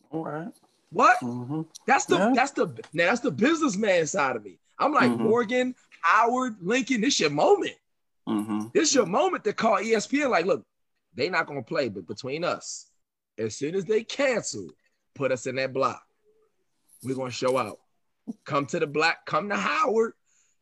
All 0.10 0.24
right. 0.24 0.48
What? 0.92 1.18
hmm 1.20 1.64
That's 1.86 2.06
the 2.06 2.16
Yeah. 2.16 2.32
that's 2.34 2.52
the 2.52 2.68
now 2.94 3.08
that's 3.10 3.20
the 3.20 3.32
businessman 3.32 4.08
side 4.08 4.38
of 4.38 4.46
me. 4.46 4.58
I'm 4.80 4.94
like 4.94 5.12
Mhm. 5.12 5.20
Morgan, 5.20 5.76
Howard, 6.02 6.56
Lincoln. 6.62 7.02
This 7.02 7.20
your 7.20 7.30
moment. 7.30 7.76
hmm 8.26 8.68
This 8.74 8.96
your 8.96 9.06
moment 9.06 9.44
to 9.44 9.54
call 9.54 9.78
ESPN. 9.78 10.30
Like, 10.30 10.46
look, 10.46 10.66
they 11.14 11.30
not 11.30 11.48
gonna 11.48 11.62
play, 11.64 11.90
but 11.90 12.08
between 12.08 12.46
us, 12.46 12.90
as 13.38 13.58
soon 13.58 13.76
as 13.76 13.84
they 13.84 14.06
cancel, 14.06 14.70
put 15.16 15.34
us 15.34 15.48
in 15.48 15.56
that 15.58 15.74
block. 15.74 16.02
We're 17.04 17.16
gonna 17.16 17.30
show 17.30 17.58
out. 17.58 17.80
Come 18.46 18.66
to 18.68 18.80
the 18.80 18.88
black. 18.88 19.26
Come 19.26 19.50
to 19.50 19.58
Howard. 19.58 20.14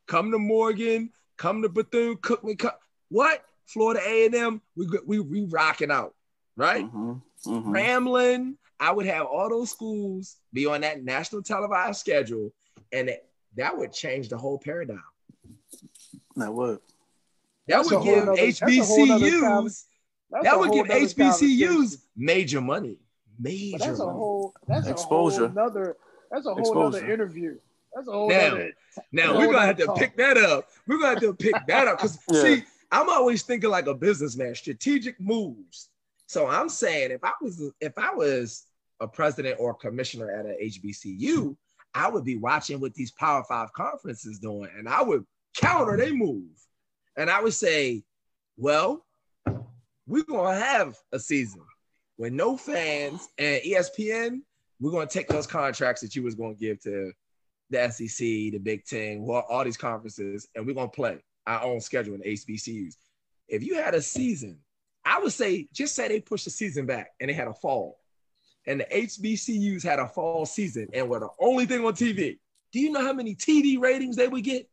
Come 0.08 0.32
to 0.32 0.40
Morgan. 0.40 1.12
Come 1.38 1.62
to 1.62 1.70
Bethune 1.70 2.18
Cookman. 2.18 2.58
Come, 2.58 2.72
what? 3.10 3.46
Florida 3.66 4.02
A 4.06 4.26
and 4.26 4.36
M. 4.36 4.62
We 4.76 4.88
we 5.06 5.20
we 5.20 5.42
rocking 5.46 5.92
out, 5.92 6.14
right? 6.56 6.86
hmm 6.86 7.14
hmm 7.44 7.74
Grambling, 7.74 8.56
I 8.80 8.92
would 8.92 9.06
have 9.06 9.26
all 9.26 9.50
those 9.50 9.72
schools 9.72 10.38
be 10.52 10.66
on 10.66 10.82
that 10.82 11.04
national 11.04 11.44
televised 11.44 12.00
schedule, 12.00 12.54
and 12.92 13.10
it, 13.10 13.26
that 13.56 13.78
would 13.78 13.94
change 13.94 14.30
the 14.30 14.38
whole 14.38 14.58
paradigm. 14.60 15.02
Now 16.36 16.52
what? 16.52 16.82
That 17.68 17.78
That's 17.78 17.92
would 17.92 18.04
give 18.04 18.26
nother- 18.26 18.36
that's 18.46 18.62
a 18.62 18.84
whole 18.84 19.06
nother 19.06 19.26
HBCUs. 19.28 19.84
That 20.42 20.60
would 20.60 20.72
give 20.74 20.88
HBCUs 20.88 21.98
major 22.18 22.60
money. 22.62 22.98
Major 23.40 23.78
But 23.80 23.86
that's 23.88 24.00
a 24.00 24.06
whole. 24.06 24.54
That's 24.68 24.88
Exposure. 24.88 25.46
a 25.46 25.48
whole 25.48 25.56
nother. 25.56 25.98
That's 26.32 26.46
a 26.46 26.50
whole 26.50 26.60
Exposure. 26.60 26.98
other 27.06 27.12
interview. 27.12 27.58
That's 27.96 28.08
a 28.08 28.12
whole 28.12 28.30
Now, 28.30 28.48
other. 28.48 28.72
now 29.12 29.38
we're 29.38 29.46
gonna 29.52 29.66
have 29.66 29.78
to 29.78 29.86
talk. 29.86 29.98
pick 29.98 30.18
that 30.18 30.38
up. 30.38 30.68
We're 30.88 30.98
gonna 30.98 31.10
have 31.10 31.20
to 31.22 31.34
pick 31.34 31.54
that 31.68 31.88
up 31.88 31.98
because 31.98 32.18
Yeah. 32.32 32.42
see, 32.42 32.64
I'm 32.94 33.10
always 33.10 33.42
thinking 33.42 33.72
like 33.72 33.88
a 33.88 33.96
businessman, 33.96 34.54
strategic 34.54 35.20
moves. 35.20 35.90
So 36.28 36.46
I'm 36.46 36.70
saying 36.70 37.10
if 37.10 37.24
I 37.24 37.32
was 37.42 37.72
if 37.82 37.98
I 37.98 38.14
was 38.14 38.68
a 39.00 39.08
president 39.08 39.58
or 39.60 39.72
a 39.72 39.76
commissioner 39.76 40.30
at 40.30 40.46
a 40.46 40.56
HBCU, 40.64 41.58
I 41.96 42.08
would 42.08 42.24
be 42.24 42.38
watching 42.38 42.80
what 42.80 42.94
these 42.94 43.10
Power 43.12 43.44
Five 43.50 43.74
conferences 43.74 44.38
doing, 44.38 44.70
and 44.78 44.88
I 44.88 45.02
would 45.02 45.26
counter 45.56 45.98
they 45.98 46.12
move, 46.12 46.52
and 47.18 47.32
I 47.32 47.42
would 47.42 47.56
say, 47.56 48.04
well, 48.58 49.04
we're 50.06 50.24
gonna 50.24 50.60
have 50.60 50.96
a 51.12 51.20
season 51.20 51.64
with 52.20 52.32
no 52.32 52.56
fans 52.56 53.28
and 53.40 53.60
ESPN. 53.64 54.42
We're 54.80 54.92
gonna 54.92 55.08
take 55.08 55.30
those 55.30 55.48
contracts 55.48 56.04
that 56.04 56.16
you 56.16 56.22
was 56.22 56.36
gonna 56.36 56.54
give 56.54 56.80
to 56.82 57.12
the 57.72 57.90
SEC, 57.90 58.20
the 58.20 58.60
Big 58.60 58.86
Ten, 58.86 59.26
all 59.28 59.64
these 59.64 59.78
conferences, 59.78 60.48
and 60.54 60.68
we're 60.68 60.76
gonna 60.76 60.90
play 60.90 61.20
our 61.48 61.64
own 61.64 61.80
schedule 61.82 62.16
in 62.16 62.22
HBCUs. 62.22 62.96
If 63.48 63.64
you 63.64 63.76
had 63.76 63.94
a 63.96 64.02
season, 64.02 64.60
I 65.06 65.20
would 65.20 65.34
say 65.34 65.68
just 65.74 65.96
say 65.96 66.08
they 66.08 66.20
pushed 66.22 66.46
the 66.46 66.52
season 66.52 66.86
back 66.86 67.12
and 67.20 67.30
they 67.30 67.34
had 67.34 67.48
a 67.48 67.54
fall, 67.54 68.00
and 68.66 68.80
the 68.80 68.86
HBCUs 68.86 69.84
had 69.84 70.00
a 70.00 70.08
fall 70.08 70.46
season 70.46 70.88
and 70.94 71.10
were 71.10 71.20
the 71.20 71.30
only 71.40 71.66
thing 71.66 71.86
on 71.86 71.94
TV. 71.94 72.40
Do 72.72 72.80
you 72.80 72.92
know 72.92 73.02
how 73.02 73.14
many 73.14 73.36
TV 73.36 73.80
ratings 73.80 74.16
they 74.16 74.28
would 74.28 74.44
get? 74.44 74.70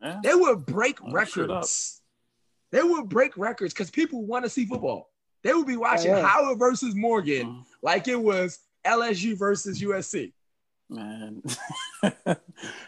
Yeah. 0.00 0.20
They 0.22 0.34
would 0.34 0.64
break 0.64 0.98
Oh, 1.02 1.10
records. 1.12 2.00
They 2.72 2.82
would 2.82 3.08
break 3.08 3.36
records 3.36 3.74
because 3.74 3.90
people 3.90 4.24
want 4.24 4.44
to 4.44 4.48
see 4.48 4.64
football. 4.64 5.10
They 5.42 5.52
would 5.52 5.66
be 5.66 5.76
watching 5.76 6.12
yeah. 6.12 6.24
Howard 6.26 6.58
versus 6.58 6.94
Morgan 6.94 7.46
Mm, 7.46 7.64
like 7.82 8.06
it 8.08 8.20
was 8.20 8.58
LSU 8.86 9.36
versus 9.36 9.82
USC. 9.82 10.32
Man. 10.88 11.42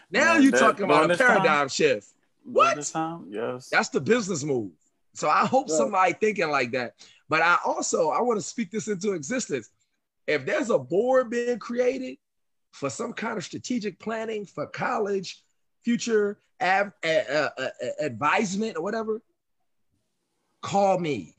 Now 0.09 0.35
Man, 0.35 0.43
you're 0.43 0.51
talking 0.51 0.85
about 0.85 1.05
a 1.05 1.07
this 1.09 1.17
time- 1.17 1.27
paradigm 1.27 1.67
shift. 1.69 2.07
What? 2.43 2.75
This 2.75 2.91
time, 2.91 3.25
yes. 3.29 3.69
That's 3.69 3.89
the 3.89 4.01
business 4.01 4.43
move. 4.43 4.71
So 5.13 5.29
I 5.29 5.45
hope 5.45 5.69
somebody 5.69 6.13
thinking 6.13 6.49
like 6.49 6.71
that. 6.71 6.93
But 7.29 7.41
I 7.41 7.57
also 7.65 8.09
I 8.09 8.21
want 8.21 8.39
to 8.39 8.45
speak 8.45 8.71
this 8.71 8.87
into 8.87 9.13
existence. 9.13 9.69
If 10.27 10.45
there's 10.45 10.69
a 10.69 10.79
board 10.79 11.29
being 11.29 11.59
created 11.59 12.17
for 12.71 12.89
some 12.89 13.13
kind 13.13 13.37
of 13.37 13.43
strategic 13.43 13.99
planning 13.99 14.45
for 14.45 14.65
college, 14.67 15.43
future 15.83 16.39
av- 16.61 16.93
uh, 17.03 17.07
uh, 17.07 17.49
uh, 17.57 17.69
advisement 18.01 18.77
or 18.77 18.83
whatever, 18.83 19.21
call 20.61 20.99
me. 20.99 21.35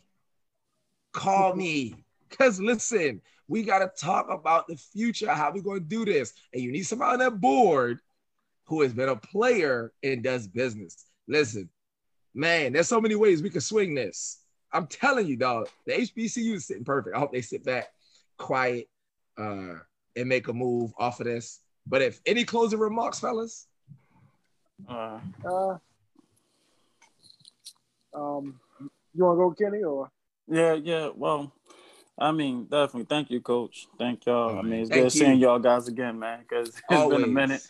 Call 1.13 1.55
me. 1.55 1.97
Because 2.35 2.59
listen, 2.61 3.21
we 3.47 3.63
got 3.63 3.79
to 3.79 4.05
talk 4.05 4.29
about 4.29 4.67
the 4.67 4.75
future, 4.75 5.31
how 5.31 5.53
we 5.53 5.61
going 5.61 5.79
to 5.83 5.89
do 5.89 6.05
this. 6.05 6.33
And 6.53 6.61
you 6.61 6.73
need 6.73 6.83
somebody 6.83 7.13
on 7.13 7.19
that 7.21 7.41
board 7.41 8.01
who 8.67 8.83
has 8.83 8.93
been 8.93 9.09
a 9.09 9.17
player 9.17 9.93
and 10.03 10.23
does 10.23 10.47
business. 10.47 11.07
Listen, 11.29 11.69
man, 12.35 12.73
there's 12.73 12.89
so 12.89 13.01
many 13.01 13.15
ways 13.15 13.43
we 13.43 13.51
can 13.51 13.61
swing 13.61 13.95
this. 13.95 14.41
I'm 14.73 14.87
telling 14.87 15.27
you, 15.27 15.37
dog, 15.37 15.69
the 15.87 15.93
HBCU 15.93 16.55
is 16.55 16.67
sitting 16.67 16.85
perfect. 16.85 17.15
I 17.15 17.19
hope 17.19 17.33
they 17.33 17.43
sit 17.43 17.65
back 17.65 17.87
quiet 18.39 18.89
uh, 19.39 19.75
and 20.17 20.29
make 20.29 20.49
a 20.49 20.53
move 20.53 20.93
off 20.99 21.21
of 21.21 21.27
this. 21.27 21.61
But 21.87 22.03
if 22.03 22.21
any 22.27 22.45
closing 22.45 22.79
remarks, 22.79 23.21
fellas? 23.21 23.67
Uh, 24.89 25.21
uh 25.49 25.77
um, 28.15 28.61
you 29.15 29.25
want 29.25 29.57
to 29.59 29.65
go, 29.65 29.71
Kenny, 29.71 29.83
or? 29.83 30.11
Yeah, 30.49 30.75
yeah. 30.75 31.11
Well, 31.15 31.53
I 32.19 32.33
mean, 32.33 32.65
definitely. 32.65 33.05
Thank 33.05 33.31
you, 33.31 33.41
Coach. 33.41 33.89
Thank 33.99 34.27
y'all. 34.27 34.59
I 34.59 34.63
mean, 34.63 34.81
it's 34.81 34.91
good 34.91 35.11
seeing 35.11 35.39
y'all 35.39 35.59
guys 35.59 35.89
again, 35.89 36.19
man. 36.19 36.41
Because 36.41 36.69
it's 36.69 36.85
Always. 36.89 37.19
been 37.19 37.25
a 37.25 37.33
minute, 37.33 37.67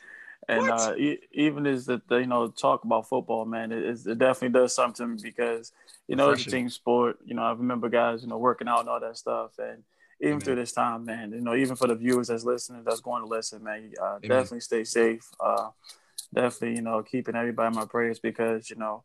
and 0.49 0.71
uh, 0.71 0.95
e- 0.97 1.21
even 1.33 1.67
as 1.67 1.87
that 1.87 2.03
you 2.11 2.27
know 2.27 2.49
talk 2.49 2.85
about 2.85 3.09
football, 3.09 3.45
man, 3.45 3.73
it, 3.73 3.85
it 4.07 4.19
definitely 4.19 4.61
does 4.61 4.75
something 4.75 5.19
because 5.23 5.73
you 6.09 6.17
know 6.17 6.31
it's 6.31 6.47
a 6.47 6.51
team 6.51 6.69
sport. 6.69 7.19
You 7.25 7.35
know, 7.35 7.43
I 7.43 7.53
remember 7.53 7.89
guys, 7.89 8.23
you 8.23 8.29
know, 8.29 8.39
working 8.39 8.69
out 8.69 8.81
and 8.81 8.89
all 8.89 9.01
that 9.01 9.17
stuff, 9.17 9.53
and 9.59 9.83
even 10.21 10.41
through 10.41 10.57
this 10.57 10.73
time, 10.73 11.05
man. 11.05 11.33
You 11.33 11.41
know, 11.41 11.55
even 11.55 11.77
for 11.77 11.89
the 11.89 11.95
viewers 11.95 12.29
that's 12.29 12.45
listening, 12.45 12.85
that's 12.85 13.01
going 13.01 13.23
to 13.23 13.29
listen, 13.29 13.63
man. 13.63 13.93
Uh, 14.01 14.19
definitely 14.21 14.61
stay 14.61 14.85
safe. 14.85 15.31
Uh, 15.41 15.71
definitely, 16.35 16.77
you 16.77 16.83
know, 16.83 17.03
keeping 17.03 17.37
everybody 17.37 17.69
in 17.69 17.81
my 17.81 17.87
prayers 17.87 18.19
because 18.19 18.71
you 18.71 18.77
know 18.77 19.03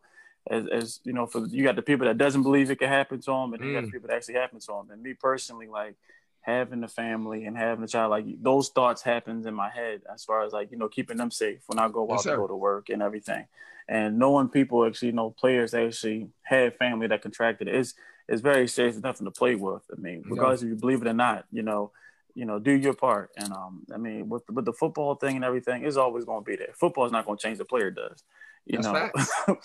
as, 0.49 0.65
as 0.71 0.99
you 1.03 1.13
know, 1.13 1.25
for 1.25 1.45
you 1.47 1.63
got 1.63 1.75
the 1.75 1.81
people 1.81 2.07
that 2.07 2.17
doesn't 2.17 2.43
believe 2.43 2.71
it 2.71 2.79
can 2.79 2.89
happen 2.89 3.19
to 3.21 3.31
them, 3.31 3.53
and 3.53 3.61
then 3.61 3.69
you 3.69 3.73
got 3.75 3.81
the 3.81 3.87
mm. 3.87 3.91
people 3.91 4.07
that 4.07 4.15
actually 4.15 4.35
happen 4.35 4.59
to 4.59 4.67
them. 4.67 4.89
And 4.91 5.01
me 5.01 5.13
personally, 5.13 5.67
like 5.67 5.95
having 6.41 6.81
the 6.81 6.87
family 6.87 7.45
and 7.45 7.57
having 7.57 7.83
a 7.83 7.87
child, 7.87 8.11
like 8.11 8.25
those 8.41 8.69
thoughts 8.69 9.01
happens 9.01 9.45
in 9.45 9.53
my 9.53 9.69
head 9.69 10.01
as 10.11 10.23
far 10.23 10.43
as 10.43 10.53
like 10.53 10.71
you 10.71 10.77
know 10.77 10.87
keeping 10.87 11.17
them 11.17 11.31
safe 11.31 11.61
when 11.67 11.79
I 11.79 11.89
go 11.89 12.03
out 12.03 12.15
yes, 12.15 12.23
to 12.23 12.35
go 12.35 12.47
to 12.47 12.55
work 12.55 12.89
and 12.89 13.01
everything. 13.01 13.45
And 13.87 14.19
knowing 14.19 14.49
people 14.49 14.85
actually, 14.85 15.09
you 15.09 15.15
know, 15.15 15.31
players 15.31 15.73
actually 15.73 16.29
have 16.43 16.77
family 16.77 17.07
that 17.07 17.21
contracted 17.21 17.67
it 17.67 17.75
is 17.75 17.95
is 18.27 18.41
very 18.41 18.67
serious. 18.67 18.95
It's 18.95 19.03
nothing 19.03 19.25
to 19.25 19.31
play 19.31 19.55
with. 19.55 19.83
I 19.91 19.99
mean, 19.99 20.23
regardless 20.25 20.61
if 20.61 20.69
you 20.69 20.75
believe 20.75 21.01
it 21.01 21.07
or 21.07 21.13
not, 21.13 21.45
you 21.51 21.63
know, 21.63 21.91
you 22.35 22.45
know, 22.45 22.59
do 22.59 22.71
your 22.71 22.93
part. 22.93 23.31
And 23.35 23.51
um, 23.51 23.85
I 23.93 23.97
mean, 23.97 24.29
with 24.29 24.43
with 24.49 24.65
the 24.65 24.73
football 24.73 25.15
thing 25.15 25.35
and 25.37 25.45
everything, 25.45 25.83
it's 25.83 25.97
always 25.97 26.25
going 26.25 26.43
to 26.43 26.49
be 26.49 26.55
there. 26.55 26.73
Football 26.75 27.05
is 27.05 27.11
not 27.11 27.25
going 27.25 27.37
to 27.37 27.41
change. 27.41 27.57
The 27.57 27.65
player 27.65 27.91
does. 27.91 28.23
You 28.65 28.81
That's 28.81 29.17
know, 29.47 29.55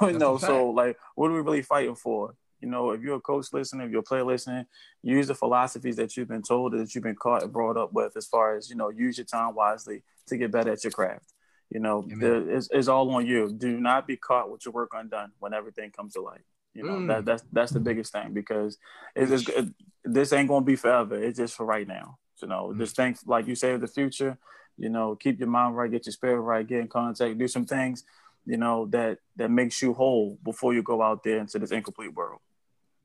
you 0.08 0.18
know. 0.18 0.38
So 0.38 0.70
like, 0.70 0.98
what 1.14 1.30
are 1.30 1.34
we 1.34 1.40
really 1.40 1.62
fighting 1.62 1.94
for? 1.94 2.34
You 2.60 2.68
know, 2.68 2.90
if 2.92 3.02
you're 3.02 3.16
a 3.16 3.20
coach 3.20 3.46
listening, 3.52 3.86
if 3.86 3.92
you're 3.92 4.00
a 4.00 4.04
player 4.04 4.24
listening, 4.24 4.66
use 5.02 5.26
the 5.26 5.34
philosophies 5.34 5.96
that 5.96 6.16
you've 6.16 6.28
been 6.28 6.42
told, 6.42 6.72
that 6.72 6.94
you've 6.94 7.04
been 7.04 7.16
caught 7.16 7.42
and 7.42 7.52
brought 7.52 7.76
up 7.76 7.92
with, 7.92 8.16
as 8.16 8.26
far 8.26 8.56
as 8.56 8.70
you 8.70 8.76
know, 8.76 8.88
use 8.88 9.18
your 9.18 9.26
time 9.26 9.54
wisely 9.54 10.02
to 10.26 10.36
get 10.36 10.50
better 10.50 10.72
at 10.72 10.82
your 10.82 10.90
craft. 10.90 11.32
You 11.70 11.80
know, 11.80 12.06
the, 12.06 12.56
it's, 12.56 12.68
it's 12.70 12.88
all 12.88 13.10
on 13.10 13.26
you. 13.26 13.52
Do 13.52 13.80
not 13.80 14.06
be 14.06 14.16
caught 14.16 14.50
with 14.50 14.64
your 14.64 14.72
work 14.72 14.92
undone 14.94 15.32
when 15.40 15.52
everything 15.52 15.90
comes 15.90 16.14
to 16.14 16.20
light. 16.20 16.44
You 16.72 16.84
know, 16.84 16.94
mm. 16.94 17.08
that, 17.08 17.24
that's 17.24 17.44
that's 17.52 17.72
the 17.72 17.80
biggest 17.80 18.12
thing 18.12 18.32
because 18.32 18.78
it's, 19.14 19.30
it's 19.30 19.48
it, 19.48 19.68
this 20.04 20.32
ain't 20.32 20.48
gonna 20.48 20.64
be 20.64 20.76
forever. 20.76 21.22
It's 21.22 21.38
just 21.38 21.54
for 21.54 21.64
right 21.64 21.86
now. 21.86 22.18
You 22.42 22.48
know, 22.48 22.72
mm. 22.74 22.78
just 22.78 22.96
think 22.96 23.18
like 23.26 23.46
you 23.46 23.54
say, 23.54 23.76
the 23.76 23.86
future. 23.86 24.38
You 24.76 24.88
know, 24.88 25.14
keep 25.14 25.38
your 25.38 25.48
mind 25.48 25.76
right, 25.76 25.90
get 25.90 26.06
your 26.06 26.12
spirit 26.12 26.40
right, 26.40 26.66
get 26.66 26.80
in 26.80 26.88
contact, 26.88 27.38
do 27.38 27.46
some 27.46 27.64
things 27.64 28.02
you 28.46 28.56
know, 28.56 28.86
that 28.86 29.18
that 29.36 29.50
makes 29.50 29.80
you 29.82 29.94
whole 29.94 30.38
before 30.44 30.74
you 30.74 30.82
go 30.82 31.02
out 31.02 31.22
there 31.22 31.38
into 31.38 31.58
this 31.58 31.72
incomplete 31.72 32.14
world. 32.14 32.40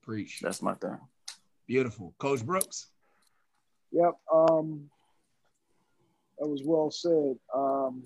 Preach. 0.02 0.40
That's 0.42 0.62
my 0.62 0.74
thing. 0.76 0.98
Beautiful. 1.68 2.14
Coach 2.18 2.46
Brooks. 2.46 2.88
Yep. 3.92 4.14
Um 4.32 4.90
that 6.38 6.48
was 6.48 6.62
well 6.64 6.92
said. 6.92 7.38
Um 7.54 8.04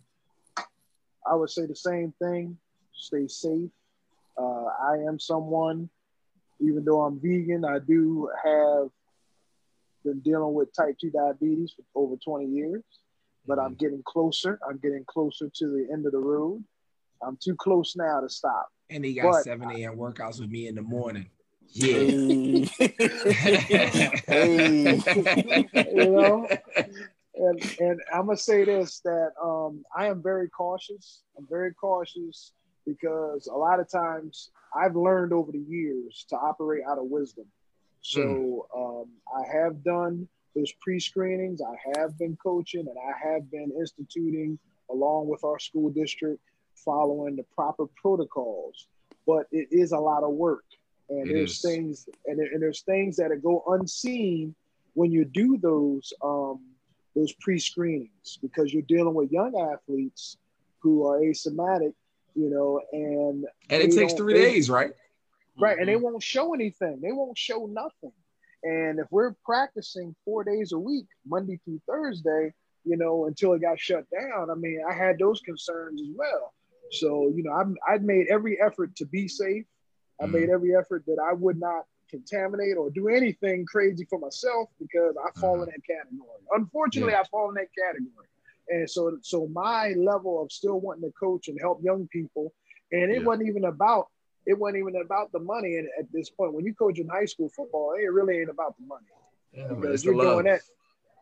I 1.25 1.35
would 1.35 1.49
say 1.49 1.65
the 1.65 1.75
same 1.75 2.13
thing. 2.21 2.57
Stay 2.93 3.27
safe. 3.27 3.69
Uh, 4.37 4.65
I 4.81 4.97
am 5.07 5.19
someone, 5.19 5.89
even 6.59 6.83
though 6.83 7.01
I'm 7.01 7.19
vegan, 7.19 7.65
I 7.65 7.79
do 7.79 8.29
have 8.43 8.89
been 10.03 10.19
dealing 10.19 10.53
with 10.53 10.75
type 10.75 10.97
2 10.99 11.11
diabetes 11.11 11.73
for 11.75 11.83
over 11.95 12.15
20 12.17 12.45
years, 12.47 12.83
but 13.47 13.59
I'm 13.59 13.71
mm-hmm. 13.71 13.85
getting 13.85 14.03
closer. 14.05 14.59
I'm 14.67 14.77
getting 14.77 15.05
closer 15.05 15.49
to 15.49 15.67
the 15.67 15.87
end 15.91 16.05
of 16.05 16.11
the 16.11 16.19
road. 16.19 16.63
I'm 17.25 17.37
too 17.41 17.55
close 17.55 17.95
now 17.95 18.21
to 18.21 18.29
stop. 18.29 18.67
And 18.89 19.03
he 19.03 19.13
got 19.13 19.31
but, 19.31 19.43
7 19.43 19.71
a.m. 19.71 19.95
workouts 19.95 20.39
with 20.39 20.49
me 20.49 20.67
in 20.67 20.75
the 20.75 20.81
morning. 20.81 21.29
Yeah. 21.73 22.65
Hey. 24.27 25.01
you 25.73 26.09
know, 26.11 26.47
and 27.35 27.75
and 27.79 28.01
I'm 28.13 28.25
gonna 28.27 28.37
say 28.37 28.63
this 28.63 28.99
that 28.99 29.31
um, 29.41 29.83
I 29.95 30.07
am 30.07 30.21
very 30.21 30.49
cautious. 30.49 31.23
I'm 31.37 31.47
very 31.49 31.73
cautious 31.73 32.51
because 32.85 33.47
a 33.47 33.55
lot 33.55 33.79
of 33.79 33.89
times 33.89 34.51
I've 34.75 34.95
learned 34.95 35.33
over 35.33 35.51
the 35.51 35.65
years 35.67 36.25
to 36.29 36.35
operate 36.35 36.83
out 36.87 36.97
of 36.97 37.05
wisdom. 37.05 37.45
So 38.01 38.67
mm. 38.75 39.01
um, 39.01 39.07
I 39.35 39.43
have 39.51 39.83
done 39.83 40.27
those 40.55 40.71
pre-screenings. 40.81 41.61
I 41.61 41.99
have 41.99 42.17
been 42.19 42.37
coaching, 42.41 42.85
and 42.87 42.97
I 42.97 43.33
have 43.33 43.49
been 43.49 43.71
instituting 43.79 44.59
along 44.91 45.27
with 45.27 45.43
our 45.43 45.59
school 45.59 45.89
district 45.89 46.41
following 46.75 47.35
the 47.35 47.43
proper 47.55 47.85
protocols. 48.01 48.87
But 49.25 49.47
it 49.51 49.69
is 49.71 49.91
a 49.91 49.99
lot 49.99 50.23
of 50.23 50.31
work, 50.31 50.65
and 51.09 51.29
it 51.29 51.33
there's 51.33 51.53
is. 51.53 51.61
things 51.61 52.09
and, 52.25 52.39
and 52.39 52.61
there's 52.61 52.81
things 52.81 53.17
that 53.17 53.31
go 53.41 53.63
unseen 53.67 54.53
when 54.93 55.11
you 55.11 55.25
do 55.25 55.57
those 55.57 56.13
um, 56.21 56.59
those 57.15 57.33
pre-screenings 57.33 58.39
because 58.41 58.73
you're 58.73 58.83
dealing 58.83 59.13
with 59.13 59.31
young 59.31 59.57
athletes 59.71 60.37
who 60.79 61.07
are 61.07 61.19
asymptomatic, 61.21 61.93
you 62.35 62.49
know, 62.49 62.81
and 62.91 63.45
and 63.69 63.83
it 63.83 63.95
takes 63.95 64.13
three 64.13 64.33
they, 64.33 64.41
days, 64.41 64.69
right? 64.69 64.91
Right, 65.57 65.73
mm-hmm. 65.73 65.79
and 65.79 65.89
they 65.89 65.93
mm-hmm. 65.93 66.03
won't 66.03 66.23
show 66.23 66.53
anything. 66.53 66.99
They 67.01 67.11
won't 67.11 67.37
show 67.37 67.65
nothing. 67.65 68.11
And 68.63 68.99
if 68.99 69.07
we're 69.11 69.33
practicing 69.45 70.15
four 70.23 70.43
days 70.43 70.71
a 70.71 70.79
week, 70.79 71.07
Monday 71.25 71.59
through 71.65 71.81
Thursday, 71.87 72.53
you 72.85 72.97
know, 72.97 73.25
until 73.25 73.53
it 73.53 73.61
got 73.61 73.79
shut 73.79 74.05
down, 74.09 74.49
I 74.49 74.55
mean, 74.55 74.81
I 74.89 74.93
had 74.93 75.19
those 75.19 75.41
concerns 75.41 76.01
as 76.01 76.07
well. 76.15 76.53
So, 76.93 77.31
you 77.35 77.43
know, 77.43 77.51
I'm, 77.51 77.75
I'd 77.87 78.03
made 78.03 78.27
every 78.29 78.59
effort 78.61 78.95
to 78.97 79.05
be 79.05 79.27
safe. 79.27 79.65
I 80.21 80.27
made 80.27 80.49
mm. 80.49 80.53
every 80.53 80.75
effort 80.75 81.03
that 81.07 81.17
I 81.19 81.33
would 81.33 81.59
not 81.59 81.85
contaminate 82.09 82.77
or 82.77 82.91
do 82.91 83.07
anything 83.07 83.65
crazy 83.65 84.05
for 84.09 84.19
myself 84.19 84.69
because 84.79 85.15
I 85.17 85.39
fall 85.39 85.55
in 85.63 85.69
that 85.69 85.85
category. 85.85 86.29
Unfortunately, 86.51 87.13
yeah. 87.13 87.21
I 87.21 87.23
fall 87.25 87.49
in 87.49 87.55
that 87.55 87.69
category. 87.77 88.27
And 88.69 88.89
so, 88.89 89.17
so 89.21 89.47
my 89.47 89.93
level 89.97 90.41
of 90.41 90.51
still 90.51 90.79
wanting 90.79 91.03
to 91.03 91.11
coach 91.19 91.47
and 91.47 91.59
help 91.59 91.81
young 91.83 92.07
people, 92.07 92.53
and 92.91 93.11
it 93.11 93.21
yeah. 93.21 93.27
wasn't 93.27 93.49
even 93.49 93.65
about 93.65 94.07
it 94.45 94.57
wasn't 94.57 94.77
even 94.77 95.01
about 95.01 95.31
the 95.31 95.39
money. 95.39 95.77
And 95.77 95.87
at 95.99 96.11
this 96.11 96.29
point, 96.29 96.53
when 96.53 96.65
you 96.65 96.73
coach 96.73 96.99
in 96.99 97.07
high 97.07 97.25
school 97.25 97.49
football, 97.49 97.93
it 97.97 98.11
really 98.11 98.39
ain't 98.39 98.49
about 98.49 98.75
the 98.77 98.85
money 98.85 99.05
yeah, 99.53 99.67
because 99.67 100.03
you're 100.03 100.15
doing 100.15 100.45
that. 100.45 100.61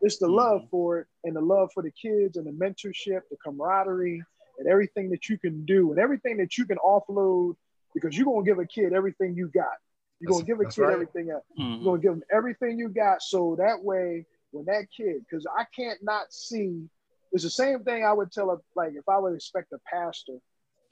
It's 0.00 0.18
the 0.18 0.26
mm-hmm. 0.26 0.34
love 0.34 0.68
for 0.70 1.00
it 1.00 1.06
and 1.24 1.36
the 1.36 1.40
love 1.40 1.70
for 1.72 1.82
the 1.82 1.92
kids 1.92 2.36
and 2.36 2.46
the 2.46 2.50
mentorship, 2.50 3.22
the 3.30 3.36
camaraderie, 3.42 4.22
and 4.58 4.68
everything 4.68 5.10
that 5.10 5.28
you 5.28 5.38
can 5.38 5.64
do 5.64 5.90
and 5.90 5.98
everything 5.98 6.36
that 6.38 6.56
you 6.56 6.66
can 6.66 6.78
offload 6.78 7.54
because 7.94 8.16
you're 8.16 8.26
gonna 8.26 8.44
give 8.44 8.58
a 8.58 8.66
kid 8.66 8.92
everything 8.92 9.34
you 9.36 9.48
got. 9.48 9.76
You're 10.20 10.30
gonna 10.30 10.44
give 10.44 10.60
a 10.60 10.64
kid 10.64 10.82
right. 10.82 10.92
everything 10.92 11.30
else. 11.30 11.44
Mm-hmm. 11.58 11.82
You're 11.82 11.84
gonna 11.84 12.02
give 12.02 12.12
them 12.12 12.22
everything 12.32 12.78
you 12.78 12.88
got. 12.88 13.22
So 13.22 13.56
that 13.58 13.82
way, 13.82 14.24
when 14.52 14.66
that 14.66 14.86
kid, 14.96 15.24
because 15.28 15.46
I 15.46 15.64
can't 15.74 15.98
not 16.02 16.32
see, 16.32 16.88
it's 17.32 17.44
the 17.44 17.50
same 17.50 17.82
thing 17.82 18.04
I 18.04 18.12
would 18.12 18.30
tell 18.30 18.50
a 18.50 18.58
like 18.76 18.92
if 18.94 19.08
I 19.08 19.18
would 19.18 19.34
expect 19.34 19.72
a 19.72 19.78
pastor 19.90 20.38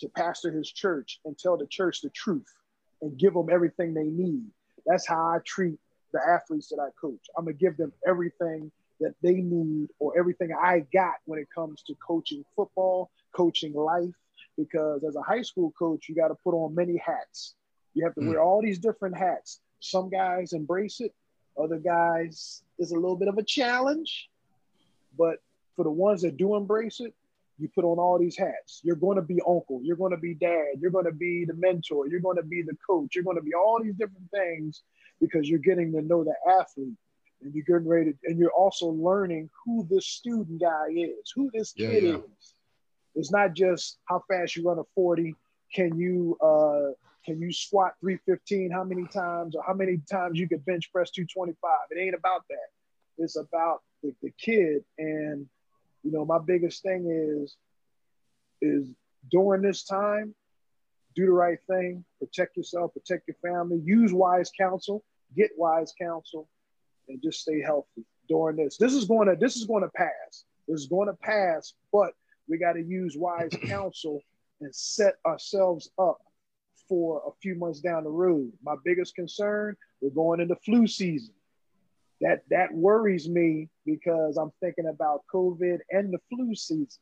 to 0.01 0.09
pastor 0.09 0.51
his 0.51 0.71
church 0.71 1.21
and 1.25 1.39
tell 1.39 1.57
the 1.57 1.67
church 1.67 2.01
the 2.01 2.11
truth 2.11 2.53
and 3.03 3.17
give 3.19 3.35
them 3.35 3.49
everything 3.51 3.95
they 3.95 4.05
need. 4.05 4.45
That's 4.87 5.07
how 5.07 5.21
I 5.27 5.39
treat 5.45 5.79
the 6.13 6.21
athletes 6.27 6.69
that 6.69 6.81
I 6.81 6.89
coach. 7.01 7.21
I'm 7.37 7.45
gonna 7.45 7.55
give 7.55 7.77
them 7.77 7.93
everything 8.07 8.73
that 9.01 9.15
they 9.23 9.35
need 9.35 9.89
or 9.99 10.19
everything 10.19 10.51
I 10.53 10.85
got 10.93 11.15
when 11.25 11.39
it 11.39 11.49
comes 11.55 11.83
to 11.85 11.95
coaching 12.07 12.45
football, 12.55 13.11
coaching 13.35 13.75
life. 13.75 14.15
Because 14.57 15.05
as 15.05 15.17
a 15.17 15.23
high 15.23 15.43
school 15.43 15.73
coach, 15.79 16.09
you 16.09 16.15
got 16.15 16.29
to 16.29 16.35
put 16.35 16.55
on 16.55 16.75
many 16.75 16.97
hats. 16.99 17.55
You 17.95 18.05
have 18.05 18.15
to 18.15 18.21
mm. 18.21 18.29
wear 18.29 18.43
all 18.43 18.61
these 18.63 18.79
different 18.79 19.17
hats. 19.17 19.61
Some 19.81 20.11
guys 20.11 20.53
embrace 20.53 21.01
it, 21.01 21.15
other 21.59 21.79
guys 21.79 22.63
is 22.79 22.93
a 22.93 22.95
little 22.95 23.17
bit 23.17 23.29
of 23.29 23.39
a 23.39 23.43
challenge. 23.43 24.29
But 25.17 25.39
for 25.77 25.85
the 25.85 25.91
ones 25.91 26.23
that 26.23 26.37
do 26.37 26.57
embrace 26.57 27.01
it, 27.01 27.15
you 27.59 27.69
put 27.75 27.85
on 27.85 27.99
all 27.99 28.19
these 28.19 28.37
hats. 28.37 28.81
You're 28.83 28.97
going 28.97 29.17
to 29.17 29.23
be 29.23 29.41
uncle, 29.47 29.81
you're 29.83 29.97
going 29.97 30.13
to 30.13 30.19
be 30.19 30.35
dad, 30.35 30.81
you're 30.81 30.91
going 30.91 31.05
to 31.05 31.13
be 31.13 31.45
the 31.45 31.55
mentor, 31.55 32.09
you're 32.09 32.21
going 32.21 32.37
to 32.37 32.43
be 32.43 32.63
the 32.63 32.77
coach, 32.87 33.15
you're 33.15 33.25
going 33.25 33.37
to 33.37 33.43
be 33.43 33.55
all 33.55 33.81
these 33.83 33.95
different 33.95 34.31
things 34.31 34.83
because 35.21 35.49
you're 35.49 35.59
getting 35.59 35.93
to 35.93 36.01
know 36.01 36.25
the 36.25 36.35
athlete 36.59 36.97
and 37.43 37.55
you're 37.55 37.65
getting 37.65 37.89
ready 37.89 38.13
to, 38.13 38.19
and 38.25 38.39
you're 38.39 38.53
also 38.53 38.87
learning 38.87 39.51
who 39.65 39.87
this 39.91 40.07
student 40.07 40.61
guy 40.61 40.87
is, 40.95 41.33
who 41.35 41.51
this 41.53 41.75
yeah, 41.77 41.91
kid 41.91 42.03
yeah. 42.05 42.17
is. 42.17 42.55
It's 43.15 43.33
not 43.33 43.55
just 43.55 43.99
how 44.05 44.23
fast 44.29 44.57
you 44.57 44.69
run 44.69 44.79
a 44.79 44.85
40. 44.95 45.35
Can 45.75 45.99
you 45.99 46.37
uh, 46.41 46.93
can 47.25 47.41
you 47.41 47.53
squat 47.53 47.93
315 48.01 48.71
how 48.71 48.85
many 48.85 49.07
times 49.07 49.55
or 49.55 49.63
how 49.67 49.75
many 49.75 49.99
times 50.11 50.39
you 50.39 50.49
could 50.49 50.65
bench 50.65 50.91
press 50.93 51.11
225. 51.11 51.71
It 51.91 52.01
ain't 52.01 52.15
about 52.15 52.45
that. 52.49 52.69
It's 53.19 53.37
about 53.37 53.83
the, 54.03 54.15
the 54.23 54.31
kid. 54.39 54.85
And 54.99 55.47
you 56.03 56.13
know, 56.13 56.25
my 56.25 56.39
biggest 56.39 56.83
thing 56.83 57.07
is 57.43 57.57
is 58.63 58.89
during 59.31 59.63
this 59.63 59.85
time, 59.85 60.35
do 61.15 61.27
the 61.27 61.33
right 61.33 61.59
thing, 61.69 62.05
protect 62.19 62.57
yourself, 62.57 62.93
protect 62.95 63.29
your 63.29 63.37
family, 63.43 63.81
use 63.85 64.13
wise 64.13 64.51
counsel, 64.59 65.05
get 65.37 65.51
wise 65.57 65.93
counsel, 66.01 66.49
and 67.09 67.23
just 67.23 67.41
stay 67.41 67.61
healthy 67.61 68.05
during 68.29 68.57
this. 68.57 68.77
This 68.77 68.95
is 68.95 69.05
going 69.05 69.29
to 69.29 69.37
this 69.37 69.57
is 69.57 69.67
going 69.67 69.83
to 69.83 69.91
pass. 69.91 70.45
This 70.67 70.81
is 70.81 70.87
going 70.87 71.09
to 71.09 71.15
pass, 71.15 71.75
but 71.93 72.13
we 72.51 72.59
got 72.59 72.73
to 72.73 72.83
use 72.83 73.17
wise 73.17 73.53
counsel 73.65 74.21
and 74.61 74.75
set 74.75 75.15
ourselves 75.25 75.89
up 75.99 76.19
for 76.89 77.23
a 77.27 77.31
few 77.41 77.55
months 77.55 77.81
down 77.81 78.05
the 78.05 78.11
road. 78.11 78.53
My 78.63 78.75
biggest 78.85 79.15
concern, 79.15 79.77
we're 80.01 80.11
going 80.11 80.41
into 80.41 80.57
flu 80.57 80.87
season. 80.87 81.35
That 82.21 82.43
that 82.51 82.75
worries 82.75 83.29
me 83.29 83.71
because 83.87 84.37
I'm 84.37 84.51
thinking 84.61 84.89
about 84.89 85.23
COVID 85.33 85.79
and 85.91 86.13
the 86.13 86.19
flu 86.29 86.55
season. 86.55 87.01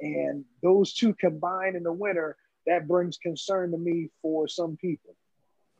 And 0.00 0.44
those 0.62 0.92
two 0.92 1.14
combined 1.14 1.76
in 1.76 1.84
the 1.84 1.92
winter, 1.92 2.36
that 2.66 2.88
brings 2.88 3.16
concern 3.16 3.70
to 3.70 3.78
me 3.78 4.10
for 4.20 4.48
some 4.48 4.76
people. 4.76 5.16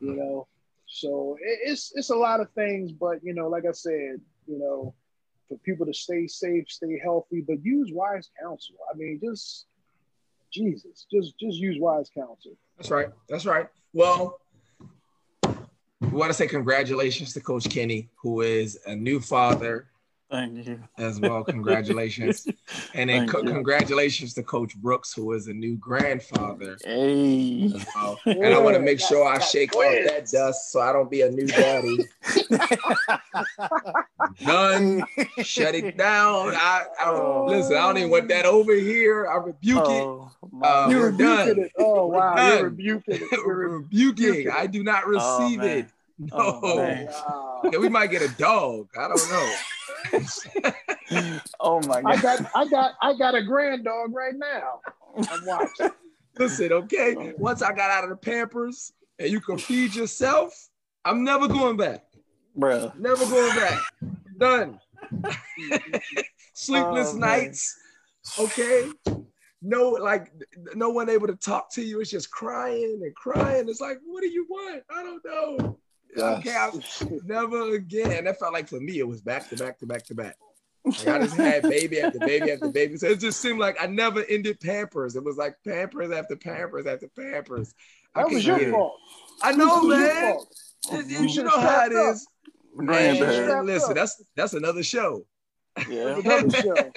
You 0.01 0.15
know, 0.17 0.49
so 0.87 1.37
it's 1.41 1.93
it's 1.95 2.11
a 2.11 2.17
lot 2.17 2.41
of 2.41 2.51
things, 2.53 2.93
but 2.93 3.19
you 3.23 3.35
know, 3.35 3.49
like 3.49 3.65
I 3.69 3.73
said, 3.73 4.21
you 4.47 4.59
know, 4.59 4.95
for 5.49 5.59
people 5.59 5.87
to 5.87 5.95
stay 5.95 6.27
safe, 6.27 6.65
stay 6.69 6.99
healthy, 7.03 7.41
but 7.41 7.65
use 7.65 7.91
wise 7.93 8.31
counsel. 8.41 8.77
I 8.93 8.97
mean, 8.97 9.21
just 9.23 9.67
Jesus, 10.53 11.07
just 11.11 11.39
just 11.39 11.59
use 11.59 11.79
wise 11.81 12.11
counsel. 12.15 12.53
That's 12.77 12.91
right. 12.91 13.09
That's 13.29 13.47
right. 13.47 13.69
Well, 13.93 14.41
we 16.01 16.09
want 16.09 16.31
to 16.31 16.35
say 16.35 16.47
congratulations 16.47 17.33
to 17.35 17.41
Coach 17.41 17.69
Kenny, 17.69 18.09
who 18.17 18.43
is 18.43 18.79
a 18.87 18.95
new 18.95 19.21
father 19.21 19.89
Thank 20.31 20.67
you. 20.67 20.81
As 20.99 21.21
well, 21.21 21.45
congratulations. 21.49 22.49
and 22.95 23.11
then 23.11 23.29
co- 23.29 23.43
congratulations 23.43 24.35
to 24.35 24.43
Coach 24.43 24.75
Brooks, 24.77 25.13
who 25.13 25.33
is 25.33 25.49
a 25.49 25.53
new 25.53 25.77
grandfather. 25.77 26.77
Hey. 26.85 27.73
Well. 27.95 28.19
And 28.27 28.47
I 28.47 28.59
want 28.59 28.75
to 28.75 28.83
make 28.83 29.01
sure 29.01 29.27
I 29.27 29.39
shake 29.39 29.75
off 29.77 30.09
that 30.09 30.29
dust 30.31 30.73
so 30.73 30.81
I 30.81 30.93
don't 30.93 31.11
be 31.11 31.23
a 31.23 31.31
new 31.31 31.47
daddy. 31.47 31.99
Done. 34.45 35.05
Shut 35.43 35.75
it 35.75 35.97
down. 35.97 36.55
I, 36.55 36.85
I 37.01 37.11
oh. 37.11 37.47
listen, 37.49 37.77
I 37.77 37.81
don't 37.81 37.99
even 37.99 38.11
want 38.11 38.29
that 38.29 38.45
over 38.45 38.75
here. 38.75 39.27
I 39.27 39.37
rebuke 39.37 39.83
oh, 39.85 40.31
it. 40.43 40.67
Uh, 40.67 40.89
You're 40.91 41.11
rebuking 41.11 41.65
it. 41.65 41.73
Oh 41.79 42.07
wow. 42.07 42.35
Done. 42.35 42.57
You're 42.57 42.65
rebuking 42.65 43.15
it. 43.15 43.31
You're 43.33 43.69
rebuking. 43.79 44.51
I 44.51 44.67
do 44.67 44.83
not 44.83 45.05
oh, 45.07 45.11
receive 45.11 45.61
oh, 45.61 45.67
it. 45.67 45.87
No. 46.19 46.61
Oh, 46.63 46.77
wow. 46.77 47.61
yeah, 47.73 47.79
we 47.79 47.89
might 47.89 48.11
get 48.11 48.23
a 48.23 48.29
dog. 48.37 48.89
I 48.97 49.09
don't 49.09 49.31
know. 49.31 49.55
oh 51.61 51.81
my 51.87 52.03
god! 52.03 52.07
I 52.07 52.17
got, 52.21 52.51
I 52.55 52.69
got, 52.69 52.93
I 53.03 53.15
got 53.15 53.35
a 53.35 53.43
grand 53.43 53.85
dog 53.85 54.15
right 54.15 54.35
now. 54.37 54.81
I'm 55.31 55.47
watching. 55.47 55.91
Listen, 56.39 56.73
okay. 56.73 57.33
Once 57.39 57.63
I 57.63 57.73
got 57.73 57.91
out 57.91 58.05
of 58.05 58.11
the 58.11 58.17
Pampers 58.17 58.93
and 59.19 59.31
you 59.31 59.41
can 59.41 59.59
feed 59.59 59.95
yourself, 59.95 60.69
I'm 61.05 61.23
never 61.25 61.47
going 61.47 61.77
back, 61.77 62.05
bro. 62.57 62.93
Never 62.99 63.25
going 63.27 63.55
back. 63.57 63.81
Done. 64.39 64.81
Sleepless 66.55 67.13
oh, 67.15 67.19
nights. 67.19 67.79
Okay. 68.39 68.91
No, 69.63 69.91
like 69.91 70.31
no 70.75 70.91
one 70.91 71.09
able 71.09 71.27
to 71.27 71.37
talk 71.37 71.73
to 71.73 71.83
you. 71.83 72.01
It's 72.01 72.11
just 72.11 72.31
crying 72.31 73.01
and 73.03 73.15
crying. 73.15 73.69
It's 73.69 73.81
like, 73.81 73.99
what 74.05 74.23
do 74.23 74.29
you 74.29 74.47
want? 74.49 74.83
I 74.91 75.03
don't 75.03 75.25
know. 75.25 75.79
Yes. 76.17 76.39
Okay, 76.39 76.55
I, 76.55 77.19
never 77.25 77.75
again. 77.75 78.25
That 78.25 78.39
felt 78.39 78.53
like 78.53 78.69
for 78.69 78.81
me, 78.81 78.99
it 78.99 79.09
was 79.09 79.21
back 79.21 79.49
to 79.51 79.57
back 79.57 79.79
to 79.81 79.87
back 79.87 80.05
to 80.05 80.15
back. 80.15 80.37
Like 80.85 81.09
I 81.09 81.19
just 81.21 81.37
had 81.37 81.63
baby 81.63 82.01
after 82.01 82.19
baby 82.19 82.53
after 82.53 82.69
baby. 82.69 82.97
So 82.97 83.09
it 83.09 83.19
just 83.19 83.41
seemed 83.41 83.59
like 83.59 83.77
I 83.81 83.87
never 83.87 84.23
ended 84.25 84.61
Pampers. 84.61 85.17
It 85.17 85.25
was 85.25 85.37
like 85.37 85.57
Pampers 85.67 86.13
after 86.13 86.37
Pampers 86.37 86.87
after 86.87 87.09
Pampers. 87.09 87.75
That 88.15 88.29
was 88.29 88.47
your 88.47 88.71
fault. 88.71 88.99
I 89.43 89.53
know, 89.53 89.83
man. 89.83 90.37
You, 90.93 91.03
you, 91.03 91.27
you 91.27 91.43
know 91.43 91.51
how 91.51 91.87
it 91.87 91.93
is. 91.93 92.27
Man, 92.77 93.67
listen, 93.67 93.95
that's 93.95 94.23
that's 94.37 94.53
another 94.53 94.83
show. 94.83 95.25
Yeah, 95.89 96.19
another 96.19 96.51
show. 96.51 96.93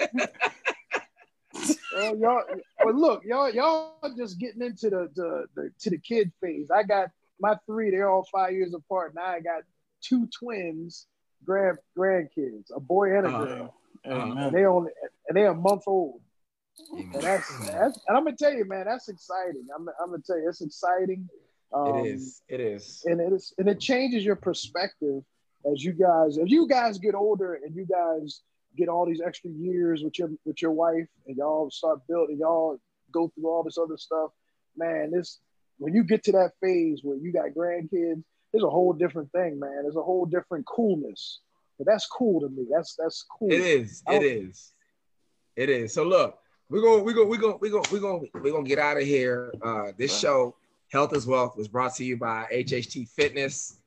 well, 1.94 2.16
y'all, 2.16 2.42
well, 2.84 2.94
look, 2.94 3.24
y'all, 3.24 3.50
y'all 3.50 3.94
just 4.16 4.38
getting 4.38 4.62
into 4.62 4.90
the, 4.90 5.08
the, 5.14 5.46
the 5.54 5.70
to 5.80 5.90
the 5.90 5.98
kid 5.98 6.30
phase. 6.40 6.70
I 6.70 6.82
got 6.82 7.08
my 7.40 7.56
three, 7.66 7.90
they're 7.90 8.10
all 8.10 8.26
five 8.30 8.52
years 8.52 8.74
apart. 8.74 9.14
Now 9.14 9.26
I 9.26 9.40
got 9.40 9.62
two 10.02 10.28
twins, 10.38 11.06
grand 11.44 11.78
grandkids, 11.96 12.70
a 12.74 12.80
boy 12.80 13.16
and 13.16 13.26
a 13.26 13.30
uh, 13.30 13.44
girl. 13.44 13.74
Uh, 14.06 14.10
and 14.10 14.52
they 14.54 14.64
only 14.64 14.90
and 15.28 15.36
they 15.36 15.46
a 15.46 15.54
month 15.54 15.82
old. 15.86 16.20
And 16.96 17.12
that's, 17.14 17.66
that's 17.66 18.00
and 18.06 18.16
I'm 18.16 18.24
gonna 18.24 18.36
tell 18.36 18.52
you, 18.52 18.64
man, 18.64 18.86
that's 18.86 19.08
exciting. 19.08 19.66
I'm, 19.74 19.88
I'm 20.00 20.10
gonna 20.10 20.22
tell 20.24 20.38
you, 20.38 20.48
it's 20.48 20.60
exciting. 20.60 21.28
Um, 21.72 21.96
it 21.96 22.06
is. 22.06 22.42
It 22.48 22.60
is. 22.60 23.02
And 23.04 23.20
it 23.20 23.32
is, 23.32 23.52
and 23.58 23.68
it 23.68 23.80
changes 23.80 24.24
your 24.24 24.36
perspective 24.36 25.22
as 25.70 25.84
you 25.84 25.92
guys, 25.92 26.38
as 26.38 26.50
you 26.50 26.68
guys 26.68 26.98
get 26.98 27.14
older 27.14 27.54
and 27.54 27.74
you 27.74 27.84
guys 27.84 28.42
get 28.76 28.88
all 28.88 29.04
these 29.06 29.20
extra 29.20 29.50
years 29.50 30.02
with 30.02 30.18
your 30.18 30.30
with 30.44 30.62
your 30.62 30.70
wife, 30.70 31.08
and 31.26 31.36
y'all 31.36 31.70
start 31.70 32.00
building, 32.08 32.38
y'all 32.38 32.78
go 33.12 33.28
through 33.34 33.48
all 33.48 33.62
this 33.62 33.78
other 33.78 33.96
stuff. 33.96 34.30
Man, 34.76 35.10
this 35.10 35.40
when 35.78 35.94
you 35.94 36.04
get 36.04 36.24
to 36.24 36.32
that 36.32 36.52
phase 36.62 37.00
where 37.02 37.16
you 37.16 37.32
got 37.32 37.54
grandkids, 37.56 38.22
there's 38.52 38.64
a 38.64 38.70
whole 38.70 38.92
different 38.92 39.30
thing, 39.32 39.58
man. 39.58 39.82
There's 39.82 39.96
a 39.96 40.02
whole 40.02 40.26
different 40.26 40.66
coolness. 40.66 41.40
But 41.78 41.86
that's 41.86 42.06
cool 42.06 42.40
to 42.40 42.48
me. 42.48 42.66
That's 42.70 42.96
that's 42.98 43.24
cool. 43.38 43.52
It 43.52 43.60
is. 43.60 44.02
It 44.08 44.22
is. 44.22 44.72
It 45.54 45.70
is. 45.70 45.94
So 45.94 46.02
look, 46.02 46.38
we're 46.68 46.82
gonna 46.82 47.02
we're 47.02 47.14
going 47.14 47.28
we're 47.28 47.38
going 47.40 47.58
we're 47.60 47.70
going 47.70 47.84
we're 47.92 48.00
going 48.00 48.30
we're 48.34 48.62
to 48.62 48.68
get 48.68 48.78
out 48.78 48.96
of 48.96 49.04
here. 49.04 49.52
Uh 49.62 49.92
this 49.96 50.18
show 50.18 50.56
Health 50.90 51.14
is 51.14 51.26
Wealth 51.26 51.56
was 51.56 51.68
brought 51.68 51.94
to 51.96 52.04
you 52.04 52.16
by 52.16 52.46
HHT 52.52 53.08
Fitness. 53.10 53.80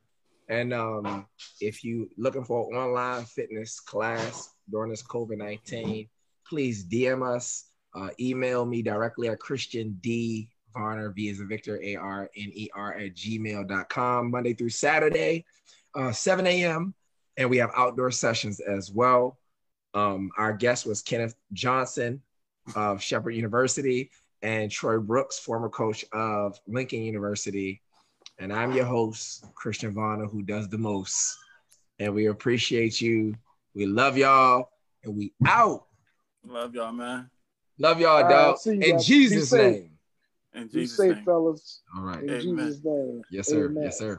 And 0.50 0.74
um, 0.74 1.26
if 1.60 1.84
you 1.84 2.10
looking 2.18 2.44
for 2.44 2.68
an 2.72 2.78
online 2.78 3.26
fitness 3.26 3.80
class 3.80 4.52
during 4.70 4.92
this 4.92 5.02
COVID-19, 5.02 6.10
please 6.48 6.86
DM 6.86 7.26
us, 7.26 7.66
uh, 7.96 8.10
email 8.20 8.66
me 8.66 8.82
directly 8.82 9.30
at 9.30 9.40
Christian 9.40 9.98
D 10.02 10.50
Varner, 10.74 11.10
V 11.12 11.30
is 11.30 11.40
a 11.40 11.46
Victor, 11.46 11.82
A 11.82 11.96
R 11.96 12.30
N 12.36 12.52
E 12.54 12.70
R 12.74 12.94
at 12.94 13.16
gmail.com, 13.16 14.32
Monday 14.32 14.54
through 14.54 14.70
Saturday, 14.70 15.46
uh, 15.96 16.12
7 16.12 16.48
a.m. 16.48 16.94
And 17.38 17.50
we 17.50 17.58
have 17.58 17.72
outdoor 17.76 18.12
sessions 18.12 18.60
as 18.60 18.92
well. 18.92 19.38
Um, 19.94 20.32
our 20.38 20.54
guest 20.54 20.86
was 20.86 21.02
Kenneth 21.02 21.36
Johnson 21.54 22.22
of 22.76 23.02
Shepherd 23.02 23.32
University 23.32 24.12
and 24.42 24.72
Troy 24.72 25.00
Brooks, 25.00 25.40
former 25.40 25.70
coach 25.70 26.06
of 26.14 26.60
Lincoln 26.68 27.02
University. 27.04 27.82
And 28.40 28.52
I'm 28.52 28.74
your 28.74 28.86
host, 28.86 29.46
Christian 29.56 29.94
Varner, 29.94 30.26
who 30.26 30.42
does 30.42 30.68
the 30.70 30.78
most. 30.78 31.38
And 32.00 32.14
we 32.14 32.28
appreciate 32.28 33.00
you. 33.00 33.36
We 33.76 33.86
love 33.86 34.18
y'all. 34.18 34.70
And 35.04 35.16
we 35.16 35.34
out. 35.46 35.86
Love 36.46 36.74
y'all, 36.74 36.92
man. 36.92 37.30
Love 37.78 38.00
y'all, 38.00 38.28
dog. 38.28 38.58
Right, 38.66 38.84
In 38.84 39.00
Jesus' 39.00 39.52
name. 39.52 39.91
In 40.54 40.70
Jesus' 40.70 40.74
Be 40.74 40.86
safe, 40.88 41.16
name. 41.16 41.26
fellas. 41.26 41.82
All 41.96 42.04
right. 42.04 42.22
In 42.22 42.30
Amen. 42.30 42.40
Jesus' 42.40 42.82
name. 42.84 43.22
Yes, 43.32 43.48
sir. 43.50 43.66
Amen. 43.66 43.84
Yes, 43.84 43.98
sir. 44.00 44.10